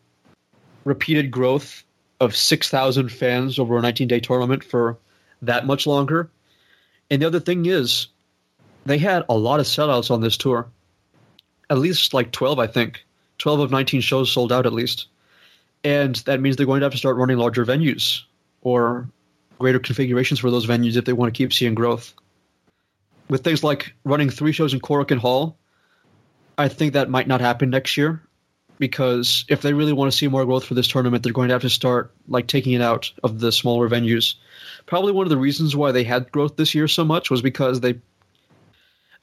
repeated 0.84 1.32
growth 1.32 1.84
of 2.20 2.36
6,000 2.36 3.10
fans 3.10 3.60
over 3.60 3.78
a 3.78 3.82
19 3.82 4.08
day 4.08 4.20
tournament 4.20 4.64
for 4.64 4.98
that 5.42 5.66
much 5.66 5.88
longer. 5.88 6.30
And 7.10 7.22
the 7.22 7.28
other 7.28 7.40
thing 7.40 7.66
is, 7.66 8.08
they 8.86 8.98
had 8.98 9.26
a 9.30 9.38
lot 9.38 9.60
of 9.60 9.66
sellouts 9.66 10.12
on 10.12 10.22
this 10.22 10.38
tour. 10.38 10.68
At 11.70 11.78
least 11.78 12.14
like 12.14 12.32
12, 12.32 12.60
I 12.60 12.68
think. 12.68 13.06
12 13.38 13.60
of 13.60 13.72
19 13.72 14.02
shows 14.02 14.32
sold 14.32 14.52
out 14.52 14.66
at 14.66 14.74
least. 14.74 15.08
And 15.84 16.16
that 16.28 16.42
means 16.42 16.56
they're 16.56 16.66
going 16.66 16.82
to 16.82 16.86
have 16.86 16.92
to 16.92 16.98
start 16.98 17.18
running 17.18 17.38
larger 17.38 17.66
venues 17.66 18.22
or 18.62 19.10
greater 19.60 19.80
configurations 19.80 20.40
for 20.40 20.52
those 20.52 20.68
venues 20.68 20.96
if 20.96 21.06
they 21.06 21.14
want 21.14 21.34
to 21.34 21.38
keep 21.38 21.54
seeing 21.54 21.76
growth 21.76 22.14
with 23.32 23.46
things 23.46 23.64
like 23.64 23.94
running 24.04 24.30
three 24.30 24.52
shows 24.52 24.74
in 24.74 24.82
Korakuen 24.82 25.18
Hall, 25.18 25.58
I 26.58 26.68
think 26.68 26.94
that 26.94 27.10
might 27.10 27.30
not 27.30 27.40
happen 27.40 27.70
next 27.70 27.96
year 27.96 28.22
because 28.78 29.46
if 29.48 29.62
they 29.62 29.72
really 29.72 29.94
want 29.94 30.12
to 30.12 30.18
see 30.18 30.28
more 30.28 30.44
growth 30.44 30.66
for 30.66 30.74
this 30.74 30.90
tournament, 30.90 31.24
they're 31.24 31.32
going 31.32 31.48
to 31.48 31.54
have 31.54 31.62
to 31.62 31.70
start 31.70 32.14
like 32.28 32.48
taking 32.48 32.74
it 32.74 32.82
out 32.82 33.10
of 33.24 33.40
the 33.40 33.54
smaller 33.54 33.88
venues. 33.88 34.36
Probably 34.86 35.14
one 35.14 35.26
of 35.26 35.30
the 35.30 35.38
reasons 35.38 35.78
why 35.78 35.94
they 35.94 36.04
had 36.04 36.30
growth 36.30 36.58
this 36.58 36.76
year 36.76 36.90
so 36.90 37.06
much 37.06 37.32
was 37.32 37.42
because 37.42 37.80
they 37.80 38.02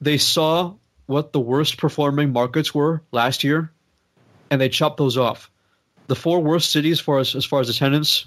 they 0.00 0.16
saw 0.16 0.74
what 1.04 1.34
the 1.34 1.40
worst 1.40 1.76
performing 1.76 2.32
markets 2.32 2.74
were 2.74 3.02
last 3.12 3.44
year, 3.44 3.70
and 4.50 4.58
they 4.58 4.70
chopped 4.70 4.96
those 4.96 5.18
off. 5.18 5.50
The 6.06 6.16
four 6.16 6.40
worst 6.40 6.72
cities 6.72 6.98
for 6.98 7.18
as, 7.18 7.34
as 7.34 7.44
far 7.44 7.60
as 7.60 7.68
attendance, 7.68 8.24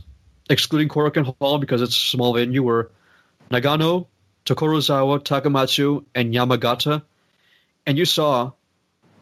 excluding 0.47 0.89
Korakuen 0.89 1.36
Hall 1.39 1.57
because 1.57 1.82
it's 1.82 1.97
a 1.97 2.09
small 2.09 2.36
venue, 2.36 2.61
were 2.61 2.91
Nagano, 3.49 4.05
Tokorozawa, 4.45 5.19
Takamatsu, 5.19 6.05
and 6.15 6.33
Yamagata. 6.33 7.03
And 7.85 7.97
you 7.97 8.05
saw 8.05 8.51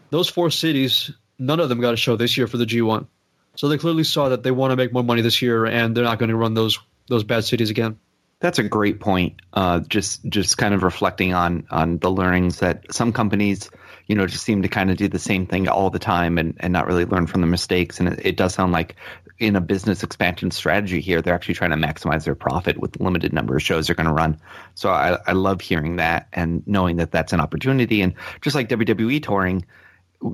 those 0.09 0.30
four 0.30 0.49
cities, 0.49 1.11
none 1.38 1.59
of 1.59 1.70
them 1.70 1.82
got 1.82 1.93
a 1.93 1.97
show 1.97 2.15
this 2.15 2.38
year 2.38 2.47
for 2.47 2.57
the 2.57 2.65
G1. 2.65 3.07
So 3.55 3.67
they 3.67 3.78
clearly 3.78 4.03
saw 4.03 4.30
that 4.30 4.43
they 4.43 4.51
want 4.51 4.72
to 4.72 4.78
make 4.78 4.93
more 4.93 5.03
money 5.03 5.22
this 5.22 5.41
year 5.41 5.65
and 5.65 5.95
they're 5.95 6.03
not 6.03 6.20
going 6.20 6.30
to 6.30 6.36
run 6.36 6.53
those 6.53 6.80
those 7.09 7.24
bad 7.24 7.43
cities 7.43 7.70
again. 7.70 7.99
That's 8.39 8.59
a 8.59 8.63
great 8.63 8.99
point. 9.01 9.41
Uh, 9.51 9.80
just 9.82 10.24
just 10.26 10.57
kind 10.57 10.74
of 10.74 10.84
reflecting 10.84 11.34
on 11.34 11.65
on 11.70 11.97
the 11.97 12.09
learnings 12.09 12.59
that 12.59 12.93
some 12.93 13.11
companies, 13.11 13.70
you 14.07 14.15
know, 14.15 14.28
just 14.28 14.45
seem 14.45 14.61
to 14.61 14.70
kind 14.70 14.89
of 14.91 14.97
do 14.97 15.09
the 15.09 15.20
same 15.20 15.45
thing 15.45 15.67
all 15.67 15.89
the 15.89 15.99
time 15.99 16.38
and, 16.38 16.55
and 16.59 16.72
not 16.72 16.88
really 16.88 17.03
learn 17.03 17.28
from 17.28 17.41
the 17.41 17.47
mistakes. 17.47 17.99
And 17.99 18.09
it, 18.09 18.26
it 18.26 18.38
does 18.38 18.53
sound 18.53 18.72
like 18.72 18.95
in 19.40 19.56
a 19.56 19.62
business 19.62 20.04
expansion 20.04 20.52
strategy 20.52 21.00
here, 21.00 21.22
they're 21.22 21.34
actually 21.34 21.56
trying 21.56 21.72
to 21.72 21.78
maximize 21.78 22.26
their 22.26 22.36
profit 22.36 22.78
with 22.78 22.94
the 22.94 23.04
limited 23.04 23.32
number 23.34 23.56
of 23.56 23.62
shows 23.62 23.88
they're 23.88 23.96
going 23.96 24.08
to 24.08 24.14
run. 24.14 24.38
So 24.76 24.90
I, 24.90 25.18
I 25.26 25.32
love 25.32 25.62
hearing 25.62 25.96
that 25.96 26.28
and 26.34 26.62
knowing 26.68 26.98
that 26.98 27.12
that's 27.12 27.32
an 27.32 27.40
opportunity. 27.40 28.02
And 28.02 28.16
just 28.42 28.56
like 28.56 28.68
WWE 28.68 29.24
touring, 29.24 29.66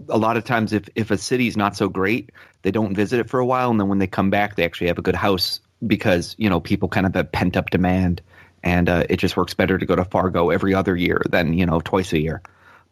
a 0.09 0.17
lot 0.17 0.37
of 0.37 0.43
times 0.43 0.73
if, 0.73 0.89
if 0.95 1.11
a 1.11 1.17
city's 1.17 1.55
not 1.55 1.75
so 1.75 1.87
great, 1.87 2.31
they 2.63 2.71
don't 2.71 2.95
visit 2.95 3.19
it 3.19 3.29
for 3.29 3.39
a 3.39 3.45
while. 3.45 3.69
And 3.69 3.79
then 3.79 3.87
when 3.87 3.99
they 3.99 4.07
come 4.07 4.31
back, 4.31 4.55
they 4.55 4.65
actually 4.65 4.87
have 4.87 4.97
a 4.97 5.03
good 5.03 5.15
house 5.15 5.59
because, 5.85 6.35
you 6.39 6.49
know, 6.49 6.59
people 6.59 6.89
kind 6.89 7.05
of 7.05 7.13
have 7.13 7.31
pent 7.31 7.55
up 7.55 7.69
demand. 7.69 8.21
And 8.63 8.89
uh, 8.89 9.05
it 9.07 9.17
just 9.17 9.37
works 9.37 9.53
better 9.53 9.77
to 9.77 9.85
go 9.85 9.95
to 9.95 10.03
Fargo 10.03 10.49
every 10.49 10.73
other 10.73 10.95
year 10.95 11.21
than, 11.29 11.53
you 11.53 11.67
know, 11.67 11.79
twice 11.81 12.11
a 12.13 12.19
year. 12.19 12.41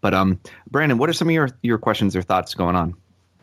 But 0.01 0.14
um, 0.14 0.39
Brandon, 0.70 0.99
what 0.99 1.09
are 1.09 1.14
some 1.14 1.30
of 1.30 1.34
your, 1.34 1.49
your 1.64 1.80
questions 1.80 2.16
or 2.16 2.22
thoughts 2.22 2.53
going 2.53 2.76
on? 2.76 2.93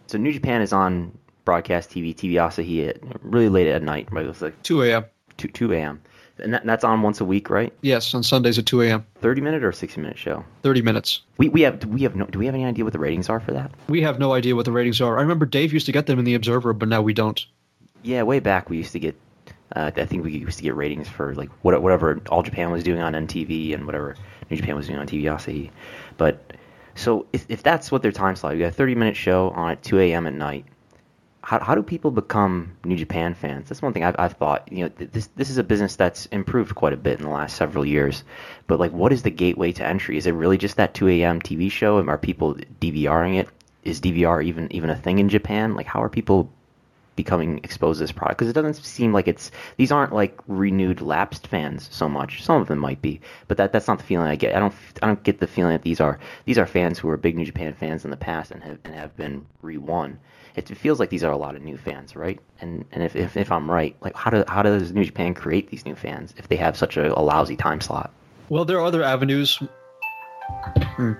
So 0.07 0.19
New 0.19 0.33
Japan 0.33 0.61
is 0.61 0.73
on 0.73 1.17
broadcast 1.45 1.91
TV, 1.91 2.15
TV 2.15 2.33
Asahi 2.33 2.89
at 2.89 2.99
really 3.23 3.49
late 3.49 3.67
at 3.67 3.83
night. 3.83 4.09
Right? 4.11 4.25
It 4.25 4.29
was 4.29 4.43
like 4.43 4.61
2 4.63 4.83
a.m. 4.83 5.05
2, 5.37 5.49
2 5.49 5.73
a.m. 5.73 6.01
And 6.39 6.55
that, 6.55 6.65
that's 6.65 6.85
on 6.85 7.03
once 7.03 7.21
a 7.21 7.25
week, 7.25 7.51
right? 7.51 7.73
Yes, 7.83 8.15
on 8.15 8.23
Sundays 8.23 8.59
at 8.59 8.67
2 8.67 8.83
a.m. 8.83 9.07
30 9.21 9.41
minute 9.41 9.63
or 9.63 9.73
60 9.73 10.01
minute 10.01 10.19
show? 10.19 10.45
30 10.63 10.83
minutes. 10.83 11.23
We, 11.37 11.49
we 11.49 11.61
have 11.63 11.85
we 11.85 12.03
have 12.03 12.17
no 12.17 12.27
do 12.27 12.39
we 12.39 12.47
have 12.47 12.55
any 12.55 12.65
idea 12.65 12.85
what 12.85 12.93
the 12.93 12.99
ratings 12.99 13.29
are 13.29 13.41
for 13.41 13.53
that? 13.53 13.71
We 13.89 14.01
have 14.03 14.19
no 14.19 14.33
idea 14.33 14.57
what 14.57 14.65
the 14.65 14.73
ratings 14.73 15.01
are. 15.01 15.19
I 15.19 15.23
remember 15.23 15.47
Dave 15.47 15.73
used 15.73 15.87
to 15.87 15.93
get 15.93 16.07
them 16.07 16.19
in 16.19 16.25
the 16.25 16.35
Observer, 16.35 16.73
but 16.73 16.89
now 16.89 17.03
we 17.03 17.13
don't. 17.13 17.45
Yeah, 18.03 18.23
way 18.23 18.41
back 18.41 18.71
we 18.71 18.79
used 18.79 18.93
to 18.93 18.99
get 18.99 19.19
uh, 19.77 19.91
I 19.95 20.05
think 20.05 20.25
we 20.25 20.33
used 20.33 20.59
to 20.59 20.65
get 20.65 20.75
ratings 20.75 21.09
for 21.09 21.35
like 21.35 21.51
whatever 21.63 22.21
All 22.31 22.43
Japan 22.43 22.71
was 22.71 22.83
doing 22.83 23.01
on 23.01 23.13
NTV 23.13 23.75
and 23.75 23.87
whatever 23.87 24.17
New 24.51 24.57
Japan 24.57 24.75
was 24.77 24.87
doing 24.87 24.99
on 24.99 25.07
TV 25.07 25.25
Asahi. 25.25 25.71
But 26.17 26.55
so 26.97 27.27
if, 27.33 27.47
if 27.49 27.63
that's 27.63 27.93
what 27.93 28.03
their 28.03 28.13
time 28.13 28.35
slot, 28.35 28.55
you 28.55 28.61
got 28.61 28.69
a 28.69 28.73
30 28.73 28.95
minute 28.95 29.17
show 29.17 29.51
on 29.51 29.71
at 29.71 29.83
2 29.83 30.01
a.m. 30.01 30.27
at 30.27 30.35
night 30.35 30.65
how, 31.51 31.59
how 31.59 31.75
do 31.75 31.83
people 31.83 32.13
become 32.13 32.77
New 32.85 32.95
Japan 32.95 33.35
fans? 33.35 33.69
That's 33.69 33.83
one 33.83 33.93
thing 33.93 34.05
I've, 34.05 34.15
I've 34.21 34.35
thought. 34.35 34.71
You 34.71 34.85
know, 34.85 34.93
this 34.97 35.27
this 35.35 35.51
is 35.51 35.59
a 35.59 35.65
business 35.65 35.97
that's 35.97 36.27
improved 36.27 36.77
quite 36.77 36.93
a 36.93 36.97
bit 36.97 37.19
in 37.19 37.25
the 37.25 37.33
last 37.33 37.57
several 37.57 37.85
years. 37.85 38.23
But 38.69 38.79
like, 38.79 38.93
what 38.93 39.13
is 39.13 39.25
the 39.25 39.31
gateway 39.31 39.73
to 39.73 39.85
entry? 39.85 40.17
Is 40.17 40.29
it 40.29 40.31
really 40.31 40.59
just 40.59 40.77
that 40.77 40.95
2 40.95 41.09
a.m. 41.09 41.41
TV 41.41 41.69
show? 41.69 42.07
Are 42.07 42.19
people 42.19 42.55
DVRing 42.81 43.41
it? 43.41 43.49
Is 43.83 44.01
DVR 44.01 44.45
even 44.45 44.71
even 44.71 44.91
a 44.91 44.97
thing 44.97 45.19
in 45.19 45.29
Japan? 45.29 45.75
Like, 45.75 45.87
how 45.87 46.01
are 46.05 46.09
people 46.09 46.53
becoming 47.17 47.59
exposed 47.65 47.99
to 47.99 48.05
this 48.05 48.13
product 48.13 48.39
because 48.39 48.49
it 48.49 48.53
doesn't 48.53 48.85
seem 48.85 49.13
like 49.13 49.27
it's 49.27 49.51
these 49.77 49.91
aren't 49.91 50.15
like 50.15 50.39
renewed 50.47 51.01
lapsed 51.01 51.49
fans 51.49 51.89
so 51.91 52.09
much. 52.09 52.45
Some 52.45 52.63
of 52.63 52.69
them 52.69 52.79
might 52.79 53.03
be, 53.03 53.21
but 53.49 53.57
that 53.57 53.73
that's 53.73 53.89
not 53.89 53.99
the 53.99 54.05
feeling 54.05 54.29
I 54.29 54.37
get. 54.37 54.55
I 54.55 54.61
don't 54.61 54.75
I 55.03 55.07
don't 55.09 55.23
get 55.25 55.41
the 55.41 55.49
feeling 55.49 55.73
that 55.73 55.83
these 55.83 56.01
are 56.01 56.21
these 56.45 56.59
are 56.59 56.67
fans 56.67 57.01
who 57.01 57.09
are 57.09 57.17
big 57.17 57.37
New 57.37 57.45
Japan 57.45 57.75
fans 57.75 58.05
in 58.05 58.13
the 58.13 58.17
past 58.17 58.53
and 58.53 58.63
have 58.63 58.79
and 58.85 58.95
have 58.95 59.17
been 59.17 59.47
re-won. 59.63 60.21
It 60.57 60.77
feels 60.77 60.99
like 60.99 61.11
these 61.11 61.25
are 61.25 61.33
a 61.33 61.37
lot 61.37 61.55
of 61.55 61.63
new 61.63 61.77
fans, 61.77 62.17
right? 62.17 62.39
And 62.61 62.85
and 62.93 63.03
if 63.03 63.17
if, 63.17 63.37
if 63.37 63.53
I'm 63.53 63.71
right, 63.71 63.97
like 64.01 64.17
how 64.17 64.31
do 64.31 64.45
how 64.49 64.63
does 64.63 64.93
New 64.93 65.05
Japan 65.05 65.35
create 65.35 65.71
these 65.71 65.85
new 65.85 65.95
fans 65.95 66.35
if 66.37 66.49
they 66.49 66.57
have 66.57 66.77
such 66.77 66.97
a, 66.97 67.17
a 67.17 67.21
lousy 67.21 67.57
time 67.57 67.81
slot? 67.81 68.13
Well, 68.49 68.65
there 68.65 68.79
are 68.79 68.85
other 68.85 69.03
avenues. 69.03 69.63
Hmm. 70.77 71.13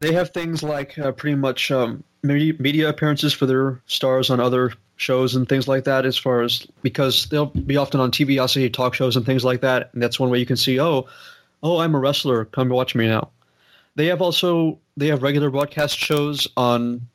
They 0.00 0.14
have 0.14 0.30
things 0.30 0.62
like 0.62 0.98
uh, 0.98 1.12
pretty 1.12 1.36
much 1.36 1.70
um, 1.70 2.02
media 2.22 2.88
appearances 2.88 3.34
for 3.34 3.44
their 3.44 3.80
stars 3.86 4.30
on 4.30 4.40
other 4.40 4.72
shows 4.96 5.34
and 5.34 5.48
things 5.48 5.68
like 5.68 5.84
that. 5.84 6.06
As 6.06 6.16
far 6.16 6.42
as 6.42 6.66
because 6.82 7.26
they'll 7.26 7.46
be 7.46 7.76
often 7.76 8.00
on 8.00 8.10
TV, 8.10 8.40
also 8.40 8.66
talk 8.68 8.94
shows 8.94 9.16
and 9.16 9.26
things 9.26 9.44
like 9.44 9.60
that, 9.60 9.90
and 9.92 10.02
that's 10.02 10.18
one 10.18 10.30
way 10.30 10.38
you 10.38 10.46
can 10.46 10.56
see. 10.56 10.80
Oh, 10.80 11.06
oh, 11.62 11.78
I'm 11.78 11.94
a 11.94 11.98
wrestler. 11.98 12.46
Come 12.46 12.70
watch 12.70 12.94
me 12.94 13.08
now. 13.08 13.30
They 13.96 14.06
have 14.06 14.22
also 14.22 14.78
they 14.96 15.08
have 15.08 15.22
regular 15.22 15.50
broadcast 15.50 15.98
shows 15.98 16.48
on 16.56 17.08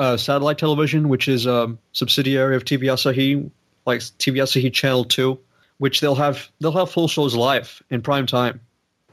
uh, 0.00 0.16
satellite 0.16 0.56
television, 0.56 1.10
which 1.10 1.28
is 1.28 1.44
a 1.44 1.76
subsidiary 1.92 2.56
of 2.56 2.64
TV 2.64 2.84
Asahi, 2.84 3.50
like 3.84 4.00
TV 4.00 4.36
Asahi 4.42 4.72
Channel 4.72 5.04
Two, 5.04 5.38
which 5.76 6.00
they'll 6.00 6.14
have 6.14 6.50
they'll 6.58 6.72
have 6.72 6.90
full 6.90 7.06
shows 7.06 7.36
live 7.36 7.82
in 7.90 8.00
prime 8.00 8.26
time, 8.26 8.60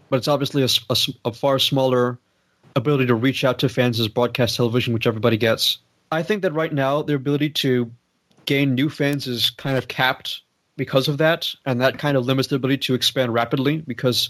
but 0.09 0.15
it's 0.15 0.29
obviously 0.29 0.63
a, 0.63 0.69
a, 0.89 0.95
a 1.25 1.33
far 1.33 1.59
smaller 1.59 2.17
ability 2.77 3.07
to 3.07 3.15
reach 3.15 3.43
out 3.43 3.59
to 3.59 3.67
fans 3.67 3.99
as 3.99 4.07
broadcast 4.07 4.55
television, 4.55 4.93
which 4.93 5.05
everybody 5.05 5.35
gets. 5.35 5.79
I 6.09 6.23
think 6.23 6.41
that 6.43 6.53
right 6.53 6.71
now 6.71 7.01
their 7.01 7.17
ability 7.17 7.49
to 7.49 7.91
gain 8.45 8.73
new 8.73 8.89
fans 8.89 9.27
is 9.27 9.49
kind 9.49 9.77
of 9.77 9.89
capped 9.89 10.41
because 10.77 11.09
of 11.09 11.17
that, 11.17 11.53
and 11.65 11.81
that 11.81 11.99
kind 11.99 12.15
of 12.15 12.25
limits 12.25 12.47
their 12.47 12.57
ability 12.57 12.77
to 12.77 12.93
expand 12.93 13.33
rapidly 13.33 13.83
because 13.85 14.29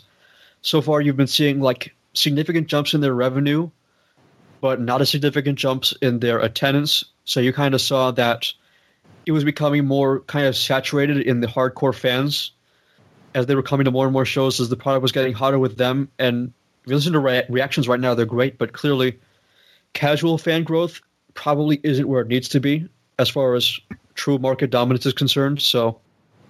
so 0.64 0.82
far 0.82 1.02
you've 1.02 1.18
been 1.18 1.28
seeing 1.28 1.62
like 1.62 1.94
significant 2.14 2.66
jumps 2.66 2.96
in 2.96 3.02
their 3.02 3.14
revenue, 3.14 3.70
but 4.62 4.82
not 4.82 5.02
as 5.02 5.10
significant 5.10 5.58
jumps 5.58 5.94
in 6.02 6.20
their 6.20 6.40
attendance. 6.40 7.04
So 7.26 7.40
you 7.40 7.54
kind 7.54 7.74
of 7.74 7.82
saw 7.82 8.12
that 8.12 8.52
it 9.26 9.32
was 9.32 9.44
becoming 9.44 9.86
more 9.86 10.22
kind 10.22 10.46
of 10.46 10.56
saturated 10.56 11.18
in 11.18 11.42
the 11.42 11.48
hardcore 11.48 11.96
fans 11.96 12.52
as 13.36 13.46
they 13.46 13.56
were 13.56 13.64
coming 13.64 13.86
to 13.86 13.92
more 13.92 14.06
and 14.06 14.14
more 14.14 14.26
shows 14.26 14.60
as 14.60 14.70
the 14.70 14.76
product 14.76 15.02
was 15.02 15.12
getting 15.12 15.34
hotter 15.34 15.60
with 15.60 15.78
them 15.78 16.10
and 16.18 16.54
if 16.88 16.92
you 16.92 16.96
listen 16.96 17.12
to 17.14 17.20
re- 17.20 17.44
reactions 17.50 17.90
right 17.90 18.00
now, 18.00 18.14
they're 18.14 18.26
great, 18.26 18.58
but 18.58 18.72
clearly, 18.72 19.20
casual 19.92 20.38
fan 20.38 20.64
growth 20.64 21.02
probably 21.34 21.82
isn't 21.84 22.08
where 22.08 22.22
it 22.22 22.30
needs 22.30 22.48
to 22.48 22.62
be 22.62 22.88
as 23.20 23.28
far 23.28 23.56
as 23.56 23.78
true 24.16 24.38
market 24.40 24.70
dominance 24.70 25.06
is 25.06 25.12
concerned. 25.12 25.62
So, 25.62 26.00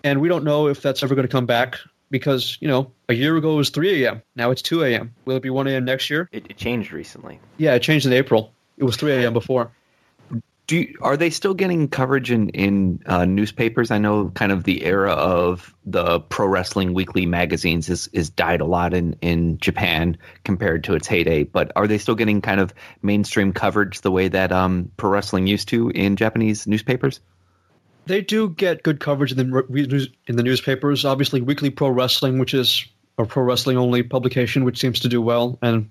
and 0.03 0.22
we 0.22 0.28
don't 0.28 0.43
know 0.43 0.68
if 0.68 0.84
that's 0.84 1.01
ever 1.01 1.16
going 1.16 1.28
to 1.28 1.32
come 1.32 1.47
back 1.47 1.78
because 2.10 2.58
you 2.62 2.68
know 2.68 2.91
a 3.10 3.14
year 3.14 3.36
ago 3.38 3.53
it 3.53 3.58
was 3.58 3.70
3 3.70 4.03
a.m. 4.03 4.22
Now 4.36 4.51
it's 4.51 4.62
2 4.62 4.84
a.m. 4.84 5.14
Will 5.26 5.38
it 5.38 5.43
be 5.43 5.49
1 5.49 5.68
a.m. 5.68 5.86
next 5.86 6.10
year? 6.10 6.30
It, 6.32 6.47
it 6.49 6.58
changed 6.58 6.91
recently. 6.91 7.39
Yeah, 7.58 7.76
it 7.76 7.82
changed 7.82 8.05
in 8.05 8.14
April. 8.14 8.53
It 8.78 8.84
was 8.84 8.95
3 8.97 9.14
a.m. 9.14 9.34
before 9.34 9.72
do 10.68 10.76
you, 10.76 10.97
are 11.01 11.16
they 11.16 11.30
still 11.30 11.53
getting 11.53 11.88
coverage 11.88 12.30
in 12.30 12.49
in 12.49 13.01
uh, 13.05 13.24
newspapers? 13.24 13.89
I 13.89 13.97
know 13.97 14.30
kind 14.32 14.51
of 14.51 14.66
the 14.66 14.84
era 14.84 15.14
of 15.14 15.74
the 15.86 16.20
pro 16.20 16.45
wrestling 16.45 16.93
weekly 16.93 17.26
magazines 17.26 17.89
is 17.89 18.08
is 18.12 18.30
died 18.30 18.60
a 18.60 18.66
lot 18.66 18.93
in 18.93 19.16
in 19.22 19.58
Japan 19.60 20.18
compared 20.43 20.84
to 20.84 20.93
its 20.93 21.08
heyday. 21.08 21.43
But 21.45 21.72
are 21.78 21.88
they 21.88 21.97
still 21.97 22.16
getting 22.16 22.41
kind 22.41 22.60
of 22.60 22.74
mainstream 23.01 23.53
coverage 23.53 24.01
the 24.01 24.12
way 24.12 24.28
that 24.28 24.51
um, 24.51 24.91
pro 24.97 25.10
wrestling 25.10 25.47
used 25.47 25.70
to 25.70 25.89
in 25.89 26.18
Japanese 26.18 26.68
newspapers? 26.68 27.22
They 28.08 28.22
do 28.22 28.49
get 28.49 28.84
good 28.84 28.99
coverage 28.99 29.32
in 29.32 29.38
the 29.38 30.10
in 30.28 30.36
the 30.36 30.43
newspapers. 30.43 31.03
Obviously, 31.03 31.41
Weekly 31.41 31.70
Pro 31.70 31.89
Wrestling, 31.89 32.39
which 32.39 32.53
is 32.53 32.86
a 33.18 33.26
pro 33.26 33.43
wrestling 33.43 33.78
only 33.78 34.03
publication, 34.03 34.64
which 34.64 34.80
seems 34.80 34.99
to 35.01 35.10
do 35.10 35.22
well, 35.22 35.58
and 35.62 35.89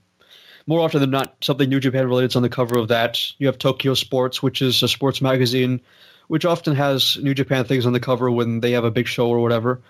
more 0.66 0.80
often 0.80 1.00
than 1.00 1.10
not, 1.10 1.36
something 1.42 1.68
New 1.68 1.80
Japan 1.80 2.08
related 2.08 2.32
is 2.32 2.36
on 2.36 2.42
the 2.42 2.48
cover 2.48 2.78
of 2.78 2.88
that. 2.88 3.20
You 3.38 3.46
have 3.46 3.58
Tokyo 3.58 3.94
Sports, 3.94 4.42
which 4.42 4.62
is 4.62 4.82
a 4.82 4.88
sports 4.88 5.20
magazine, 5.20 5.80
which 6.28 6.44
often 6.44 6.74
has 6.74 7.16
New 7.18 7.34
Japan 7.34 7.64
things 7.64 7.86
on 7.86 7.92
the 7.92 8.00
cover 8.00 8.30
when 8.30 8.60
they 8.60 8.72
have 8.72 8.84
a 8.84 8.90
big 8.90 9.06
show 9.06 9.28
or 9.28 9.40
whatever. 9.40 9.80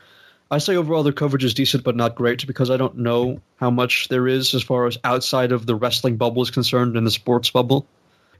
I 0.50 0.58
say 0.58 0.76
overall 0.76 1.02
their 1.02 1.12
coverage 1.12 1.44
is 1.44 1.54
decent 1.54 1.82
but 1.82 1.96
not 1.96 2.14
great 2.14 2.46
because 2.46 2.70
I 2.70 2.76
don't 2.76 2.98
know 2.98 3.40
how 3.56 3.70
much 3.70 4.08
there 4.08 4.28
is 4.28 4.54
as 4.54 4.62
far 4.62 4.86
as 4.86 4.98
outside 5.02 5.50
of 5.50 5.66
the 5.66 5.74
wrestling 5.74 6.16
bubble 6.16 6.42
is 6.42 6.50
concerned 6.50 6.96
in 6.96 7.04
the 7.04 7.10
sports 7.10 7.50
bubble. 7.50 7.86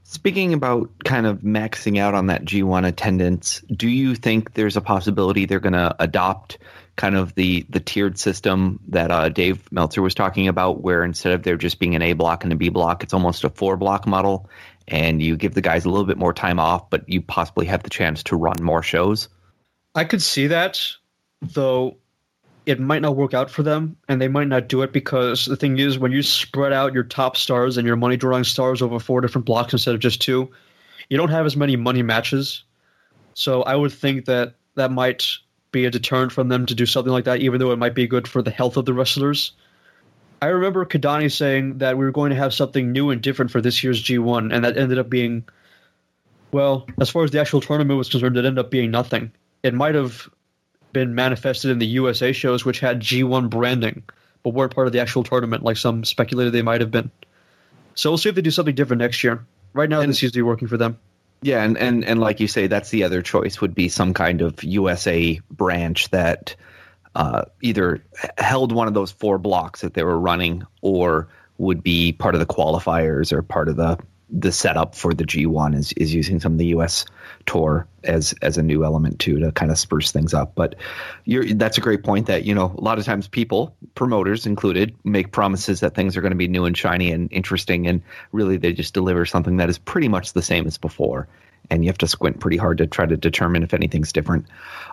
Speaking 0.08 0.54
about 0.54 0.88
kind 1.04 1.26
of 1.26 1.40
maxing 1.40 1.98
out 1.98 2.14
on 2.14 2.28
that 2.28 2.44
G1 2.44 2.86
attendance, 2.86 3.60
do 3.62 3.88
you 3.88 4.14
think 4.14 4.54
there's 4.54 4.76
a 4.76 4.80
possibility 4.80 5.46
they're 5.46 5.58
going 5.58 5.72
to 5.72 5.96
adopt 5.98 6.58
kind 6.94 7.16
of 7.16 7.34
the 7.34 7.66
the 7.68 7.80
tiered 7.80 8.16
system 8.16 8.78
that 8.86 9.10
uh, 9.10 9.30
Dave 9.30 9.70
Meltzer 9.72 10.02
was 10.02 10.14
talking 10.14 10.46
about, 10.46 10.80
where 10.80 11.02
instead 11.02 11.32
of 11.32 11.42
there 11.42 11.56
just 11.56 11.80
being 11.80 11.96
an 11.96 12.02
A 12.02 12.12
block 12.12 12.44
and 12.44 12.52
a 12.52 12.56
B 12.56 12.68
block, 12.68 13.02
it's 13.02 13.12
almost 13.12 13.42
a 13.42 13.50
four 13.50 13.76
block 13.76 14.06
model, 14.06 14.48
and 14.86 15.20
you 15.20 15.36
give 15.36 15.54
the 15.54 15.60
guys 15.60 15.84
a 15.84 15.90
little 15.90 16.06
bit 16.06 16.18
more 16.18 16.32
time 16.32 16.60
off, 16.60 16.88
but 16.88 17.08
you 17.08 17.20
possibly 17.20 17.66
have 17.66 17.82
the 17.82 17.90
chance 17.90 18.22
to 18.24 18.36
run 18.36 18.62
more 18.62 18.84
shows. 18.84 19.28
I 19.92 20.04
could 20.04 20.22
see 20.22 20.46
that, 20.46 20.80
though 21.42 21.96
it 22.66 22.80
might 22.80 23.00
not 23.00 23.16
work 23.16 23.32
out 23.32 23.48
for 23.48 23.62
them, 23.62 23.96
and 24.08 24.20
they 24.20 24.26
might 24.26 24.48
not 24.48 24.68
do 24.68 24.82
it 24.82 24.92
because 24.92 25.46
the 25.46 25.56
thing 25.56 25.78
is, 25.78 25.98
when 25.98 26.10
you 26.10 26.22
spread 26.22 26.72
out 26.72 26.92
your 26.92 27.04
top 27.04 27.36
stars 27.36 27.76
and 27.76 27.86
your 27.86 27.96
money 27.96 28.16
drawing 28.16 28.42
stars 28.44 28.82
over 28.82 28.98
four 28.98 29.20
different 29.20 29.46
blocks 29.46 29.72
instead 29.72 29.94
of 29.94 30.00
just 30.00 30.20
two, 30.20 30.50
you 31.08 31.16
don't 31.16 31.30
have 31.30 31.46
as 31.46 31.56
many 31.56 31.76
money 31.76 32.02
matches. 32.02 32.64
So 33.34 33.62
I 33.62 33.76
would 33.76 33.92
think 33.92 34.24
that 34.24 34.54
that 34.74 34.90
might 34.90 35.24
be 35.70 35.84
a 35.84 35.90
deterrent 35.90 36.32
from 36.32 36.48
them 36.48 36.66
to 36.66 36.74
do 36.74 36.86
something 36.86 37.12
like 37.12 37.24
that, 37.24 37.40
even 37.40 37.60
though 37.60 37.70
it 37.70 37.78
might 37.78 37.94
be 37.94 38.08
good 38.08 38.26
for 38.26 38.42
the 38.42 38.50
health 38.50 38.76
of 38.76 38.84
the 38.84 38.94
wrestlers. 38.94 39.52
I 40.42 40.46
remember 40.46 40.84
Kidani 40.84 41.30
saying 41.30 41.78
that 41.78 41.96
we 41.96 42.04
were 42.04 42.12
going 42.12 42.30
to 42.30 42.36
have 42.36 42.52
something 42.52 42.90
new 42.90 43.10
and 43.10 43.22
different 43.22 43.52
for 43.52 43.60
this 43.60 43.84
year's 43.84 44.02
G1, 44.02 44.52
and 44.52 44.64
that 44.64 44.76
ended 44.76 44.98
up 44.98 45.08
being, 45.08 45.44
well, 46.50 46.86
as 47.00 47.10
far 47.10 47.22
as 47.22 47.30
the 47.30 47.40
actual 47.40 47.60
tournament 47.60 47.96
was 47.96 48.08
concerned, 48.08 48.36
it 48.36 48.44
ended 48.44 48.58
up 48.58 48.70
being 48.70 48.90
nothing. 48.90 49.30
It 49.62 49.72
might 49.72 49.94
have 49.94 50.28
been 50.92 51.14
manifested 51.14 51.70
in 51.70 51.78
the 51.78 51.86
USA 51.86 52.32
shows, 52.32 52.64
which 52.64 52.80
had 52.80 53.00
G1 53.00 53.50
branding, 53.50 54.02
but 54.42 54.50
weren't 54.50 54.74
part 54.74 54.86
of 54.86 54.92
the 54.92 55.00
actual 55.00 55.22
tournament, 55.22 55.62
like 55.62 55.76
some 55.76 56.04
speculated 56.04 56.52
they 56.52 56.62
might 56.62 56.80
have 56.80 56.90
been. 56.90 57.10
So 57.94 58.10
we'll 58.10 58.18
see 58.18 58.28
if 58.28 58.34
they 58.34 58.42
do 58.42 58.50
something 58.50 58.74
different 58.74 59.00
next 59.00 59.24
year. 59.24 59.44
Right 59.72 59.88
now, 59.88 60.00
and, 60.00 60.10
this 60.10 60.18
seems 60.18 60.32
to 60.32 60.38
be 60.38 60.42
working 60.42 60.68
for 60.68 60.76
them. 60.76 60.98
Yeah, 61.42 61.62
and, 61.62 61.76
and 61.76 62.04
and 62.04 62.18
like 62.18 62.40
you 62.40 62.48
say, 62.48 62.66
that's 62.66 62.90
the 62.90 63.04
other 63.04 63.20
choice 63.20 63.60
would 63.60 63.74
be 63.74 63.88
some 63.88 64.14
kind 64.14 64.40
of 64.40 64.64
USA 64.64 65.38
branch 65.50 66.08
that 66.10 66.56
uh, 67.14 67.44
either 67.60 68.02
held 68.38 68.72
one 68.72 68.88
of 68.88 68.94
those 68.94 69.10
four 69.10 69.38
blocks 69.38 69.82
that 69.82 69.94
they 69.94 70.02
were 70.02 70.18
running, 70.18 70.64
or 70.80 71.28
would 71.58 71.82
be 71.82 72.12
part 72.12 72.34
of 72.34 72.38
the 72.38 72.46
qualifiers 72.46 73.32
or 73.32 73.42
part 73.42 73.68
of 73.68 73.76
the 73.76 73.98
the 74.28 74.50
setup 74.50 74.94
for 74.94 75.14
the 75.14 75.24
G1 75.24 75.74
is 75.76 75.92
is 75.92 76.12
using 76.12 76.40
some 76.40 76.52
of 76.52 76.58
the 76.58 76.66
US 76.66 77.04
tour 77.46 77.86
as 78.02 78.34
as 78.42 78.58
a 78.58 78.62
new 78.62 78.84
element 78.84 79.18
too 79.18 79.38
to 79.40 79.52
kind 79.52 79.70
of 79.70 79.78
spruce 79.78 80.10
things 80.10 80.34
up. 80.34 80.54
But 80.54 80.74
that's 81.26 81.78
a 81.78 81.80
great 81.80 82.02
point 82.02 82.26
that 82.26 82.44
you 82.44 82.54
know 82.54 82.74
a 82.76 82.80
lot 82.80 82.98
of 82.98 83.04
times 83.04 83.28
people, 83.28 83.74
promoters 83.94 84.46
included, 84.46 84.94
make 85.04 85.32
promises 85.32 85.80
that 85.80 85.94
things 85.94 86.16
are 86.16 86.20
going 86.20 86.32
to 86.32 86.36
be 86.36 86.48
new 86.48 86.64
and 86.64 86.76
shiny 86.76 87.12
and 87.12 87.32
interesting, 87.32 87.86
and 87.86 88.02
really 88.32 88.56
they 88.56 88.72
just 88.72 88.94
deliver 88.94 89.26
something 89.26 89.58
that 89.58 89.70
is 89.70 89.78
pretty 89.78 90.08
much 90.08 90.32
the 90.32 90.42
same 90.42 90.66
as 90.66 90.76
before. 90.76 91.28
And 91.68 91.84
you 91.84 91.88
have 91.88 91.98
to 91.98 92.06
squint 92.06 92.38
pretty 92.38 92.56
hard 92.56 92.78
to 92.78 92.86
try 92.86 93.06
to 93.06 93.16
determine 93.16 93.64
if 93.64 93.74
anything's 93.74 94.12
different. 94.12 94.46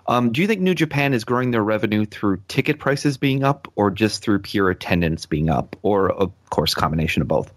Um, 0.08 0.32
do 0.32 0.42
you 0.42 0.48
think 0.48 0.60
New 0.60 0.74
Japan 0.74 1.14
is 1.14 1.24
growing 1.24 1.52
their 1.52 1.64
revenue 1.64 2.04
through 2.06 2.42
ticket 2.48 2.80
prices 2.80 3.18
being 3.18 3.44
up, 3.44 3.68
or 3.76 3.92
just 3.92 4.24
through 4.24 4.40
pure 4.40 4.70
attendance 4.70 5.26
being 5.26 5.50
up, 5.50 5.76
or 5.82 6.12
of 6.12 6.32
course 6.50 6.74
combination 6.74 7.22
of 7.22 7.28
both? 7.28 7.52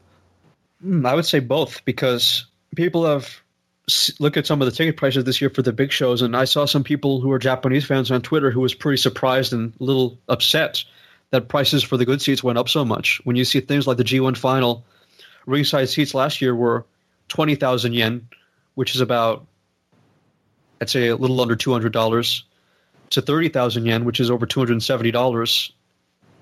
Hmm, 0.82 1.06
I 1.06 1.14
would 1.14 1.26
say 1.26 1.40
both 1.40 1.84
because 1.84 2.46
people 2.74 3.06
have 3.06 3.40
look 4.18 4.36
at 4.36 4.46
some 4.46 4.60
of 4.60 4.66
the 4.66 4.72
ticket 4.72 4.96
prices 4.96 5.24
this 5.24 5.40
year 5.40 5.50
for 5.50 5.62
the 5.62 5.72
big 5.72 5.92
shows, 5.92 6.22
and 6.22 6.36
I 6.36 6.44
saw 6.44 6.64
some 6.64 6.84
people 6.84 7.20
who 7.20 7.30
are 7.30 7.38
Japanese 7.38 7.84
fans 7.84 8.10
on 8.10 8.22
Twitter 8.22 8.50
who 8.50 8.60
was 8.60 8.74
pretty 8.74 8.96
surprised 8.96 9.52
and 9.52 9.72
a 9.80 9.84
little 9.84 10.18
upset 10.28 10.84
that 11.30 11.48
prices 11.48 11.82
for 11.82 11.96
the 11.96 12.04
good 12.04 12.20
seats 12.20 12.42
went 12.42 12.58
up 12.58 12.68
so 12.68 12.84
much. 12.84 13.20
When 13.24 13.36
you 13.36 13.44
see 13.44 13.60
things 13.60 13.86
like 13.86 13.96
the 13.96 14.04
G1 14.04 14.36
final, 14.36 14.84
ringside 15.46 15.88
seats 15.88 16.14
last 16.14 16.40
year 16.40 16.54
were 16.54 16.84
twenty 17.28 17.54
thousand 17.54 17.94
yen, 17.94 18.28
which 18.74 18.94
is 18.94 19.00
about 19.00 19.46
I'd 20.80 20.90
say 20.90 21.08
a 21.08 21.16
little 21.16 21.40
under 21.40 21.56
two 21.56 21.72
hundred 21.72 21.92
dollars, 21.92 22.44
to 23.10 23.22
thirty 23.22 23.48
thousand 23.48 23.86
yen, 23.86 24.04
which 24.04 24.20
is 24.20 24.30
over 24.30 24.46
two 24.46 24.60
hundred 24.60 24.72
and 24.72 24.82
seventy 24.82 25.10
dollars. 25.10 25.72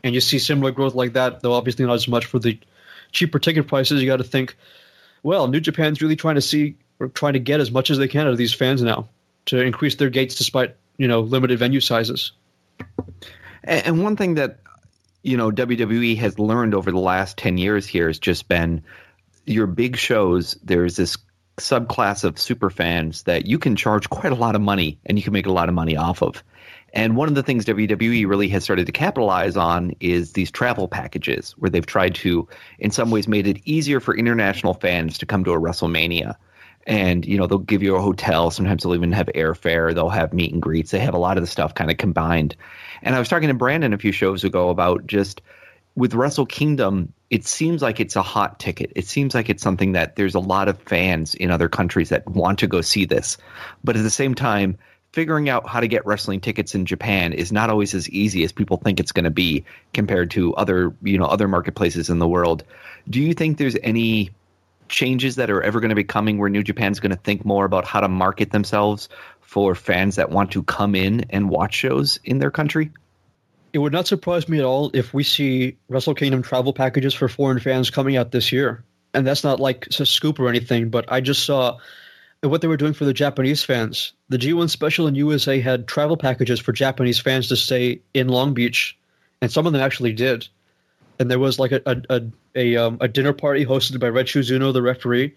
And 0.02 0.14
you 0.14 0.20
see 0.20 0.38
similar 0.38 0.70
growth 0.70 0.94
like 0.94 1.14
that, 1.14 1.40
though 1.40 1.54
obviously 1.54 1.86
not 1.86 1.94
as 1.94 2.08
much 2.08 2.26
for 2.26 2.38
the 2.38 2.58
cheaper 3.14 3.38
ticket 3.38 3.66
prices, 3.66 4.02
you 4.02 4.06
got 4.06 4.18
to 4.18 4.24
think, 4.24 4.56
well, 5.22 5.48
New 5.48 5.60
Japan's 5.60 6.02
really 6.02 6.16
trying 6.16 6.34
to 6.34 6.42
see 6.42 6.76
or 7.00 7.08
trying 7.08 7.32
to 7.32 7.38
get 7.38 7.60
as 7.60 7.70
much 7.70 7.90
as 7.90 7.98
they 7.98 8.08
can 8.08 8.26
out 8.26 8.32
of 8.32 8.38
these 8.38 8.52
fans 8.52 8.82
now 8.82 9.08
to 9.46 9.60
increase 9.60 9.94
their 9.96 10.10
gates 10.10 10.34
despite 10.34 10.76
you 10.96 11.08
know 11.08 11.20
limited 11.20 11.58
venue 11.58 11.80
sizes. 11.80 12.32
And 13.62 14.02
one 14.02 14.16
thing 14.16 14.34
that 14.34 14.58
you 15.22 15.36
know 15.36 15.50
WWE 15.50 16.18
has 16.18 16.38
learned 16.38 16.74
over 16.74 16.90
the 16.90 16.98
last 16.98 17.38
ten 17.38 17.56
years 17.56 17.86
here 17.86 18.08
has 18.08 18.18
just 18.18 18.48
been 18.48 18.84
your 19.46 19.66
big 19.66 19.96
shows. 19.96 20.58
There's 20.62 20.96
this 20.96 21.16
subclass 21.56 22.24
of 22.24 22.38
super 22.38 22.68
fans 22.68 23.22
that 23.24 23.46
you 23.46 23.58
can 23.58 23.76
charge 23.76 24.10
quite 24.10 24.32
a 24.32 24.36
lot 24.36 24.56
of 24.56 24.60
money 24.60 24.98
and 25.06 25.16
you 25.16 25.22
can 25.22 25.32
make 25.32 25.46
a 25.46 25.52
lot 25.52 25.68
of 25.68 25.74
money 25.74 25.96
off 25.96 26.22
of. 26.22 26.42
And 26.94 27.16
one 27.16 27.28
of 27.28 27.34
the 27.34 27.42
things 27.42 27.64
WWE 27.64 28.26
really 28.28 28.48
has 28.50 28.62
started 28.62 28.86
to 28.86 28.92
capitalize 28.92 29.56
on 29.56 29.96
is 29.98 30.32
these 30.32 30.52
travel 30.52 30.86
packages 30.86 31.50
where 31.58 31.68
they've 31.68 31.84
tried 31.84 32.14
to, 32.16 32.48
in 32.78 32.92
some 32.92 33.10
ways, 33.10 33.26
made 33.26 33.48
it 33.48 33.58
easier 33.64 33.98
for 33.98 34.16
international 34.16 34.74
fans 34.74 35.18
to 35.18 35.26
come 35.26 35.42
to 35.44 35.52
a 35.52 35.60
WrestleMania. 35.60 36.36
And, 36.86 37.26
you 37.26 37.36
know, 37.36 37.48
they'll 37.48 37.58
give 37.58 37.82
you 37.82 37.96
a 37.96 38.00
hotel. 38.00 38.52
Sometimes 38.52 38.84
they'll 38.84 38.94
even 38.94 39.10
have 39.10 39.26
airfare. 39.34 39.92
They'll 39.92 40.08
have 40.08 40.32
meet 40.32 40.52
and 40.52 40.62
greets. 40.62 40.92
They 40.92 41.00
have 41.00 41.14
a 41.14 41.18
lot 41.18 41.36
of 41.36 41.42
the 41.42 41.48
stuff 41.48 41.74
kind 41.74 41.90
of 41.90 41.96
combined. 41.96 42.54
And 43.02 43.16
I 43.16 43.18
was 43.18 43.28
talking 43.28 43.48
to 43.48 43.54
Brandon 43.54 43.92
a 43.92 43.98
few 43.98 44.12
shows 44.12 44.44
ago 44.44 44.68
about 44.68 45.06
just 45.08 45.42
with 45.96 46.14
Wrestle 46.14 46.46
Kingdom, 46.46 47.12
it 47.28 47.44
seems 47.44 47.82
like 47.82 47.98
it's 47.98 48.14
a 48.14 48.22
hot 48.22 48.60
ticket. 48.60 48.92
It 48.94 49.06
seems 49.06 49.34
like 49.34 49.50
it's 49.50 49.62
something 49.62 49.92
that 49.92 50.14
there's 50.14 50.34
a 50.36 50.40
lot 50.40 50.68
of 50.68 50.78
fans 50.82 51.34
in 51.34 51.50
other 51.50 51.68
countries 51.68 52.10
that 52.10 52.28
want 52.28 52.60
to 52.60 52.68
go 52.68 52.82
see 52.82 53.04
this. 53.04 53.36
But 53.82 53.96
at 53.96 54.02
the 54.04 54.10
same 54.10 54.34
time, 54.34 54.78
figuring 55.14 55.48
out 55.48 55.68
how 55.68 55.78
to 55.78 55.86
get 55.86 56.04
wrestling 56.04 56.40
tickets 56.40 56.74
in 56.74 56.84
Japan 56.84 57.32
is 57.32 57.52
not 57.52 57.70
always 57.70 57.94
as 57.94 58.10
easy 58.10 58.42
as 58.42 58.50
people 58.50 58.78
think 58.78 58.98
it's 58.98 59.12
going 59.12 59.24
to 59.24 59.30
be 59.30 59.64
compared 59.92 60.32
to 60.32 60.52
other, 60.56 60.92
you 61.04 61.16
know, 61.16 61.26
other 61.26 61.46
marketplaces 61.46 62.10
in 62.10 62.18
the 62.18 62.26
world. 62.26 62.64
Do 63.08 63.20
you 63.20 63.32
think 63.32 63.56
there's 63.56 63.76
any 63.84 64.30
changes 64.88 65.36
that 65.36 65.50
are 65.50 65.62
ever 65.62 65.78
going 65.78 65.90
to 65.90 65.94
be 65.94 66.02
coming 66.02 66.38
where 66.38 66.50
New 66.50 66.64
Japan's 66.64 66.98
going 66.98 67.12
to 67.12 67.16
think 67.16 67.44
more 67.44 67.64
about 67.64 67.84
how 67.84 68.00
to 68.00 68.08
market 68.08 68.50
themselves 68.50 69.08
for 69.40 69.76
fans 69.76 70.16
that 70.16 70.30
want 70.30 70.50
to 70.50 70.64
come 70.64 70.96
in 70.96 71.26
and 71.30 71.48
watch 71.48 71.74
shows 71.74 72.18
in 72.24 72.40
their 72.40 72.50
country? 72.50 72.90
It 73.72 73.78
would 73.78 73.92
not 73.92 74.08
surprise 74.08 74.48
me 74.48 74.58
at 74.58 74.64
all 74.64 74.90
if 74.94 75.14
we 75.14 75.22
see 75.22 75.76
Wrestle 75.88 76.16
Kingdom 76.16 76.42
travel 76.42 76.72
packages 76.72 77.14
for 77.14 77.28
foreign 77.28 77.60
fans 77.60 77.88
coming 77.88 78.16
out 78.16 78.32
this 78.32 78.50
year. 78.50 78.82
And 79.14 79.24
that's 79.24 79.44
not 79.44 79.60
like 79.60 79.86
a 79.86 80.06
scoop 80.06 80.40
or 80.40 80.48
anything, 80.48 80.88
but 80.90 81.04
I 81.12 81.20
just 81.20 81.44
saw 81.44 81.78
what 82.50 82.60
they 82.60 82.68
were 82.68 82.76
doing 82.76 82.92
for 82.92 83.04
the 83.04 83.12
Japanese 83.12 83.62
fans. 83.62 84.12
The 84.28 84.38
G1 84.38 84.70
special 84.70 85.06
in 85.06 85.14
USA 85.14 85.60
had 85.60 85.86
travel 85.86 86.16
packages 86.16 86.60
for 86.60 86.72
Japanese 86.72 87.18
fans 87.18 87.48
to 87.48 87.56
stay 87.56 88.00
in 88.12 88.28
Long 88.28 88.54
Beach, 88.54 88.96
and 89.40 89.50
some 89.50 89.66
of 89.66 89.72
them 89.72 89.82
actually 89.82 90.12
did. 90.12 90.48
And 91.18 91.30
there 91.30 91.38
was 91.38 91.58
like 91.58 91.72
a 91.72 91.80
a 91.86 92.02
a, 92.10 92.22
a, 92.54 92.76
um, 92.76 92.98
a 93.00 93.08
dinner 93.08 93.32
party 93.32 93.64
hosted 93.64 94.00
by 94.00 94.08
Red 94.08 94.28
Shoes 94.28 94.48
the 94.48 94.82
referee. 94.82 95.34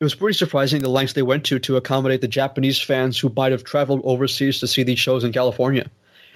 It 0.00 0.04
was 0.04 0.14
pretty 0.14 0.36
surprising 0.36 0.82
the 0.82 0.88
lengths 0.88 1.12
they 1.12 1.22
went 1.22 1.44
to 1.46 1.58
to 1.60 1.76
accommodate 1.76 2.20
the 2.20 2.28
Japanese 2.28 2.80
fans 2.80 3.18
who 3.18 3.32
might 3.36 3.52
have 3.52 3.62
traveled 3.62 4.00
overseas 4.04 4.58
to 4.60 4.66
see 4.66 4.82
these 4.82 4.98
shows 4.98 5.22
in 5.22 5.32
California. 5.32 5.88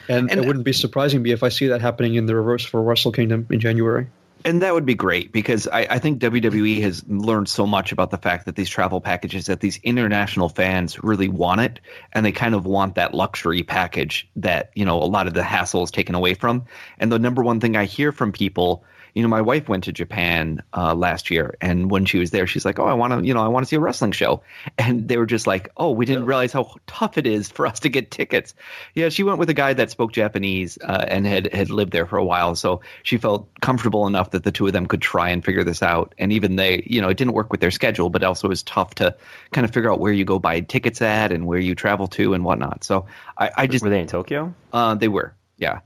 And, 0.08 0.30
and 0.30 0.38
it 0.38 0.46
wouldn't 0.46 0.64
be 0.64 0.72
surprising 0.72 1.22
me 1.22 1.32
if 1.32 1.42
I 1.42 1.48
see 1.48 1.66
that 1.66 1.80
happening 1.80 2.14
in 2.14 2.26
the 2.26 2.36
reverse 2.36 2.64
for 2.64 2.80
Wrestle 2.80 3.10
Kingdom 3.10 3.44
in 3.50 3.58
January 3.58 4.06
and 4.46 4.62
that 4.62 4.72
would 4.72 4.86
be 4.86 4.94
great 4.94 5.32
because 5.32 5.66
I, 5.66 5.88
I, 5.90 5.98
think 5.98 6.20
WWE 6.20 6.80
has 6.82 7.04
learned 7.08 7.48
so 7.48 7.66
much 7.66 7.90
about 7.90 8.12
the 8.12 8.16
fact 8.16 8.46
that 8.46 8.54
these 8.54 8.68
travel 8.68 9.00
packages 9.00 9.46
that 9.46 9.58
these 9.58 9.78
international 9.82 10.48
fans 10.48 11.02
really 11.02 11.26
want 11.26 11.62
it, 11.62 11.80
and 12.12 12.24
they 12.24 12.30
kind 12.30 12.54
of 12.54 12.64
want 12.64 12.94
that 12.94 13.12
luxury 13.12 13.64
package 13.64 14.28
that 14.36 14.70
you 14.76 14.84
know 14.84 15.02
a 15.02 15.04
lot 15.04 15.26
of 15.26 15.34
the 15.34 15.42
hassle 15.42 15.82
is 15.82 15.90
taken 15.90 16.14
away 16.14 16.34
from. 16.34 16.64
And 16.98 17.10
the 17.10 17.18
number 17.18 17.42
one 17.42 17.58
thing 17.58 17.76
I 17.76 17.86
hear 17.86 18.12
from 18.12 18.30
people 18.30 18.84
you 19.16 19.22
know, 19.22 19.28
my 19.28 19.40
wife 19.40 19.66
went 19.66 19.84
to 19.84 19.92
Japan 19.92 20.62
uh, 20.76 20.94
last 20.94 21.30
year, 21.30 21.56
and 21.62 21.90
when 21.90 22.04
she 22.04 22.18
was 22.18 22.32
there, 22.32 22.46
she's 22.46 22.66
like, 22.66 22.78
"Oh, 22.78 22.84
I 22.84 22.92
want 22.92 23.14
to, 23.14 23.26
you 23.26 23.32
know, 23.32 23.42
I 23.42 23.48
want 23.48 23.64
to 23.64 23.68
see 23.68 23.76
a 23.76 23.80
wrestling 23.80 24.12
show," 24.12 24.42
and 24.78 25.08
they 25.08 25.16
were 25.16 25.24
just 25.24 25.46
like, 25.46 25.70
"Oh, 25.74 25.92
we 25.92 26.04
didn't 26.04 26.26
realize 26.26 26.52
how 26.52 26.74
tough 26.86 27.16
it 27.16 27.26
is 27.26 27.50
for 27.50 27.66
us 27.66 27.80
to 27.80 27.88
get 27.88 28.10
tickets." 28.10 28.54
Yeah, 28.94 29.08
she 29.08 29.22
went 29.22 29.38
with 29.38 29.48
a 29.48 29.54
guy 29.54 29.72
that 29.72 29.90
spoke 29.90 30.12
Japanese 30.12 30.76
uh, 30.82 31.06
and 31.08 31.26
had 31.26 31.50
had 31.54 31.70
lived 31.70 31.92
there 31.92 32.04
for 32.04 32.18
a 32.18 32.24
while, 32.24 32.56
so 32.56 32.82
she 33.04 33.16
felt 33.16 33.48
comfortable 33.62 34.06
enough 34.06 34.32
that 34.32 34.44
the 34.44 34.52
two 34.52 34.66
of 34.66 34.74
them 34.74 34.84
could 34.84 35.00
try 35.00 35.30
and 35.30 35.42
figure 35.42 35.64
this 35.64 35.82
out. 35.82 36.14
And 36.18 36.30
even 36.34 36.56
they, 36.56 36.82
you 36.84 37.00
know, 37.00 37.08
it 37.08 37.16
didn't 37.16 37.32
work 37.32 37.50
with 37.50 37.60
their 37.60 37.70
schedule, 37.70 38.10
but 38.10 38.22
also 38.22 38.48
it 38.48 38.50
was 38.50 38.62
tough 38.64 38.96
to 38.96 39.16
kind 39.50 39.64
of 39.64 39.72
figure 39.72 39.90
out 39.90 39.98
where 39.98 40.12
you 40.12 40.26
go 40.26 40.38
buy 40.38 40.60
tickets 40.60 41.00
at 41.00 41.32
and 41.32 41.46
where 41.46 41.58
you 41.58 41.74
travel 41.74 42.06
to 42.08 42.34
and 42.34 42.44
whatnot. 42.44 42.84
So 42.84 43.06
I, 43.38 43.50
I 43.56 43.66
just 43.66 43.82
were 43.82 43.88
they 43.88 44.00
in 44.00 44.08
Tokyo? 44.08 44.54
Uh, 44.74 44.94
they 44.94 45.08
were, 45.08 45.34
yeah. 45.56 45.80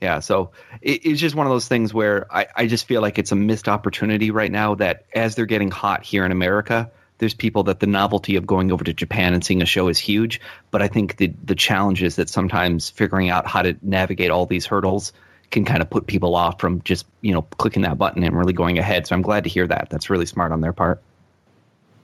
Yeah, 0.00 0.20
so 0.20 0.52
it, 0.80 1.04
it's 1.04 1.20
just 1.20 1.34
one 1.34 1.46
of 1.46 1.52
those 1.52 1.68
things 1.68 1.92
where 1.92 2.26
I, 2.34 2.46
I 2.54 2.66
just 2.66 2.86
feel 2.86 3.02
like 3.02 3.18
it's 3.18 3.32
a 3.32 3.36
missed 3.36 3.68
opportunity 3.68 4.30
right 4.30 4.50
now 4.50 4.76
that 4.76 5.06
as 5.14 5.34
they're 5.34 5.46
getting 5.46 5.70
hot 5.70 6.04
here 6.04 6.24
in 6.24 6.32
America, 6.32 6.90
there's 7.18 7.34
people 7.34 7.64
that 7.64 7.80
the 7.80 7.86
novelty 7.86 8.36
of 8.36 8.46
going 8.46 8.72
over 8.72 8.84
to 8.84 8.92
Japan 8.92 9.34
and 9.34 9.44
seeing 9.44 9.62
a 9.62 9.66
show 9.66 9.88
is 9.88 9.98
huge. 9.98 10.40
But 10.70 10.82
I 10.82 10.88
think 10.88 11.16
the 11.16 11.32
the 11.44 11.54
challenge 11.54 12.02
is 12.02 12.16
that 12.16 12.28
sometimes 12.28 12.90
figuring 12.90 13.30
out 13.30 13.46
how 13.46 13.62
to 13.62 13.76
navigate 13.82 14.30
all 14.30 14.46
these 14.46 14.66
hurdles 14.66 15.12
can 15.50 15.64
kind 15.64 15.82
of 15.82 15.90
put 15.90 16.06
people 16.06 16.34
off 16.34 16.60
from 16.60 16.82
just 16.82 17.06
you 17.20 17.32
know 17.32 17.42
clicking 17.42 17.82
that 17.82 17.98
button 17.98 18.22
and 18.22 18.36
really 18.36 18.52
going 18.52 18.78
ahead. 18.78 19.06
So 19.06 19.14
I'm 19.14 19.22
glad 19.22 19.44
to 19.44 19.50
hear 19.50 19.66
that. 19.66 19.88
That's 19.90 20.10
really 20.10 20.26
smart 20.26 20.52
on 20.52 20.60
their 20.60 20.72
part. 20.72 21.02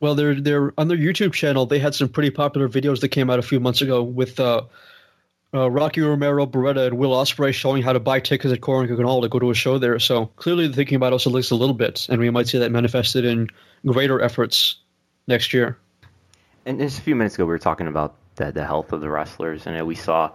Well, 0.01 0.15
they're 0.15 0.41
they're 0.41 0.73
on 0.79 0.89
their 0.89 0.97
YouTube 0.97 1.33
channel. 1.33 1.67
They 1.67 1.79
had 1.79 1.95
some 1.95 2.09
pretty 2.09 2.31
popular 2.31 2.69
videos 2.69 3.01
that 3.01 3.09
came 3.09 3.31
out 3.31 3.39
a 3.39 3.43
few 3.43 3.61
months 3.61 3.83
ago 3.83 4.03
with 4.03 4.41
uh, 4.41 4.63
uh, 5.53 5.71
Rocky 5.71 6.01
Romero, 6.01 6.47
Beretta, 6.47 6.87
and 6.87 6.99
Will 6.99 7.11
Ospreay 7.11 7.53
showing 7.53 7.83
how 7.83 7.93
to 7.93 8.01
buy 8.01 8.21
tickets 8.21 8.53
at 8.53 8.61
Korakuen 8.61 9.05
Hall 9.05 9.23
to 9.23 9.29
go 9.29 9.39
to 9.39 9.51
a 9.51 9.55
show 9.55 9.79
there. 9.79 9.99
So 9.99 10.27
clearly 10.37 10.67
they're 10.67 10.77
thinking 10.77 10.97
about 10.97 11.13
us 11.13 11.27
at 11.27 11.33
a 11.33 11.55
little 11.55 11.75
bit, 11.75 12.07
and 12.09 12.21
we 12.21 12.31
might 12.31 12.49
see 12.49 12.59
that 12.59 12.71
manifested 12.71 13.25
in 13.25 13.49
greater 13.85 14.21
efforts 14.21 14.77
next 15.27 15.53
year. 15.53 15.79
And 16.67 16.79
just 16.79 16.99
a 16.99 17.03
few 17.03 17.17
minutes 17.17 17.35
ago, 17.35 17.45
we 17.45 17.51
were 17.51 17.59
talking 17.59 17.89
about 17.89 18.15
the, 18.37 18.53
the 18.53 18.65
health 18.65 18.93
of 18.93 19.01
the 19.01 19.09
wrestlers, 19.09 19.67
and 19.67 19.87
we 19.87 19.95
saw 19.95 20.31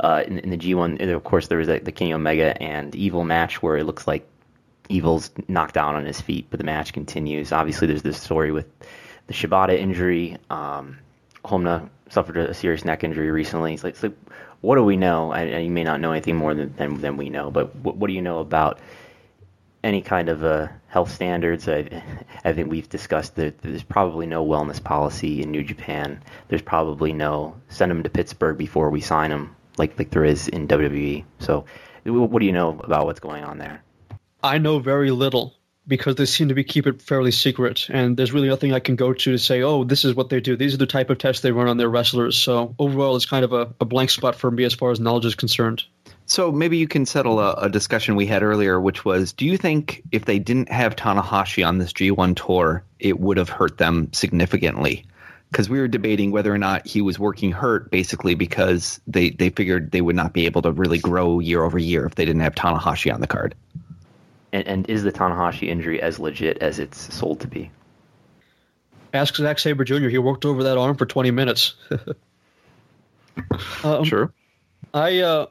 uh, 0.00 0.24
in, 0.26 0.38
in, 0.40 0.50
the 0.50 0.56
G1, 0.56 1.14
of 1.14 1.24
course, 1.24 1.48
there 1.48 1.58
was 1.58 1.68
a, 1.68 1.78
the 1.78 1.92
Kenny 1.92 2.12
Omega 2.12 2.60
and 2.62 2.94
Evil 2.94 3.24
match 3.24 3.62
where 3.62 3.76
it 3.76 3.84
looks 3.84 4.06
like 4.06 4.26
Evil's 4.88 5.30
knocked 5.46 5.74
down 5.74 5.94
on 5.94 6.04
his 6.04 6.20
feet, 6.20 6.46
but 6.50 6.58
the 6.58 6.64
match 6.64 6.92
continues. 6.92 7.52
Obviously, 7.52 7.86
there's 7.86 8.02
this 8.02 8.20
story 8.20 8.50
with 8.50 8.66
the 9.26 9.34
Shibata 9.34 9.78
injury. 9.78 10.36
Um, 10.50 10.98
Honma 11.44 11.88
suffered 12.08 12.36
a 12.36 12.54
serious 12.54 12.84
neck 12.84 13.04
injury 13.04 13.30
recently. 13.30 13.74
It's 13.74 13.84
like, 13.84 13.94
it's 13.94 14.02
like 14.02 14.16
what 14.60 14.76
do 14.76 14.84
we 14.84 14.96
know? 14.96 15.32
I, 15.32 15.58
you 15.58 15.70
may 15.70 15.84
not 15.84 16.00
know 16.00 16.12
anything 16.12 16.36
more 16.36 16.54
than, 16.54 16.74
than, 16.76 17.00
than 17.00 17.16
we 17.16 17.30
know, 17.30 17.50
but 17.50 17.74
what, 17.76 17.96
what, 17.96 18.08
do 18.08 18.12
you 18.12 18.22
know 18.22 18.40
about 18.40 18.78
any 19.82 20.02
kind 20.02 20.28
of 20.28 20.44
uh, 20.44 20.68
health 20.88 21.10
standards? 21.10 21.68
I, 21.68 22.02
I 22.44 22.52
think 22.52 22.70
we've 22.70 22.88
discussed 22.88 23.36
that 23.36 23.60
there's 23.62 23.82
probably 23.82 24.26
no 24.26 24.44
wellness 24.44 24.82
policy 24.82 25.42
in 25.42 25.50
New 25.50 25.62
Japan. 25.62 26.22
There's 26.48 26.62
probably 26.62 27.12
no 27.12 27.56
send 27.68 27.90
them 27.90 28.02
to 28.02 28.10
Pittsburgh 28.10 28.58
before 28.58 28.90
we 28.90 29.00
sign 29.00 29.30
them, 29.30 29.56
like 29.78 29.98
like 29.98 30.10
there 30.10 30.24
is 30.24 30.48
in 30.48 30.68
WWE. 30.68 31.24
So, 31.38 31.64
what 32.04 32.40
do 32.40 32.46
you 32.46 32.52
know 32.52 32.78
about 32.82 33.06
what's 33.06 33.20
going 33.20 33.44
on 33.44 33.58
there? 33.58 33.82
I 34.42 34.58
know 34.58 34.78
very 34.78 35.10
little 35.10 35.54
because 35.86 36.16
they 36.16 36.26
seem 36.26 36.48
to 36.48 36.54
be 36.54 36.64
keep 36.64 36.86
it 36.86 37.02
fairly 37.02 37.30
secret, 37.30 37.88
and 37.90 38.16
there's 38.16 38.32
really 38.32 38.48
nothing 38.48 38.72
I 38.72 38.80
can 38.80 38.96
go 38.96 39.12
to 39.12 39.32
to 39.32 39.38
say, 39.38 39.62
oh, 39.62 39.84
this 39.84 40.04
is 40.04 40.14
what 40.14 40.28
they 40.28 40.40
do. 40.40 40.56
These 40.56 40.74
are 40.74 40.78
the 40.78 40.86
type 40.86 41.10
of 41.10 41.18
tests 41.18 41.42
they 41.42 41.52
run 41.52 41.68
on 41.68 41.76
their 41.76 41.88
wrestlers. 41.88 42.36
So 42.36 42.74
overall, 42.78 43.16
it's 43.16 43.26
kind 43.26 43.44
of 43.44 43.52
a, 43.52 43.72
a 43.80 43.84
blank 43.84 44.10
spot 44.10 44.36
for 44.36 44.50
me 44.50 44.64
as 44.64 44.74
far 44.74 44.90
as 44.90 45.00
knowledge 45.00 45.24
is 45.24 45.34
concerned. 45.34 45.84
So 46.26 46.52
maybe 46.52 46.76
you 46.76 46.86
can 46.86 47.06
settle 47.06 47.40
a, 47.40 47.54
a, 47.54 47.68
discussion 47.68 48.14
we 48.14 48.26
had 48.26 48.44
earlier, 48.44 48.80
which 48.80 49.04
was: 49.04 49.32
Do 49.32 49.44
you 49.44 49.56
think 49.56 50.02
if 50.12 50.26
they 50.26 50.38
didn't 50.38 50.70
have 50.70 50.94
Tanahashi 50.94 51.66
on 51.66 51.78
this 51.78 51.92
G1 51.92 52.36
tour, 52.36 52.84
it 53.00 53.18
would 53.18 53.36
have 53.36 53.48
hurt 53.48 53.78
them 53.78 54.12
significantly? 54.12 55.06
Because 55.50 55.68
we 55.68 55.80
were 55.80 55.88
debating 55.88 56.30
whether 56.30 56.54
or 56.54 56.58
not 56.58 56.86
he 56.86 57.02
was 57.02 57.18
working 57.18 57.50
hurt, 57.50 57.90
basically 57.90 58.36
because 58.36 59.00
they 59.08 59.30
they 59.30 59.50
figured 59.50 59.90
they 59.90 60.00
would 60.00 60.14
not 60.14 60.32
be 60.32 60.46
able 60.46 60.62
to 60.62 60.70
really 60.70 60.98
grow 60.98 61.40
year 61.40 61.64
over 61.64 61.80
year 61.80 62.06
if 62.06 62.14
they 62.14 62.24
didn't 62.24 62.42
have 62.42 62.54
Tanahashi 62.54 63.12
on 63.12 63.20
the 63.20 63.26
card. 63.26 63.56
And, 64.52 64.66
and 64.66 64.90
is 64.90 65.02
the 65.02 65.12
Tanahashi 65.12 65.68
injury 65.68 66.00
as 66.02 66.18
legit 66.18 66.58
as 66.58 66.78
it's 66.78 67.14
sold 67.14 67.40
to 67.40 67.46
be? 67.46 67.70
Ask 69.12 69.36
Zack 69.36 69.58
Sabre 69.58 69.84
Jr. 69.84 70.08
He 70.08 70.18
worked 70.18 70.44
over 70.44 70.64
that 70.64 70.78
arm 70.78 70.96
for 70.96 71.06
20 71.06 71.30
minutes. 71.30 71.74
um, 73.84 74.04
sure. 74.04 74.32
I 74.94 75.18
uh, 75.18 75.46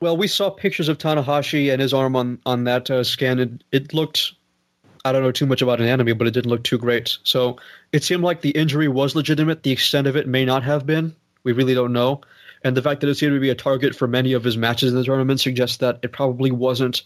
well, 0.00 0.16
we 0.16 0.28
saw 0.28 0.50
pictures 0.50 0.88
of 0.88 0.98
Tanahashi 0.98 1.72
and 1.72 1.80
his 1.80 1.92
arm 1.92 2.14
on 2.16 2.38
on 2.46 2.64
that 2.64 2.90
uh, 2.90 3.02
scan. 3.04 3.38
It, 3.38 3.64
it 3.72 3.94
looked, 3.94 4.32
I 5.04 5.12
don't 5.12 5.22
know 5.22 5.32
too 5.32 5.46
much 5.46 5.62
about 5.62 5.80
anatomy, 5.80 6.12
but 6.12 6.26
it 6.26 6.32
didn't 6.32 6.50
look 6.50 6.64
too 6.64 6.78
great. 6.78 7.18
So 7.24 7.56
it 7.92 8.04
seemed 8.04 8.22
like 8.22 8.40
the 8.40 8.50
injury 8.50 8.88
was 8.88 9.16
legitimate. 9.16 9.62
The 9.62 9.72
extent 9.72 10.06
of 10.06 10.16
it 10.16 10.28
may 10.28 10.44
not 10.44 10.62
have 10.62 10.86
been. 10.86 11.14
We 11.42 11.52
really 11.52 11.74
don't 11.74 11.92
know. 11.92 12.20
And 12.62 12.76
the 12.76 12.82
fact 12.82 13.00
that 13.00 13.08
it 13.08 13.14
seemed 13.16 13.34
to 13.34 13.40
be 13.40 13.50
a 13.50 13.54
target 13.54 13.94
for 13.94 14.08
many 14.08 14.32
of 14.32 14.42
his 14.42 14.56
matches 14.56 14.90
in 14.90 14.98
the 14.98 15.04
tournament 15.04 15.40
suggests 15.40 15.76
that 15.78 16.00
it 16.02 16.12
probably 16.12 16.50
wasn't 16.50 17.02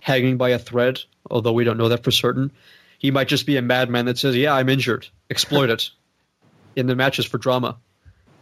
hanging 0.00 0.36
by 0.36 0.50
a 0.50 0.58
thread, 0.58 1.00
although 1.30 1.52
we 1.52 1.64
don't 1.64 1.78
know 1.78 1.88
that 1.88 2.04
for 2.04 2.10
certain. 2.10 2.52
He 2.98 3.10
might 3.10 3.28
just 3.28 3.46
be 3.46 3.56
a 3.56 3.62
madman 3.62 4.06
that 4.06 4.18
says, 4.18 4.36
"Yeah, 4.36 4.54
I'm 4.54 4.68
injured. 4.68 5.06
Exploit 5.30 5.70
it." 5.70 5.90
in 6.78 6.86
the 6.86 6.96
matches 6.96 7.26
for 7.26 7.38
drama. 7.38 7.76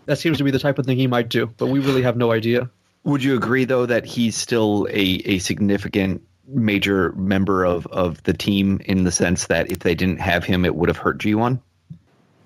That 0.04 0.18
seems 0.18 0.38
to 0.38 0.44
be 0.44 0.50
the 0.50 0.59
type 0.59 0.78
of 0.78 0.86
thing 0.86 0.98
he 0.98 1.07
might 1.07 1.28
do, 1.28 1.46
but 1.57 1.66
we 1.66 1.80
really 1.80 2.02
have 2.02 2.16
no 2.16 2.30
idea. 2.30 2.70
Would 3.04 3.24
you 3.24 3.34
agree 3.34 3.64
though 3.64 3.86
that 3.86 4.04
he's 4.04 4.36
still 4.36 4.86
a, 4.90 5.00
a 5.00 5.38
significant 5.38 6.22
major 6.46 7.12
member 7.12 7.64
of, 7.64 7.86
of 7.86 8.22
the 8.22 8.32
team 8.32 8.80
in 8.84 9.04
the 9.04 9.11
sense 9.11 9.46
that 9.46 9.72
if 9.72 9.80
they 9.80 9.94
didn't 9.94 10.20
have 10.20 10.44
him 10.44 10.64
it 10.64 10.74
would 10.74 10.88
have 10.88 10.98
hurt 10.98 11.18
G1? 11.18 11.61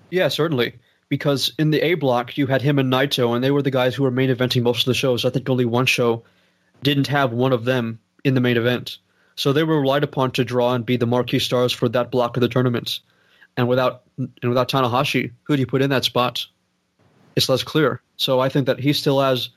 Yeah, 0.09 0.29
certainly. 0.29 0.75
Because 1.09 1.53
in 1.59 1.71
the 1.71 1.81
A 1.81 1.95
block 1.95 2.37
you 2.37 2.47
had 2.47 2.61
him 2.61 2.79
and 2.79 2.91
Naito 2.91 3.35
and 3.35 3.43
they 3.43 3.51
were 3.51 3.61
the 3.61 3.71
guys 3.71 3.93
who 3.93 4.03
were 4.03 4.11
main 4.11 4.29
eventing 4.29 4.63
most 4.63 4.81
of 4.81 4.85
the 4.85 4.93
shows. 4.93 5.25
I 5.25 5.29
think 5.29 5.49
only 5.49 5.65
one 5.65 5.85
show 5.85 6.23
didn't 6.83 7.07
have 7.07 7.31
one 7.31 7.53
of 7.53 7.65
them 7.65 7.99
in 8.23 8.33
the 8.33 8.41
main 8.41 8.57
event. 8.57 8.97
So 9.35 9.53
they 9.53 9.63
were 9.63 9.79
relied 9.79 10.03
upon 10.03 10.31
to 10.31 10.43
draw 10.43 10.73
and 10.73 10.85
be 10.85 10.97
the 10.97 11.07
marquee 11.07 11.39
stars 11.39 11.71
for 11.71 11.89
that 11.89 12.11
block 12.11 12.37
of 12.37 12.41
the 12.41 12.47
tournament. 12.47 12.99
And 13.57 13.67
without 13.67 14.03
and 14.17 14.31
without 14.43 14.69
Tanahashi, 14.69 15.31
who 15.43 15.55
do 15.55 15.59
you 15.59 15.67
put 15.67 15.81
in 15.81 15.89
that 15.89 16.05
spot? 16.05 16.45
It's 17.35 17.49
less 17.49 17.63
clear. 17.63 18.01
So 18.17 18.39
I 18.39 18.49
think 18.49 18.67
that 18.67 18.79
he 18.79 18.93
still 18.93 19.19
has 19.19 19.49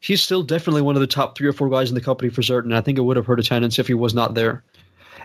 he's 0.00 0.22
still 0.22 0.42
definitely 0.42 0.82
one 0.82 0.94
of 0.94 1.00
the 1.00 1.06
top 1.06 1.36
three 1.36 1.48
or 1.48 1.52
four 1.52 1.68
guys 1.68 1.88
in 1.88 1.94
the 1.94 2.00
company 2.00 2.30
for 2.30 2.42
certain. 2.42 2.72
I 2.72 2.80
think 2.80 2.98
it 2.98 3.02
would 3.02 3.16
have 3.16 3.26
hurt 3.26 3.40
attendance 3.40 3.78
if 3.78 3.86
he 3.86 3.94
was 3.94 4.14
not 4.14 4.34
there. 4.34 4.62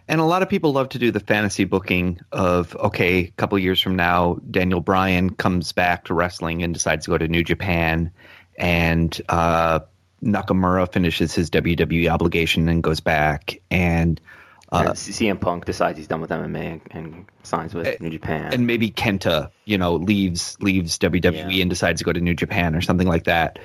And 0.08 0.20
a 0.20 0.24
lot 0.24 0.42
of 0.42 0.50
people 0.50 0.72
love 0.72 0.90
to 0.90 1.00
do 1.00 1.12
the 1.12 1.20
fantasy 1.20 1.66
booking 1.66 2.20
of 2.32 2.76
okay, 2.78 3.20
a 3.20 3.32
couple 3.32 3.60
years 3.60 3.80
from 3.80 3.96
now, 3.96 4.40
Daniel 4.50 4.82
Bryan 4.82 5.30
comes 5.30 5.72
back 5.72 6.06
to 6.06 6.14
wrestling 6.14 6.64
and 6.64 6.74
decides 6.74 7.06
to 7.06 7.12
go 7.12 7.18
to 7.18 7.28
New 7.28 7.44
Japan, 7.44 8.12
and 8.58 9.22
uh, 9.30 9.82
Nakamura 10.24 10.92
finishes 10.92 11.34
his 11.34 11.50
WWE 11.50 12.10
obligation 12.10 12.68
and 12.70 12.84
goes 12.84 13.00
back, 13.00 13.62
and 13.72 14.20
uh, 14.72 14.92
CM 14.92 15.40
Punk 15.40 15.66
decides 15.66 15.98
he's 15.98 16.08
done 16.08 16.22
with 16.22 16.30
MMA 16.30 16.72
and, 16.74 16.82
and 16.92 17.26
signs 17.44 17.74
with 17.74 17.88
and, 17.88 18.02
New 18.02 18.10
Japan, 18.12 18.54
and 18.54 18.68
maybe 18.68 18.92
Kenta, 18.92 19.52
you 19.66 19.78
know, 19.78 19.96
leaves 19.96 20.58
leaves 20.62 21.00
WWE 21.00 21.56
yeah. 21.56 21.62
and 21.62 21.70
decides 21.70 22.02
to 22.02 22.06
go 22.06 22.14
to 22.14 22.20
New 22.20 22.36
Japan 22.36 22.76
or 22.76 22.82
something 22.82 23.08
like 23.08 23.24
that. 23.24 23.60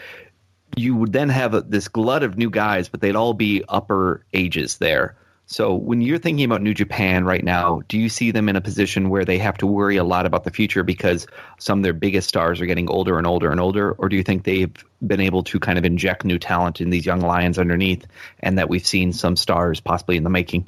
You 0.76 0.96
would 0.96 1.12
then 1.12 1.28
have 1.28 1.54
a, 1.54 1.60
this 1.60 1.88
glut 1.88 2.22
of 2.22 2.36
new 2.36 2.50
guys, 2.50 2.88
but 2.88 3.00
they'd 3.00 3.16
all 3.16 3.34
be 3.34 3.64
upper 3.68 4.24
ages 4.32 4.78
there. 4.78 5.16
So 5.46 5.74
when 5.74 6.00
you're 6.00 6.18
thinking 6.18 6.44
about 6.44 6.62
New 6.62 6.72
Japan 6.72 7.24
right 7.24 7.44
now, 7.44 7.82
do 7.88 7.98
you 7.98 8.08
see 8.08 8.30
them 8.30 8.48
in 8.48 8.56
a 8.56 8.62
position 8.62 9.10
where 9.10 9.26
they 9.26 9.36
have 9.38 9.58
to 9.58 9.66
worry 9.66 9.98
a 9.98 10.04
lot 10.04 10.24
about 10.24 10.44
the 10.44 10.50
future 10.50 10.82
because 10.82 11.26
some 11.58 11.80
of 11.80 11.82
their 11.82 11.92
biggest 11.92 12.28
stars 12.28 12.60
are 12.62 12.66
getting 12.66 12.88
older 12.88 13.18
and 13.18 13.26
older 13.26 13.50
and 13.50 13.60
older, 13.60 13.92
or 13.92 14.08
do 14.08 14.16
you 14.16 14.22
think 14.22 14.44
they've 14.44 14.72
been 15.06 15.20
able 15.20 15.42
to 15.44 15.60
kind 15.60 15.78
of 15.78 15.84
inject 15.84 16.24
new 16.24 16.38
talent 16.38 16.80
in 16.80 16.88
these 16.88 17.04
young 17.04 17.20
lions 17.20 17.58
underneath, 17.58 18.06
and 18.40 18.56
that 18.58 18.70
we've 18.70 18.86
seen 18.86 19.12
some 19.12 19.36
stars 19.36 19.80
possibly 19.80 20.16
in 20.16 20.24
the 20.24 20.30
making? 20.30 20.66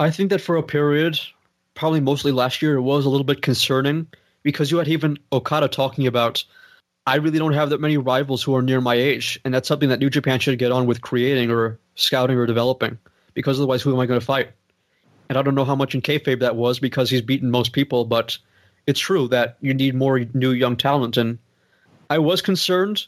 I 0.00 0.10
think 0.10 0.30
that 0.30 0.40
for 0.40 0.56
a 0.56 0.62
period, 0.62 1.20
probably 1.74 2.00
mostly 2.00 2.32
last 2.32 2.60
year, 2.60 2.74
it 2.74 2.82
was 2.82 3.06
a 3.06 3.08
little 3.08 3.24
bit 3.24 3.40
concerning 3.40 4.08
because 4.42 4.72
you 4.72 4.78
had 4.78 4.88
even 4.88 5.16
Okada 5.32 5.68
talking 5.68 6.08
about 6.08 6.44
I 7.06 7.16
really 7.16 7.38
don't 7.38 7.52
have 7.52 7.70
that 7.70 7.80
many 7.80 7.98
rivals 7.98 8.42
who 8.42 8.54
are 8.56 8.62
near 8.62 8.80
my 8.80 8.94
age, 8.96 9.38
and 9.44 9.54
that's 9.54 9.68
something 9.68 9.90
that 9.90 10.00
New 10.00 10.10
Japan 10.10 10.40
should 10.40 10.58
get 10.58 10.72
on 10.72 10.86
with 10.86 11.00
creating 11.00 11.52
or 11.52 11.78
scouting 11.94 12.36
or 12.36 12.46
developing 12.46 12.98
because 13.34 13.58
otherwise, 13.58 13.82
who 13.82 13.92
am 13.92 14.00
I 14.00 14.06
going 14.06 14.20
to 14.20 14.26
fight? 14.26 14.50
And 15.28 15.38
I 15.38 15.42
don't 15.42 15.54
know 15.54 15.64
how 15.64 15.76
much 15.76 15.94
in 15.94 16.02
kayfabe 16.02 16.40
that 16.40 16.56
was 16.56 16.78
because 16.78 17.08
he's 17.08 17.22
beaten 17.22 17.50
most 17.50 17.72
people, 17.72 18.04
but 18.04 18.36
it's 18.86 19.00
true 19.00 19.28
that 19.28 19.56
you 19.60 19.72
need 19.74 19.94
more 19.94 20.20
new 20.34 20.50
young 20.50 20.76
talent. 20.76 21.16
And 21.16 21.38
I 22.10 22.18
was 22.18 22.42
concerned, 22.42 23.06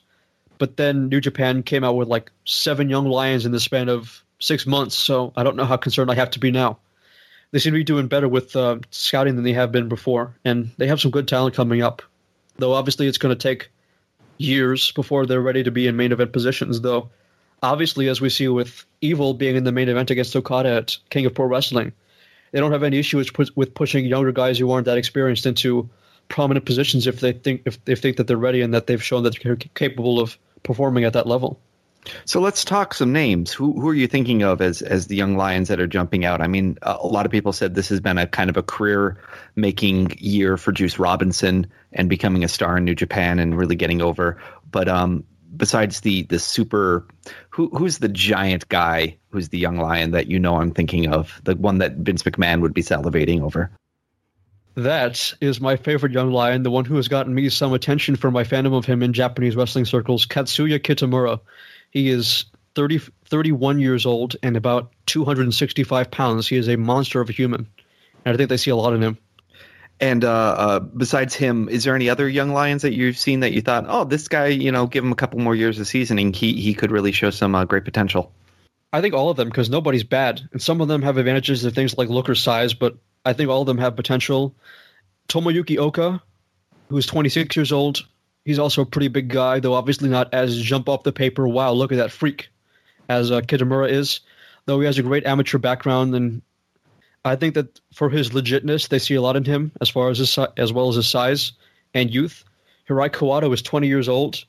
but 0.59 0.77
then 0.77 1.09
New 1.09 1.21
Japan 1.21 1.63
came 1.63 1.85
out 1.85 1.97
with 1.97 2.09
like 2.09 2.31
seven 2.45 2.89
young 2.89 3.07
lions 3.07 3.45
in 3.45 3.53
the 3.53 3.61
span 3.61 3.89
of 3.89 4.25
six 4.39 4.67
months, 4.67 4.95
so 4.95 5.33
I 5.37 5.43
don't 5.43 5.57
know 5.57 5.65
how 5.65 5.77
concerned 5.77 6.11
I 6.11 6.15
have 6.15 6.31
to 6.31 6.39
be 6.39 6.51
now. 6.51 6.79
They 7.51 7.59
seem 7.59 7.73
to 7.73 7.79
be 7.79 7.85
doing 7.85 8.09
better 8.09 8.29
with 8.29 8.57
uh, 8.57 8.79
scouting 8.91 9.37
than 9.37 9.45
they 9.45 9.53
have 9.53 9.71
been 9.71 9.89
before, 9.89 10.35
and 10.45 10.71
they 10.77 10.89
have 10.89 11.01
some 11.01 11.11
good 11.11 11.29
talent 11.29 11.55
coming 11.55 11.83
up. 11.83 12.03
Though 12.57 12.73
obviously 12.73 13.07
it's 13.07 13.19
going 13.19 13.37
to 13.37 13.41
take 13.41 13.71
years 14.39 14.91
before 14.93 15.27
they're 15.27 15.41
ready 15.41 15.63
to 15.63 15.71
be 15.71 15.87
in 15.87 15.97
main 15.97 16.13
event 16.13 16.33
positions, 16.33 16.81
though 16.81 17.11
obviously, 17.65 18.09
as 18.09 18.21
we 18.21 18.29
see 18.29 18.49
with 18.49 18.85
Evil 19.01 19.35
being 19.35 19.57
in 19.57 19.65
the 19.65 19.73
main 19.73 19.89
event 19.89 20.11
against 20.11 20.35
Okada 20.35 20.77
at 20.77 20.97
King 21.11 21.27
of 21.27 21.35
Pro 21.35 21.47
Wrestling, 21.47 21.93
they 22.53 22.61
don't 22.61 22.73
have 22.73 22.83
any 22.83 22.99
issues 22.99 23.31
with 23.57 23.75
pushing 23.75 24.07
younger 24.07 24.33
guys 24.33 24.59
who 24.59 24.71
aren't 24.71 24.87
that 24.87 24.99
experienced 24.99 25.45
into 25.45 25.91
prominent 26.29 26.65
positions 26.65 27.07
if 27.07 27.21
they 27.21 27.33
think 27.33 27.63
if 27.67 27.85
they 27.85 27.95
think 27.95 28.17
that 28.17 28.27
they're 28.27 28.37
ready 28.37 28.63
and 28.63 28.73
that 28.73 28.87
they've 28.87 29.03
shown 29.03 29.25
that 29.25 29.37
they're 29.43 29.57
capable 29.57 30.21
of 30.21 30.39
performing 30.63 31.05
at 31.05 31.13
that 31.13 31.27
level. 31.27 31.61
So 32.27 32.41
let's 32.41 32.65
talk 32.65 32.95
some 32.95 33.13
names. 33.13 33.53
Who 33.53 33.79
who 33.81 33.89
are 33.89 33.95
you 33.95 34.07
thinking 34.07 34.43
of 34.43 34.61
as 34.61 34.83
as 34.83 35.07
the 35.07 35.17
young 35.17 35.37
lions 35.37 35.69
that 35.69 35.81
are 35.81 35.87
jumping 35.87 36.25
out? 36.25 36.41
I 36.41 36.47
mean, 36.47 36.79
a 36.83 37.07
lot 37.07 37.27
of 37.27 37.33
people 37.33 37.53
said 37.53 37.75
this 37.75 37.89
has 37.89 38.01
been 38.01 38.19
a 38.19 38.27
kind 38.27 38.51
of 38.51 38.57
a 38.57 38.63
career 38.63 39.19
making 39.57 40.17
year 40.19 40.57
for 40.57 40.73
Juice 40.73 40.99
Robinson 40.99 41.67
and 41.93 42.09
becoming 42.09 42.45
a 42.45 42.49
star 42.49 42.77
in 42.77 42.85
New 42.85 42.95
Japan 42.95 43.39
and 43.39 43.57
really 43.57 43.77
getting 43.77 44.03
over. 44.03 44.39
But 44.71 44.89
um, 44.89 45.25
besides 45.57 46.01
the 46.01 46.23
the 46.25 46.39
super 46.39 47.07
who 47.51 47.69
who's 47.69 47.99
the 47.99 48.09
giant 48.09 48.69
guy 48.69 49.17
who's 49.31 49.49
the 49.49 49.59
young 49.59 49.77
lion 49.77 50.13
that 50.13 50.29
you 50.29 50.39
know 50.39 50.57
I'm 50.57 50.71
thinking 50.71 51.13
of? 51.13 51.41
The 51.45 51.57
one 51.57 51.79
that 51.79 51.97
Vince 51.97 52.23
McMahon 52.23 52.61
would 52.61 52.75
be 52.75 52.83
salivating 52.83 53.43
over. 53.43 53.71
That 54.77 55.33
is 55.41 55.61
my 55.61 55.77
favorite 55.77 56.13
young 56.13 56.33
lion 56.33 56.63
the 56.63 56.71
one 56.71 56.85
who 56.85 56.97
has 56.97 57.09
gotten 57.09 57.35
me 57.35 57.49
some 57.49 57.73
attention 57.73 58.17
for 58.17 58.31
my 58.31 58.45
fandom 58.45 58.77
of 58.77 58.85
him 58.85 59.03
in 59.03 59.13
Japanese 59.13 59.57
wrestling 59.57 59.85
circles 59.85 60.27
Katsuya 60.27 60.79
Kitamura. 60.79 61.41
He 61.91 62.09
is 62.09 62.47
30 62.75 63.01
31 63.27 63.79
years 63.79 64.05
old 64.05 64.37
and 64.43 64.57
about 64.57 64.93
265 65.07 66.11
pounds. 66.11 66.49
He 66.49 66.57
is 66.57 66.69
a 66.69 66.77
monster 66.77 67.21
of 67.21 67.31
a 67.31 67.33
human 67.33 67.69
and 68.25 68.35
I 68.35 68.37
think 68.37 68.49
they 68.49 68.57
see 68.57 68.71
a 68.71 68.77
lot 68.77 68.95
in 68.95 69.03
him 69.03 69.19
and 70.01 70.25
uh, 70.25 70.31
uh, 70.31 70.81
besides 70.81 71.35
him, 71.35 71.69
is 71.69 71.85
there 71.85 71.95
any 71.95 72.11
other 72.11 72.29
young 72.29 72.53
lions 72.53 72.83
that 72.83 72.95
you've 72.95 73.17
seen 73.17 73.41
that 73.41 73.53
you 73.53 73.61
thought, 73.61 73.85
oh, 73.89 74.05
this 74.05 74.29
guy, 74.29 74.47
you 74.47 74.73
know, 74.73 74.87
give 74.87 75.05
him 75.05 75.13
a 75.13 75.17
couple 75.17 75.39
more 75.39 75.55
years 75.55 75.79
of 75.79 75.87
seasoning, 75.87 76.33
he 76.33 76.61
he 76.61 76.75
could 76.75 76.91
really 76.91 77.13
show 77.13 77.31
some 77.31 77.55
uh, 77.55 77.65
great 77.65 77.85
potential? 77.85 78.33
I 78.93 79.01
think 79.01 79.15
all 79.15 79.31
of 79.31 79.37
them 79.37 79.49
because 79.49 79.71
nobody's 79.71 80.05
bad, 80.05 80.41
and 80.53 80.61
some 80.61 80.81
of 80.81 80.89
them 80.89 81.03
have 81.03 81.17
advantages 81.17 81.65
of 81.65 81.75
things 81.75 81.97
like 81.97 82.09
look 82.09 82.29
or 82.29 82.35
size, 82.35 82.75
but 82.75 82.97
I 83.25 83.33
think 83.33 83.51
all 83.51 83.63
of 83.63 83.67
them 83.67 83.79
have 83.79 83.97
potential. 83.97 84.55
Tomoyuki 85.29 85.79
Oka, 85.79 86.23
who's 86.89 87.07
26 87.07 87.57
years 87.57 87.73
old, 87.73 88.07
he's 88.45 88.59
also 88.59 88.83
a 88.83 88.87
pretty 88.87 89.09
big 89.09 89.29
guy, 89.29 89.61
though 89.61 89.75
obviously 89.75 90.09
not 90.09 90.35
as 90.35 90.61
jump 90.61 90.89
off 90.89 91.03
the 91.03 91.13
paper. 91.13 91.49
Wow, 91.49 91.73
look 91.73 91.93
at 91.93 91.99
that 91.99 92.13
freak, 92.13 92.49
as 93.09 93.31
uh, 93.31 93.41
Kitamura 93.41 93.91
is. 93.91 94.21
Though 94.67 94.81
he 94.81 94.87
has 94.87 94.99
a 94.99 95.03
great 95.03 95.27
amateur 95.27 95.59
background 95.59 96.15
and 96.15 96.43
I 97.25 97.37
think 97.37 97.55
that 97.55 97.81
for 97.93 98.11
his 98.11 98.31
legitness, 98.31 98.89
they 98.89 98.99
see 98.99 99.15
a 99.15 99.23
lot 99.23 99.37
in 99.37 99.45
him 99.45 99.73
as 99.81 99.89
far 99.89 100.11
as 100.11 100.19
his 100.19 100.39
as 100.57 100.73
well 100.73 100.89
as 100.89 100.97
his 100.97 101.09
size 101.09 101.53
and 101.95 102.13
youth. 102.13 102.45
Hirai 102.89 103.09
Kawato 103.09 103.53
is 103.53 103.63
20 103.63 103.87
years 103.87 104.09
old, 104.09 104.45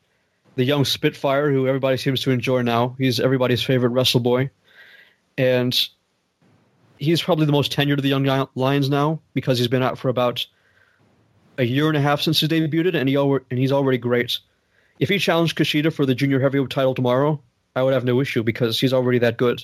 the 0.56 0.66
young 0.66 0.84
Spitfire 0.84 1.50
who 1.52 1.68
everybody 1.68 1.96
seems 1.96 2.22
to 2.22 2.32
enjoy 2.32 2.62
now. 2.64 2.96
He's 2.98 3.20
everybody's 3.20 3.64
favorite 3.64 3.90
wrestle 3.90 4.20
boy, 4.20 4.50
and 5.38 5.88
he's 6.98 7.22
probably 7.22 7.46
the 7.46 7.54
most 7.54 7.72
tenured 7.72 7.98
of 7.98 8.04
the 8.04 8.10
young 8.10 8.48
lions 8.56 8.90
now 8.90 9.22
because 9.34 9.58
he's 9.58 9.70
been 9.70 9.84
out 9.84 9.98
for 9.98 10.10
about 10.10 10.46
a 11.58 11.64
year 11.64 11.88
and 11.88 11.96
a 11.96 12.02
half 12.02 12.22
since 12.22 12.42
he 12.42 12.48
debuted, 12.48 12.94
and 12.94 13.08
he 13.08 13.16
and 13.16 13.60
he's 13.60 13.72
already 13.72 13.98
great. 13.98 14.40
If 15.00 15.08
he 15.08 15.18
challenged 15.18 15.58
Kushida 15.58 15.94
for 15.94 16.06
the 16.06 16.16
junior 16.16 16.42
heavyweight 16.42 16.70
title 16.70 16.94
tomorrow, 16.94 17.42
I 17.74 17.84
would 17.84 17.94
have 17.94 18.04
no 18.04 18.20
issue 18.20 18.44
because 18.44 18.80
he's 18.80 18.94
already 18.94 19.20
that 19.20 19.38
good. 19.38 19.64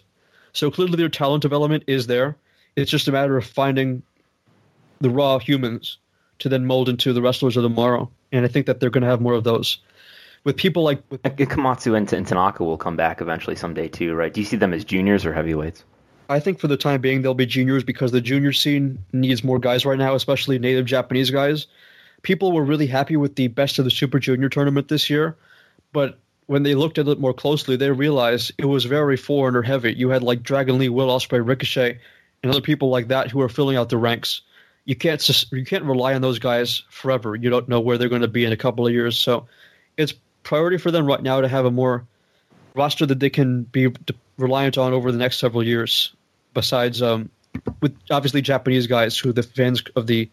So 0.54 0.72
clearly, 0.72 0.96
their 0.96 1.10
talent 1.10 1.42
development 1.42 1.84
is 1.88 2.08
there 2.08 2.38
it's 2.76 2.92
just 2.92 3.08
a 3.08 3.12
matter 3.12 3.38
of 3.38 3.46
finding 3.46 4.04
the 5.00 5.10
raw 5.10 5.40
humans 5.40 5.98
to 6.40 6.50
then 6.50 6.66
mold 6.66 6.90
into 6.90 7.14
the 7.14 7.22
wrestlers 7.22 7.58
of 7.58 7.64
tomorrow. 7.64 8.10
And 8.32 8.46
I 8.46 8.48
think 8.48 8.66
that 8.66 8.80
they're 8.80 8.90
going 8.90 9.04
to 9.04 9.10
have 9.10 9.22
more 9.22 9.34
of 9.34 9.44
those. 9.44 9.80
With 10.44 10.58
people 10.58 10.84
like 10.84 11.04
with 11.10 11.22
Komatsu 11.22 11.96
and, 11.96 12.12
and 12.12 12.26
Tanaka 12.26 12.64
will 12.64 12.78
come 12.78 12.96
back 12.96 13.22
eventually 13.22 13.56
someday 13.56 13.88
too, 13.88 14.16
right? 14.16 14.34
Do 14.34 14.42
you 14.42 14.46
see 14.46 14.58
them 14.58 14.74
as 14.74 14.84
juniors 14.84 15.26
or 15.26 15.34
heavyweights? 15.34 15.84
I 16.30 16.40
think 16.40 16.60
for 16.60 16.68
the 16.68 16.78
time 16.78 17.02
being 17.02 17.22
they'll 17.22 17.34
be 17.34 17.46
juniors 17.46 17.84
because 17.84 18.12
the 18.12 18.22
junior 18.22 18.54
scene 18.54 19.04
needs 19.14 19.44
more 19.44 19.60
guys 19.60 19.86
right 19.86 20.00
now, 20.00 20.16
especially 20.16 20.58
native 20.58 20.86
Japanese 20.86 21.30
guys. 21.30 21.68
People 22.24 22.54
were 22.54 22.64
really 22.64 22.88
happy 22.88 23.18
with 23.18 23.36
the 23.36 23.48
best 23.50 23.78
of 23.80 23.86
the 23.86 23.92
Super 23.92 24.18
Junior 24.18 24.48
tournament 24.48 24.88
this 24.88 25.10
year, 25.10 25.36
but 25.92 26.20
when 26.48 26.64
they 26.64 26.76
looked 26.76 26.98
at 26.98 27.08
it 27.08 27.20
more 27.20 27.34
closely, 27.34 27.76
they 27.76 27.92
realized 27.92 28.52
it 28.58 28.66
was 28.66 28.86
very 28.86 29.18
foreigner 29.18 29.62
heavy. 29.62 29.94
You 29.94 30.10
had 30.10 30.24
like 30.24 30.44
Dragon 30.44 30.78
Lee, 30.78 30.90
Will 30.90 31.08
Ospreay, 31.08 31.46
Ricochet, 31.46 32.00
and 32.44 32.52
other 32.52 32.62
people 32.62 32.90
like 32.90 33.10
that 33.10 33.30
who 33.30 33.42
are 33.42 33.50
filling 33.50 33.78
out 33.78 33.90
the 33.90 33.98
ranks. 33.98 34.42
You 34.86 34.96
can't 34.96 35.52
you 35.52 35.66
can't 35.66 35.84
rely 35.84 36.14
on 36.14 36.22
those 36.22 36.40
guys 36.40 36.84
forever. 36.90 37.36
You 37.36 37.50
don't 37.50 37.70
know 37.70 37.80
where 37.80 37.98
they're 37.98 38.10
going 38.10 38.24
to 38.24 38.28
be 38.28 38.46
in 38.46 38.52
a 38.52 38.58
couple 38.58 38.86
of 38.88 38.94
years. 38.94 39.18
So 39.18 39.48
it's 39.98 40.14
priority 40.44 40.78
for 40.78 40.92
them 40.92 41.06
right 41.06 41.22
now 41.22 41.42
to 41.42 41.48
have 41.48 41.66
a 41.66 41.72
more 41.72 42.06
roster 42.74 43.06
that 43.06 43.20
they 43.20 43.30
can 43.30 43.64
be 43.64 43.94
reliant 44.38 44.78
on 44.78 44.94
over 44.94 45.12
the 45.12 45.18
next 45.18 45.38
several 45.40 45.64
years. 45.64 46.14
Besides, 46.54 47.02
um, 47.02 47.30
with 47.82 47.96
obviously 48.10 48.42
Japanese 48.42 48.88
guys 48.88 49.18
who 49.18 49.32
the 49.32 49.44
fans 49.44 49.84
of 49.96 50.08
the 50.08 50.30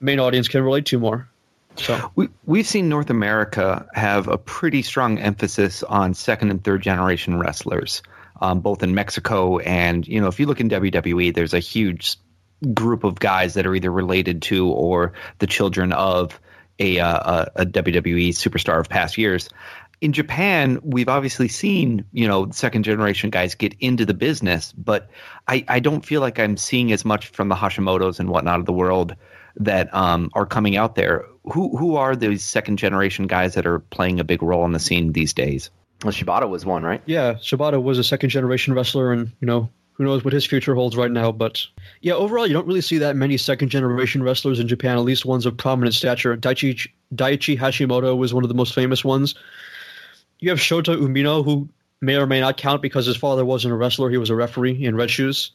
main 0.00 0.18
audience 0.18 0.48
can 0.48 0.62
relate 0.62 0.86
to 0.86 0.98
more. 0.98 1.28
So 1.76 2.10
we 2.16 2.28
we've 2.44 2.66
seen 2.66 2.88
North 2.88 3.10
America 3.10 3.86
have 3.94 4.28
a 4.28 4.36
pretty 4.36 4.82
strong 4.82 5.18
emphasis 5.18 5.82
on 5.82 6.14
second 6.14 6.50
and 6.50 6.62
third 6.62 6.82
generation 6.82 7.38
wrestlers 7.38 8.02
um, 8.42 8.60
both 8.60 8.82
in 8.82 8.94
Mexico 8.94 9.58
and 9.58 10.06
you 10.06 10.20
know 10.20 10.26
if 10.26 10.40
you 10.40 10.46
look 10.46 10.60
in 10.60 10.68
WWE, 10.68 11.32
there's 11.32 11.54
a 11.54 11.60
huge 11.60 12.16
group 12.74 13.04
of 13.04 13.18
guys 13.18 13.54
that 13.54 13.66
are 13.66 13.74
either 13.74 13.90
related 13.90 14.42
to 14.42 14.68
or 14.68 15.14
the 15.38 15.46
children 15.46 15.92
of 15.92 16.38
a, 16.78 16.98
uh, 16.98 17.46
a, 17.56 17.66
WWE 17.66 18.30
superstar 18.30 18.80
of 18.80 18.88
past 18.88 19.18
years. 19.18 19.48
In 20.00 20.12
Japan, 20.12 20.80
we've 20.82 21.08
obviously 21.08 21.46
seen 21.46 22.04
you 22.12 22.26
know 22.26 22.50
second 22.50 22.82
generation 22.82 23.30
guys 23.30 23.54
get 23.54 23.76
into 23.78 24.04
the 24.04 24.14
business, 24.14 24.72
but 24.72 25.08
I, 25.46 25.64
I 25.68 25.78
don't 25.78 26.04
feel 26.04 26.20
like 26.20 26.40
I'm 26.40 26.56
seeing 26.56 26.90
as 26.90 27.04
much 27.04 27.28
from 27.28 27.48
the 27.48 27.54
Hashimoto's 27.54 28.18
and 28.18 28.28
whatnot 28.28 28.58
of 28.58 28.66
the 28.66 28.72
world 28.72 29.14
that 29.56 29.94
um, 29.94 30.30
are 30.34 30.46
coming 30.46 30.76
out 30.76 30.96
there. 30.96 31.26
Who 31.44 31.76
who 31.76 31.94
are 31.94 32.16
these 32.16 32.42
second 32.42 32.78
generation 32.78 33.28
guys 33.28 33.54
that 33.54 33.66
are 33.66 33.78
playing 33.78 34.18
a 34.18 34.24
big 34.24 34.42
role 34.42 34.64
in 34.64 34.72
the 34.72 34.80
scene 34.80 35.12
these 35.12 35.32
days? 35.32 35.70
Well, 36.04 36.12
Shibata 36.12 36.48
was 36.48 36.66
one, 36.66 36.82
right? 36.82 37.02
Yeah, 37.06 37.34
Shibata 37.34 37.82
was 37.82 37.98
a 37.98 38.04
second 38.04 38.30
generation 38.30 38.74
wrestler, 38.74 39.12
and 39.12 39.30
you 39.40 39.46
know 39.46 39.70
who 39.92 40.04
knows 40.04 40.24
what 40.24 40.32
his 40.32 40.44
future 40.44 40.74
holds 40.74 40.96
right 40.96 41.10
now. 41.10 41.32
But 41.32 41.64
yeah, 42.00 42.14
overall, 42.14 42.46
you 42.46 42.52
don't 42.52 42.66
really 42.66 42.80
see 42.80 42.98
that 42.98 43.16
many 43.16 43.36
second 43.36 43.68
generation 43.68 44.22
wrestlers 44.22 44.58
in 44.58 44.68
Japan, 44.68 44.96
at 44.96 45.04
least 45.04 45.24
ones 45.24 45.46
of 45.46 45.56
prominent 45.56 45.94
stature. 45.94 46.36
Daichi, 46.36 46.88
Daichi 47.14 47.58
Hashimoto 47.58 48.16
was 48.16 48.34
one 48.34 48.44
of 48.44 48.48
the 48.48 48.54
most 48.54 48.74
famous 48.74 49.04
ones. 49.04 49.34
You 50.40 50.50
have 50.50 50.58
Shota 50.58 50.96
Umino, 50.96 51.44
who 51.44 51.68
may 52.00 52.16
or 52.16 52.26
may 52.26 52.40
not 52.40 52.56
count 52.56 52.82
because 52.82 53.06
his 53.06 53.16
father 53.16 53.44
wasn't 53.44 53.72
a 53.72 53.76
wrestler, 53.76 54.10
he 54.10 54.18
was 54.18 54.30
a 54.30 54.34
referee 54.34 54.84
in 54.84 54.96
Red 54.96 55.10
Shoes. 55.10 55.52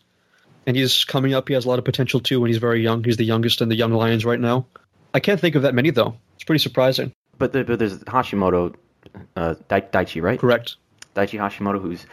And 0.65 0.75
he's 0.75 1.05
coming 1.05 1.33
up. 1.33 1.47
He 1.47 1.53
has 1.53 1.65
a 1.65 1.69
lot 1.69 1.79
of 1.79 1.85
potential 1.85 2.19
too 2.19 2.41
when 2.41 2.49
he's 2.49 2.57
very 2.57 2.81
young. 2.81 3.03
He's 3.03 3.15
the 3.15 3.23
youngest 3.23 3.61
in 3.61 3.69
the 3.69 3.75
Young 3.75 3.93
Lions 3.93 4.25
right 4.25 4.39
now. 4.39 4.65
I 5.13 5.21
can't 5.21 5.39
think 5.39 5.55
of 5.55 5.61
that 5.61 5.73
many, 5.73 5.91
though. 5.91 6.17
It's 6.35 6.43
pretty 6.43 6.59
surprising. 6.59 7.13
But, 7.37 7.53
the, 7.53 7.63
but 7.63 7.79
there's 7.79 7.99
Hashimoto, 7.99 8.75
uh, 9.35 9.55
Daichi, 9.69 10.21
right? 10.21 10.39
Correct. 10.39 10.77
Daichi 11.15 11.39
Hashimoto, 11.39 11.81
who's 11.81 12.05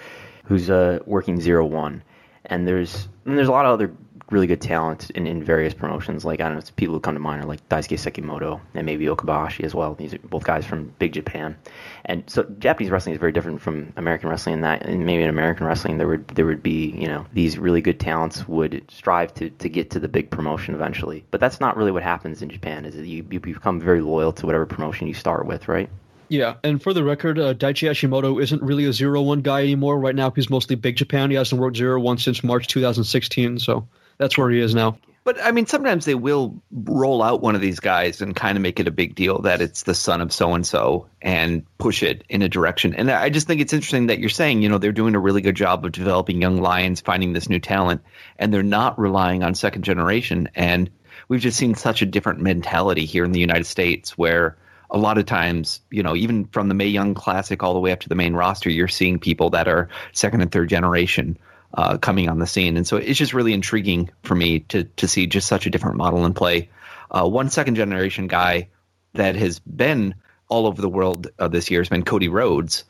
who's 0.45 0.71
uh, 0.71 0.99
working 1.07 1.41
zero 1.41 1.65
one, 1.67 2.03
and 2.47 2.67
there's 2.67 3.09
and 3.25 3.37
there's 3.37 3.49
a 3.49 3.53
lot 3.53 3.67
of 3.67 3.73
other 3.73 3.95
really 4.31 4.47
good 4.47 4.61
talent 4.61 5.11
in, 5.11 5.27
in 5.27 5.43
various 5.43 5.75
promotions. 5.75 6.25
Like 6.25 6.41
I 6.41 6.49
don't 6.49 6.57
know, 6.57 6.65
people 6.77 6.95
who 6.95 7.01
come 7.01 7.15
to 7.15 7.21
mind 7.21 7.43
are 7.43 7.47
like 7.47 7.67
Daisuke 7.69 7.99
Sekimoto 7.99 8.61
and 8.75 8.87
maybe 8.87 9.07
Okabayashi 9.07 9.65
as 9.65 9.75
well. 9.75 9.95
These 9.95 10.15
are 10.15 10.19
both 10.19 10.45
guys 10.45 10.65
from 10.65 10.93
Big 10.99 11.13
Japan, 11.13 11.57
and 12.05 12.25
so 12.29 12.45
Japanese 12.59 12.91
wrestling 12.91 13.15
is 13.15 13.21
very 13.21 13.33
different 13.33 13.61
from 13.61 13.93
American 13.97 14.29
wrestling. 14.29 14.55
In 14.55 14.61
that, 14.63 14.85
and 14.85 15.05
maybe 15.05 15.23
in 15.23 15.29
American 15.29 15.67
wrestling, 15.67 15.99
there 15.99 16.09
would 16.09 16.27
there 16.29 16.47
would 16.47 16.63
be 16.63 16.91
you 16.91 17.07
know 17.07 17.27
these 17.33 17.59
really 17.59 17.81
good 17.81 18.01
talents 18.01 18.49
would 18.49 18.85
strive 18.91 19.33
to, 19.35 19.51
to 19.51 19.69
get 19.69 19.91
to 19.91 20.01
the 20.01 20.09
big 20.09 20.31
promotion 20.31 20.75
eventually. 20.75 21.25
But 21.31 21.41
that's 21.41 21.61
not 21.61 21.77
really 21.77 21.93
what 21.93 22.03
happens 22.03 22.43
in 22.43 22.49
Japan. 22.49 22.85
Is 22.85 22.95
that 22.97 23.07
you 23.07 23.27
you 23.31 23.41
become 23.41 23.81
very 23.81 24.01
loyal 24.01 24.33
to 24.33 24.47
whatever 24.47 24.67
promotion 24.67 25.07
you 25.07 25.15
start 25.15 25.47
with, 25.47 25.69
right? 25.69 25.91
Yeah, 26.29 26.55
and 26.65 26.83
for 26.83 26.93
the 26.93 27.05
record, 27.05 27.39
uh, 27.39 27.55
Daichi 27.55 27.89
Hashimoto 27.89 28.43
isn't 28.43 28.63
really 28.63 28.87
a 28.87 28.93
zero 28.93 29.23
one 29.23 29.41
guy 29.41 29.61
anymore. 29.61 29.99
Right 29.99 30.15
now, 30.15 30.31
he's 30.31 30.51
mostly 30.51 30.77
Big 30.77 30.97
Japan. 30.97 31.31
He 31.31 31.37
hasn't 31.37 31.61
worked 31.61 31.77
zero 31.77 32.01
one 32.01 32.19
since 32.19 32.43
March 32.43 32.67
2016, 32.69 33.59
so 33.59 33.89
that's 34.19 34.39
where 34.39 34.51
he 34.51 34.61
is 34.61 34.75
now. 34.75 34.99
But 35.25 35.43
I 35.43 35.53
mean, 35.53 35.65
sometimes 35.65 36.05
they 36.05 36.15
will 36.15 36.63
roll 36.71 37.23
out 37.23 37.41
one 37.41 37.55
of 37.55 37.63
these 37.63 37.81
guys 37.81 38.21
and 38.21 38.37
kind 38.37 38.59
of 38.59 38.63
make 38.63 38.79
it 38.79 38.87
a 38.87 38.91
big 38.91 39.15
deal 39.15 39.41
that 39.41 39.63
it's 39.63 39.85
the 39.85 39.95
son 39.95 40.21
of 40.21 40.31
so 40.33 40.53
and 40.53 40.67
so 40.67 41.09
and 41.23 41.65
push 41.79 42.03
it 42.03 42.25
in 42.29 42.43
a 42.43 42.49
direction. 42.49 42.95
And 42.95 43.11
I 43.11 43.31
just 43.31 43.47
think 43.47 43.63
it's 43.63 43.73
interesting 43.73 44.09
that 44.09 44.19
you're 44.19 44.29
saying, 44.29 44.61
you 44.61 44.69
know, 44.69 44.77
they're 44.77 44.93
doing 44.93 45.15
a 45.15 45.19
really 45.21 45.41
good 45.41 45.57
job 45.57 45.83
of 45.85 45.93
developing 45.93 46.43
young 46.43 46.61
lions, 46.61 47.01
finding 47.01 47.33
this 47.33 47.49
new 47.49 47.59
talent, 47.59 48.03
and 48.39 48.53
they're 48.53 48.63
not 48.63 48.99
relying 48.99 49.43
on 49.43 49.55
second 49.55 49.83
generation. 49.83 50.51
And 50.55 50.91
we've 51.29 51.41
just 51.41 51.57
seen 51.57 51.75
such 51.75 52.03
a 52.03 52.07
different 52.07 52.41
mentality 52.41 53.07
here 53.07 53.25
in 53.25 53.33
the 53.33 53.41
United 53.41 53.65
States 53.65 54.19
where 54.19 54.59
a 54.91 54.99
lot 54.99 55.19
of 55.19 55.27
times, 55.27 55.81
you 55.91 56.03
know, 56.03 56.15
even 56.15 56.47
from 56.47 56.69
the 56.69 56.75
Mae 56.75 56.89
Young 56.89 57.15
Classic 57.15 57.63
all 57.63 57.75
the 57.75 57.81
way 57.81 57.93
up 57.93 58.01
to 58.01 58.09
the 58.09 58.15
main 58.15 58.35
roster, 58.35 58.71
you're 58.71 58.89
seeing 58.89 59.19
people 59.19 59.51
that 59.51 59.69
are 59.69 59.89
second 60.13 60.41
and 60.41 60.53
third 60.53 60.69
generation 60.69 61.39
uh, 61.75 61.99
coming 61.99 62.29
on 62.29 62.39
the 62.39 62.47
scene, 62.47 62.77
and 62.77 62.87
so 62.87 62.97
it's 62.97 63.19
just 63.19 63.35
really 63.35 63.53
intriguing 63.53 64.11
for 64.23 64.35
me 64.35 64.61
to 64.61 64.85
to 64.85 65.09
see 65.09 65.27
just 65.27 65.49
such 65.49 65.67
a 65.67 65.71
different 65.71 65.97
model 65.97 66.25
in 66.25 66.33
play. 66.33 66.71
Uh, 67.11 67.29
one 67.29 67.51
second 67.51 67.75
generation 67.75 68.29
guy 68.29 68.69
that 69.15 69.37
has 69.37 69.59
been 69.59 70.15
all 70.49 70.67
over 70.67 70.81
the 70.81 70.89
world 70.89 71.29
uh, 71.39 71.49
this 71.49 71.71
year 71.71 71.81
has 71.81 71.89
been 71.89 72.05
Cody 72.05 72.29
Rhodes, 72.29 72.85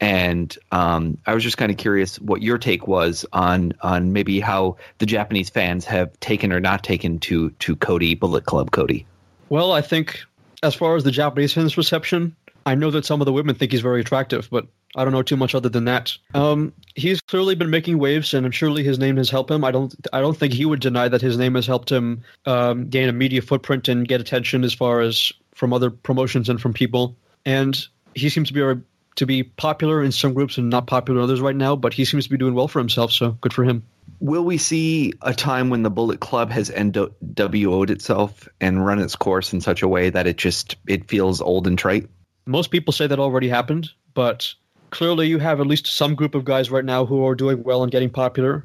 and 0.00 0.56
um, 0.72 1.18
I 1.26 1.34
was 1.34 1.44
just 1.44 1.56
kind 1.56 1.70
of 1.70 1.78
curious 1.78 2.18
what 2.20 2.42
your 2.42 2.58
take 2.58 2.88
was 2.88 3.24
on 3.32 3.74
on 3.80 4.12
maybe 4.12 4.40
how 4.40 4.78
the 4.98 5.06
Japanese 5.06 5.50
fans 5.50 5.84
have 5.84 6.18
taken 6.18 6.52
or 6.52 6.60
not 6.60 6.82
taken 6.82 7.20
to 7.20 7.50
to 7.50 7.76
Cody 7.76 8.16
Bullet 8.16 8.44
Club 8.44 8.72
Cody. 8.72 9.06
Well, 9.48 9.72
I 9.72 9.82
think 9.82 10.24
as 10.64 10.74
far 10.74 10.96
as 10.96 11.04
the 11.04 11.10
Japanese 11.10 11.52
fans' 11.52 11.76
reception, 11.76 12.34
I 12.66 12.74
know 12.74 12.90
that 12.90 13.04
some 13.04 13.20
of 13.20 13.26
the 13.26 13.32
women 13.32 13.54
think 13.54 13.70
he's 13.70 13.82
very 13.82 14.00
attractive, 14.00 14.48
but 14.50 14.66
I 14.96 15.04
don't 15.04 15.12
know 15.12 15.22
too 15.22 15.36
much 15.36 15.54
other 15.54 15.68
than 15.68 15.84
that. 15.84 16.16
Um, 16.32 16.72
he's 16.94 17.20
clearly 17.20 17.54
been 17.54 17.68
making 17.68 17.98
waves, 17.98 18.32
and 18.32 18.46
I'm 18.46 18.52
surely 18.52 18.82
his 18.82 18.98
name 18.98 19.18
has 19.18 19.28
helped 19.28 19.50
him. 19.50 19.62
I 19.62 19.70
don't, 19.70 19.94
I 20.14 20.22
don't 20.22 20.36
think 20.36 20.54
he 20.54 20.64
would 20.64 20.80
deny 20.80 21.06
that 21.08 21.20
his 21.20 21.36
name 21.36 21.54
has 21.54 21.66
helped 21.66 21.92
him 21.92 22.24
um, 22.46 22.88
gain 22.88 23.10
a 23.10 23.12
media 23.12 23.42
footprint 23.42 23.88
and 23.88 24.08
get 24.08 24.22
attention 24.22 24.64
as 24.64 24.72
far 24.72 25.00
as 25.00 25.32
from 25.54 25.74
other 25.74 25.90
promotions 25.90 26.48
and 26.48 26.60
from 26.60 26.72
people. 26.72 27.14
And 27.44 27.78
he 28.14 28.30
seems 28.30 28.48
to 28.48 28.54
be 28.54 28.82
to 29.16 29.26
be 29.26 29.44
popular 29.44 30.02
in 30.02 30.10
some 30.10 30.34
groups 30.34 30.58
and 30.58 30.70
not 30.70 30.88
popular 30.88 31.20
in 31.20 31.24
others 31.24 31.40
right 31.40 31.54
now. 31.54 31.76
But 31.76 31.92
he 31.92 32.04
seems 32.04 32.24
to 32.24 32.30
be 32.30 32.38
doing 32.38 32.54
well 32.54 32.68
for 32.68 32.78
himself, 32.78 33.12
so 33.12 33.32
good 33.42 33.52
for 33.52 33.64
him. 33.64 33.84
Will 34.20 34.44
we 34.44 34.58
see 34.58 35.12
a 35.22 35.34
time 35.34 35.70
when 35.70 35.82
the 35.82 35.90
Bullet 35.90 36.20
Club 36.20 36.50
has 36.50 36.70
NWO'd 36.70 37.90
itself 37.90 38.48
and 38.60 38.84
run 38.84 38.98
its 38.98 39.16
course 39.16 39.52
in 39.52 39.60
such 39.60 39.82
a 39.82 39.88
way 39.88 40.10
that 40.10 40.26
it 40.26 40.36
just 40.36 40.76
it 40.86 41.08
feels 41.08 41.40
old 41.40 41.66
and 41.66 41.78
trite? 41.78 42.08
Most 42.46 42.70
people 42.70 42.92
say 42.92 43.06
that 43.06 43.18
already 43.18 43.48
happened, 43.48 43.90
but 44.14 44.54
clearly 44.90 45.28
you 45.28 45.38
have 45.38 45.60
at 45.60 45.66
least 45.66 45.86
some 45.86 46.14
group 46.14 46.34
of 46.34 46.44
guys 46.44 46.70
right 46.70 46.84
now 46.84 47.04
who 47.04 47.26
are 47.26 47.34
doing 47.34 47.62
well 47.62 47.82
and 47.82 47.92
getting 47.92 48.10
popular. 48.10 48.64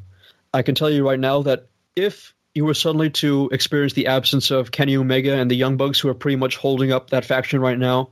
I 0.53 0.61
can 0.61 0.75
tell 0.75 0.89
you 0.89 1.07
right 1.07 1.19
now 1.19 1.41
that 1.43 1.67
if 1.95 2.33
you 2.53 2.65
were 2.65 2.73
suddenly 2.73 3.09
to 3.09 3.49
experience 3.51 3.93
the 3.93 4.07
absence 4.07 4.51
of 4.51 4.71
Kenny 4.71 4.97
Omega 4.97 5.33
and 5.33 5.49
the 5.49 5.55
Young 5.55 5.77
Bucks, 5.77 5.99
who 5.99 6.09
are 6.09 6.13
pretty 6.13 6.35
much 6.35 6.57
holding 6.57 6.91
up 6.91 7.09
that 7.09 7.25
faction 7.25 7.61
right 7.61 7.77
now, 7.77 8.09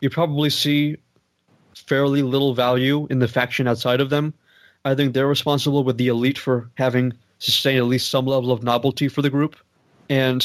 you 0.00 0.10
probably 0.10 0.50
see 0.50 0.96
fairly 1.74 2.22
little 2.22 2.54
value 2.54 3.06
in 3.10 3.18
the 3.18 3.28
faction 3.28 3.66
outside 3.66 4.00
of 4.00 4.10
them. 4.10 4.34
I 4.84 4.94
think 4.94 5.12
they're 5.12 5.26
responsible 5.26 5.84
with 5.84 5.98
the 5.98 6.08
elite 6.08 6.38
for 6.38 6.70
having 6.74 7.12
sustained 7.38 7.78
at 7.78 7.84
least 7.84 8.10
some 8.10 8.26
level 8.26 8.52
of 8.52 8.62
novelty 8.62 9.08
for 9.08 9.22
the 9.22 9.30
group. 9.30 9.56
And 10.08 10.44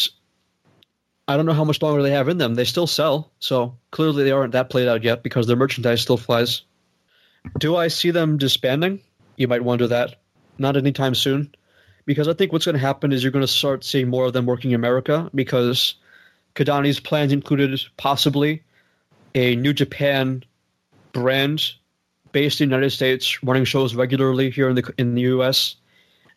I 1.28 1.38
don't 1.38 1.46
know 1.46 1.54
how 1.54 1.64
much 1.64 1.82
longer 1.82 2.04
they 2.04 2.12
have 2.12 2.30
in 2.30 2.38
them. 2.38 2.56
They 2.56 2.66
still 2.66 2.88
sell, 2.88 3.32
so 3.40 3.78
clearly 3.92 4.24
they 4.24 4.32
aren't 4.32 4.52
that 4.52 4.70
played 4.70 4.88
out 4.88 5.04
yet 5.04 5.24
because 5.24 5.48
their 5.48 5.56
merchandise 5.56 6.02
still 6.02 6.18
flies. 6.18 6.62
Do 7.60 7.76
I 7.76 7.88
see 7.88 8.12
them 8.12 8.38
disbanding? 8.38 9.02
You 9.38 9.48
might 9.48 9.64
wonder 9.64 9.88
that. 9.88 10.22
Not 10.58 10.78
anytime 10.78 11.16
soon. 11.16 11.54
Because 12.06 12.28
I 12.28 12.34
think 12.34 12.52
what's 12.52 12.66
going 12.66 12.74
to 12.74 12.80
happen 12.80 13.12
is 13.12 13.24
you're 13.24 13.32
going 13.32 13.46
to 13.46 13.48
start 13.48 13.84
seeing 13.84 14.10
more 14.10 14.26
of 14.26 14.34
them 14.34 14.46
working 14.46 14.72
in 14.72 14.76
America 14.76 15.30
because 15.34 15.96
Kidani's 16.54 17.00
plans 17.00 17.32
included 17.32 17.82
possibly 17.98 18.64
a 19.34 19.56
New 19.56 19.74
Japan 19.74 20.44
brand 21.12 21.74
based 22.36 22.60
in 22.60 22.68
the 22.68 22.76
United 22.76 22.90
States, 22.90 23.42
running 23.44 23.64
shows 23.64 23.96
regularly 23.96 24.52
here 24.52 24.68
in 24.68 24.76
the 24.76 24.94
in 24.98 25.16
the 25.16 25.22
U.S. 25.22 25.78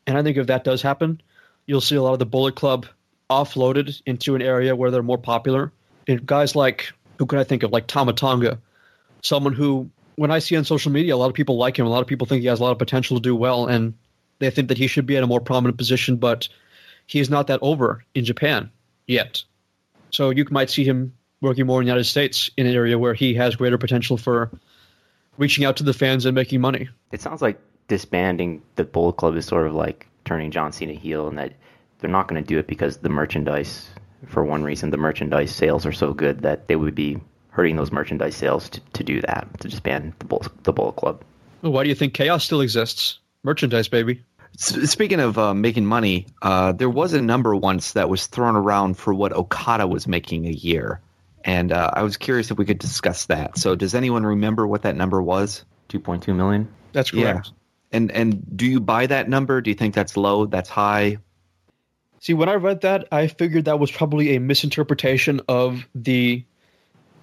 And 0.06 0.16
I 0.16 0.22
think 0.22 0.36
if 0.36 0.46
that 0.46 0.62
does 0.62 0.80
happen, 0.80 1.20
you'll 1.66 1.80
see 1.80 1.96
a 1.96 2.02
lot 2.02 2.12
of 2.12 2.20
the 2.20 2.24
Bullet 2.24 2.54
Club 2.54 2.86
offloaded 3.28 4.00
into 4.06 4.36
an 4.36 4.40
area 4.40 4.76
where 4.76 4.92
they're 4.92 5.02
more 5.02 5.18
popular. 5.18 5.72
And 6.06 6.24
guys 6.24 6.54
like 6.54 6.92
who 7.18 7.26
can 7.26 7.40
I 7.40 7.44
think 7.44 7.64
of, 7.64 7.72
like 7.72 7.88
Tama 7.88 8.12
Tonga, 8.12 8.60
someone 9.24 9.54
who 9.54 9.90
when 10.14 10.30
I 10.30 10.38
see 10.38 10.56
on 10.56 10.62
social 10.62 10.92
media, 10.92 11.16
a 11.16 11.18
lot 11.18 11.30
of 11.30 11.34
people 11.34 11.56
like 11.56 11.76
him. 11.76 11.84
A 11.84 11.90
lot 11.90 12.00
of 12.00 12.06
people 12.06 12.28
think 12.28 12.42
he 12.42 12.46
has 12.46 12.60
a 12.60 12.62
lot 12.62 12.70
of 12.70 12.78
potential 12.78 13.16
to 13.16 13.20
do 13.20 13.34
well, 13.34 13.66
and 13.66 13.92
they 14.38 14.50
think 14.50 14.68
that 14.68 14.78
he 14.78 14.86
should 14.86 15.04
be 15.04 15.16
in 15.16 15.24
a 15.24 15.26
more 15.26 15.40
prominent 15.40 15.78
position. 15.78 16.14
But 16.14 16.48
he's 17.08 17.28
not 17.28 17.48
that 17.48 17.58
over 17.60 18.04
in 18.14 18.24
Japan 18.24 18.70
yet. 19.08 19.42
So 20.12 20.30
you 20.30 20.46
might 20.52 20.70
see 20.70 20.84
him 20.84 21.14
working 21.40 21.66
more 21.66 21.80
in 21.80 21.86
the 21.86 21.90
United 21.90 22.04
States 22.04 22.50
in 22.56 22.68
an 22.68 22.74
area 22.76 22.96
where 22.96 23.14
he 23.14 23.34
has 23.34 23.56
greater 23.56 23.78
potential 23.78 24.16
for 24.16 24.52
reaching 25.38 25.64
out 25.64 25.76
to 25.76 25.84
the 25.84 25.94
fans 25.94 26.26
and 26.26 26.34
making 26.34 26.60
money. 26.60 26.88
It 27.12 27.22
sounds 27.22 27.40
like 27.40 27.58
disbanding 27.88 28.62
the 28.76 28.84
Bullet 28.84 29.14
Club 29.14 29.36
is 29.36 29.46
sort 29.46 29.66
of 29.66 29.74
like 29.74 30.06
turning 30.24 30.50
John 30.50 30.72
Cena 30.72 30.92
heel, 30.92 31.26
and 31.26 31.38
that 31.38 31.54
they're 32.00 32.10
not 32.10 32.28
going 32.28 32.42
to 32.42 32.46
do 32.46 32.58
it 32.58 32.66
because 32.66 32.98
the 32.98 33.08
merchandise, 33.08 33.88
for 34.26 34.44
one 34.44 34.62
reason, 34.62 34.90
the 34.90 34.96
merchandise 34.98 35.54
sales 35.54 35.86
are 35.86 35.92
so 35.92 36.12
good 36.12 36.40
that 36.42 36.68
they 36.68 36.76
would 36.76 36.94
be 36.94 37.18
hurting 37.50 37.76
those 37.76 37.90
merchandise 37.90 38.36
sales 38.36 38.68
to, 38.68 38.80
to 38.92 39.02
do 39.02 39.20
that, 39.22 39.48
to 39.60 39.68
disband 39.68 40.12
the 40.18 40.26
Bullet, 40.26 40.64
the 40.64 40.72
Bullet 40.72 40.96
Club. 40.96 41.24
Well, 41.62 41.72
why 41.72 41.82
do 41.82 41.88
you 41.88 41.94
think 41.94 42.14
Chaos 42.14 42.44
still 42.44 42.60
exists? 42.60 43.18
Merchandise, 43.42 43.88
baby. 43.88 44.22
Speaking 44.56 45.20
of 45.20 45.38
uh, 45.38 45.54
making 45.54 45.86
money, 45.86 46.26
uh, 46.42 46.72
there 46.72 46.90
was 46.90 47.12
a 47.12 47.22
number 47.22 47.54
once 47.54 47.92
that 47.92 48.08
was 48.08 48.26
thrown 48.26 48.56
around 48.56 48.94
for 48.94 49.14
what 49.14 49.32
Okada 49.32 49.86
was 49.86 50.08
making 50.08 50.46
a 50.46 50.50
year 50.50 51.00
and 51.44 51.72
uh, 51.72 51.90
I 51.92 52.02
was 52.02 52.16
curious 52.16 52.50
if 52.50 52.58
we 52.58 52.64
could 52.64 52.78
discuss 52.78 53.26
that. 53.26 53.58
So, 53.58 53.74
does 53.74 53.94
anyone 53.94 54.24
remember 54.24 54.66
what 54.66 54.82
that 54.82 54.96
number 54.96 55.22
was? 55.22 55.64
Two 55.88 56.00
point 56.00 56.22
two 56.22 56.34
million. 56.34 56.68
That's 56.92 57.10
correct. 57.10 57.46
Yeah. 57.46 57.52
And 57.92 58.12
and 58.12 58.56
do 58.56 58.66
you 58.66 58.80
buy 58.80 59.06
that 59.06 59.28
number? 59.28 59.60
Do 59.60 59.70
you 59.70 59.76
think 59.76 59.94
that's 59.94 60.16
low? 60.16 60.46
That's 60.46 60.68
high? 60.68 61.18
See, 62.20 62.34
when 62.34 62.48
I 62.48 62.54
read 62.54 62.80
that, 62.80 63.08
I 63.12 63.28
figured 63.28 63.66
that 63.66 63.78
was 63.78 63.90
probably 63.90 64.34
a 64.34 64.40
misinterpretation 64.40 65.40
of 65.48 65.86
the 65.94 66.44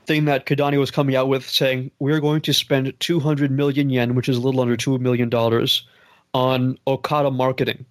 thing 0.06 0.26
that 0.26 0.46
Kidani 0.46 0.80
was 0.80 0.92
coming 0.92 1.16
out 1.16 1.28
with, 1.28 1.48
saying 1.48 1.92
we're 2.00 2.22
going 2.22 2.42
to 2.42 2.54
spend 2.54 2.94
200 3.00 3.52
million 3.52 3.90
yen, 3.90 4.16
which 4.16 4.30
is 4.30 4.38
a 4.38 4.42
little 4.42 4.62
under 4.62 4.78
two 4.78 4.98
million 5.00 5.30
dollars, 5.30 5.86
on 6.34 6.78
Okada 6.88 7.32
marketing. 7.32 7.86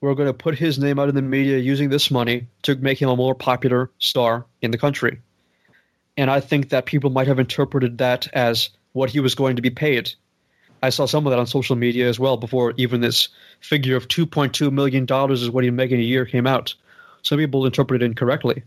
We're 0.00 0.14
going 0.14 0.28
to 0.28 0.34
put 0.34 0.56
his 0.58 0.78
name 0.78 0.98
out 0.98 1.08
in 1.08 1.14
the 1.14 1.22
media 1.22 1.58
using 1.58 1.90
this 1.90 2.10
money 2.10 2.46
to 2.62 2.76
make 2.76 3.00
him 3.00 3.08
a 3.08 3.16
more 3.16 3.34
popular 3.34 3.90
star 3.98 4.46
in 4.62 4.70
the 4.70 4.78
country 4.78 5.20
and 6.16 6.30
I 6.30 6.40
think 6.40 6.70
that 6.70 6.86
people 6.86 7.10
might 7.10 7.26
have 7.26 7.38
interpreted 7.38 7.98
that 7.98 8.28
as 8.32 8.70
what 8.92 9.10
he 9.10 9.20
was 9.20 9.34
going 9.34 9.56
to 9.56 9.62
be 9.62 9.70
paid. 9.70 10.12
I 10.82 10.90
saw 10.90 11.06
some 11.06 11.26
of 11.26 11.30
that 11.30 11.38
on 11.38 11.46
social 11.46 11.76
media 11.76 12.08
as 12.08 12.18
well 12.18 12.36
before 12.36 12.74
even 12.76 13.00
this 13.00 13.28
figure 13.60 13.96
of 13.96 14.08
$2.2 14.08 14.70
million 14.72 15.06
is 15.32 15.50
what 15.50 15.64
he'd 15.64 15.70
make 15.70 15.90
in 15.90 15.98
a 15.98 16.02
year 16.02 16.26
came 16.26 16.46
out. 16.46 16.74
Some 17.22 17.38
people 17.38 17.66
interpreted 17.66 18.02
it 18.02 18.06
incorrectly. 18.06 18.62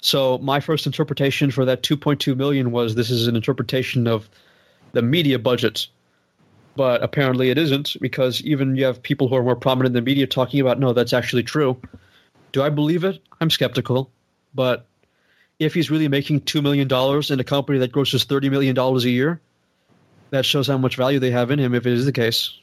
So 0.00 0.38
my 0.38 0.60
first 0.60 0.86
interpretation 0.86 1.50
for 1.50 1.64
that 1.64 1.82
2.2 1.82 2.36
million 2.36 2.70
was 2.70 2.94
this 2.94 3.10
is 3.10 3.26
an 3.26 3.36
interpretation 3.36 4.06
of 4.06 4.28
the 4.92 5.02
media 5.02 5.38
budget 5.38 5.88
but 6.76 7.02
apparently 7.02 7.50
it 7.50 7.58
isn't 7.58 7.96
because 8.00 8.42
even 8.42 8.76
you 8.76 8.84
have 8.84 9.02
people 9.02 9.28
who 9.28 9.36
are 9.36 9.42
more 9.42 9.56
prominent 9.56 9.94
in 9.94 10.04
the 10.04 10.10
media 10.10 10.26
talking 10.26 10.60
about 10.60 10.78
no, 10.78 10.92
that's 10.92 11.12
actually 11.12 11.42
true. 11.42 11.80
Do 12.52 12.62
I 12.62 12.70
believe 12.70 13.04
it? 13.04 13.20
I'm 13.40 13.50
skeptical, 13.50 14.10
but 14.54 14.86
if 15.60 15.74
he's 15.74 15.90
really 15.90 16.08
making 16.08 16.40
two 16.40 16.62
million 16.62 16.88
dollars 16.88 17.30
in 17.30 17.38
a 17.38 17.44
company 17.44 17.78
that 17.78 17.92
grosses 17.92 18.24
thirty 18.24 18.50
million 18.50 18.74
dollars 18.74 19.04
a 19.04 19.10
year, 19.10 19.40
that 20.30 20.44
shows 20.44 20.66
how 20.66 20.78
much 20.78 20.96
value 20.96 21.20
they 21.20 21.30
have 21.30 21.52
in 21.52 21.60
him. 21.60 21.74
If 21.74 21.86
it 21.86 21.92
is 21.92 22.06
the 22.06 22.12
case. 22.12 22.56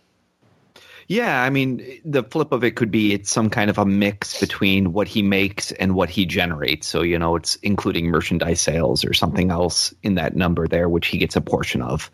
Yeah, 1.09 1.41
I 1.41 1.49
mean, 1.49 2.01
the 2.03 2.23
flip 2.23 2.51
of 2.51 2.65
it 2.65 2.75
could 2.75 2.91
be 2.91 3.13
it's 3.13 3.31
some 3.31 3.49
kind 3.49 3.69
of 3.69 3.77
a 3.77 3.85
mix 3.85 4.41
between 4.41 4.91
what 4.91 5.07
he 5.07 5.21
makes 5.21 5.71
and 5.71 5.95
what 5.95 6.09
he 6.09 6.25
generates. 6.25 6.85
So, 6.85 7.01
you 7.01 7.17
know, 7.17 7.37
it's 7.37 7.55
including 7.57 8.07
merchandise 8.07 8.59
sales 8.59 9.05
or 9.05 9.13
something 9.13 9.49
else 9.49 9.93
in 10.03 10.15
that 10.15 10.35
number 10.35 10.67
there, 10.67 10.89
which 10.89 11.07
he 11.07 11.17
gets 11.17 11.37
a 11.37 11.41
portion 11.41 11.81
of 11.81 12.11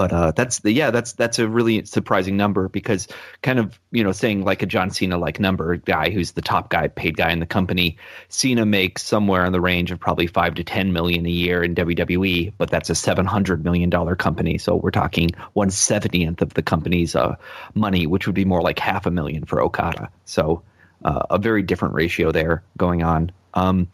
but 0.00 0.14
uh, 0.14 0.30
that's 0.30 0.60
the 0.60 0.72
yeah 0.72 0.90
that's 0.90 1.12
that's 1.12 1.38
a 1.38 1.46
really 1.46 1.84
surprising 1.84 2.38
number 2.38 2.70
because 2.70 3.06
kind 3.42 3.58
of 3.58 3.78
you 3.90 4.02
know 4.02 4.12
saying 4.12 4.42
like 4.46 4.62
a 4.62 4.66
John 4.66 4.88
Cena 4.88 5.18
like 5.18 5.38
number 5.38 5.76
guy 5.76 6.08
who's 6.08 6.32
the 6.32 6.40
top 6.40 6.70
guy 6.70 6.88
paid 6.88 7.18
guy 7.18 7.32
in 7.32 7.38
the 7.38 7.44
company 7.44 7.98
Cena 8.30 8.64
makes 8.64 9.02
somewhere 9.02 9.44
in 9.44 9.52
the 9.52 9.60
range 9.60 9.90
of 9.90 10.00
probably 10.00 10.26
five 10.26 10.54
to 10.54 10.64
ten 10.64 10.94
million 10.94 11.26
a 11.26 11.28
year 11.28 11.62
in 11.62 11.74
WWE 11.74 12.54
but 12.56 12.70
that's 12.70 12.88
a 12.88 12.94
seven 12.94 13.26
hundred 13.26 13.62
million 13.62 13.90
dollar 13.90 14.16
company 14.16 14.56
so 14.56 14.74
we're 14.74 14.90
talking 14.90 15.32
one 15.52 15.68
seventieth 15.68 16.40
of 16.40 16.54
the 16.54 16.62
company's 16.62 17.14
uh, 17.14 17.36
money 17.74 18.06
which 18.06 18.26
would 18.26 18.34
be 18.34 18.46
more 18.46 18.62
like 18.62 18.78
half 18.78 19.04
a 19.04 19.10
million 19.10 19.44
for 19.44 19.60
Okada 19.60 20.10
so 20.24 20.62
uh, 21.04 21.24
a 21.28 21.36
very 21.36 21.62
different 21.62 21.92
ratio 21.92 22.32
there 22.32 22.62
going 22.78 23.02
on. 23.02 23.32
Um, 23.52 23.88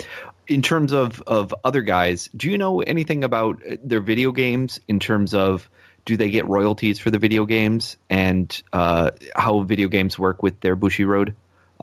in 0.46 0.62
terms 0.62 0.92
of 0.92 1.20
of 1.26 1.52
other 1.64 1.82
guys, 1.82 2.28
do 2.36 2.48
you 2.48 2.58
know 2.58 2.80
anything 2.80 3.24
about 3.24 3.60
their 3.82 4.00
video 4.00 4.30
games 4.30 4.78
in 4.86 5.00
terms 5.00 5.34
of 5.34 5.68
do 6.06 6.16
they 6.16 6.30
get 6.30 6.46
royalties 6.48 6.98
for 6.98 7.10
the 7.10 7.18
video 7.18 7.44
games 7.44 7.98
and 8.08 8.62
uh, 8.72 9.10
how 9.34 9.60
video 9.62 9.88
games 9.88 10.18
work 10.18 10.42
with 10.42 10.58
their 10.60 10.76
Bushiroad 10.76 11.34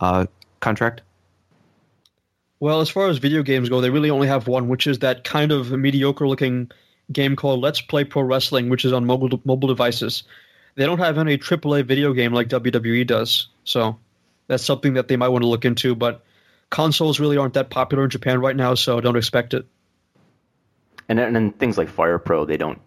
uh, 0.02 0.26
contract? 0.60 1.02
Well, 2.60 2.80
as 2.80 2.90
far 2.90 3.10
as 3.10 3.18
video 3.18 3.44
games 3.44 3.68
go, 3.68 3.82
they 3.82 3.90
really 3.90 4.10
only 4.10 4.30
have 4.30 4.48
one, 4.48 4.70
which 4.70 4.88
is 4.88 5.00
that 5.00 5.26
kind 5.26 5.52
of 5.52 5.70
mediocre 5.72 6.28
looking 6.28 6.72
game 7.12 7.36
called 7.36 7.60
Let's 7.60 7.82
Play 7.82 8.06
Pro 8.06 8.24
Wrestling, 8.24 8.70
which 8.70 8.86
is 8.86 8.94
on 8.94 9.06
mobile 9.06 9.42
mobile 9.44 9.68
devices. 9.68 10.24
They 10.76 10.86
don't 10.86 11.00
have 11.00 11.18
any 11.18 11.38
AAA 11.38 11.86
video 11.86 12.14
game 12.14 12.34
like 12.34 12.48
WWE 12.48 13.06
does, 13.06 13.50
so 13.66 14.00
that's 14.48 14.64
something 14.64 14.94
that 14.94 15.10
they 15.10 15.18
might 15.18 15.28
want 15.28 15.44
to 15.44 15.50
look 15.50 15.66
into. 15.66 15.94
But 15.94 16.24
consoles 16.70 17.20
really 17.20 17.36
aren't 17.36 17.56
that 17.56 17.70
popular 17.70 18.06
in 18.06 18.10
Japan 18.10 18.40
right 18.40 18.56
now, 18.56 18.76
so 18.76 19.02
don't 19.02 19.18
expect 19.18 19.54
it. 19.54 19.68
And 21.10 21.20
then, 21.20 21.28
and 21.28 21.36
then 21.36 21.52
things 21.52 21.78
like 21.78 21.90
Fire 21.90 22.18
Pro, 22.18 22.46
they 22.46 22.56
don't 22.56 22.80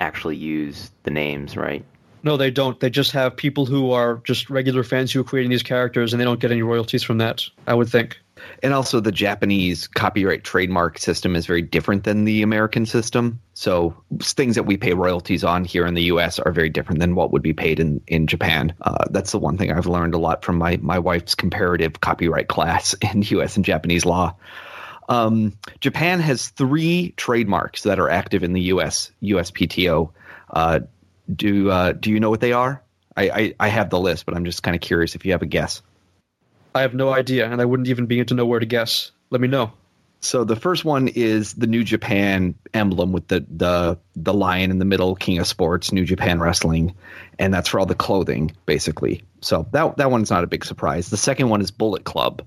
actually 0.00 0.36
use 0.36 0.90
the 1.04 1.10
names, 1.10 1.56
right? 1.56 1.84
No, 2.22 2.36
they 2.36 2.50
don't. 2.50 2.78
They 2.78 2.90
just 2.90 3.12
have 3.12 3.36
people 3.36 3.64
who 3.64 3.92
are 3.92 4.20
just 4.24 4.50
regular 4.50 4.82
fans 4.82 5.12
who 5.12 5.20
are 5.20 5.24
creating 5.24 5.50
these 5.50 5.62
characters, 5.62 6.12
and 6.12 6.20
they 6.20 6.24
don't 6.24 6.40
get 6.40 6.52
any 6.52 6.62
royalties 6.62 7.02
from 7.02 7.18
that. 7.18 7.44
I 7.66 7.74
would 7.74 7.88
think. 7.88 8.18
And 8.62 8.72
also, 8.72 9.00
the 9.00 9.12
Japanese 9.12 9.86
copyright 9.86 10.44
trademark 10.44 10.98
system 10.98 11.36
is 11.36 11.46
very 11.46 11.62
different 11.62 12.04
than 12.04 12.24
the 12.24 12.42
American 12.42 12.86
system. 12.86 13.40
So, 13.54 13.94
things 14.20 14.54
that 14.56 14.64
we 14.64 14.76
pay 14.76 14.92
royalties 14.92 15.44
on 15.44 15.64
here 15.64 15.86
in 15.86 15.94
the 15.94 16.04
U.S. 16.04 16.38
are 16.38 16.52
very 16.52 16.68
different 16.68 17.00
than 17.00 17.14
what 17.14 17.32
would 17.32 17.42
be 17.42 17.52
paid 17.52 17.80
in 17.80 18.02
in 18.06 18.26
Japan. 18.26 18.74
Uh, 18.80 19.04
that's 19.10 19.32
the 19.32 19.38
one 19.38 19.56
thing 19.56 19.72
I've 19.72 19.86
learned 19.86 20.14
a 20.14 20.18
lot 20.18 20.44
from 20.44 20.58
my 20.58 20.78
my 20.78 20.98
wife's 20.98 21.34
comparative 21.34 22.00
copyright 22.00 22.48
class 22.48 22.94
in 23.12 23.22
U.S. 23.22 23.56
and 23.56 23.64
Japanese 23.64 24.04
law. 24.04 24.34
Um, 25.10 25.58
Japan 25.80 26.20
has 26.20 26.48
three 26.48 27.12
trademarks 27.16 27.82
that 27.82 27.98
are 27.98 28.08
active 28.08 28.44
in 28.44 28.52
the 28.52 28.60
U.S. 28.62 29.10
USPTO. 29.22 30.12
Uh, 30.48 30.80
do 31.34 31.68
uh, 31.68 31.92
do 31.92 32.10
you 32.10 32.20
know 32.20 32.30
what 32.30 32.40
they 32.40 32.52
are? 32.52 32.82
I, 33.16 33.30
I, 33.30 33.54
I 33.60 33.68
have 33.68 33.90
the 33.90 33.98
list, 33.98 34.24
but 34.24 34.36
I'm 34.36 34.44
just 34.44 34.62
kind 34.62 34.74
of 34.74 34.80
curious 34.80 35.16
if 35.16 35.26
you 35.26 35.32
have 35.32 35.42
a 35.42 35.46
guess. 35.46 35.82
I 36.74 36.82
have 36.82 36.94
no 36.94 37.12
idea, 37.12 37.50
and 37.50 37.60
I 37.60 37.64
wouldn't 37.64 37.88
even 37.88 38.06
begin 38.06 38.26
to 38.26 38.34
know 38.34 38.46
where 38.46 38.60
to 38.60 38.66
guess. 38.66 39.10
Let 39.30 39.40
me 39.40 39.48
know. 39.48 39.72
So 40.20 40.44
the 40.44 40.54
first 40.54 40.84
one 40.84 41.08
is 41.08 41.54
the 41.54 41.66
New 41.66 41.82
Japan 41.82 42.54
emblem 42.72 43.10
with 43.10 43.26
the 43.26 43.44
the 43.50 43.98
the 44.14 44.34
lion 44.34 44.70
in 44.70 44.78
the 44.78 44.84
middle, 44.84 45.16
King 45.16 45.38
of 45.38 45.46
Sports, 45.46 45.92
New 45.92 46.04
Japan 46.04 46.38
Wrestling, 46.38 46.94
and 47.38 47.52
that's 47.52 47.68
for 47.68 47.80
all 47.80 47.86
the 47.86 47.94
clothing, 47.94 48.52
basically. 48.66 49.24
So 49.40 49.66
that 49.72 49.96
that 49.96 50.10
one's 50.10 50.30
not 50.30 50.44
a 50.44 50.46
big 50.46 50.64
surprise. 50.64 51.10
The 51.10 51.16
second 51.16 51.48
one 51.48 51.62
is 51.62 51.70
Bullet 51.70 52.04
Club, 52.04 52.42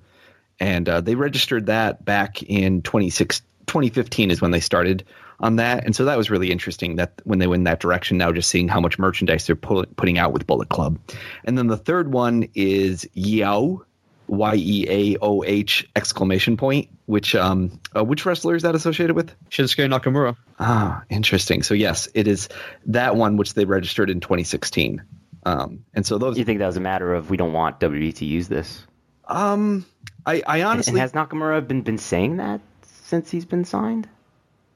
and 0.59 0.87
uh, 0.87 1.01
they 1.01 1.15
registered 1.15 1.67
that 1.67 2.03
back 2.03 2.43
in 2.43 2.81
2015 2.81 4.31
is 4.31 4.41
when 4.41 4.51
they 4.51 4.59
started 4.59 5.05
on 5.39 5.57
that. 5.57 5.85
And 5.85 5.95
so 5.95 6.05
that 6.05 6.17
was 6.17 6.29
really 6.29 6.51
interesting 6.51 6.95
that 6.95 7.13
when 7.23 7.39
they 7.39 7.47
went 7.47 7.61
in 7.61 7.63
that 7.65 7.79
direction 7.79 8.17
now 8.17 8.31
just 8.31 8.49
seeing 8.49 8.67
how 8.67 8.79
much 8.79 8.97
merchandise 8.97 9.45
they're 9.45 9.55
pull, 9.55 9.85
putting 9.95 10.17
out 10.17 10.31
with 10.31 10.47
bullet 10.47 10.69
club. 10.69 10.99
And 11.43 11.57
then 11.57 11.67
the 11.67 11.77
third 11.77 12.11
one 12.11 12.47
is 12.55 13.07
yao 13.13 13.83
y-e-a-o-h 14.27 15.89
exclamation 15.97 16.55
point 16.55 16.89
which 17.05 17.35
um 17.35 17.79
uh, 17.93 18.03
which 18.03 18.25
wrestler 18.25 18.55
is 18.55 18.63
that 18.63 18.73
associated 18.73 19.17
with? 19.17 19.33
Shinsuke 19.49 19.89
nakamura. 19.89 20.37
Ah 20.59 21.03
interesting. 21.09 21.61
So 21.61 21.73
yes 21.73 22.07
it 22.13 22.27
is 22.27 22.47
that 22.85 23.17
one 23.17 23.35
which 23.35 23.53
they 23.53 23.65
registered 23.65 24.09
in 24.09 24.21
2016 24.21 25.03
um 25.45 25.83
and 25.93 26.05
so 26.05 26.17
those 26.17 26.37
you 26.37 26.45
think 26.45 26.59
that 26.59 26.67
was 26.67 26.77
a 26.77 26.81
matter 26.81 27.13
of 27.13 27.29
we 27.29 27.35
don't 27.35 27.53
want 27.53 27.81
WWE 27.81 28.15
to 28.15 28.25
use 28.25 28.47
this 28.47 28.87
um 29.27 29.85
I, 30.25 30.43
I 30.45 30.63
honestly 30.63 30.91
and, 30.91 30.99
has 30.99 31.11
Nakamura 31.13 31.67
been 31.67 31.81
been 31.81 31.97
saying 31.97 32.37
that 32.37 32.61
since 33.05 33.29
he's 33.29 33.45
been 33.45 33.65
signed? 33.65 34.07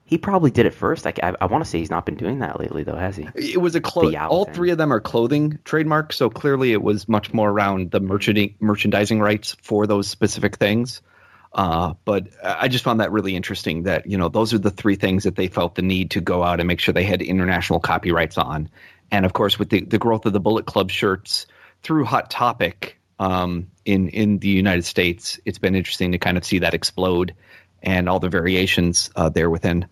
He 0.05 0.17
probably 0.17 0.51
did 0.51 0.65
it 0.65 0.73
first. 0.73 1.05
I, 1.05 1.13
I, 1.21 1.33
I 1.41 1.45
want 1.47 1.65
to 1.65 1.69
say 1.69 1.79
he's 1.79 1.89
not 1.89 2.05
been 2.05 2.15
doing 2.15 2.39
that 2.39 2.61
lately, 2.61 2.83
though, 2.83 2.95
has 2.95 3.17
he? 3.17 3.27
It 3.35 3.59
was 3.59 3.75
a 3.75 3.81
clothing. 3.81 4.17
All 4.17 4.45
thing. 4.45 4.53
three 4.53 4.69
of 4.71 4.77
them 4.77 4.93
are 4.93 5.01
clothing 5.01 5.59
trademarks, 5.65 6.15
so 6.15 6.29
clearly 6.29 6.71
it 6.71 6.81
was 6.81 7.09
much 7.09 7.33
more 7.33 7.49
around 7.49 7.91
the 7.91 7.99
merchandising 7.99 8.55
merchandising 8.61 9.19
rights 9.19 9.57
for 9.61 9.85
those 9.85 10.07
specific 10.07 10.55
things. 10.55 11.01
Uh, 11.51 11.95
but 12.05 12.27
I 12.43 12.67
just 12.67 12.83
found 12.83 12.99
that 13.01 13.11
really 13.11 13.35
interesting. 13.35 13.83
That 13.83 14.09
you 14.09 14.17
know 14.17 14.29
those 14.29 14.53
are 14.53 14.59
the 14.59 14.71
three 14.71 14.95
things 14.95 15.23
that 15.23 15.35
they 15.35 15.47
felt 15.47 15.75
the 15.75 15.81
need 15.81 16.11
to 16.11 16.21
go 16.21 16.43
out 16.43 16.59
and 16.59 16.67
make 16.67 16.79
sure 16.79 16.93
they 16.93 17.03
had 17.03 17.21
international 17.21 17.79
copyrights 17.79 18.37
on, 18.37 18.69
and 19.11 19.25
of 19.25 19.33
course 19.33 19.59
with 19.59 19.69
the 19.69 19.81
the 19.81 19.97
growth 19.97 20.25
of 20.25 20.33
the 20.33 20.39
Bullet 20.39 20.65
Club 20.65 20.89
shirts 20.89 21.47
through 21.83 22.05
Hot 22.05 22.29
Topic, 22.29 22.96
um, 23.19 23.67
in 23.85 24.09
in 24.09 24.39
the 24.39 24.49
United 24.49 24.85
States, 24.85 25.39
it's 25.45 25.59
been 25.59 25.75
interesting 25.75 26.11
to 26.11 26.17
kind 26.17 26.37
of 26.37 26.45
see 26.45 26.59
that 26.59 26.73
explode 26.73 27.33
and 27.81 28.09
all 28.09 28.19
the 28.19 28.29
variations 28.29 29.09
uh, 29.15 29.29
there 29.29 29.49
within. 29.49 29.87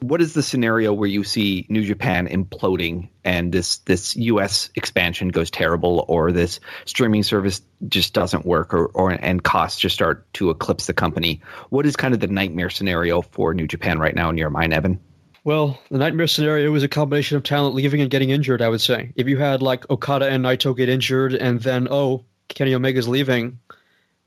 What 0.00 0.20
is 0.20 0.34
the 0.34 0.42
scenario 0.42 0.92
where 0.92 1.08
you 1.08 1.22
see 1.22 1.64
New 1.68 1.84
Japan 1.84 2.26
imploding 2.26 3.10
and 3.22 3.52
this 3.52 3.78
this 3.78 4.16
U.S. 4.16 4.70
expansion 4.74 5.28
goes 5.28 5.50
terrible, 5.50 6.04
or 6.08 6.32
this 6.32 6.58
streaming 6.86 7.22
service 7.22 7.62
just 7.88 8.12
doesn't 8.12 8.44
work, 8.44 8.74
or, 8.74 8.86
or 8.86 9.12
and 9.12 9.42
costs 9.42 9.78
just 9.78 9.94
start 9.94 10.30
to 10.34 10.50
eclipse 10.50 10.86
the 10.86 10.92
company? 10.92 11.40
What 11.70 11.86
is 11.86 11.94
kind 11.94 12.14
of 12.14 12.20
the 12.20 12.26
nightmare 12.26 12.70
scenario 12.70 13.22
for 13.22 13.54
New 13.54 13.68
Japan 13.68 14.00
right 14.00 14.14
now 14.14 14.28
in 14.28 14.38
your 14.38 14.50
mind, 14.50 14.74
Evan? 14.74 14.98
Well, 15.44 15.80
the 15.90 15.98
nightmare 15.98 16.28
scenario 16.28 16.70
was 16.70 16.84
a 16.84 16.88
combination 16.88 17.36
of 17.36 17.42
talent 17.42 17.74
leaving 17.74 18.00
and 18.00 18.10
getting 18.10 18.30
injured. 18.30 18.62
I 18.62 18.68
would 18.68 18.80
say 18.80 19.12
if 19.16 19.26
you 19.26 19.38
had 19.38 19.60
like 19.60 19.90
Okada 19.90 20.28
and 20.28 20.44
Naito 20.44 20.76
get 20.76 20.88
injured, 20.88 21.34
and 21.34 21.60
then 21.60 21.88
oh, 21.90 22.24
Kenny 22.48 22.74
Omega's 22.74 23.08
leaving, 23.08 23.58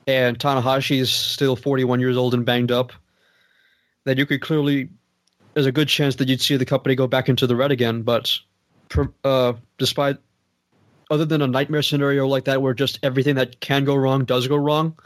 and 0.06 0.38
Tanahashi's 0.38 1.10
still 1.10 1.56
41 1.56 2.00
years 2.00 2.16
old 2.18 2.34
and 2.34 2.44
banged 2.44 2.70
up, 2.70 2.92
then 4.04 4.18
you 4.18 4.26
could 4.26 4.42
clearly, 4.42 4.90
there's 5.54 5.66
a 5.66 5.72
good 5.72 5.88
chance 5.88 6.16
that 6.16 6.28
you'd 6.28 6.42
see 6.42 6.56
the 6.56 6.66
company 6.66 6.94
go 6.94 7.06
back 7.06 7.28
into 7.30 7.46
the 7.46 7.56
red 7.56 7.72
again. 7.72 8.02
But 8.02 8.38
uh, 9.24 9.54
despite, 9.78 10.18
other 11.10 11.24
than 11.24 11.40
a 11.40 11.46
nightmare 11.46 11.82
scenario 11.82 12.26
like 12.26 12.44
that 12.44 12.60
where 12.60 12.74
just 12.74 12.98
everything 13.02 13.36
that 13.36 13.58
can 13.58 13.84
go 13.84 13.94
wrong 13.94 14.26
does 14.26 14.48
go 14.48 14.56
wrong, 14.56 14.98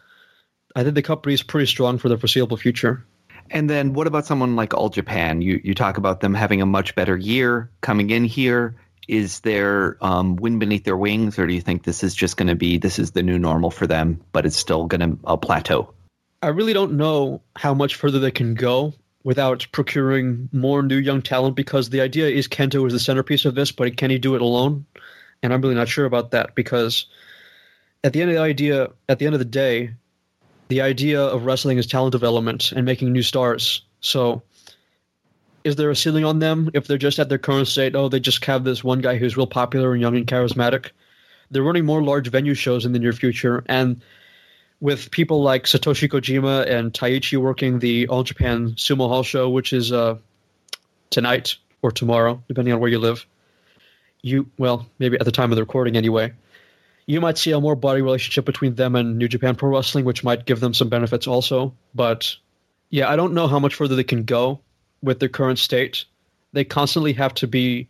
I 0.74 0.82
think 0.82 0.96
the 0.96 1.02
company 1.02 1.34
is 1.34 1.42
pretty 1.42 1.66
strong 1.66 1.98
for 1.98 2.08
the 2.08 2.18
foreseeable 2.18 2.56
future. 2.56 3.04
And 3.50 3.68
then 3.68 3.92
what 3.92 4.06
about 4.06 4.26
someone 4.26 4.56
like 4.56 4.74
All 4.74 4.88
Japan? 4.88 5.42
You 5.42 5.60
you 5.62 5.74
talk 5.74 5.96
about 5.96 6.20
them 6.20 6.34
having 6.34 6.62
a 6.62 6.66
much 6.66 6.94
better 6.94 7.16
year 7.16 7.70
coming 7.80 8.10
in 8.10 8.24
here 8.24 8.76
is 9.10 9.40
there 9.40 9.96
um, 10.00 10.36
wind 10.36 10.60
beneath 10.60 10.84
their 10.84 10.96
wings, 10.96 11.36
or 11.36 11.46
do 11.46 11.52
you 11.52 11.60
think 11.60 11.82
this 11.82 12.04
is 12.04 12.14
just 12.14 12.36
going 12.36 12.46
to 12.46 12.54
be 12.54 12.78
this 12.78 13.00
is 13.00 13.10
the 13.10 13.24
new 13.24 13.40
normal 13.40 13.70
for 13.70 13.88
them, 13.88 14.20
but 14.30 14.46
it's 14.46 14.56
still 14.56 14.86
going 14.86 15.00
to 15.00 15.18
uh, 15.24 15.36
plateau? 15.36 15.92
I 16.42 16.48
really 16.48 16.72
don't 16.72 16.92
know 16.92 17.42
how 17.56 17.74
much 17.74 17.96
further 17.96 18.20
they 18.20 18.30
can 18.30 18.54
go 18.54 18.94
without 19.24 19.66
procuring 19.72 20.48
more 20.52 20.82
new 20.82 20.96
young 20.96 21.22
talent 21.22 21.56
because 21.56 21.90
the 21.90 22.00
idea 22.00 22.28
is 22.28 22.46
Kento 22.46 22.86
is 22.86 22.92
the 22.92 23.00
centerpiece 23.00 23.44
of 23.44 23.56
this, 23.56 23.72
but 23.72 23.96
can 23.96 24.10
he 24.10 24.18
do 24.18 24.36
it 24.36 24.42
alone? 24.42 24.86
And 25.42 25.52
I'm 25.52 25.60
really 25.60 25.74
not 25.74 25.88
sure 25.88 26.06
about 26.06 26.30
that 26.30 26.54
because 26.54 27.06
at 28.04 28.12
the 28.12 28.22
end 28.22 28.30
of 28.30 28.36
the 28.36 28.42
idea, 28.42 28.90
at 29.08 29.18
the 29.18 29.26
end 29.26 29.34
of 29.34 29.40
the 29.40 29.44
day, 29.44 29.94
the 30.70 30.80
idea 30.80 31.20
of 31.20 31.44
wrestling 31.44 31.78
is 31.78 31.86
talent 31.86 32.12
development 32.12 32.70
and 32.70 32.86
making 32.86 33.12
new 33.12 33.24
stars. 33.24 33.82
So 34.00 34.42
is 35.64 35.74
there 35.74 35.90
a 35.90 35.96
ceiling 35.96 36.24
on 36.24 36.38
them 36.38 36.70
if 36.74 36.86
they're 36.86 36.96
just 36.96 37.18
at 37.18 37.28
their 37.28 37.38
current 37.38 37.66
state? 37.66 37.96
Oh, 37.96 38.08
they 38.08 38.20
just 38.20 38.44
have 38.44 38.62
this 38.62 38.82
one 38.84 39.00
guy 39.00 39.18
who's 39.18 39.36
real 39.36 39.48
popular 39.48 39.92
and 39.92 40.00
young 40.00 40.16
and 40.16 40.26
charismatic. 40.26 40.90
They're 41.50 41.64
running 41.64 41.84
more 41.84 42.02
large 42.02 42.28
venue 42.28 42.54
shows 42.54 42.86
in 42.86 42.92
the 42.92 43.00
near 43.00 43.12
future, 43.12 43.64
and 43.66 44.00
with 44.80 45.10
people 45.10 45.42
like 45.42 45.64
Satoshi 45.64 46.08
Kojima 46.08 46.70
and 46.70 46.92
Taichi 46.92 47.36
working 47.36 47.80
the 47.80 48.06
All 48.06 48.22
Japan 48.22 48.70
Sumo 48.76 49.08
Hall 49.08 49.24
show, 49.24 49.50
which 49.50 49.72
is 49.72 49.90
uh, 49.90 50.18
tonight 51.10 51.56
or 51.82 51.90
tomorrow, 51.90 52.42
depending 52.46 52.72
on 52.72 52.80
where 52.80 52.90
you 52.90 53.00
live. 53.00 53.26
you 54.22 54.48
well 54.56 54.86
maybe 55.00 55.18
at 55.18 55.24
the 55.24 55.32
time 55.32 55.50
of 55.50 55.56
the 55.56 55.62
recording 55.62 55.96
anyway, 55.96 56.32
you 57.06 57.20
might 57.20 57.38
see 57.38 57.52
a 57.52 57.60
more 57.60 57.76
body 57.76 58.02
relationship 58.02 58.44
between 58.44 58.74
them 58.74 58.94
and 58.94 59.18
New 59.18 59.28
Japan 59.28 59.56
Pro 59.56 59.70
Wrestling, 59.70 60.04
which 60.04 60.24
might 60.24 60.46
give 60.46 60.60
them 60.60 60.74
some 60.74 60.88
benefits 60.88 61.26
also. 61.26 61.74
But 61.94 62.36
yeah, 62.90 63.08
I 63.08 63.16
don't 63.16 63.34
know 63.34 63.46
how 63.46 63.58
much 63.58 63.74
further 63.74 63.96
they 63.96 64.04
can 64.04 64.24
go 64.24 64.60
with 65.02 65.20
their 65.20 65.28
current 65.28 65.58
state. 65.58 66.04
They 66.52 66.64
constantly 66.64 67.12
have 67.14 67.34
to 67.34 67.46
be, 67.46 67.88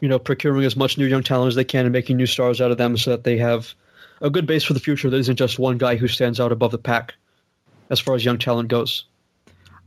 you 0.00 0.08
know, 0.08 0.18
procuring 0.18 0.64
as 0.64 0.76
much 0.76 0.98
new 0.98 1.06
young 1.06 1.22
talent 1.22 1.48
as 1.48 1.54
they 1.54 1.64
can 1.64 1.86
and 1.86 1.92
making 1.92 2.16
new 2.16 2.26
stars 2.26 2.60
out 2.60 2.70
of 2.70 2.78
them 2.78 2.96
so 2.96 3.10
that 3.10 3.24
they 3.24 3.38
have 3.38 3.74
a 4.20 4.30
good 4.30 4.46
base 4.46 4.64
for 4.64 4.74
the 4.74 4.80
future 4.80 5.10
that 5.10 5.18
isn't 5.18 5.36
just 5.36 5.58
one 5.58 5.78
guy 5.78 5.96
who 5.96 6.08
stands 6.08 6.40
out 6.40 6.52
above 6.52 6.70
the 6.70 6.78
pack 6.78 7.14
as 7.90 8.00
far 8.00 8.14
as 8.14 8.24
young 8.24 8.38
talent 8.38 8.68
goes. 8.68 9.04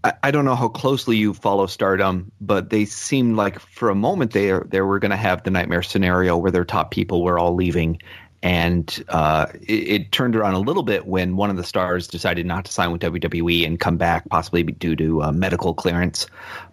I, 0.04 0.32
don't 0.32 0.46
know 0.46 0.56
how 0.56 0.68
closely 0.68 1.18
you 1.18 1.34
follow 1.34 1.68
Stardom, 1.68 2.32
but 2.42 2.72
they 2.72 2.86
seemed 2.86 3.36
like 3.36 3.60
for 3.60 3.90
a 3.90 3.96
moment 3.96 4.32
they 4.32 4.52
they 4.66 4.82
were 4.82 4.98
going 4.98 5.12
to 5.12 5.18
have 5.18 5.44
the 5.44 5.52
nightmare 5.52 5.84
scenario 5.84 6.38
where 6.38 6.52
their 6.52 6.66
top 6.66 6.90
people 6.90 7.24
were 7.24 7.38
all 7.38 7.54
leaving, 7.54 8.02
and 8.44 9.04
uh, 9.10 9.48
it, 9.62 9.74
it, 9.74 10.12
turned 10.12 10.36
around 10.36 10.56
a 10.56 10.60
little 10.60 10.84
bit 10.84 11.06
when 11.06 11.36
one 11.36 11.50
of 11.50 11.58
the 11.58 11.64
stars 11.64 12.08
decided 12.08 12.46
not 12.46 12.66
to 12.66 12.72
sign 12.72 12.92
with 12.92 13.02
WWE 13.02 13.66
and 13.66 13.80
come 13.80 13.98
back, 13.98 14.28
possibly 14.30 14.64
due 14.64 14.96
to 14.96 15.24
uh, 15.24 15.32
medical 15.32 15.74
clearance. 15.74 16.28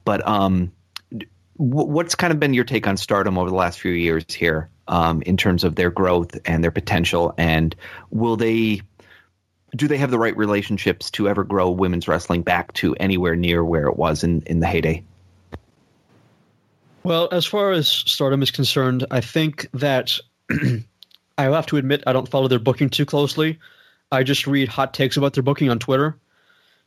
But 0.05 0.27
um, 0.27 0.73
what's 1.57 2.15
kind 2.15 2.33
of 2.33 2.41
been 2.41 2.55
your 2.55 2.65
take 2.65 2.87
on 2.87 2.97
Stardom 2.97 3.37
over 3.37 3.51
the 3.51 3.57
last 3.57 3.81
few 3.81 3.93
years 3.93 4.25
here, 4.29 4.71
um, 4.87 5.21
in 5.23 5.37
terms 5.37 5.65
of 5.65 5.75
their 5.75 5.91
growth 5.91 6.39
and 6.47 6.65
their 6.65 6.71
potential, 6.71 7.35
and 7.37 7.75
will 8.11 8.37
they? 8.37 8.83
Do 9.77 9.87
they 9.87 9.99
have 9.99 10.11
the 10.11 10.19
right 10.19 10.35
relationships 10.35 11.11
to 11.11 11.29
ever 11.29 11.45
grow 11.45 11.69
women's 11.69 12.09
wrestling 12.09 12.41
back 12.41 12.73
to 12.75 12.95
anywhere 12.95 13.37
near 13.37 13.63
where 13.63 13.87
it 13.87 13.99
was 13.99 14.25
in, 14.25 14.43
in 14.47 14.61
the 14.61 14.67
heyday? 14.67 15.05
Well, 17.03 17.29
as 17.33 17.45
far 17.45 17.73
as 17.73 17.87
Stardom 17.87 18.43
is 18.43 18.51
concerned, 18.51 19.07
I 19.11 19.21
think 19.21 19.69
that 19.75 20.19
I 21.39 21.45
have 21.45 21.67
to 21.67 21.77
admit 21.77 22.03
I 22.07 22.13
don't 22.13 22.29
follow 22.29 22.49
their 22.49 22.59
booking 22.59 22.91
too 22.91 23.07
closely. 23.07 23.59
I 24.11 24.25
just 24.25 24.47
read 24.47 24.69
hot 24.69 24.93
takes 24.93 25.17
about 25.17 25.35
their 25.35 25.43
booking 25.43 25.71
on 25.71 25.79
Twitter. 25.79 26.19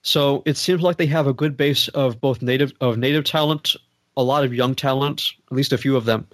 So 0.02 0.44
it 0.46 0.58
seems 0.58 0.82
like 0.82 0.98
they 0.98 1.06
have 1.08 1.28
a 1.28 1.34
good 1.34 1.56
base 1.56 1.88
of 1.88 2.20
both 2.20 2.42
native 2.42 2.74
of 2.82 2.98
native 2.98 3.24
talent, 3.24 3.76
a 4.18 4.24
lot 4.24 4.44
of 4.44 4.54
young 4.54 4.76
talent, 4.76 5.32
at 5.50 5.56
least 5.56 5.74
a 5.74 5.78
few 5.78 5.96
of 5.96 6.06
them. 6.06 6.28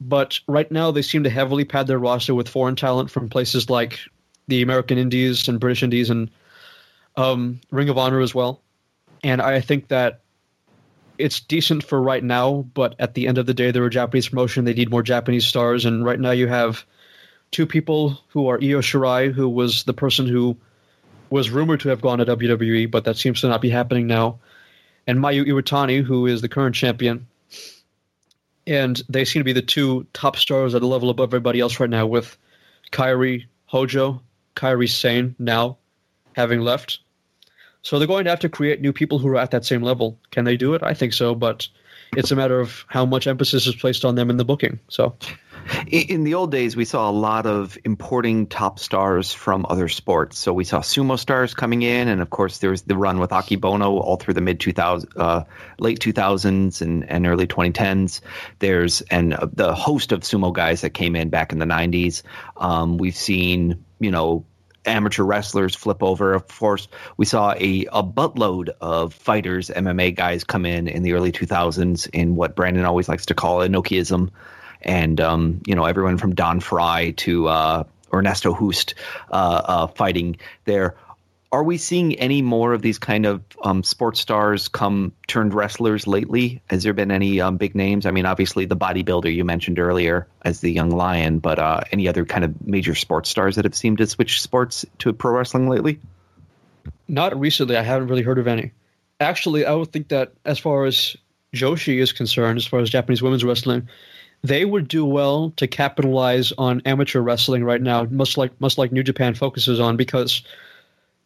But 0.00 0.40
right 0.46 0.70
now 0.70 0.90
they 0.90 1.02
seem 1.02 1.24
to 1.24 1.30
heavily 1.30 1.64
pad 1.64 1.86
their 1.86 1.98
roster 1.98 2.34
with 2.34 2.48
foreign 2.48 2.76
talent 2.76 3.10
from 3.10 3.28
places 3.28 3.68
like 3.68 3.98
the 4.48 4.62
American 4.62 4.98
Indies 4.98 5.48
and 5.48 5.60
British 5.60 5.82
Indies 5.82 6.10
and 6.10 6.30
um, 7.16 7.60
Ring 7.70 7.88
of 7.88 7.98
Honor 7.98 8.20
as 8.20 8.34
well. 8.34 8.62
And 9.24 9.42
I 9.42 9.60
think 9.60 9.88
that 9.88 10.20
it's 11.18 11.40
decent 11.40 11.82
for 11.82 12.00
right 12.00 12.22
now, 12.22 12.66
but 12.74 12.94
at 12.98 13.14
the 13.14 13.26
end 13.26 13.38
of 13.38 13.46
the 13.46 13.54
day, 13.54 13.70
they're 13.70 13.86
a 13.86 13.90
Japanese 13.90 14.28
promotion. 14.28 14.64
They 14.64 14.74
need 14.74 14.90
more 14.90 15.02
Japanese 15.02 15.46
stars, 15.46 15.84
and 15.86 16.04
right 16.04 16.20
now 16.20 16.32
you 16.32 16.46
have 16.46 16.84
two 17.50 17.66
people 17.66 18.18
who 18.28 18.48
are 18.48 18.56
Io 18.56 18.80
Shirai, 18.80 19.32
who 19.32 19.48
was 19.48 19.84
the 19.84 19.94
person 19.94 20.26
who 20.26 20.56
was 21.30 21.50
rumored 21.50 21.80
to 21.80 21.88
have 21.88 22.00
gone 22.00 22.18
to 22.18 22.24
WWE, 22.24 22.90
but 22.90 23.04
that 23.04 23.16
seems 23.16 23.40
to 23.40 23.48
not 23.48 23.60
be 23.60 23.70
happening 23.70 24.06
now, 24.06 24.38
and 25.06 25.18
Mayu 25.18 25.46
Iwatani, 25.46 26.02
who 26.02 26.26
is 26.26 26.40
the 26.40 26.48
current 26.48 26.74
champion. 26.74 27.26
And 28.66 29.00
they 29.08 29.24
seem 29.24 29.40
to 29.40 29.44
be 29.44 29.52
the 29.52 29.62
two 29.62 30.06
top 30.12 30.36
stars 30.36 30.74
at 30.74 30.82
a 30.82 30.86
level 30.86 31.10
above 31.10 31.28
everybody 31.28 31.60
else 31.60 31.78
right 31.78 31.90
now, 31.90 32.06
with 32.06 32.36
Kairi 32.90 33.46
Hojo, 33.66 34.22
Kairi 34.56 34.88
Sane 34.90 35.36
now 35.38 35.78
having 36.34 36.60
left. 36.60 36.98
So 37.82 37.98
they're 37.98 38.08
going 38.08 38.24
to 38.24 38.30
have 38.30 38.40
to 38.40 38.48
create 38.48 38.80
new 38.80 38.92
people 38.92 39.20
who 39.20 39.28
are 39.28 39.36
at 39.36 39.52
that 39.52 39.64
same 39.64 39.82
level. 39.82 40.18
Can 40.32 40.44
they 40.44 40.56
do 40.56 40.74
it? 40.74 40.82
I 40.82 40.94
think 40.94 41.12
so, 41.12 41.34
but 41.36 41.68
it's 42.16 42.32
a 42.32 42.36
matter 42.36 42.58
of 42.58 42.84
how 42.88 43.06
much 43.06 43.28
emphasis 43.28 43.66
is 43.66 43.76
placed 43.76 44.04
on 44.04 44.16
them 44.16 44.30
in 44.30 44.36
the 44.36 44.44
booking. 44.44 44.80
So 44.88 45.14
in 45.86 46.24
the 46.24 46.34
old 46.34 46.50
days, 46.50 46.76
we 46.76 46.84
saw 46.84 47.08
a 47.08 47.12
lot 47.12 47.46
of 47.46 47.78
importing 47.84 48.46
top 48.46 48.78
stars 48.78 49.32
from 49.32 49.66
other 49.68 49.88
sports. 49.88 50.38
So 50.38 50.52
we 50.52 50.64
saw 50.64 50.80
sumo 50.80 51.18
stars 51.18 51.54
coming 51.54 51.82
in, 51.82 52.08
and 52.08 52.20
of 52.20 52.30
course, 52.30 52.58
there 52.58 52.70
was 52.70 52.82
the 52.82 52.96
run 52.96 53.18
with 53.18 53.30
Akebono 53.30 54.00
all 54.00 54.16
through 54.16 54.34
the 54.34 54.40
mid 54.40 54.60
2000s, 54.60 55.06
uh, 55.16 55.44
late 55.78 56.00
2000s, 56.00 56.80
and, 56.80 57.08
and 57.08 57.26
early 57.26 57.46
2010s. 57.46 58.20
There's 58.58 59.00
and 59.02 59.34
uh, 59.34 59.48
the 59.52 59.74
host 59.74 60.12
of 60.12 60.20
sumo 60.20 60.52
guys 60.52 60.82
that 60.82 60.90
came 60.90 61.16
in 61.16 61.30
back 61.30 61.52
in 61.52 61.58
the 61.58 61.66
90s. 61.66 62.22
Um, 62.56 62.98
we've 62.98 63.16
seen, 63.16 63.84
you 63.98 64.10
know, 64.10 64.44
amateur 64.86 65.24
wrestlers 65.24 65.74
flip 65.74 66.02
over. 66.02 66.32
Of 66.32 66.46
course, 66.48 66.88
we 67.16 67.26
saw 67.26 67.52
a, 67.52 67.86
a 67.92 68.02
buttload 68.02 68.70
of 68.80 69.12
fighters, 69.14 69.68
MMA 69.68 70.14
guys 70.14 70.44
come 70.44 70.64
in 70.64 70.88
in 70.88 71.02
the 71.02 71.14
early 71.14 71.32
2000s 71.32 72.08
in 72.12 72.36
what 72.36 72.54
Brandon 72.54 72.84
always 72.84 73.08
likes 73.08 73.26
to 73.26 73.34
call 73.34 73.58
Inokiism 73.58 74.30
and 74.86 75.20
um, 75.20 75.60
you 75.66 75.74
know 75.74 75.84
everyone 75.84 76.16
from 76.16 76.34
Don 76.34 76.60
Frye 76.60 77.10
to 77.18 77.48
uh, 77.48 77.84
Ernesto 78.14 78.54
Hoost 78.54 78.94
uh, 79.30 79.62
uh, 79.64 79.86
fighting 79.88 80.38
there. 80.64 80.96
Are 81.52 81.62
we 81.62 81.78
seeing 81.78 82.16
any 82.16 82.42
more 82.42 82.72
of 82.72 82.82
these 82.82 82.98
kind 82.98 83.24
of 83.24 83.42
um, 83.62 83.82
sports 83.82 84.20
stars 84.20 84.68
come 84.68 85.12
turned 85.26 85.54
wrestlers 85.54 86.06
lately? 86.06 86.60
Has 86.68 86.82
there 86.82 86.92
been 86.92 87.10
any 87.10 87.40
um, 87.40 87.56
big 87.56 87.74
names? 87.74 88.04
I 88.04 88.10
mean, 88.10 88.26
obviously 88.26 88.66
the 88.66 88.76
bodybuilder 88.76 89.32
you 89.32 89.44
mentioned 89.44 89.78
earlier 89.78 90.26
as 90.42 90.60
the 90.60 90.70
young 90.70 90.90
lion, 90.90 91.38
but 91.38 91.58
uh, 91.58 91.80
any 91.92 92.08
other 92.08 92.24
kind 92.24 92.44
of 92.44 92.66
major 92.66 92.94
sports 92.94 93.30
stars 93.30 93.56
that 93.56 93.64
have 93.64 93.76
seemed 93.76 93.98
to 93.98 94.06
switch 94.06 94.42
sports 94.42 94.84
to 94.98 95.12
pro 95.12 95.32
wrestling 95.32 95.68
lately? 95.68 96.00
Not 97.08 97.38
recently. 97.38 97.76
I 97.76 97.82
haven't 97.82 98.08
really 98.08 98.22
heard 98.22 98.38
of 98.38 98.48
any. 98.48 98.72
Actually, 99.20 99.64
I 99.64 99.72
would 99.72 99.92
think 99.92 100.08
that 100.08 100.32
as 100.44 100.58
far 100.58 100.84
as 100.84 101.16
Joshi 101.54 102.00
is 102.00 102.12
concerned, 102.12 102.58
as 102.58 102.66
far 102.66 102.80
as 102.80 102.90
Japanese 102.90 103.22
women's 103.22 103.44
wrestling, 103.44 103.88
they 104.46 104.64
would 104.64 104.88
do 104.88 105.04
well 105.04 105.52
to 105.56 105.66
capitalize 105.66 106.52
on 106.56 106.82
amateur 106.84 107.20
wrestling 107.20 107.64
right 107.64 107.80
now, 107.80 108.04
much 108.04 108.36
like 108.36 108.58
much 108.60 108.78
like 108.78 108.92
New 108.92 109.02
Japan 109.02 109.34
focuses 109.34 109.80
on, 109.80 109.96
because 109.96 110.42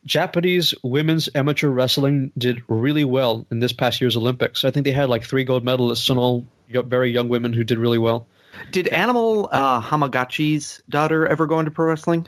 Japanese 0.07 0.75
women's 0.83 1.29
amateur 1.35 1.69
wrestling 1.69 2.33
did 2.39 2.63
really 2.69 3.05
well 3.05 3.47
in 3.51 3.61
this 3.61 3.73
past 3.73 4.01
year's 4.01 4.17
Olympics. 4.17 4.65
I 4.65 4.71
think 4.71 4.85
they 4.85 4.93
had 4.93 5.09
like 5.09 5.25
three 5.25 5.45
gold 5.45 5.65
medalists 5.65 6.09
and 6.09 6.19
all 6.19 6.47
very 6.69 7.11
young 7.11 7.29
women 7.29 7.53
who 7.53 7.65
did 7.65 7.79
really 7.79 7.99
well. 7.99 8.27
Did 8.73 8.89
Animal 8.89 9.49
uh, 9.53 9.81
Hamaguchi's 9.81 10.83
daughter 10.89 11.27
ever 11.27 11.47
go 11.47 11.59
into 11.59 11.71
pro 11.71 11.87
wrestling? 11.87 12.27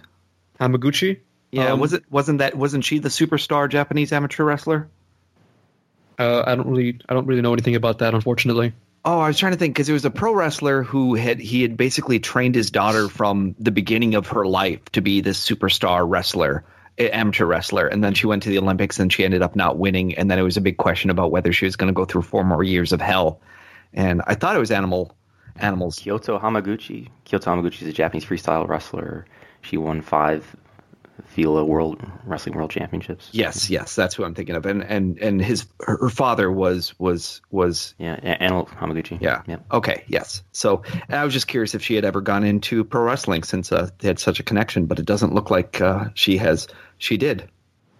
Hamaguchi? 0.60 1.18
Yeah, 1.50 1.72
um, 1.72 1.80
was 1.80 1.92
it 1.92 2.04
wasn't 2.10 2.38
that 2.38 2.56
wasn't 2.56 2.84
she 2.84 2.98
the 2.98 3.08
superstar 3.08 3.68
Japanese 3.68 4.12
amateur 4.12 4.44
wrestler? 4.44 4.88
Uh, 6.18 6.42
I 6.46 6.54
don't 6.54 6.68
really 6.68 6.98
I 7.08 7.14
don't 7.14 7.26
really 7.26 7.42
know 7.42 7.52
anything 7.52 7.76
about 7.76 7.98
that, 7.98 8.14
unfortunately. 8.14 8.72
Oh, 9.04 9.18
I 9.18 9.26
was 9.26 9.38
trying 9.38 9.52
to 9.52 9.58
think 9.58 9.74
because 9.74 9.88
it 9.88 9.92
was 9.92 10.04
a 10.04 10.10
pro 10.10 10.32
wrestler 10.32 10.84
who 10.84 11.14
had 11.14 11.40
he 11.40 11.62
had 11.62 11.76
basically 11.76 12.20
trained 12.20 12.54
his 12.54 12.70
daughter 12.70 13.08
from 13.08 13.56
the 13.58 13.72
beginning 13.72 14.14
of 14.14 14.28
her 14.28 14.46
life 14.46 14.84
to 14.92 15.00
be 15.00 15.20
this 15.20 15.44
superstar 15.44 16.08
wrestler, 16.08 16.64
amateur 16.98 17.44
wrestler, 17.44 17.88
and 17.88 18.04
then 18.04 18.14
she 18.14 18.28
went 18.28 18.44
to 18.44 18.48
the 18.48 18.58
Olympics 18.58 19.00
and 19.00 19.12
she 19.12 19.24
ended 19.24 19.42
up 19.42 19.56
not 19.56 19.76
winning, 19.76 20.14
and 20.14 20.30
then 20.30 20.38
it 20.38 20.42
was 20.42 20.56
a 20.56 20.60
big 20.60 20.76
question 20.76 21.10
about 21.10 21.32
whether 21.32 21.52
she 21.52 21.64
was 21.64 21.74
going 21.74 21.88
to 21.88 21.94
go 21.94 22.04
through 22.04 22.22
four 22.22 22.44
more 22.44 22.62
years 22.62 22.92
of 22.92 23.00
hell. 23.00 23.40
And 23.92 24.22
I 24.24 24.36
thought 24.36 24.54
it 24.54 24.60
was 24.60 24.70
animal 24.70 25.16
animals. 25.56 25.98
Kyoko 25.98 26.40
Hamaguchi. 26.40 27.08
Kyoko 27.26 27.44
Hamaguchi 27.44 27.82
is 27.82 27.88
a 27.88 27.92
Japanese 27.92 28.24
freestyle 28.24 28.68
wrestler. 28.68 29.26
She 29.62 29.76
won 29.76 30.02
five 30.02 30.54
FILA 31.34 31.64
World 31.64 32.02
Wrestling 32.24 32.54
World 32.54 32.70
Championships. 32.70 33.28
Yes, 33.32 33.70
yes, 33.70 33.94
that's 33.94 34.14
who 34.14 34.24
I'm 34.24 34.34
thinking 34.34 34.54
of. 34.54 34.66
And 34.66 34.82
and 34.82 35.18
and 35.18 35.40
his 35.40 35.66
her 35.80 36.08
father 36.08 36.50
was 36.50 36.98
was 36.98 37.40
was 37.50 37.94
yeah, 37.98 38.14
Animal 38.14 38.66
Hamaguchi. 38.66 39.20
Yeah. 39.20 39.42
yeah. 39.46 39.58
Okay. 39.70 40.04
Yes. 40.06 40.42
So 40.52 40.82
I 41.08 41.24
was 41.24 41.32
just 41.32 41.48
curious 41.48 41.74
if 41.74 41.82
she 41.82 41.94
had 41.94 42.04
ever 42.04 42.20
gone 42.20 42.44
into 42.44 42.84
pro 42.84 43.02
wrestling 43.02 43.42
since 43.42 43.72
uh, 43.72 43.90
they 43.98 44.08
had 44.08 44.18
such 44.18 44.40
a 44.40 44.42
connection, 44.42 44.86
but 44.86 44.98
it 44.98 45.06
doesn't 45.06 45.34
look 45.34 45.50
like 45.50 45.80
uh, 45.80 46.06
she 46.14 46.36
has. 46.38 46.68
She 46.98 47.16
did. 47.16 47.48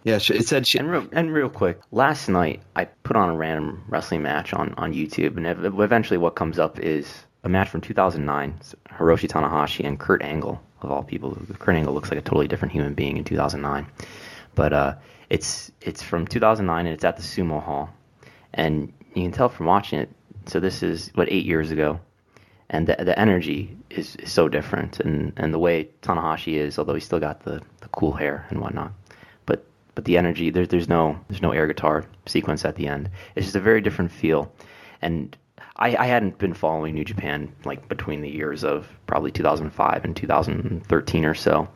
Yeah, 0.04 0.16
it 0.16 0.48
said 0.48 0.66
she. 0.66 0.78
And 0.78 0.90
real, 0.90 1.09
and 1.12 1.32
real 1.32 1.48
quick, 1.48 1.80
last 1.92 2.28
night 2.28 2.60
I 2.74 2.86
put 2.86 3.16
on 3.16 3.30
a 3.30 3.36
random 3.36 3.84
wrestling 3.88 4.22
match 4.22 4.52
on 4.52 4.74
on 4.74 4.92
YouTube, 4.92 5.36
and 5.36 5.46
eventually 5.46 6.18
what 6.18 6.34
comes 6.34 6.59
up 6.59 6.78
is 6.80 7.09
a 7.44 7.48
match 7.48 7.68
from 7.68 7.80
2009, 7.80 8.60
Hiroshi 8.88 9.28
Tanahashi 9.28 9.86
and 9.86 9.98
Kurt 9.98 10.22
Angle 10.22 10.60
of 10.84 10.90
all 10.90 11.02
people. 11.02 11.36
Kurt 11.59 11.76
Angle 11.76 11.94
looks 11.94 12.10
like 12.10 12.18
a 12.18 12.22
totally 12.22 12.48
different 12.48 12.72
human 12.72 12.94
being 12.94 13.16
in 13.16 13.24
2009, 13.24 13.86
but 14.54 14.72
uh, 14.72 14.94
it's 15.30 15.72
it's 15.80 16.02
from 16.02 16.26
2009 16.26 16.86
and 16.86 16.94
it's 16.94 17.04
at 17.04 17.16
the 17.16 17.22
Sumo 17.22 17.62
Hall, 17.62 17.90
and 18.52 18.92
you 19.14 19.22
can 19.22 19.32
tell 19.32 19.48
from 19.48 19.66
watching 19.66 19.98
it. 19.98 20.10
So 20.46 20.60
this 20.60 20.82
is 20.82 21.10
what 21.14 21.30
eight 21.30 21.46
years 21.46 21.70
ago, 21.70 22.00
and 22.68 22.86
the 22.86 22.96
the 22.96 23.18
energy 23.18 23.76
is, 23.90 24.16
is 24.16 24.32
so 24.32 24.48
different, 24.48 25.00
and 25.00 25.32
and 25.36 25.54
the 25.54 25.59
way 25.59 25.88
Tanahashi 26.02 26.54
is, 26.54 26.78
although 26.78 26.94
he's 26.94 27.04
still 27.04 27.20
got 27.20 27.44
the, 27.44 27.60
the 27.80 27.88
cool 27.88 28.12
hair 28.12 28.46
and 28.50 28.60
whatnot, 28.60 28.92
but 29.46 29.64
but 29.94 30.04
the 30.04 30.18
energy 30.18 30.50
there's 30.50 30.68
there's 30.68 30.88
no 30.88 31.18
there's 31.28 31.42
no 31.42 31.52
air 31.52 31.66
guitar 31.66 32.04
sequence 32.26 32.64
at 32.64 32.76
the 32.76 32.88
end. 32.88 33.10
It's 33.36 33.46
just 33.46 33.56
a 33.56 33.60
very 33.60 33.80
different 33.80 34.10
feel, 34.10 34.52
and 35.00 35.36
I, 35.77 35.97
I 35.97 36.07
hadn't 36.07 36.39
been 36.39 36.55
following 36.55 36.94
New 36.94 37.05
Japan 37.05 37.53
like 37.65 37.89
between 37.89 38.20
the 38.20 38.31
years 38.31 38.65
of 38.65 38.89
probably 39.07 39.31
2005 39.31 40.05
and 40.05 40.16
2013 40.16 41.24
or 41.24 41.35
so. 41.35 41.69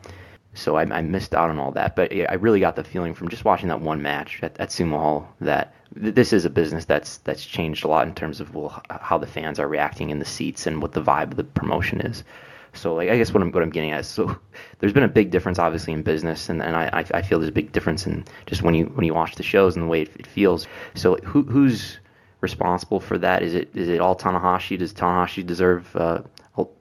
So 0.53 0.75
I, 0.75 0.81
I 0.83 1.01
missed 1.01 1.35
out 1.35 1.49
on 1.49 1.59
all 1.59 1.71
that. 1.73 1.95
But 1.95 2.11
I 2.11 2.33
really 2.33 2.59
got 2.59 2.75
the 2.75 2.83
feeling 2.83 3.13
from 3.13 3.29
just 3.29 3.45
watching 3.45 3.69
that 3.69 3.81
one 3.81 4.01
match 4.01 4.39
at, 4.41 4.59
at 4.59 4.69
Sumo 4.69 4.97
Hall 4.97 5.35
that 5.41 5.73
th- 6.01 6.15
this 6.15 6.33
is 6.33 6.45
a 6.45 6.49
business 6.49 6.85
that's 6.85 7.17
that's 7.19 7.45
changed 7.45 7.85
a 7.85 7.87
lot 7.87 8.07
in 8.07 8.15
terms 8.15 8.39
of 8.39 8.53
well, 8.55 8.81
how 8.89 9.17
the 9.17 9.27
fans 9.27 9.59
are 9.59 9.67
reacting 9.67 10.09
in 10.09 10.19
the 10.19 10.25
seats 10.25 10.65
and 10.67 10.81
what 10.81 10.93
the 10.93 11.01
vibe 11.01 11.31
of 11.31 11.37
the 11.37 11.43
promotion 11.43 12.01
is. 12.01 12.23
So 12.73 12.93
like 12.93 13.09
I 13.09 13.17
guess 13.17 13.33
what 13.33 13.41
I'm 13.41 13.51
what 13.51 13.63
I'm 13.63 13.69
getting 13.69 13.91
at 13.91 14.01
is 14.01 14.07
so 14.07 14.35
there's 14.79 14.93
been 14.93 15.03
a 15.03 15.07
big 15.07 15.31
difference 15.31 15.59
obviously 15.59 15.93
in 15.93 16.03
business 16.03 16.49
and, 16.49 16.61
and 16.61 16.75
I, 16.75 17.05
I 17.13 17.21
feel 17.21 17.39
there's 17.39 17.49
a 17.49 17.53
big 17.53 17.71
difference 17.71 18.05
in 18.05 18.25
just 18.45 18.61
when 18.61 18.73
you 18.73 18.85
when 18.85 19.05
you 19.05 19.13
watch 19.13 19.35
the 19.35 19.43
shows 19.43 19.75
and 19.75 19.85
the 19.85 19.89
way 19.89 20.03
it, 20.03 20.11
it 20.17 20.27
feels. 20.27 20.67
So 20.95 21.17
who 21.17 21.43
who's 21.43 21.99
responsible 22.41 22.99
for 22.99 23.17
that? 23.17 23.43
Is 23.43 23.53
it 23.53 23.69
is 23.73 23.89
it 23.89 23.99
all 23.99 24.15
Tanahashi? 24.15 24.77
Does 24.77 24.93
Tanahashi 24.93 25.45
deserve 25.45 25.95
uh, 25.95 26.21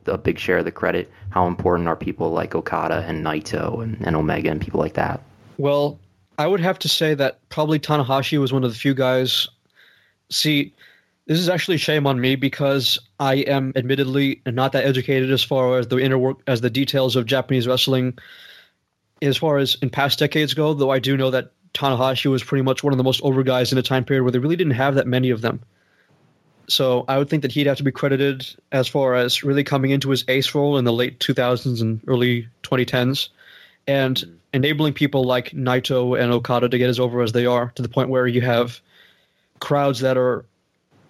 a 0.07 0.19
big 0.19 0.39
share 0.39 0.59
of 0.59 0.65
the 0.65 0.73
credit? 0.73 1.11
How 1.31 1.47
important 1.47 1.89
are 1.89 1.97
people 1.97 2.31
like 2.31 2.55
Okada 2.55 3.05
and 3.07 3.25
Naito 3.25 3.83
and, 3.83 4.01
and 4.07 4.17
Omega 4.17 4.51
and 4.51 4.61
people 4.61 4.81
like 4.81 4.95
that? 4.95 5.21
Well, 5.59 5.99
I 6.39 6.47
would 6.47 6.61
have 6.61 6.79
to 6.81 6.89
say 6.89 7.15
that 7.15 7.47
probably 7.49 7.79
Tanahashi 7.79 8.39
was 8.39 8.53
one 8.53 8.65
of 8.65 8.73
the 8.73 8.79
few 8.79 8.95
guys. 8.95 9.49
See, 10.31 10.75
this 11.27 11.39
is 11.39 11.49
actually 11.49 11.79
shame 11.79 12.07
on 12.07 12.21
me 12.21 12.37
because 12.37 12.99
I 13.19 13.37
am 13.37 13.73
admittedly 13.77 14.43
not 14.47 14.73
that 14.73 14.85
educated 14.85 15.31
as 15.31 15.43
far 15.43 15.79
as 15.79 15.89
the 15.89 15.99
inner 15.99 16.19
work 16.19 16.39
as 16.47 16.61
the 16.61 16.71
details 16.71 17.17
of 17.17 17.27
Japanese 17.27 17.67
wrestling 17.67 18.19
as 19.23 19.37
far 19.37 19.59
as 19.59 19.77
in 19.81 19.91
past 19.91 20.19
decades 20.19 20.55
go, 20.55 20.75
though 20.75 20.91
I 20.91 20.99
do 20.99 21.17
know 21.17 21.31
that 21.31 21.53
Tanahashi 21.77 22.31
was 22.31 22.43
pretty 22.43 22.63
much 22.63 22.83
one 22.83 22.93
of 22.93 22.97
the 22.97 23.05
most 23.05 23.21
over 23.23 23.43
guys 23.43 23.73
in 23.73 23.79
a 23.79 23.83
time 23.83 24.05
period 24.05 24.23
where 24.23 24.33
they 24.33 24.39
really 24.39 24.57
didn't 24.57 24.75
have 24.75 24.95
that 24.95 25.07
many 25.07 25.31
of 25.31 25.41
them. 25.43 25.61
So 26.69 27.05
I 27.07 27.19
would 27.19 27.29
think 27.29 27.43
that 27.43 27.53
he'd 27.53 27.67
have 27.67 27.77
to 27.77 27.85
be 27.85 27.93
credited 27.93 28.47
as 28.73 28.89
far 28.89 29.15
as 29.15 29.45
really 29.45 29.63
coming 29.63 29.91
into 29.91 30.11
his 30.11 30.25
ace 30.27 30.55
role 30.55 30.79
in 30.79 30.85
the 30.85 30.93
late 30.93 31.21
2000s 31.21 31.81
and 31.81 32.01
early 32.07 32.49
2010s 32.63 33.29
and 33.87 34.39
enabling 34.53 34.95
people 34.95 35.25
like 35.25 35.51
Naito 35.51 36.21
and 36.21 36.33
Okada 36.33 36.69
to 36.69 36.79
get 36.79 36.89
as 36.89 36.99
over 36.99 37.23
as 37.23 37.33
they 37.33 37.47
are 37.47 37.71
to 37.77 37.83
the 37.83 37.89
point 37.89 38.09
where 38.09 38.27
you 38.27 38.41
have 38.41 38.81
crowds 39.61 40.01
that 40.01 40.17
are 40.17 40.45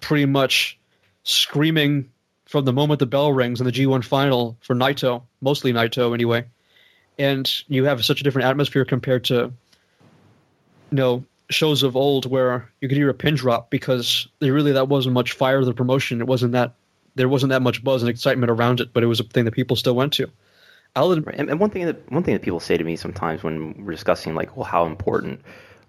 pretty 0.00 0.26
much 0.26 0.78
screaming 1.22 2.10
from 2.44 2.64
the 2.64 2.72
moment 2.72 3.00
the 3.00 3.06
bell 3.06 3.32
rings 3.32 3.60
in 3.60 3.66
the 3.66 3.72
G1 3.72 4.04
final 4.04 4.56
for 4.60 4.74
Naito, 4.74 5.22
mostly 5.40 5.72
Naito 5.72 6.12
anyway. 6.12 6.44
And 7.18 7.50
you 7.66 7.84
have 7.84 8.04
such 8.04 8.20
a 8.20 8.24
different 8.24 8.46
atmosphere 8.48 8.84
compared 8.84 9.24
to 9.24 9.52
you 10.90 10.96
know 10.96 11.24
shows 11.48 11.82
of 11.82 11.96
old 11.96 12.28
where 12.28 12.68
you 12.80 12.88
could 12.88 12.96
hear 12.96 13.08
a 13.08 13.14
pin 13.14 13.34
drop 13.34 13.70
because 13.70 14.26
there 14.40 14.52
really 14.52 14.72
that 14.72 14.88
wasn't 14.88 15.14
much 15.14 15.32
fire 15.32 15.58
of 15.58 15.66
the 15.66 15.74
promotion. 15.74 16.20
It 16.20 16.26
wasn't 16.26 16.52
that 16.52 16.74
there 17.14 17.28
wasn't 17.28 17.50
that 17.50 17.62
much 17.62 17.82
buzz 17.82 18.02
and 18.02 18.10
excitement 18.10 18.50
around 18.50 18.80
it, 18.80 18.92
but 18.92 19.02
it 19.02 19.06
was 19.06 19.20
a 19.20 19.24
thing 19.24 19.44
that 19.46 19.52
people 19.52 19.76
still 19.76 19.94
went 19.94 20.12
to. 20.14 20.30
I'll, 20.94 21.12
and, 21.12 21.26
and 21.26 21.60
one 21.60 21.70
thing 21.70 21.86
that 21.86 22.10
one 22.10 22.22
thing 22.22 22.34
that 22.34 22.42
people 22.42 22.60
say 22.60 22.76
to 22.76 22.84
me 22.84 22.96
sometimes 22.96 23.42
when 23.42 23.84
we're 23.84 23.92
discussing 23.92 24.34
like, 24.34 24.56
well, 24.56 24.64
how 24.64 24.86
important 24.86 25.40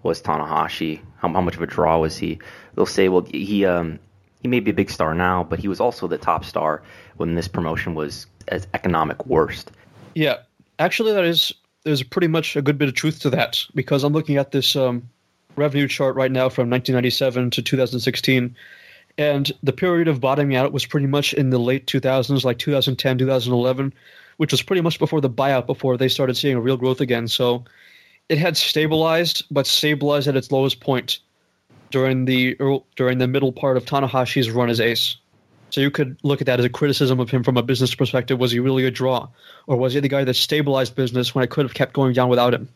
was 0.03 0.21
Tanahashi? 0.21 1.01
How, 1.17 1.29
how 1.29 1.41
much 1.41 1.55
of 1.55 1.61
a 1.61 1.67
draw 1.67 1.99
was 1.99 2.17
he? 2.17 2.39
They'll 2.75 2.85
say, 2.85 3.09
well, 3.09 3.25
he 3.31 3.65
um, 3.65 3.99
he 4.41 4.47
may 4.47 4.59
be 4.59 4.71
a 4.71 4.73
big 4.73 4.89
star 4.89 5.13
now, 5.13 5.43
but 5.43 5.59
he 5.59 5.67
was 5.67 5.79
also 5.79 6.07
the 6.07 6.17
top 6.17 6.45
star 6.45 6.83
when 7.17 7.35
this 7.35 7.47
promotion 7.47 7.95
was 7.95 8.27
as 8.49 8.67
economic 8.73 9.25
worst. 9.25 9.71
Yeah, 10.13 10.37
actually, 10.79 11.13
that 11.13 11.25
is 11.25 11.53
there's 11.87 12.03
pretty 12.03 12.27
much 12.27 12.57
a 12.57 12.61
good 12.61 12.77
bit 12.77 12.89
of 12.89 12.95
truth 12.95 13.21
to 13.21 13.29
that 13.29 13.63
because 13.73 14.03
I'm 14.03 14.11
looking 14.11 14.35
at 14.35 14.51
this 14.51 14.75
um, 14.75 15.09
revenue 15.55 15.87
chart 15.87 16.15
right 16.15 16.29
now 16.29 16.49
from 16.49 16.69
1997 16.69 17.51
to 17.51 17.61
2016, 17.61 18.57
and 19.17 19.51
the 19.63 19.71
period 19.71 20.09
of 20.09 20.19
bottoming 20.19 20.57
out 20.57 20.73
was 20.73 20.85
pretty 20.85 21.07
much 21.07 21.33
in 21.33 21.49
the 21.49 21.57
late 21.57 21.87
2000s, 21.87 22.43
like 22.43 22.59
2010, 22.59 23.19
2011, 23.19 23.93
which 24.35 24.51
was 24.51 24.61
pretty 24.61 24.81
much 24.81 24.99
before 24.99 25.21
the 25.21 25.29
buyout, 25.29 25.65
before 25.65 25.95
they 25.95 26.09
started 26.09 26.35
seeing 26.35 26.57
a 26.57 26.61
real 26.61 26.75
growth 26.75 26.99
again. 26.99 27.29
So 27.29 27.63
it 28.27 28.37
had 28.37 28.57
stabilized, 28.57 29.45
but 29.49 29.65
stabilized 29.65 30.27
at 30.27 30.35
its 30.35 30.51
lowest 30.51 30.81
point 30.81 31.19
during 31.89 32.25
the 32.25 32.57
during 32.97 33.17
the 33.17 33.29
middle 33.29 33.53
part 33.53 33.77
of 33.77 33.85
Tanahashi's 33.85 34.51
run 34.51 34.69
as 34.69 34.81
ace. 34.81 35.15
So 35.69 35.81
you 35.81 35.91
could 35.91 36.17
look 36.23 36.41
at 36.41 36.47
that 36.47 36.59
as 36.59 36.65
a 36.65 36.69
criticism 36.69 37.19
of 37.19 37.29
him 37.29 37.43
from 37.43 37.57
a 37.57 37.63
business 37.63 37.93
perspective. 37.93 38.39
Was 38.39 38.51
he 38.51 38.59
really 38.59 38.85
a 38.85 38.91
draw, 38.91 39.27
or 39.65 39.77
was 39.77 39.93
he 39.93 39.99
the 39.99 40.07
guy 40.07 40.23
that 40.23 40.35
stabilized 40.35 40.95
business 40.95 41.35
when 41.35 41.43
I 41.43 41.47
could 41.47 41.65
have 41.65 41.73
kept 41.73 41.93
going 41.93 42.13
down 42.13 42.29
without 42.29 42.53
him? 42.53 42.69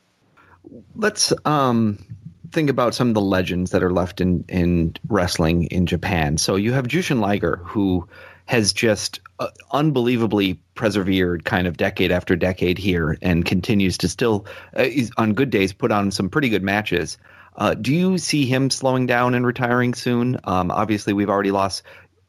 Let's 0.95 1.33
um, 1.45 2.03
think 2.51 2.69
about 2.69 2.93
some 2.93 3.07
of 3.07 3.13
the 3.13 3.21
legends 3.21 3.71
that 3.71 3.83
are 3.83 3.91
left 3.91 4.21
in 4.21 4.45
in 4.49 4.95
wrestling 5.07 5.65
in 5.65 5.85
Japan. 5.85 6.37
So 6.37 6.55
you 6.55 6.73
have 6.73 6.87
Jushin 6.87 7.19
Liger, 7.19 7.61
who 7.63 8.07
has 8.45 8.73
just 8.73 9.21
uh, 9.39 9.47
unbelievably 9.71 10.59
persevered 10.75 11.45
kind 11.45 11.67
of 11.67 11.77
decade 11.77 12.11
after 12.11 12.35
decade 12.35 12.77
here 12.77 13.17
and 13.21 13.45
continues 13.45 13.97
to 13.99 14.09
still 14.09 14.45
uh, 14.75 14.87
on 15.15 15.33
good 15.33 15.49
days 15.49 15.71
put 15.71 15.91
on 15.91 16.11
some 16.11 16.29
pretty 16.29 16.49
good 16.49 16.63
matches 16.63 17.17
uh, 17.55 17.73
do 17.73 17.93
you 17.93 18.17
see 18.17 18.45
him 18.45 18.69
slowing 18.69 19.05
down 19.05 19.35
and 19.35 19.45
retiring 19.45 19.93
soon? 19.93 20.39
Um, 20.45 20.71
obviously, 20.71 21.13
we've 21.13 21.29
already 21.29 21.51
lost 21.51 21.83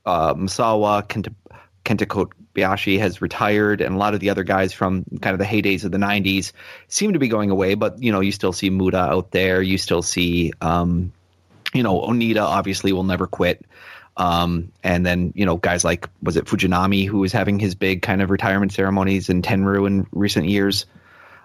uh, 0.06 0.34
Misawa. 0.34 1.06
Kenta, 1.06 1.34
Kenta 1.84 2.06
Kobashi 2.06 2.98
has 2.98 3.20
retired, 3.20 3.80
and 3.80 3.94
a 3.94 3.98
lot 3.98 4.14
of 4.14 4.20
the 4.20 4.30
other 4.30 4.44
guys 4.44 4.72
from 4.72 5.04
kind 5.20 5.34
of 5.34 5.38
the 5.38 5.44
heydays 5.44 5.84
of 5.84 5.92
the 5.92 5.98
'90s 5.98 6.52
seem 6.88 7.12
to 7.12 7.18
be 7.18 7.28
going 7.28 7.50
away. 7.50 7.74
But 7.74 8.02
you 8.02 8.12
know, 8.12 8.20
you 8.20 8.32
still 8.32 8.52
see 8.52 8.70
Muta 8.70 8.98
out 8.98 9.30
there. 9.30 9.60
You 9.62 9.78
still 9.78 10.02
see, 10.02 10.52
um, 10.60 11.12
you 11.74 11.82
know, 11.82 12.00
Onita 12.00 12.42
obviously 12.42 12.92
will 12.92 13.04
never 13.04 13.26
quit. 13.26 13.64
Um, 14.16 14.72
and 14.84 15.06
then 15.06 15.32
you 15.34 15.46
know 15.46 15.56
guys 15.56 15.84
like 15.84 16.08
was 16.22 16.36
it 16.36 16.44
Fujinami 16.44 17.08
who 17.08 17.20
was 17.20 17.32
having 17.32 17.58
his 17.58 17.74
big 17.74 18.02
kind 18.02 18.20
of 18.20 18.30
retirement 18.30 18.72
ceremonies 18.72 19.30
in 19.30 19.42
Tenryu 19.42 19.86
in 19.86 20.06
recent 20.12 20.46
years. 20.46 20.86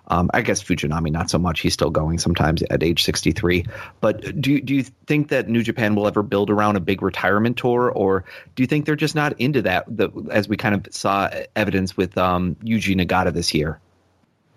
Um, 0.10 0.30
I 0.34 0.42
guess 0.42 0.64
Fujinami 0.64 1.12
not 1.12 1.30
so 1.30 1.38
much. 1.38 1.60
He's 1.60 1.74
still 1.74 1.90
going 1.90 2.18
sometimes 2.18 2.64
at 2.64 2.82
age 2.82 3.04
63. 3.04 3.66
But 4.00 4.40
do 4.40 4.62
do 4.62 4.76
you 4.76 4.84
think 4.84 5.30
that 5.30 5.50
New 5.50 5.64
Japan 5.64 5.96
will 5.96 6.08
ever 6.08 6.24
build 6.24 6.50
around 6.50 6.78
a 6.78 6.80
big 6.80 7.02
retirement 7.02 7.58
tour, 7.58 7.92
or 7.92 8.24
do 8.56 8.64
you 8.64 8.68
think 8.68 8.86
they're 8.86 8.96
just 8.96 9.16
not 9.16 9.40
into 9.40 9.62
that? 9.64 9.86
The, 9.88 10.10
as 10.32 10.48
we 10.48 10.56
kind 10.56 10.76
of 10.76 10.94
saw 10.94 11.30
evidence 11.56 11.98
with 11.98 12.18
um, 12.18 12.56
Yuji 12.64 12.96
Nagata 12.96 13.34
this 13.34 13.54
year. 13.54 13.80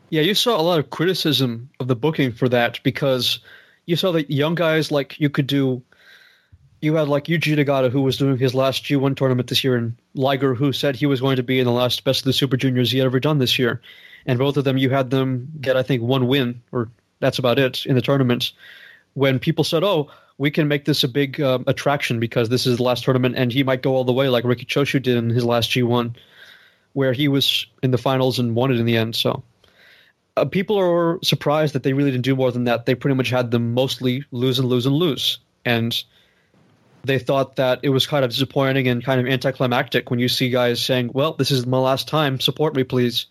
Yeah, 0.09 0.23
you 0.23 0.35
saw 0.35 0.61
a 0.61 0.63
lot 0.63 0.79
of 0.79 0.91
criticism 0.91 1.71
of 1.79 1.89
the 1.89 1.97
booking 1.97 2.33
for 2.33 2.49
that 2.49 2.81
because 2.83 3.41
you 3.87 3.97
saw 3.97 4.13
that 4.13 4.31
young 4.31 4.55
guys 4.55 4.91
like 4.91 5.19
you 5.19 5.31
could 5.31 5.47
do. 5.47 5.83
You 6.81 6.95
had 6.95 7.09
like 7.09 7.25
Yuji 7.25 7.57
Nagata 7.57 7.91
who 7.91 8.03
was 8.03 8.17
doing 8.17 8.39
his 8.39 8.55
last 8.55 8.85
G1 8.85 9.17
tournament 9.17 9.49
this 9.49 9.65
year, 9.65 9.77
and 9.77 9.97
Liger 10.15 10.55
who 10.55 10.73
said 10.73 10.95
he 10.95 11.07
was 11.07 11.21
going 11.21 11.37
to 11.37 11.43
be 11.43 11.59
in 11.59 11.67
the 11.67 11.73
last 11.73 12.05
Best 12.05 12.21
of 12.21 12.25
the 12.25 12.33
Super 12.33 12.57
Juniors 12.57 12.91
he 12.91 12.99
had 12.99 13.07
ever 13.07 13.21
done 13.21 13.39
this 13.39 13.59
year 13.59 13.83
and 14.27 14.39
both 14.39 14.57
of 14.57 14.65
them 14.65 14.79
you 14.79 14.91
had 14.91 15.11
them 15.11 15.51
get 15.61 15.77
I 15.77 15.83
think 15.83 16.03
one 16.03 16.27
win 16.27 16.63
or 16.73 16.91
that's 17.21 17.39
about 17.39 17.59
it 17.59 17.85
in 17.87 17.95
the 17.95 18.03
tournament. 18.03 18.53
When 19.15 19.39
people 19.39 19.65
said, 19.65 19.85
"Oh, 19.85 20.11
we 20.39 20.51
can 20.51 20.69
make 20.69 20.85
this 20.85 21.05
a 21.05 21.09
big 21.09 21.41
uh, 21.41 21.59
attraction 21.67 22.19
because 22.19 22.49
this 22.49 22.67
is 22.67 22.79
the 22.79 22.83
last 22.83 23.05
tournament 23.05 23.37
and 23.37 23.53
he 23.53 23.63
might 23.63 23.83
go 23.83 23.95
all 23.95 24.05
the 24.05 24.13
way 24.13 24.29
like 24.29 24.45
Riki 24.45 24.65
Choshu 24.65 25.03
did 25.03 25.17
in 25.17 25.31
his 25.31 25.45
last 25.45 25.71
G1, 25.71 26.17
where 26.95 27.13
he 27.13 27.29
was 27.29 27.67
in 27.83 27.91
the 27.91 27.99
finals 27.99 28.39
and 28.39 28.55
won 28.55 28.73
it 28.73 28.79
in 28.79 28.87
the 28.87 28.97
end." 28.97 29.15
So. 29.17 29.43
Uh, 30.37 30.45
people 30.45 30.79
are 30.79 31.19
surprised 31.25 31.75
that 31.75 31.83
they 31.83 31.93
really 31.93 32.13
didn't 32.13 32.25
do 32.25 32.37
more 32.37 32.53
than 32.53 32.65
that. 32.65 32.87
They 32.87 32.95
pretty 32.95 33.17
much 33.17 33.31
had 33.31 33.51
them 33.51 33.75
mostly 33.75 34.25
lose 34.31 34.61
and 34.61 34.69
lose 34.69 34.87
and 34.87 34.95
lose. 34.95 35.39
And 35.65 36.03
they 37.05 37.19
thought 37.19 37.57
that 37.57 37.81
it 37.83 37.89
was 37.89 38.07
kind 38.07 38.25
of 38.25 38.31
disappointing 38.31 38.87
and 38.87 39.05
kind 39.05 39.21
of 39.21 39.27
anticlimactic 39.27 40.09
when 40.09 40.21
you 40.21 40.29
see 40.29 40.49
guys 40.49 40.81
saying, 40.81 41.11
Well, 41.13 41.33
this 41.33 41.51
is 41.51 41.67
my 41.67 41.79
last 41.79 42.07
time, 42.09 42.39
support 42.39 42.77
me, 42.77 42.85
please 42.85 43.27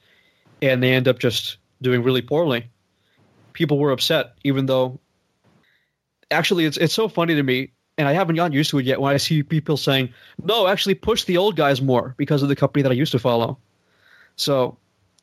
and 0.62 0.84
they 0.84 0.94
end 0.94 1.08
up 1.08 1.20
just 1.20 1.58
doing 1.82 2.04
really 2.04 2.22
poorly. 2.22 2.70
People 3.54 3.78
were 3.78 3.92
upset, 3.92 4.34
even 4.44 4.66
though 4.66 5.00
actually 6.32 6.66
it's 6.66 6.78
it's 6.78 6.94
so 6.94 7.08
funny 7.08 7.36
to 7.36 7.44
me, 7.44 7.72
and 7.98 8.08
I 8.08 8.14
haven't 8.14 8.36
gotten 8.36 8.54
used 8.54 8.70
to 8.72 8.80
it 8.80 8.86
yet 8.86 9.02
when 9.02 9.14
I 9.14 9.18
see 9.18 9.44
people 9.44 9.78
saying, 9.78 10.14
"No, 10.44 10.68
actually 10.68 10.96
push 10.96 11.24
the 11.24 11.38
old 11.38 11.56
guys 11.56 11.82
more 11.82 12.16
because 12.18 12.44
of 12.44 12.50
the 12.50 12.56
company 12.56 12.84
that 12.84 12.92
I 12.92 12.96
used 12.96 13.12
to 13.12 13.20
follow." 13.20 13.58
So 14.36 14.78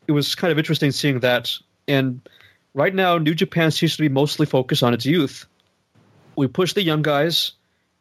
it 0.07 0.13
was 0.13 0.35
kind 0.35 0.53
of 0.53 0.59
interesting 0.59 0.91
seeing 0.91 1.21
that. 1.21 1.53
And 1.89 2.21
right 2.75 2.95
now, 2.95 3.19
New 3.19 3.35
Japan 3.35 3.71
seems 3.71 3.97
to 3.97 4.03
be 4.03 4.09
mostly 4.09 4.47
focused 4.47 4.83
on 4.83 4.93
its 4.93 5.07
youth. 5.07 5.47
We 6.37 6.47
push 6.47 6.75
the 6.75 6.83
young 6.83 7.03
guys 7.03 7.53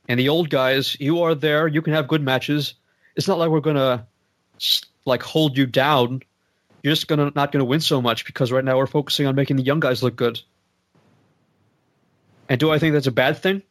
and 0.09 0.19
the 0.19 0.29
old 0.29 0.49
guys. 0.49 0.97
You 0.99 1.21
are 1.21 1.35
there. 1.35 1.67
You 1.67 1.81
can 1.81 1.93
have 1.93 2.07
good 2.07 2.21
matches. 2.21 2.73
It's 3.15 3.27
not 3.27 3.37
like 3.37 3.49
we're 3.49 3.61
gonna 3.61 4.05
like 5.05 5.23
hold 5.23 5.57
you 5.57 5.65
down 5.65 6.21
you're 6.85 6.93
just 6.93 7.07
gonna 7.07 7.31
not 7.33 7.51
gonna 7.51 7.65
win 7.65 7.79
so 7.79 7.99
much 7.99 8.25
because 8.25 8.51
right 8.51 8.63
now 8.63 8.77
we're 8.77 8.85
focusing 8.85 9.25
on 9.25 9.33
making 9.33 9.55
the 9.55 9.63
young 9.63 9.79
guys 9.79 10.03
look 10.03 10.15
good. 10.15 10.39
And 12.47 12.59
do 12.59 12.71
I 12.71 12.77
think 12.77 12.93
that's 12.93 13.07
a 13.07 13.11
bad 13.11 13.39
thing? 13.39 13.63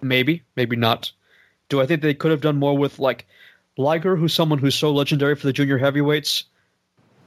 Maybe, 0.00 0.42
maybe 0.56 0.76
not. 0.76 1.12
Do 1.68 1.82
I 1.82 1.86
think 1.86 2.00
they 2.00 2.14
could 2.14 2.30
have 2.30 2.40
done 2.40 2.56
more 2.56 2.74
with 2.78 2.98
like 2.98 3.26
Liger, 3.76 4.16
who's 4.16 4.32
someone 4.32 4.58
who's 4.58 4.74
so 4.74 4.90
legendary 4.90 5.34
for 5.34 5.46
the 5.46 5.52
junior 5.52 5.76
heavyweights? 5.76 6.44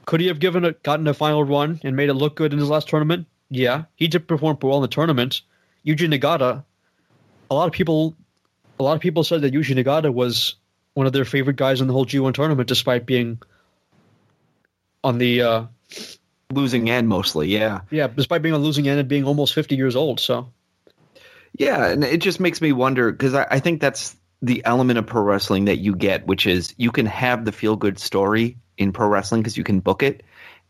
Could 0.04 0.20
he 0.20 0.26
have 0.26 0.40
given 0.40 0.64
it, 0.64 0.82
gotten 0.82 1.06
a 1.06 1.14
final 1.14 1.44
run 1.44 1.78
and 1.84 1.94
made 1.94 2.08
it 2.08 2.14
look 2.14 2.34
good 2.34 2.52
in 2.52 2.58
his 2.58 2.68
last 2.68 2.88
tournament? 2.88 3.28
Yeah, 3.50 3.84
he 3.94 4.08
did 4.08 4.26
perform 4.26 4.58
well 4.60 4.78
in 4.78 4.82
the 4.82 4.88
tournament. 4.88 5.42
Yuji 5.86 6.12
Nagata, 6.12 6.64
a 7.52 7.54
lot 7.54 7.68
of 7.68 7.72
people, 7.72 8.16
a 8.80 8.82
lot 8.82 8.96
of 8.96 9.00
people 9.00 9.22
said 9.22 9.42
that 9.42 9.54
Yuji 9.54 9.80
Nagata 9.80 10.12
was 10.12 10.56
one 10.94 11.06
of 11.06 11.12
their 11.12 11.24
favorite 11.24 11.56
guys 11.56 11.80
in 11.80 11.86
the 11.86 11.92
whole 11.92 12.04
G1 12.04 12.34
tournament, 12.34 12.68
despite 12.68 13.06
being 13.06 13.40
on 15.02 15.18
the 15.18 15.42
uh, 15.42 15.64
losing 16.52 16.90
end 16.90 17.08
mostly. 17.08 17.48
Yeah, 17.48 17.80
yeah, 17.90 18.08
despite 18.08 18.42
being 18.42 18.54
on 18.54 18.62
losing 18.62 18.88
end 18.88 19.00
and 19.00 19.08
being 19.08 19.24
almost 19.24 19.54
fifty 19.54 19.76
years 19.76 19.96
old. 19.96 20.20
So, 20.20 20.52
yeah, 21.56 21.86
and 21.86 22.04
it 22.04 22.20
just 22.20 22.40
makes 22.40 22.60
me 22.60 22.72
wonder 22.72 23.10
because 23.10 23.34
I, 23.34 23.46
I 23.50 23.60
think 23.60 23.80
that's 23.80 24.16
the 24.42 24.64
element 24.64 24.98
of 24.98 25.06
pro 25.06 25.22
wrestling 25.22 25.66
that 25.66 25.78
you 25.78 25.94
get, 25.94 26.26
which 26.26 26.46
is 26.46 26.74
you 26.76 26.90
can 26.90 27.06
have 27.06 27.44
the 27.44 27.52
feel 27.52 27.76
good 27.76 27.98
story 27.98 28.56
in 28.78 28.92
pro 28.92 29.06
wrestling 29.06 29.42
because 29.42 29.56
you 29.56 29.64
can 29.64 29.80
book 29.80 30.02
it. 30.02 30.22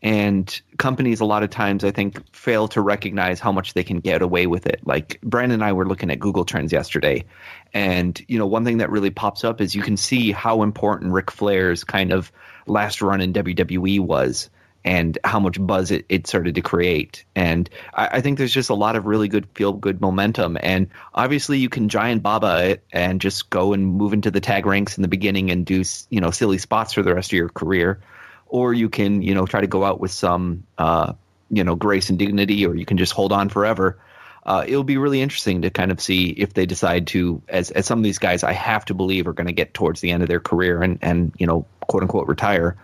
And 0.02 0.60
companies, 0.78 1.20
a 1.20 1.26
lot 1.26 1.42
of 1.42 1.50
times, 1.50 1.84
I 1.84 1.90
think, 1.90 2.34
fail 2.34 2.68
to 2.68 2.80
recognize 2.80 3.38
how 3.38 3.52
much 3.52 3.74
they 3.74 3.84
can 3.84 4.00
get 4.00 4.22
away 4.22 4.46
with 4.46 4.66
it. 4.66 4.80
Like 4.82 5.20
Brandon 5.22 5.60
and 5.60 5.64
I 5.64 5.74
were 5.74 5.86
looking 5.86 6.10
at 6.10 6.18
Google 6.18 6.46
Trends 6.46 6.72
yesterday, 6.72 7.26
and 7.74 8.18
you 8.26 8.38
know, 8.38 8.46
one 8.46 8.64
thing 8.64 8.78
that 8.78 8.90
really 8.90 9.10
pops 9.10 9.44
up 9.44 9.60
is 9.60 9.74
you 9.74 9.82
can 9.82 9.98
see 9.98 10.32
how 10.32 10.62
important 10.62 11.12
Ric 11.12 11.30
Flair's 11.30 11.84
kind 11.84 12.12
of 12.12 12.32
last 12.70 13.02
run 13.02 13.20
in 13.20 13.32
WWE 13.32 14.00
was 14.00 14.48
and 14.84 15.18
how 15.22 15.40
much 15.40 15.64
buzz 15.64 15.90
it, 15.90 16.06
it 16.08 16.26
started 16.26 16.54
to 16.54 16.62
create. 16.62 17.24
And 17.34 17.68
I, 17.92 18.08
I, 18.12 18.20
think 18.20 18.38
there's 18.38 18.52
just 18.52 18.70
a 18.70 18.74
lot 18.74 18.96
of 18.96 19.04
really 19.04 19.28
good 19.28 19.46
feel 19.54 19.72
good 19.72 20.00
momentum. 20.00 20.56
And 20.60 20.88
obviously, 21.14 21.58
you 21.58 21.68
can 21.68 21.88
giant 21.88 22.22
Baba 22.22 22.70
it 22.70 22.84
and 22.92 23.20
just 23.20 23.50
go 23.50 23.72
and 23.74 23.86
move 23.86 24.12
into 24.12 24.30
the 24.30 24.40
tag 24.40 24.64
ranks 24.64 24.96
in 24.96 25.02
the 25.02 25.08
beginning 25.08 25.50
and 25.50 25.66
do 25.66 25.84
you 26.08 26.20
know 26.20 26.30
silly 26.30 26.58
spots 26.58 26.94
for 26.94 27.02
the 27.02 27.14
rest 27.14 27.30
of 27.30 27.36
your 27.36 27.50
career, 27.50 28.00
or 28.46 28.72
you 28.72 28.88
can 28.88 29.22
you 29.22 29.34
know 29.34 29.44
try 29.44 29.60
to 29.60 29.66
go 29.66 29.84
out 29.84 30.00
with 30.00 30.12
some 30.12 30.64
uh, 30.78 31.12
you 31.50 31.64
know 31.64 31.74
grace 31.74 32.08
and 32.08 32.18
dignity, 32.18 32.64
or 32.66 32.74
you 32.74 32.86
can 32.86 32.96
just 32.96 33.12
hold 33.12 33.32
on 33.32 33.48
forever. 33.50 33.98
Uh, 34.44 34.64
it'll 34.66 34.84
be 34.84 34.96
really 34.96 35.20
interesting 35.20 35.62
to 35.62 35.70
kind 35.70 35.90
of 35.90 36.00
see 36.00 36.30
if 36.30 36.54
they 36.54 36.64
decide 36.64 37.06
to, 37.08 37.42
as, 37.48 37.70
as 37.72 37.86
some 37.86 37.98
of 37.98 38.02
these 38.04 38.18
guys, 38.18 38.42
I 38.42 38.52
have 38.52 38.84
to 38.86 38.94
believe 38.94 39.26
are 39.26 39.32
going 39.32 39.46
to 39.46 39.52
get 39.52 39.74
towards 39.74 40.00
the 40.00 40.10
end 40.10 40.22
of 40.22 40.28
their 40.28 40.40
career 40.40 40.82
and, 40.82 40.98
and 41.02 41.32
you 41.38 41.46
know, 41.46 41.66
quote 41.88 42.02
unquote, 42.02 42.26
retire 42.26 42.76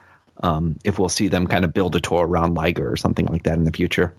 um, 0.43 0.79
if 0.85 0.99
we'll 0.99 1.09
see 1.09 1.29
them 1.29 1.47
kind 1.47 1.65
of 1.65 1.73
build 1.73 1.97
a 1.97 2.01
tour 2.01 2.27
around 2.27 2.55
Liger 2.55 2.91
or 2.91 2.97
something 2.97 3.27
like 3.27 3.45
that 3.45 3.55
in 3.55 3.65
the 3.65 3.73
future. 3.73 4.13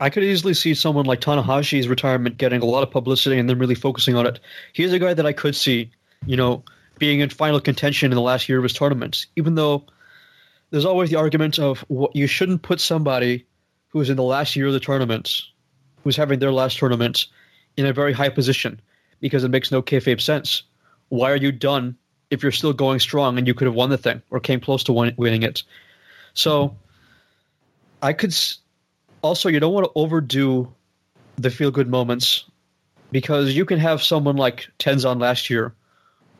I 0.00 0.08
could 0.08 0.24
easily 0.24 0.54
see 0.54 0.74
someone 0.74 1.04
like 1.04 1.20
Tanahashi's 1.20 1.88
retirement 1.88 2.38
getting 2.38 2.62
a 2.62 2.64
lot 2.64 2.82
of 2.82 2.90
publicity 2.90 3.38
and 3.38 3.48
then 3.48 3.58
really 3.58 3.74
focusing 3.74 4.16
on 4.16 4.26
it. 4.26 4.40
He's 4.72 4.92
a 4.92 4.98
guy 4.98 5.12
that 5.12 5.26
I 5.26 5.32
could 5.32 5.54
see, 5.54 5.90
you 6.26 6.36
know, 6.36 6.64
being 6.98 7.20
in 7.20 7.28
final 7.28 7.60
contention 7.60 8.10
in 8.10 8.16
the 8.16 8.22
last 8.22 8.48
year 8.48 8.58
of 8.58 8.62
his 8.62 8.72
tournament, 8.72 9.26
even 9.36 9.56
though 9.56 9.84
there's 10.70 10.86
always 10.86 11.10
the 11.10 11.16
argument 11.16 11.58
of 11.58 11.80
what 11.88 12.16
you 12.16 12.26
shouldn't 12.26 12.62
put 12.62 12.80
somebody 12.80 13.44
who's 13.88 14.08
in 14.08 14.16
the 14.16 14.22
last 14.22 14.56
year 14.56 14.68
of 14.68 14.72
the 14.72 14.80
tournament, 14.80 15.42
who's 16.02 16.16
having 16.16 16.38
their 16.38 16.52
last 16.52 16.78
tournament, 16.78 17.26
in 17.76 17.86
a 17.86 17.92
very 17.92 18.12
high 18.12 18.28
position 18.28 18.80
because 19.20 19.44
it 19.44 19.50
makes 19.50 19.70
no 19.70 19.82
kayfabe 19.82 20.20
sense. 20.20 20.62
Why 21.08 21.30
are 21.30 21.36
you 21.36 21.52
done 21.52 21.96
if 22.30 22.42
you're 22.42 22.52
still 22.52 22.72
going 22.72 23.00
strong 23.00 23.36
and 23.36 23.46
you 23.46 23.54
could 23.54 23.66
have 23.66 23.74
won 23.74 23.90
the 23.90 23.98
thing 23.98 24.22
or 24.30 24.40
came 24.40 24.60
close 24.60 24.84
to 24.84 24.92
win- 24.92 25.14
winning 25.16 25.42
it. 25.42 25.62
So 26.34 26.76
I 28.00 28.12
could 28.12 28.30
s- 28.30 28.58
also 29.22 29.48
you 29.48 29.60
don't 29.60 29.74
want 29.74 29.84
to 29.86 29.92
overdo 29.94 30.72
the 31.36 31.50
feel 31.50 31.70
good 31.70 31.88
moments 31.88 32.44
because 33.10 33.54
you 33.54 33.64
can 33.64 33.78
have 33.78 34.02
someone 34.02 34.36
like 34.36 34.68
Tenzan 34.78 35.20
last 35.20 35.50
year 35.50 35.74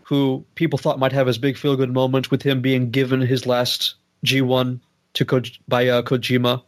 who 0.02 0.44
people 0.54 0.78
thought 0.78 0.98
might 0.98 1.12
have 1.12 1.26
his 1.26 1.38
big 1.38 1.56
feel 1.56 1.76
good 1.76 1.92
moment 1.92 2.30
with 2.30 2.42
him 2.42 2.60
being 2.60 2.90
given 2.90 3.20
his 3.20 3.46
last 3.46 3.94
G1 4.24 4.80
to 5.14 5.42
by 5.66 5.88
uh, 5.88 6.02
Kojima 6.02 6.62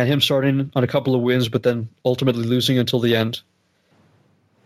and 0.00 0.08
him 0.08 0.20
starting 0.20 0.70
on 0.74 0.84
a 0.84 0.86
couple 0.86 1.14
of 1.14 1.22
wins 1.22 1.48
but 1.48 1.62
then 1.62 1.88
ultimately 2.04 2.44
losing 2.44 2.78
until 2.78 3.00
the 3.00 3.16
end. 3.16 3.40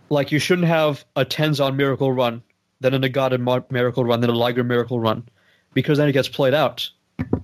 Like 0.08 0.32
you 0.32 0.38
shouldn't 0.38 0.68
have 0.68 1.04
a 1.16 1.24
Tenzan 1.24 1.76
miracle 1.76 2.12
run 2.12 2.42
then 2.82 2.94
a 2.94 3.00
Nagata 3.00 3.70
miracle 3.70 4.04
run, 4.04 4.20
then 4.20 4.30
a 4.30 4.34
Liger 4.34 4.64
miracle 4.64 5.00
run, 5.00 5.26
because 5.72 5.98
then 5.98 6.08
it 6.08 6.12
gets 6.12 6.28
played 6.28 6.54
out. 6.54 6.90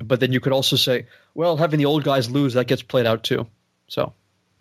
But 0.05 0.20
then 0.20 0.32
you 0.32 0.40
could 0.40 0.52
also 0.52 0.77
say, 0.77 1.06
well, 1.35 1.56
having 1.56 1.78
the 1.78 1.86
old 1.86 2.05
guys 2.05 2.31
lose, 2.31 2.55
that 2.55 2.66
gets 2.66 2.82
played 2.82 3.06
out 3.06 3.23
too. 3.23 3.47
So. 3.86 4.12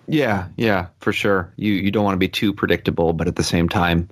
Yeah, 0.08 0.48
yeah, 0.56 0.88
for 1.00 1.12
sure. 1.12 1.52
You 1.58 1.74
you 1.74 1.92
don't 1.92 2.06
want 2.06 2.14
to 2.14 2.20
be 2.20 2.30
too 2.30 2.54
predictable, 2.54 3.12
but 3.12 3.28
at 3.28 3.36
the 3.36 3.44
same 3.44 3.68
time, 3.68 4.08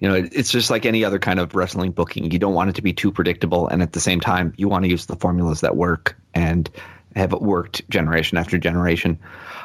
you 0.00 0.08
know, 0.08 0.14
it's 0.14 0.50
just 0.50 0.70
like 0.70 0.84
any 0.84 1.04
other 1.04 1.20
kind 1.20 1.38
of 1.38 1.54
wrestling 1.54 1.92
booking. 1.92 2.32
You 2.32 2.40
don't 2.40 2.54
want 2.54 2.70
it 2.70 2.76
to 2.76 2.82
be 2.82 2.92
too 2.92 3.12
predictable, 3.12 3.68
and 3.68 3.80
at 3.80 3.92
the 3.92 4.00
same 4.00 4.18
time, 4.18 4.54
you 4.56 4.68
want 4.68 4.84
to 4.84 4.90
use 4.90 5.06
the 5.06 5.14
formulas 5.14 5.60
that 5.60 5.76
work 5.76 6.16
and 6.34 6.68
have 7.16 7.32
worked 7.32 7.88
generation 7.88 8.38
after 8.38 8.58
generation. 8.58 9.18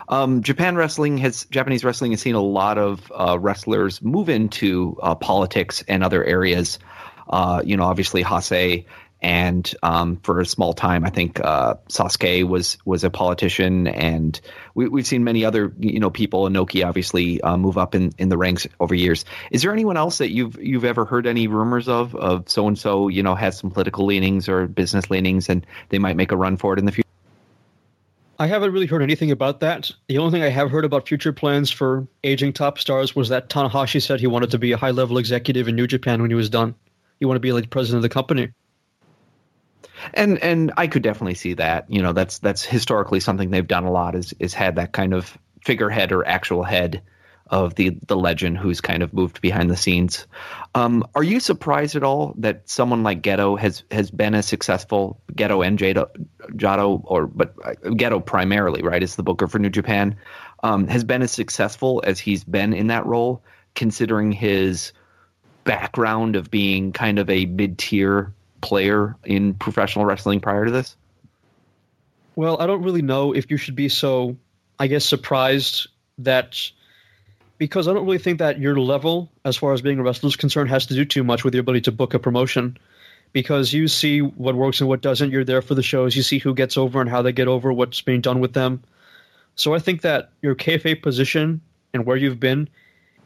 Um, 0.09 0.41
Japan 0.41 0.75
wrestling 0.75 1.17
has 1.19 1.45
Japanese 1.45 1.83
wrestling 1.83 2.11
has 2.11 2.21
seen 2.21 2.35
a 2.35 2.41
lot 2.41 2.77
of 2.77 3.11
uh, 3.13 3.37
wrestlers 3.39 4.01
move 4.01 4.29
into 4.29 4.97
uh, 5.01 5.15
politics 5.15 5.83
and 5.87 6.03
other 6.03 6.23
areas. 6.23 6.79
Uh, 7.29 7.61
you 7.63 7.77
know, 7.77 7.83
obviously 7.83 8.23
Hase 8.23 8.85
and 9.21 9.71
um, 9.83 10.17
for 10.17 10.39
a 10.39 10.45
small 10.45 10.73
time, 10.73 11.05
I 11.05 11.11
think 11.11 11.39
uh, 11.39 11.75
Sasuke 11.89 12.43
was 12.43 12.79
was 12.85 13.03
a 13.03 13.11
politician, 13.11 13.85
and 13.85 14.39
we, 14.73 14.85
have 14.85 15.05
seen 15.05 15.23
many 15.23 15.45
other 15.45 15.71
you 15.79 15.99
know 15.99 16.09
people. 16.09 16.49
Inoki 16.49 16.83
obviously 16.83 17.39
uh, 17.39 17.55
move 17.55 17.77
up 17.77 17.93
in, 17.93 18.13
in 18.17 18.29
the 18.29 18.37
ranks 18.37 18.67
over 18.79 18.95
years. 18.95 19.23
Is 19.51 19.61
there 19.61 19.71
anyone 19.73 19.95
else 19.95 20.17
that 20.17 20.31
you've 20.31 20.57
you've 20.59 20.85
ever 20.85 21.05
heard 21.05 21.27
any 21.27 21.47
rumors 21.47 21.87
of 21.87 22.15
of 22.15 22.49
so 22.49 22.67
and 22.67 22.79
so 22.79 23.09
you 23.09 23.21
know 23.21 23.35
has 23.35 23.59
some 23.59 23.69
political 23.69 24.07
leanings 24.07 24.49
or 24.49 24.65
business 24.65 25.11
leanings, 25.11 25.49
and 25.49 25.67
they 25.89 25.99
might 25.99 26.15
make 26.15 26.31
a 26.31 26.37
run 26.37 26.57
for 26.57 26.73
it 26.73 26.79
in 26.79 26.85
the 26.85 26.91
future? 26.91 27.07
I 28.41 28.47
haven't 28.47 28.71
really 28.71 28.87
heard 28.87 29.03
anything 29.03 29.29
about 29.29 29.59
that. 29.59 29.91
The 30.07 30.17
only 30.17 30.31
thing 30.31 30.41
I 30.41 30.49
have 30.49 30.71
heard 30.71 30.83
about 30.83 31.07
future 31.07 31.31
plans 31.31 31.69
for 31.69 32.07
aging 32.23 32.53
top 32.53 32.79
stars 32.79 33.15
was 33.15 33.29
that 33.29 33.49
Tanahashi 33.49 34.01
said 34.01 34.19
he 34.19 34.25
wanted 34.25 34.49
to 34.49 34.57
be 34.57 34.71
a 34.71 34.77
high 34.77 34.89
level 34.89 35.19
executive 35.19 35.67
in 35.67 35.75
New 35.75 35.85
Japan 35.85 36.23
when 36.23 36.31
he 36.31 36.35
was 36.35 36.49
done. 36.49 36.73
He 37.19 37.25
wanted 37.27 37.37
to 37.37 37.43
be 37.43 37.51
like 37.51 37.69
president 37.69 37.97
of 37.97 38.01
the 38.01 38.09
company. 38.09 38.49
And 40.15 40.39
and 40.39 40.71
I 40.75 40.87
could 40.87 41.03
definitely 41.03 41.35
see 41.35 41.53
that. 41.53 41.85
You 41.91 42.01
know, 42.01 42.13
that's 42.13 42.39
that's 42.39 42.65
historically 42.65 43.19
something 43.19 43.51
they've 43.51 43.67
done 43.67 43.83
a 43.83 43.91
lot 43.91 44.15
is 44.15 44.33
is 44.39 44.55
had 44.55 44.77
that 44.77 44.91
kind 44.91 45.13
of 45.13 45.37
figurehead 45.63 46.11
or 46.11 46.25
actual 46.25 46.63
head 46.63 47.03
of 47.51 47.75
the 47.75 47.97
the 48.07 48.15
legend 48.15 48.57
who's 48.57 48.79
kind 48.79 49.03
of 49.03 49.13
moved 49.13 49.41
behind 49.41 49.69
the 49.69 49.77
scenes. 49.77 50.25
Um, 50.73 51.05
are 51.13 51.23
you 51.23 51.41
surprised 51.41 51.97
at 51.97 52.03
all 52.03 52.33
that 52.37 52.67
someone 52.69 53.03
like 53.03 53.21
Gedo 53.21 53.59
has 53.59 53.83
has 53.91 54.09
been 54.09 54.33
as 54.33 54.47
successful? 54.47 55.21
Gedo 55.33 55.65
and 55.65 55.77
Jado, 55.77 56.09
Jado 56.53 57.01
or 57.03 57.27
but 57.27 57.53
uh, 57.63 57.73
Gedo 57.83 58.25
primarily, 58.25 58.81
right? 58.81 59.03
Is 59.03 59.17
the 59.17 59.23
booker 59.23 59.47
for 59.47 59.59
New 59.59 59.69
Japan 59.69 60.15
um, 60.63 60.87
has 60.87 61.03
been 61.03 61.21
as 61.21 61.31
successful 61.31 62.01
as 62.05 62.19
he's 62.19 62.45
been 62.45 62.73
in 62.73 62.87
that 62.87 63.05
role, 63.05 63.43
considering 63.75 64.31
his 64.31 64.93
background 65.65 66.37
of 66.37 66.49
being 66.49 66.93
kind 66.93 67.19
of 67.19 67.29
a 67.29 67.45
mid 67.45 67.77
tier 67.77 68.33
player 68.61 69.17
in 69.25 69.55
professional 69.55 70.05
wrestling 70.05 70.39
prior 70.39 70.65
to 70.65 70.71
this. 70.71 70.95
Well, 72.35 72.61
I 72.61 72.65
don't 72.65 72.83
really 72.83 73.01
know 73.01 73.33
if 73.33 73.51
you 73.51 73.57
should 73.57 73.75
be 73.75 73.89
so, 73.89 74.37
I 74.79 74.87
guess, 74.87 75.03
surprised 75.03 75.89
that 76.19 76.71
because 77.61 77.87
I 77.87 77.93
don't 77.93 78.05
really 78.05 78.17
think 78.17 78.39
that 78.39 78.57
your 78.57 78.75
level, 78.79 79.29
as 79.45 79.55
far 79.55 79.71
as 79.71 79.83
being 79.83 79.99
a 79.99 80.03
wrestler 80.03 80.29
is 80.29 80.35
concerned, 80.35 80.71
has 80.71 80.87
to 80.87 80.95
do 80.95 81.05
too 81.05 81.23
much 81.23 81.43
with 81.43 81.53
your 81.53 81.61
ability 81.61 81.81
to 81.81 81.91
book 81.91 82.15
a 82.15 82.17
promotion. 82.17 82.75
Because 83.33 83.71
you 83.71 83.87
see 83.87 84.19
what 84.19 84.55
works 84.55 84.79
and 84.79 84.89
what 84.89 85.01
doesn't. 85.01 85.29
You're 85.29 85.43
there 85.43 85.61
for 85.61 85.75
the 85.75 85.83
shows. 85.83 86.15
You 86.15 86.23
see 86.23 86.39
who 86.39 86.55
gets 86.55 86.75
over 86.75 86.99
and 86.99 87.07
how 87.07 87.21
they 87.21 87.31
get 87.31 87.47
over, 87.47 87.71
what's 87.71 88.01
being 88.01 88.19
done 88.19 88.39
with 88.39 88.53
them. 88.53 88.81
So 89.53 89.75
I 89.75 89.79
think 89.79 90.01
that 90.01 90.31
your 90.41 90.55
kayfabe 90.55 91.03
position 91.03 91.61
and 91.93 92.03
where 92.03 92.17
you've 92.17 92.39
been, 92.39 92.67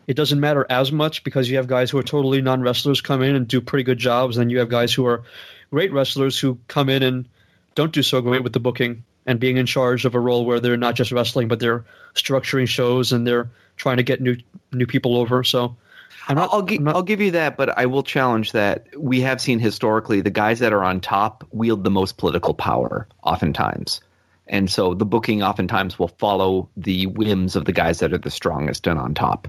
it 0.06 0.18
doesn't 0.18 0.42
matter 0.42 0.66
as 0.70 0.92
much 0.92 1.24
because 1.24 1.50
you 1.50 1.56
have 1.56 1.68
guys 1.68 1.90
who 1.90 1.98
are 1.98 2.04
totally 2.04 2.42
non 2.42 2.60
wrestlers 2.60 3.00
come 3.00 3.22
in 3.22 3.38
and 3.38 3.48
do 3.48 3.62
pretty 3.62 3.84
good 3.84 4.00
jobs, 4.00 4.36
and 4.36 4.52
you 4.52 4.60
have 4.60 4.68
guys 4.68 4.94
who 4.94 5.06
are 5.06 5.24
great 5.72 5.94
wrestlers 5.94 6.38
who 6.38 6.60
come 6.68 6.90
in 6.90 7.04
and 7.04 7.26
don't 7.74 7.94
do 7.94 8.04
so 8.04 8.20
great 8.20 8.44
with 8.44 8.52
the 8.52 8.60
booking 8.60 9.02
and 9.26 9.40
being 9.40 9.56
in 9.56 9.66
charge 9.66 10.04
of 10.04 10.14
a 10.14 10.20
role 10.20 10.44
where 10.44 10.60
they're 10.60 10.76
not 10.76 10.96
just 10.96 11.14
wrestling, 11.14 11.48
but 11.48 11.62
they're 11.62 11.86
structuring 12.16 12.68
shows 12.68 13.14
and 13.14 13.26
they're 13.26 13.50
trying 13.76 13.98
to 13.98 14.04
get 14.04 14.22
new 14.22 14.38
new 14.72 14.86
people 14.88 15.18
over. 15.18 15.44
So 15.44 15.76
I'm 16.28 16.36
not, 16.36 16.50
I'll, 16.52 16.64
gi- 16.64 16.80
not, 16.80 16.96
I'll 16.96 17.04
give 17.04 17.22
you 17.22 17.32
that, 17.32 17.56
but 17.56 17.78
I 17.78 17.86
will 17.86 18.04
challenge 18.04 18.54
that. 18.54 18.88
We 18.98 19.22
have 19.22 19.40
seen 19.40 19.60
historically 19.60 20.22
the 20.22 20.32
guys 20.32 20.60
that 20.60 20.74
are 20.74 20.84
on 20.84 21.00
top 21.00 21.46
wield 21.52 21.84
the 21.84 21.92
most 21.92 22.18
political 22.18 22.54
power, 22.54 23.08
oftentimes. 23.24 24.02
And 24.48 24.70
so 24.70 24.94
the 24.94 25.06
booking 25.06 25.44
oftentimes 25.44 25.98
will 25.98 26.08
follow 26.08 26.70
the 26.78 27.08
whims 27.08 27.56
of 27.56 27.66
the 27.66 27.72
guys 27.72 28.00
that 28.00 28.14
are 28.14 28.18
the 28.18 28.32
strongest 28.32 28.88
and 28.88 29.00
on 29.00 29.14
top. 29.14 29.48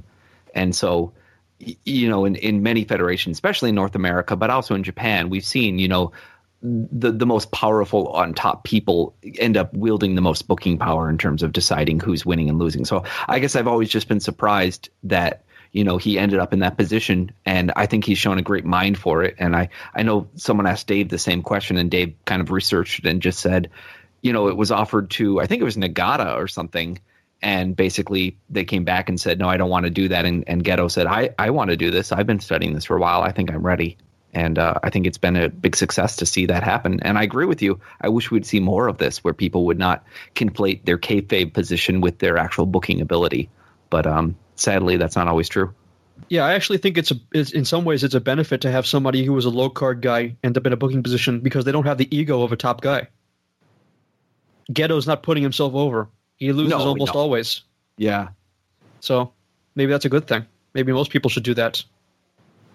And 0.55 0.75
so, 0.75 1.13
you 1.59 2.09
know, 2.09 2.25
in, 2.25 2.35
in 2.37 2.63
many 2.63 2.85
federations, 2.85 3.37
especially 3.37 3.71
in 3.71 3.75
North 3.75 3.95
America, 3.95 4.37
but 4.37 4.51
also 4.51 4.75
in 4.75 4.83
Japan, 4.83 5.29
we've 5.29 5.45
seen, 5.45 5.79
you 5.79 5.89
know, 5.89 6.13
the 6.63 7.13
the 7.13 7.27
most 7.27 7.51
powerful 7.53 8.09
on 8.09 8.35
top 8.35 8.65
people 8.65 9.15
end 9.39 9.57
up 9.57 9.73
wielding 9.75 10.15
the 10.15 10.21
most 10.21 10.49
booking 10.49 10.79
power 10.79 11.09
in 11.11 11.19
terms 11.19 11.43
of 11.43 11.53
deciding 11.53 12.01
who's 12.01 12.25
winning 12.25 12.49
and 12.49 12.59
losing. 12.59 12.85
So 12.85 13.05
I 13.29 13.39
guess 13.39 13.57
I've 13.57 13.69
always 13.69 13.91
just 13.91 14.09
been 14.09 14.21
surprised 14.21 14.89
that 15.05 15.45
you 15.73 15.85
know 15.85 15.99
he 15.99 16.19
ended 16.19 16.39
up 16.39 16.53
in 16.53 16.61
that 16.61 16.77
position, 16.77 17.31
and 17.45 17.73
I 17.77 17.87
think 17.87 18.05
he's 18.05 18.19
shown 18.19 18.39
a 18.39 18.43
great 18.43 18.65
mind 18.65 18.99
for 18.99 19.23
it. 19.23 19.37
And 19.39 19.55
I 19.55 19.69
I 19.95 20.03
know 20.03 20.29
someone 20.37 20.67
asked 20.67 20.87
Dave 20.87 21.09
the 21.09 21.19
same 21.19 21.43
question, 21.43 21.77
and 21.77 21.91
Dave 21.91 22.15
kind 22.25 22.41
of 22.41 22.51
researched 22.51 23.05
and 23.05 23.21
just 23.21 23.41
said, 23.41 23.71
you 24.23 24.33
know, 24.33 24.49
it 24.49 24.57
was 24.57 24.71
offered 24.71 25.11
to 25.11 25.41
I 25.41 25.47
think 25.47 25.61
it 25.61 25.65
was 25.65 25.77
Nagata 25.77 26.37
or 26.37 26.49
something. 26.49 26.99
And 27.43 27.77
basically, 27.77 28.39
they 28.49 28.65
came 28.65 28.85
back 28.85 29.11
and 29.11 29.21
said, 29.21 29.39
"No, 29.39 29.47
I 29.47 29.59
don't 29.59 29.69
want 29.69 29.85
to 29.85 29.91
do 29.91 30.09
that." 30.09 30.25
And, 30.25 30.43
and 30.47 30.65
Gedo 30.65 30.91
said, 30.91 31.07
"I, 31.07 31.35
I 31.39 31.51
want 31.51 31.69
to 31.69 31.77
do 31.77 31.91
this. 31.91 32.11
I've 32.11 32.27
been 32.27 32.41
studying 32.41 32.73
this 32.73 32.87
for 32.87 32.97
a 32.97 33.01
while. 33.01 33.21
I 33.21 33.31
think 33.31 33.53
I'm 33.53 33.65
ready." 33.65 33.99
And 34.37 34.59
uh, 34.59 34.75
I 34.83 34.91
think 34.91 35.07
it's 35.07 35.17
been 35.17 35.35
a 35.35 35.49
big 35.49 35.75
success 35.75 36.17
to 36.17 36.27
see 36.27 36.45
that 36.47 36.63
happen. 36.63 37.01
And 37.01 37.17
I 37.17 37.23
agree 37.23 37.47
with 37.47 37.63
you. 37.63 37.81
I 38.03 38.11
wish 38.11 38.31
we'd 38.31 38.45
see 38.45 38.61
more 38.61 38.87
of 38.87 38.99
this 38.99 39.25
where 39.25 39.33
people 39.33 39.65
would 39.65 39.79
not 39.79 40.05
conflate 40.35 40.85
their 40.85 40.99
kayfabe 40.99 41.55
position 41.55 42.03
with 42.03 42.19
their 42.19 42.37
actual 42.37 42.67
booking 42.67 43.01
ability. 43.01 43.49
But 43.89 44.07
um, 44.07 44.37
sadly, 44.55 44.99
that's 44.99 45.17
not 45.17 45.27
always 45.27 45.49
true. 45.49 45.75
Yeah, 46.29 46.45
I 46.45 46.53
actually 46.53 46.77
think 46.79 46.99
it's 46.99 47.13
a 47.13 47.15
it's, 47.33 47.53
in 47.53 47.65
some 47.65 47.87
ways 47.87 48.05
it's 48.05 48.15
a 48.15 48.21
benefit 48.21 48.61
to 48.61 48.71
have 48.71 48.87
somebody 48.87 49.25
who 49.25 49.33
was 49.33 49.47
a 49.47 49.51
low 49.51 49.71
card 49.71 50.03
guy 50.03 50.37
end 50.45 50.59
up 50.59 50.67
in 50.67 50.73
a 50.75 50.77
booking 50.77 51.03
position 51.03 51.41
because 51.41 51.65
they 51.65 51.73
don't 51.73 51.87
have 51.87 51.97
the 51.97 52.15
ego 52.15 52.43
of 52.43 52.53
a 52.53 52.57
top 52.57 52.83
guy. 52.83 53.09
Gedo's 54.71 55.07
not 55.07 55.23
putting 55.23 55.43
himself 55.43 55.73
over. 55.75 56.11
He 56.37 56.53
loses 56.53 56.73
No, 56.73 56.79
almost 56.81 57.15
no. 57.15 57.21
always. 57.21 57.63
Yeah. 57.97 58.29
So 59.01 59.33
maybe 59.75 59.93
that's 59.93 60.05
a 60.05 60.11
good 60.11 60.27
thing. 60.29 60.45
Maybe 60.75 60.93
most 60.93 61.11
people 61.11 61.31
should 61.31 61.45
do 61.45 61.55
that. 61.55 61.83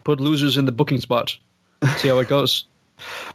Put 0.04 0.20
losers 0.20 0.58
in 0.58 0.66
the 0.66 0.72
booking 0.72 1.02
spot. 1.02 1.38
See 1.98 2.08
how 2.08 2.20
it 2.20 2.28
goes. 2.28 2.66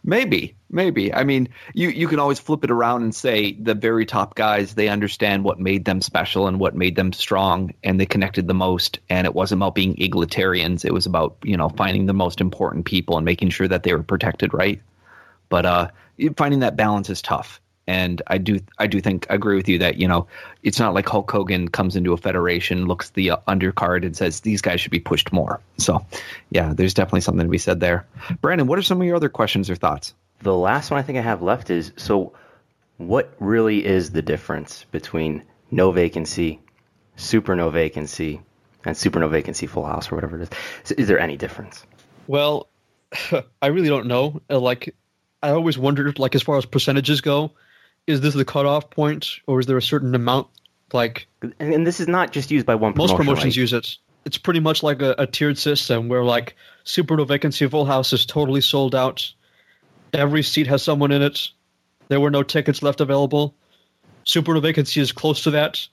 Maybe, 0.05 0.55
maybe. 0.71 1.13
I 1.13 1.25
mean, 1.25 1.49
you 1.75 1.89
you 1.89 2.07
can 2.07 2.21
always 2.21 2.39
flip 2.39 2.63
it 2.63 2.71
around 2.71 3.03
and 3.03 3.15
say 3.15 3.53
the 3.53 3.75
very 3.75 4.07
top 4.07 4.35
guys 4.37 4.75
they 4.75 4.89
understand 4.89 5.45
what 5.45 5.59
made 5.59 5.85
them 5.85 6.01
special 6.01 6.47
and 6.47 6.61
what 6.61 6.77
made 6.77 6.95
them 6.95 7.13
strong, 7.13 7.73
and 7.83 7.99
they 7.99 8.07
connected 8.07 8.47
the 8.47 8.55
most. 8.55 9.01
And 9.11 9.27
it 9.27 9.35
wasn't 9.35 9.61
about 9.61 9.75
being 9.75 9.97
egalitarians; 9.97 10.85
it 10.85 10.93
was 10.93 11.07
about 11.07 11.37
you 11.43 11.57
know 11.57 11.69
finding 11.71 12.07
the 12.07 12.13
most 12.13 12.41
important 12.41 12.85
people 12.85 13.17
and 13.17 13.25
making 13.25 13.51
sure 13.51 13.69
that 13.69 13.83
they 13.83 13.93
were 13.93 14.03
protected, 14.03 14.55
right? 14.55 14.81
But 15.49 15.67
uh, 15.67 15.89
finding 16.37 16.61
that 16.61 16.77
balance 16.77 17.11
is 17.11 17.23
tough. 17.23 17.61
And 17.89 18.21
I 18.27 18.39
do 18.39 18.59
I 18.79 18.87
do 18.89 19.01
think 19.01 19.27
I 19.31 19.35
agree 19.35 19.57
with 19.57 19.69
you 19.69 19.79
that 19.79 19.97
you 19.97 20.09
know 20.09 20.27
it's 20.63 20.81
not 20.81 20.93
like 20.95 21.09
Hulk 21.09 21.31
Hogan 21.31 21.69
comes 21.69 21.95
into 21.95 22.13
a 22.13 22.17
federation, 22.17 22.87
looks 22.87 23.11
the 23.11 23.31
uh, 23.31 23.37
undercard, 23.47 24.05
and 24.05 24.17
says 24.17 24.41
these 24.41 24.61
guys 24.61 24.81
should 24.81 24.91
be 24.91 24.99
pushed 25.01 25.33
more. 25.33 25.61
So, 25.79 26.05
yeah, 26.51 26.73
there's 26.75 26.95
definitely 26.95 27.21
something 27.21 27.47
to 27.47 27.51
be 27.51 27.59
said 27.59 27.79
there. 27.81 28.07
Brandon, 28.41 28.67
what 28.67 28.79
are 28.79 28.83
some 28.83 29.01
of 29.01 29.07
your 29.07 29.17
other 29.17 29.29
questions 29.29 29.71
or 29.71 29.77
thoughts? 29.77 30.15
The 30.43 30.55
last 30.57 30.91
one 30.91 30.99
I 30.99 31.03
think 31.03 31.19
I 31.19 31.23
have 31.23 31.43
left 31.43 31.71
is 31.71 31.93
so 31.97 32.33
what 32.99 33.35
really 33.39 33.85
is 33.85 34.11
the 34.11 34.23
difference 34.23 34.85
between 34.91 35.43
no 35.71 35.93
vacancy, 35.93 36.61
super 37.17 37.55
no 37.55 37.71
vacancy, 37.71 38.41
and 38.85 38.97
super 38.97 39.21
no 39.21 39.29
vacancy 39.29 39.67
full 39.67 39.85
house 39.85 40.11
or 40.11 40.15
whatever 40.15 40.41
it 40.41 40.43
is? 40.43 40.51
Is, 40.85 40.93
is 40.93 41.09
there 41.09 41.19
any 41.19 41.37
difference? 41.37 41.85
Well, 42.27 42.69
I 43.63 43.67
really 43.67 43.89
don't 43.89 44.07
know. 44.07 44.41
Uh, 44.51 44.59
Like, 44.59 44.95
I 45.43 45.51
always 45.51 45.79
wondered, 45.79 46.19
like, 46.19 46.35
as 46.35 46.43
far 46.43 46.57
as 46.57 46.65
percentages 46.65 47.21
go, 47.21 47.53
is 48.07 48.21
this 48.21 48.35
the 48.35 48.45
cutoff 48.45 48.91
point, 48.91 49.27
or 49.47 49.61
is 49.61 49.67
there 49.67 49.77
a 49.77 49.83
certain 49.83 50.15
amount? 50.15 50.49
Like, 50.93 51.27
And, 51.59 51.87
this 51.87 52.01
is 52.01 52.09
not 52.09 52.33
just 52.33 52.51
used 52.51 52.67
by 52.67 52.77
one 52.77 52.95
most 52.97 53.17
promotions 53.17 53.45
right? 53.45 53.57
use 53.57 53.73
it. 53.73 53.97
It's 54.25 54.39
pretty 54.39 54.61
much 54.61 54.83
like 54.83 55.03
a, 55.03 55.15
a 55.19 55.27
tiered 55.27 55.59
system 55.59 56.09
where, 56.09 56.25
like, 56.25 56.57
Super 56.85 57.17
No 57.17 57.25
Vacancy 57.25 57.67
Full 57.69 57.85
House 57.85 58.13
is 58.13 58.27
totally 58.27 58.61
sold 58.61 58.95
out. 58.95 59.33
Every 60.13 60.43
seat 60.43 60.67
has 60.69 60.83
someone 60.83 61.13
in 61.13 61.23
it. 61.23 61.49
There 62.09 62.21
were 62.21 62.31
no 62.31 62.43
tickets 62.43 62.83
left 62.83 63.01
available. 63.01 63.55
Super 64.25 64.55
No 64.55 64.61
Vacancy 64.61 65.01
is 65.01 65.13
close 65.13 65.43
to 65.45 65.51
that, 65.53 65.87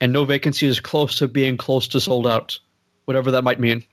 and 0.00 0.12
No 0.12 0.24
Vacancy 0.24 0.66
is 0.66 0.80
close 0.80 1.18
to 1.18 1.28
being 1.28 1.56
close 1.56 1.88
to 1.88 2.00
sold 2.00 2.26
out, 2.26 2.58
whatever 3.04 3.32
that 3.32 3.44
might 3.44 3.60
mean. 3.60 3.84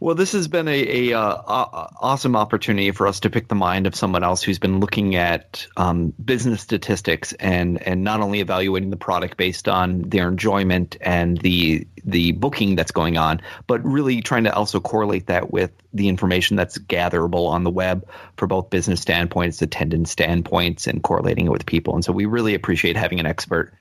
Well, 0.00 0.14
this 0.14 0.32
has 0.32 0.48
been 0.48 0.66
a, 0.66 1.10
a 1.10 1.18
uh, 1.18 1.42
awesome 1.46 2.34
opportunity 2.34 2.90
for 2.90 3.06
us 3.06 3.20
to 3.20 3.30
pick 3.30 3.48
the 3.48 3.54
mind 3.54 3.86
of 3.86 3.94
someone 3.94 4.24
else 4.24 4.42
who's 4.42 4.58
been 4.58 4.80
looking 4.80 5.14
at 5.14 5.66
um, 5.76 6.14
business 6.24 6.62
statistics 6.62 7.34
and 7.34 7.82
and 7.82 8.02
not 8.02 8.20
only 8.20 8.40
evaluating 8.40 8.88
the 8.88 8.96
product 8.96 9.36
based 9.36 9.68
on 9.68 10.00
their 10.00 10.28
enjoyment 10.28 10.96
and 11.02 11.36
the 11.36 11.86
the 12.02 12.32
booking 12.32 12.76
that's 12.76 12.92
going 12.92 13.18
on, 13.18 13.42
but 13.66 13.84
really 13.84 14.22
trying 14.22 14.44
to 14.44 14.54
also 14.54 14.80
correlate 14.80 15.26
that 15.26 15.52
with 15.52 15.70
the 15.92 16.08
information 16.08 16.56
that's 16.56 16.78
gatherable 16.78 17.46
on 17.48 17.62
the 17.62 17.70
web 17.70 18.08
for 18.38 18.46
both 18.46 18.70
business 18.70 19.02
standpoints, 19.02 19.60
attendance 19.60 20.10
standpoints, 20.10 20.86
and 20.86 21.02
correlating 21.02 21.44
it 21.44 21.50
with 21.50 21.66
people. 21.66 21.94
And 21.94 22.02
so 22.02 22.10
we 22.10 22.24
really 22.24 22.54
appreciate 22.54 22.96
having 22.96 23.20
an 23.20 23.26
expert. 23.26 23.74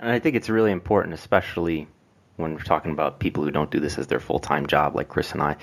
And 0.00 0.10
I 0.10 0.18
think 0.18 0.34
it's 0.34 0.48
really 0.48 0.72
important, 0.72 1.12
especially 1.12 1.88
when 2.38 2.54
we're 2.54 2.62
talking 2.62 2.92
about 2.92 3.20
people 3.20 3.44
who 3.44 3.50
don't 3.50 3.70
do 3.70 3.80
this 3.80 3.98
as 3.98 4.06
their 4.06 4.20
full 4.20 4.38
time 4.38 4.66
job, 4.66 4.96
like 4.96 5.08
Chris 5.08 5.32
and 5.32 5.42
I. 5.42 5.56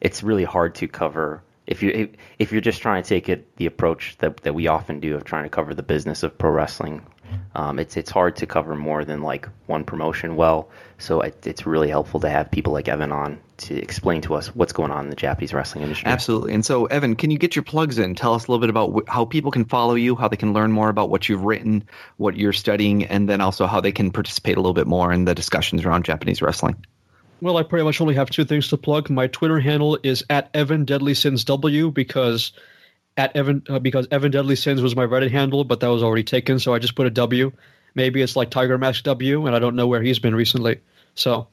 It's 0.00 0.22
really 0.22 0.44
hard 0.44 0.74
to 0.76 0.88
cover 0.88 1.42
if 1.66 1.82
you 1.82 1.90
if, 1.90 2.10
if 2.38 2.52
you're 2.52 2.60
just 2.60 2.82
trying 2.82 3.02
to 3.02 3.08
take 3.08 3.28
it 3.28 3.56
the 3.56 3.66
approach 3.66 4.16
that 4.18 4.38
that 4.38 4.54
we 4.54 4.66
often 4.66 5.00
do 5.00 5.14
of 5.14 5.24
trying 5.24 5.44
to 5.44 5.50
cover 5.50 5.72
the 5.72 5.82
business 5.82 6.22
of 6.22 6.36
pro 6.36 6.50
wrestling. 6.50 7.06
Um, 7.54 7.78
it's 7.78 7.96
it's 7.96 8.10
hard 8.10 8.36
to 8.36 8.46
cover 8.46 8.74
more 8.74 9.04
than 9.04 9.22
like 9.22 9.48
one 9.66 9.84
promotion 9.84 10.34
well. 10.34 10.68
So 10.98 11.20
it, 11.20 11.46
it's 11.46 11.64
really 11.64 11.88
helpful 11.88 12.18
to 12.20 12.28
have 12.28 12.50
people 12.50 12.72
like 12.72 12.88
Evan 12.88 13.12
on 13.12 13.38
to 13.60 13.76
explain 13.76 14.20
to 14.22 14.34
us 14.34 14.48
what's 14.54 14.72
going 14.72 14.90
on 14.90 15.04
in 15.04 15.10
the 15.10 15.16
Japanese 15.16 15.52
wrestling 15.52 15.82
industry. 15.82 16.08
Absolutely. 16.08 16.52
And 16.52 16.64
so, 16.64 16.86
Evan, 16.86 17.16
can 17.16 17.30
you 17.30 17.38
get 17.38 17.54
your 17.54 17.62
plugs 17.62 17.98
in? 17.98 18.14
Tell 18.14 18.34
us 18.34 18.46
a 18.46 18.50
little 18.50 18.60
bit 18.60 18.70
about 18.70 18.92
wh- 18.92 19.12
how 19.12 19.24
people 19.24 19.50
can 19.50 19.64
follow 19.64 19.94
you, 19.94 20.16
how 20.16 20.28
they 20.28 20.36
can 20.36 20.52
learn 20.52 20.72
more 20.72 20.88
about 20.88 21.10
what 21.10 21.28
you've 21.28 21.44
written, 21.44 21.84
what 22.16 22.36
you're 22.36 22.52
studying, 22.52 23.04
and 23.04 23.28
then 23.28 23.40
also 23.40 23.66
how 23.66 23.80
they 23.80 23.92
can 23.92 24.10
participate 24.10 24.56
a 24.56 24.60
little 24.60 24.74
bit 24.74 24.86
more 24.86 25.12
in 25.12 25.24
the 25.24 25.34
discussions 25.34 25.84
around 25.84 26.04
Japanese 26.04 26.42
wrestling. 26.42 26.76
Well, 27.40 27.56
I 27.56 27.62
pretty 27.62 27.84
much 27.84 28.00
only 28.00 28.14
have 28.14 28.28
two 28.28 28.44
things 28.44 28.68
to 28.68 28.76
plug. 28.76 29.08
My 29.08 29.26
Twitter 29.26 29.60
handle 29.60 29.98
is 30.02 30.24
at 30.28 30.50
Evan 30.52 30.84
Deadly 30.84 31.14
Sins 31.14 31.44
W 31.44 31.90
because 31.90 32.52
at 33.16 33.34
Evan 33.34 33.62
uh, 33.68 33.78
because 33.78 34.06
Evan 34.10 34.30
Deadly 34.30 34.56
Sins 34.56 34.82
was 34.82 34.94
my 34.94 35.06
Reddit 35.06 35.30
handle, 35.30 35.64
but 35.64 35.80
that 35.80 35.88
was 35.88 36.02
already 36.02 36.24
taken, 36.24 36.58
so 36.58 36.74
I 36.74 36.78
just 36.78 36.94
put 36.94 37.06
a 37.06 37.10
W. 37.10 37.52
Maybe 37.94 38.22
it's 38.22 38.36
like 38.36 38.50
Tiger 38.50 38.78
Mask 38.78 39.04
W, 39.04 39.46
and 39.46 39.56
I 39.56 39.58
don't 39.58 39.74
know 39.74 39.86
where 39.86 40.02
he's 40.02 40.18
been 40.18 40.34
recently. 40.34 40.80
So 41.14 41.48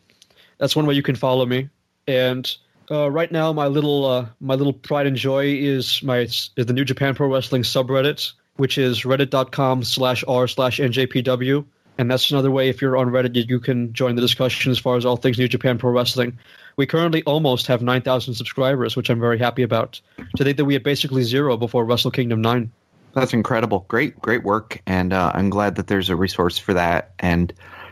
that's 0.57 0.75
one 0.75 0.85
way 0.85 0.93
you 0.93 1.03
can 1.03 1.15
follow 1.15 1.45
me. 1.45 1.69
And 2.07 2.55
uh, 2.89 3.11
right 3.11 3.31
now, 3.31 3.51
my 3.51 3.67
little 3.67 4.05
uh, 4.05 4.27
my 4.39 4.55
little 4.55 4.73
pride 4.73 5.07
and 5.07 5.17
joy 5.17 5.45
is 5.45 6.01
my 6.03 6.19
is 6.19 6.51
the 6.55 6.73
New 6.73 6.85
Japan 6.85 7.15
Pro 7.15 7.27
Wrestling 7.27 7.63
subreddit, 7.63 8.31
which 8.55 8.77
is 8.77 9.03
reddit.com 9.03 9.83
slash 9.83 10.23
r 10.27 10.47
slash 10.47 10.79
njpw. 10.79 11.65
And 11.97 12.11
that's 12.11 12.29
another 12.29 12.51
way, 12.51 12.69
if 12.69 12.81
you're 12.81 12.95
on 12.95 13.07
Reddit, 13.07 13.49
you, 13.49 13.59
can 13.59 13.91
join 13.91 14.15
the 14.15 14.21
discussion 14.21 14.71
as 14.71 14.77
far 14.77 14.97
as 14.97 15.05
all 15.05 15.17
things 15.17 15.39
New 15.39 15.47
Japan 15.47 15.77
Pro 15.79 15.91
Wrestling. 15.91 16.37
We 16.75 16.85
currently 16.85 17.23
almost 17.23 17.65
have 17.67 17.81
9,000 17.81 18.35
subscribers, 18.35 18.95
which 18.95 19.09
I'm 19.09 19.19
very 19.19 19.39
happy 19.39 19.63
about. 19.63 19.99
To 20.35 20.43
think 20.43 20.57
that 20.57 20.65
we 20.65 20.75
had 20.75 20.83
basically 20.83 21.23
zero 21.23 21.57
before 21.57 21.85
Wrestle 21.85 22.11
Kingdom 22.11 22.39
9. 22.39 22.71
That's 23.13 23.33
incredible. 23.33 23.85
Great, 23.87 24.19
great 24.21 24.43
work. 24.43 24.79
And 24.85 25.11
uh, 25.11 25.31
I'm 25.33 25.49
glad 25.49 25.75
that 25.75 25.87
there's 25.87 26.09
a 26.09 26.15
resource 26.15 26.59
for 26.59 26.75
that. 26.75 27.13
And, 27.17 27.51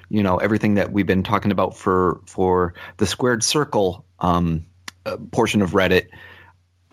you 0.10 0.22
know, 0.22 0.38
everything 0.38 0.76
that 0.76 0.92
we've 0.92 1.08
been 1.08 1.24
talking 1.24 1.52
about 1.52 1.76
for, 1.76 2.22
for 2.28 2.76
the 2.98 3.08
squared 3.08 3.44
circle 3.44 4.05
um, 4.26 4.66
portion 5.32 5.62
of 5.62 5.72
Reddit, 5.72 6.08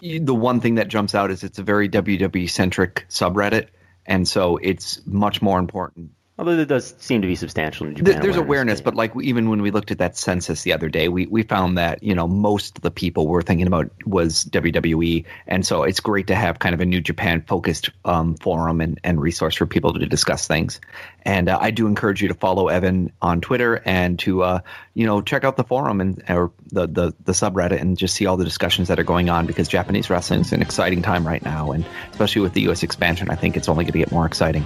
the 0.00 0.34
one 0.34 0.60
thing 0.60 0.76
that 0.76 0.88
jumps 0.88 1.14
out 1.14 1.30
is 1.30 1.44
it's 1.44 1.58
a 1.58 1.62
very 1.62 1.88
WWE 1.88 2.50
centric 2.50 3.06
subreddit. 3.08 3.68
And 4.04 4.26
so 4.26 4.56
it's 4.56 5.00
much 5.06 5.40
more 5.40 5.58
important 5.58 6.10
Although 6.38 6.56
there 6.56 6.64
does 6.64 6.94
seem 6.98 7.20
to 7.20 7.28
be 7.28 7.36
substantial 7.36 7.86
Th- 7.86 7.98
Japan 7.98 8.22
there's 8.22 8.38
awareness, 8.38 8.80
too. 8.80 8.84
but 8.84 8.94
like 8.94 9.12
even 9.20 9.50
when 9.50 9.60
we 9.60 9.70
looked 9.70 9.90
at 9.90 9.98
that 9.98 10.16
census 10.16 10.62
the 10.62 10.72
other 10.72 10.88
day, 10.88 11.08
we, 11.08 11.26
we 11.26 11.42
found 11.42 11.76
that 11.76 12.02
you 12.02 12.14
know 12.14 12.26
most 12.26 12.78
of 12.78 12.82
the 12.82 12.90
people 12.90 13.28
were 13.28 13.42
thinking 13.42 13.66
about 13.66 13.90
was 14.06 14.44
WWE, 14.46 15.26
and 15.46 15.66
so 15.66 15.82
it's 15.82 16.00
great 16.00 16.28
to 16.28 16.34
have 16.34 16.58
kind 16.58 16.74
of 16.74 16.80
a 16.80 16.86
New 16.86 17.02
Japan 17.02 17.42
focused 17.46 17.90
um, 18.06 18.34
forum 18.36 18.80
and, 18.80 18.98
and 19.04 19.20
resource 19.20 19.56
for 19.56 19.66
people 19.66 19.92
to 19.92 20.06
discuss 20.06 20.46
things. 20.46 20.80
And 21.20 21.50
uh, 21.50 21.58
I 21.60 21.70
do 21.70 21.86
encourage 21.86 22.22
you 22.22 22.28
to 22.28 22.34
follow 22.34 22.68
Evan 22.68 23.12
on 23.20 23.42
Twitter 23.42 23.82
and 23.84 24.18
to 24.20 24.42
uh, 24.42 24.60
you 24.94 25.04
know 25.04 25.20
check 25.20 25.44
out 25.44 25.58
the 25.58 25.64
forum 25.64 26.00
and 26.00 26.24
or 26.30 26.50
the, 26.70 26.86
the 26.86 27.14
the 27.24 27.32
subreddit 27.32 27.78
and 27.78 27.98
just 27.98 28.14
see 28.14 28.24
all 28.24 28.38
the 28.38 28.44
discussions 28.44 28.88
that 28.88 28.98
are 28.98 29.04
going 29.04 29.28
on 29.28 29.44
because 29.44 29.68
Japanese 29.68 30.08
wrestling 30.08 30.40
is 30.40 30.52
an 30.54 30.62
exciting 30.62 31.02
time 31.02 31.26
right 31.26 31.44
now, 31.44 31.72
and 31.72 31.84
especially 32.10 32.40
with 32.40 32.54
the 32.54 32.62
U.S. 32.62 32.82
expansion, 32.82 33.28
I 33.28 33.34
think 33.34 33.58
it's 33.58 33.68
only 33.68 33.84
going 33.84 33.92
to 33.92 33.98
get 33.98 34.10
more 34.10 34.24
exciting. 34.24 34.64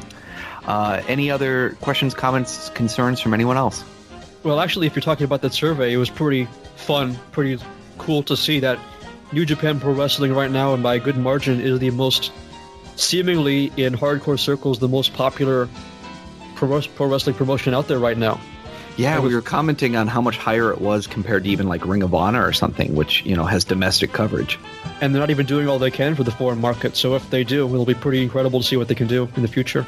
Uh, 0.67 1.03
any 1.07 1.31
other 1.31 1.77
questions, 1.81 2.15
comments, 2.15 2.71
concerns 2.71 3.21
from 3.21 3.33
anyone 3.35 3.57
else? 3.57 3.85
Well, 4.43 4.61
actually, 4.61 4.87
if 4.87 4.95
you're 4.95 5.03
talking 5.03 5.25
about 5.25 5.43
that 5.43 5.55
survey, 5.55 5.93
it 5.93 5.97
was 5.97 6.11
pretty 6.11 6.49
fun, 6.77 7.17
pretty 7.33 7.63
cool 7.99 8.23
to 8.25 8.37
see 8.37 8.61
that 8.61 8.79
New 9.33 9.45
Japan 9.45 9.81
Pro 9.81 9.93
Wrestling 9.93 10.33
right 10.33 10.51
now, 10.51 10.75
and 10.75 10.83
by 10.83 10.97
a 10.97 11.01
good 11.01 11.17
margin, 11.17 11.61
is 11.61 11.79
the 11.79 11.91
most, 11.91 12.33
seemingly 12.97 13.73
in 13.77 13.95
hardcore 13.95 14.39
circles, 14.39 14.79
the 14.79 14.89
most 14.89 15.15
popular 15.15 15.69
pro, 16.55 16.81
pro 16.81 17.07
wrestling 17.07 17.37
promotion 17.37 17.75
out 17.75 17.89
there 17.89 17.99
right 17.99 18.19
now. 18.19 18.41
Yeah, 18.97 19.21
we 19.21 19.35
were 19.35 19.43
commenting 19.43 19.95
on 19.95 20.07
how 20.07 20.23
much 20.23 20.39
higher 20.39 20.71
it 20.73 20.81
was 20.81 21.07
compared 21.07 21.45
to 21.45 21.51
even 21.51 21.69
like 21.69 21.85
Ring 21.85 22.03
of 22.03 22.15
Honor 22.15 22.47
or 22.47 22.55
something, 22.55 22.95
which 22.95 23.25
you 23.27 23.37
know 23.37 23.45
has 23.45 23.63
domestic 23.63 24.13
coverage. 24.13 24.59
And 25.03 25.15
they're 25.15 25.21
not 25.21 25.29
even 25.29 25.45
doing 25.45 25.69
all 25.69 25.79
they 25.79 25.91
can 25.91 26.15
for 26.15 26.25
the 26.25 26.31
foreign 26.31 26.61
market. 26.61 26.97
So 26.97 27.15
if 27.15 27.29
they 27.29 27.45
do, 27.45 27.67
it'll 27.67 27.85
be 27.85 27.93
pretty 27.93 28.23
incredible 28.23 28.61
to 28.61 28.67
see 28.67 28.79
what 28.79 28.89
they 28.89 28.95
can 28.95 29.07
do 29.07 29.29
in 29.37 29.43
the 29.43 29.49
future. 29.49 29.85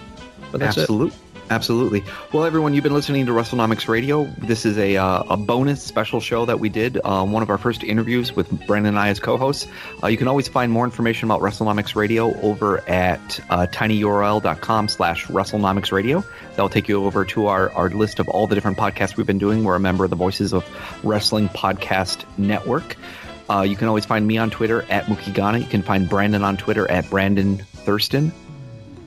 But 0.51 0.61
that's. 0.61 0.79
Absolutely. 0.79 1.19
Absolutely. 1.51 2.05
Well, 2.33 2.45
everyone, 2.45 2.75
you've 2.75 2.85
been 2.85 2.95
listening 2.95 3.25
to 3.27 3.33
WrestleNomics 3.33 3.89
Radio. 3.89 4.25
This 4.39 4.67
is 4.67 4.77
a, 4.77 4.97
uh, 4.97 5.23
a 5.31 5.37
bonus 5.37 5.83
special 5.83 6.21
show 6.21 6.45
that 6.45 6.61
we 6.61 6.69
did, 6.69 7.03
um, 7.05 7.33
one 7.33 7.43
of 7.43 7.49
our 7.49 7.57
first 7.57 7.83
interviews 7.83 8.37
with 8.37 8.51
Brandon 8.67 8.91
and 8.91 8.99
I 8.99 9.09
as 9.09 9.19
co-hosts. 9.19 9.67
Uh, 10.03 10.09
you 10.09 10.19
can 10.19 10.29
always 10.29 10.47
find 10.47 10.71
more 10.71 10.85
information 10.85 11.27
about 11.31 11.41
WrestleNomics 11.41 11.95
Radio 11.95 12.39
over 12.41 12.87
at 12.89 13.41
uh, 13.49 13.67
tinyurl.com 13.71 14.89
slash 14.89 15.27
WrestleNomics 15.27 15.91
Radio. 15.91 16.23
That'll 16.51 16.69
take 16.69 16.89
you 16.89 17.03
over 17.05 17.25
to 17.27 17.47
our, 17.47 17.71
our 17.73 17.89
list 17.89 18.19
of 18.19 18.29
all 18.29 18.47
the 18.47 18.55
different 18.55 18.77
podcasts 18.77 19.17
we've 19.17 19.27
been 19.27 19.39
doing. 19.39 19.65
We're 19.65 19.77
a 19.77 19.81
member 19.81 20.05
of 20.05 20.11
the 20.11 20.17
Voices 20.17 20.53
of 20.53 20.67
Wrestling 21.03 21.49
Podcast 21.49 22.25
Network. 22.37 22.97
Uh, 23.49 23.63
you 23.63 23.77
can 23.77 23.89
always 23.89 24.05
find 24.05 24.27
me 24.27 24.37
on 24.37 24.51
Twitter 24.51 24.83
at 24.91 25.05
Mookieghana. 25.05 25.61
You 25.61 25.67
can 25.67 25.83
find 25.83 26.11
Brandon 26.11 26.45
on 26.45 26.59
Twitter 26.59 26.91
at 26.91 27.09
Brandon 27.09 27.57
Thurston. 27.57 28.33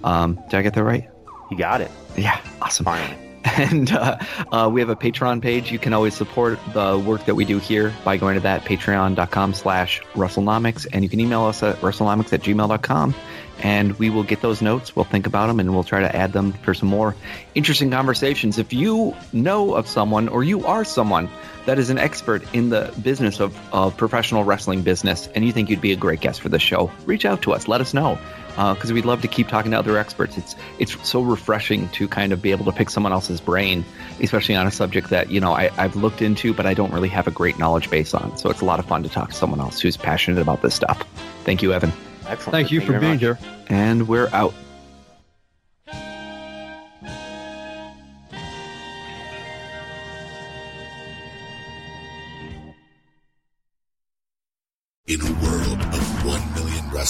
Um, 0.04 0.40
did 0.50 0.56
I 0.56 0.62
get 0.64 0.74
that 0.74 0.84
right? 0.84 1.08
You 1.52 1.58
got 1.58 1.82
it. 1.82 1.92
Yeah, 2.18 2.40
awesome. 2.62 2.86
Finally. 2.86 3.18
And 3.44 3.92
uh, 3.92 4.18
uh, 4.52 4.70
we 4.72 4.82
have 4.82 4.90
a 4.90 4.96
Patreon 4.96 5.42
page. 5.42 5.72
You 5.72 5.80
can 5.80 5.94
always 5.94 6.14
support 6.14 6.60
the 6.74 6.98
work 6.98 7.26
that 7.26 7.36
we 7.36 7.44
do 7.44 7.58
here 7.58 7.94
by 8.06 8.18
going 8.18 8.36
to 8.36 8.42
that 8.42 8.64
patreon.com 8.64 9.54
slash 9.54 10.02
WrestleNomics. 10.14 10.88
And 10.94 11.04
you 11.04 11.10
can 11.10 11.20
email 11.20 11.44
us 11.44 11.64
at 11.64 11.76
wrestlenomics 11.78 12.32
at 12.34 12.42
gmail.com. 12.42 13.16
And 13.64 13.98
we 14.00 14.10
will 14.10 14.24
get 14.24 14.42
those 14.42 14.62
notes. 14.62 14.96
We'll 14.96 15.06
think 15.06 15.28
about 15.28 15.48
them 15.48 15.60
and 15.60 15.74
we'll 15.74 15.84
try 15.84 16.02
to 16.02 16.16
add 16.16 16.34
them 16.34 16.54
for 16.54 16.74
some 16.74 16.90
more 16.90 17.16
interesting 17.54 17.92
conversations. 17.92 18.58
If 18.58 18.74
you 18.74 19.16
know 19.34 19.74
of 19.74 19.88
someone 19.88 20.30
or 20.30 20.44
you 20.44 20.66
are 20.66 20.84
someone 20.84 21.30
that 21.66 21.78
is 21.78 21.90
an 21.90 21.98
expert 21.98 22.44
in 22.54 22.70
the 22.70 22.94
business 23.04 23.40
of, 23.40 23.56
of 23.74 23.98
professional 23.98 24.44
wrestling 24.44 24.82
business 24.82 25.28
and 25.36 25.46
you 25.46 25.52
think 25.52 25.70
you'd 25.70 25.82
be 25.82 25.92
a 25.92 25.98
great 25.98 26.22
guest 26.22 26.42
for 26.42 26.50
the 26.50 26.60
show, 26.60 26.92
reach 27.06 27.26
out 27.26 27.44
to 27.44 27.54
us. 27.54 27.68
Let 27.68 27.82
us 27.82 27.94
know 27.94 28.18
because 28.52 28.92
uh, 28.92 28.94
we'd 28.94 29.06
love 29.06 29.22
to 29.22 29.28
keep 29.28 29.48
talking 29.48 29.72
to 29.72 29.80
other 29.80 29.98
experts. 29.98 30.38
It's 30.38 30.56
it's 30.80 31.08
so 31.08 31.22
refreshing 31.22 31.90
to 31.90 32.08
kind 32.08 32.34
of 32.34 32.42
be 32.42 32.52
able 32.52 32.66
to 32.66 32.72
pick 32.72 32.90
someone 32.90 33.12
else's 33.12 33.42
brain, 33.42 33.84
especially 34.22 34.56
on 34.56 34.68
a 34.68 34.72
subject 34.72 35.10
that 35.10 35.32
you 35.32 35.40
know 35.40 35.54
I, 35.54 35.72
I've 35.78 35.96
looked 35.96 36.22
into, 36.22 36.54
but 36.54 36.66
I 36.66 36.74
don't 36.74 36.94
really 36.94 37.10
have 37.10 37.28
a 37.28 37.32
great 37.32 37.58
knowledge 37.58 37.90
base 37.90 38.14
on. 38.14 38.38
So 38.38 38.50
it's 38.50 38.62
a 38.62 38.66
lot 38.66 38.80
of 38.80 38.86
fun 38.86 39.04
to 39.04 39.10
talk 39.10 39.30
to 39.30 39.36
someone 39.36 39.60
else 39.60 39.80
who's 39.80 39.98
passionate 39.98 40.42
about 40.42 40.62
this 40.62 40.76
stuff. 40.76 41.02
Thank 41.44 41.62
you, 41.62 41.74
Evan. 41.74 41.92
Excellent. 42.28 42.52
Thank 42.52 42.72
you 42.72 42.82
for 42.82 43.00
being 43.00 43.20
here. 43.20 43.38
And 43.68 44.08
we're 44.08 44.30
out. 44.30 44.54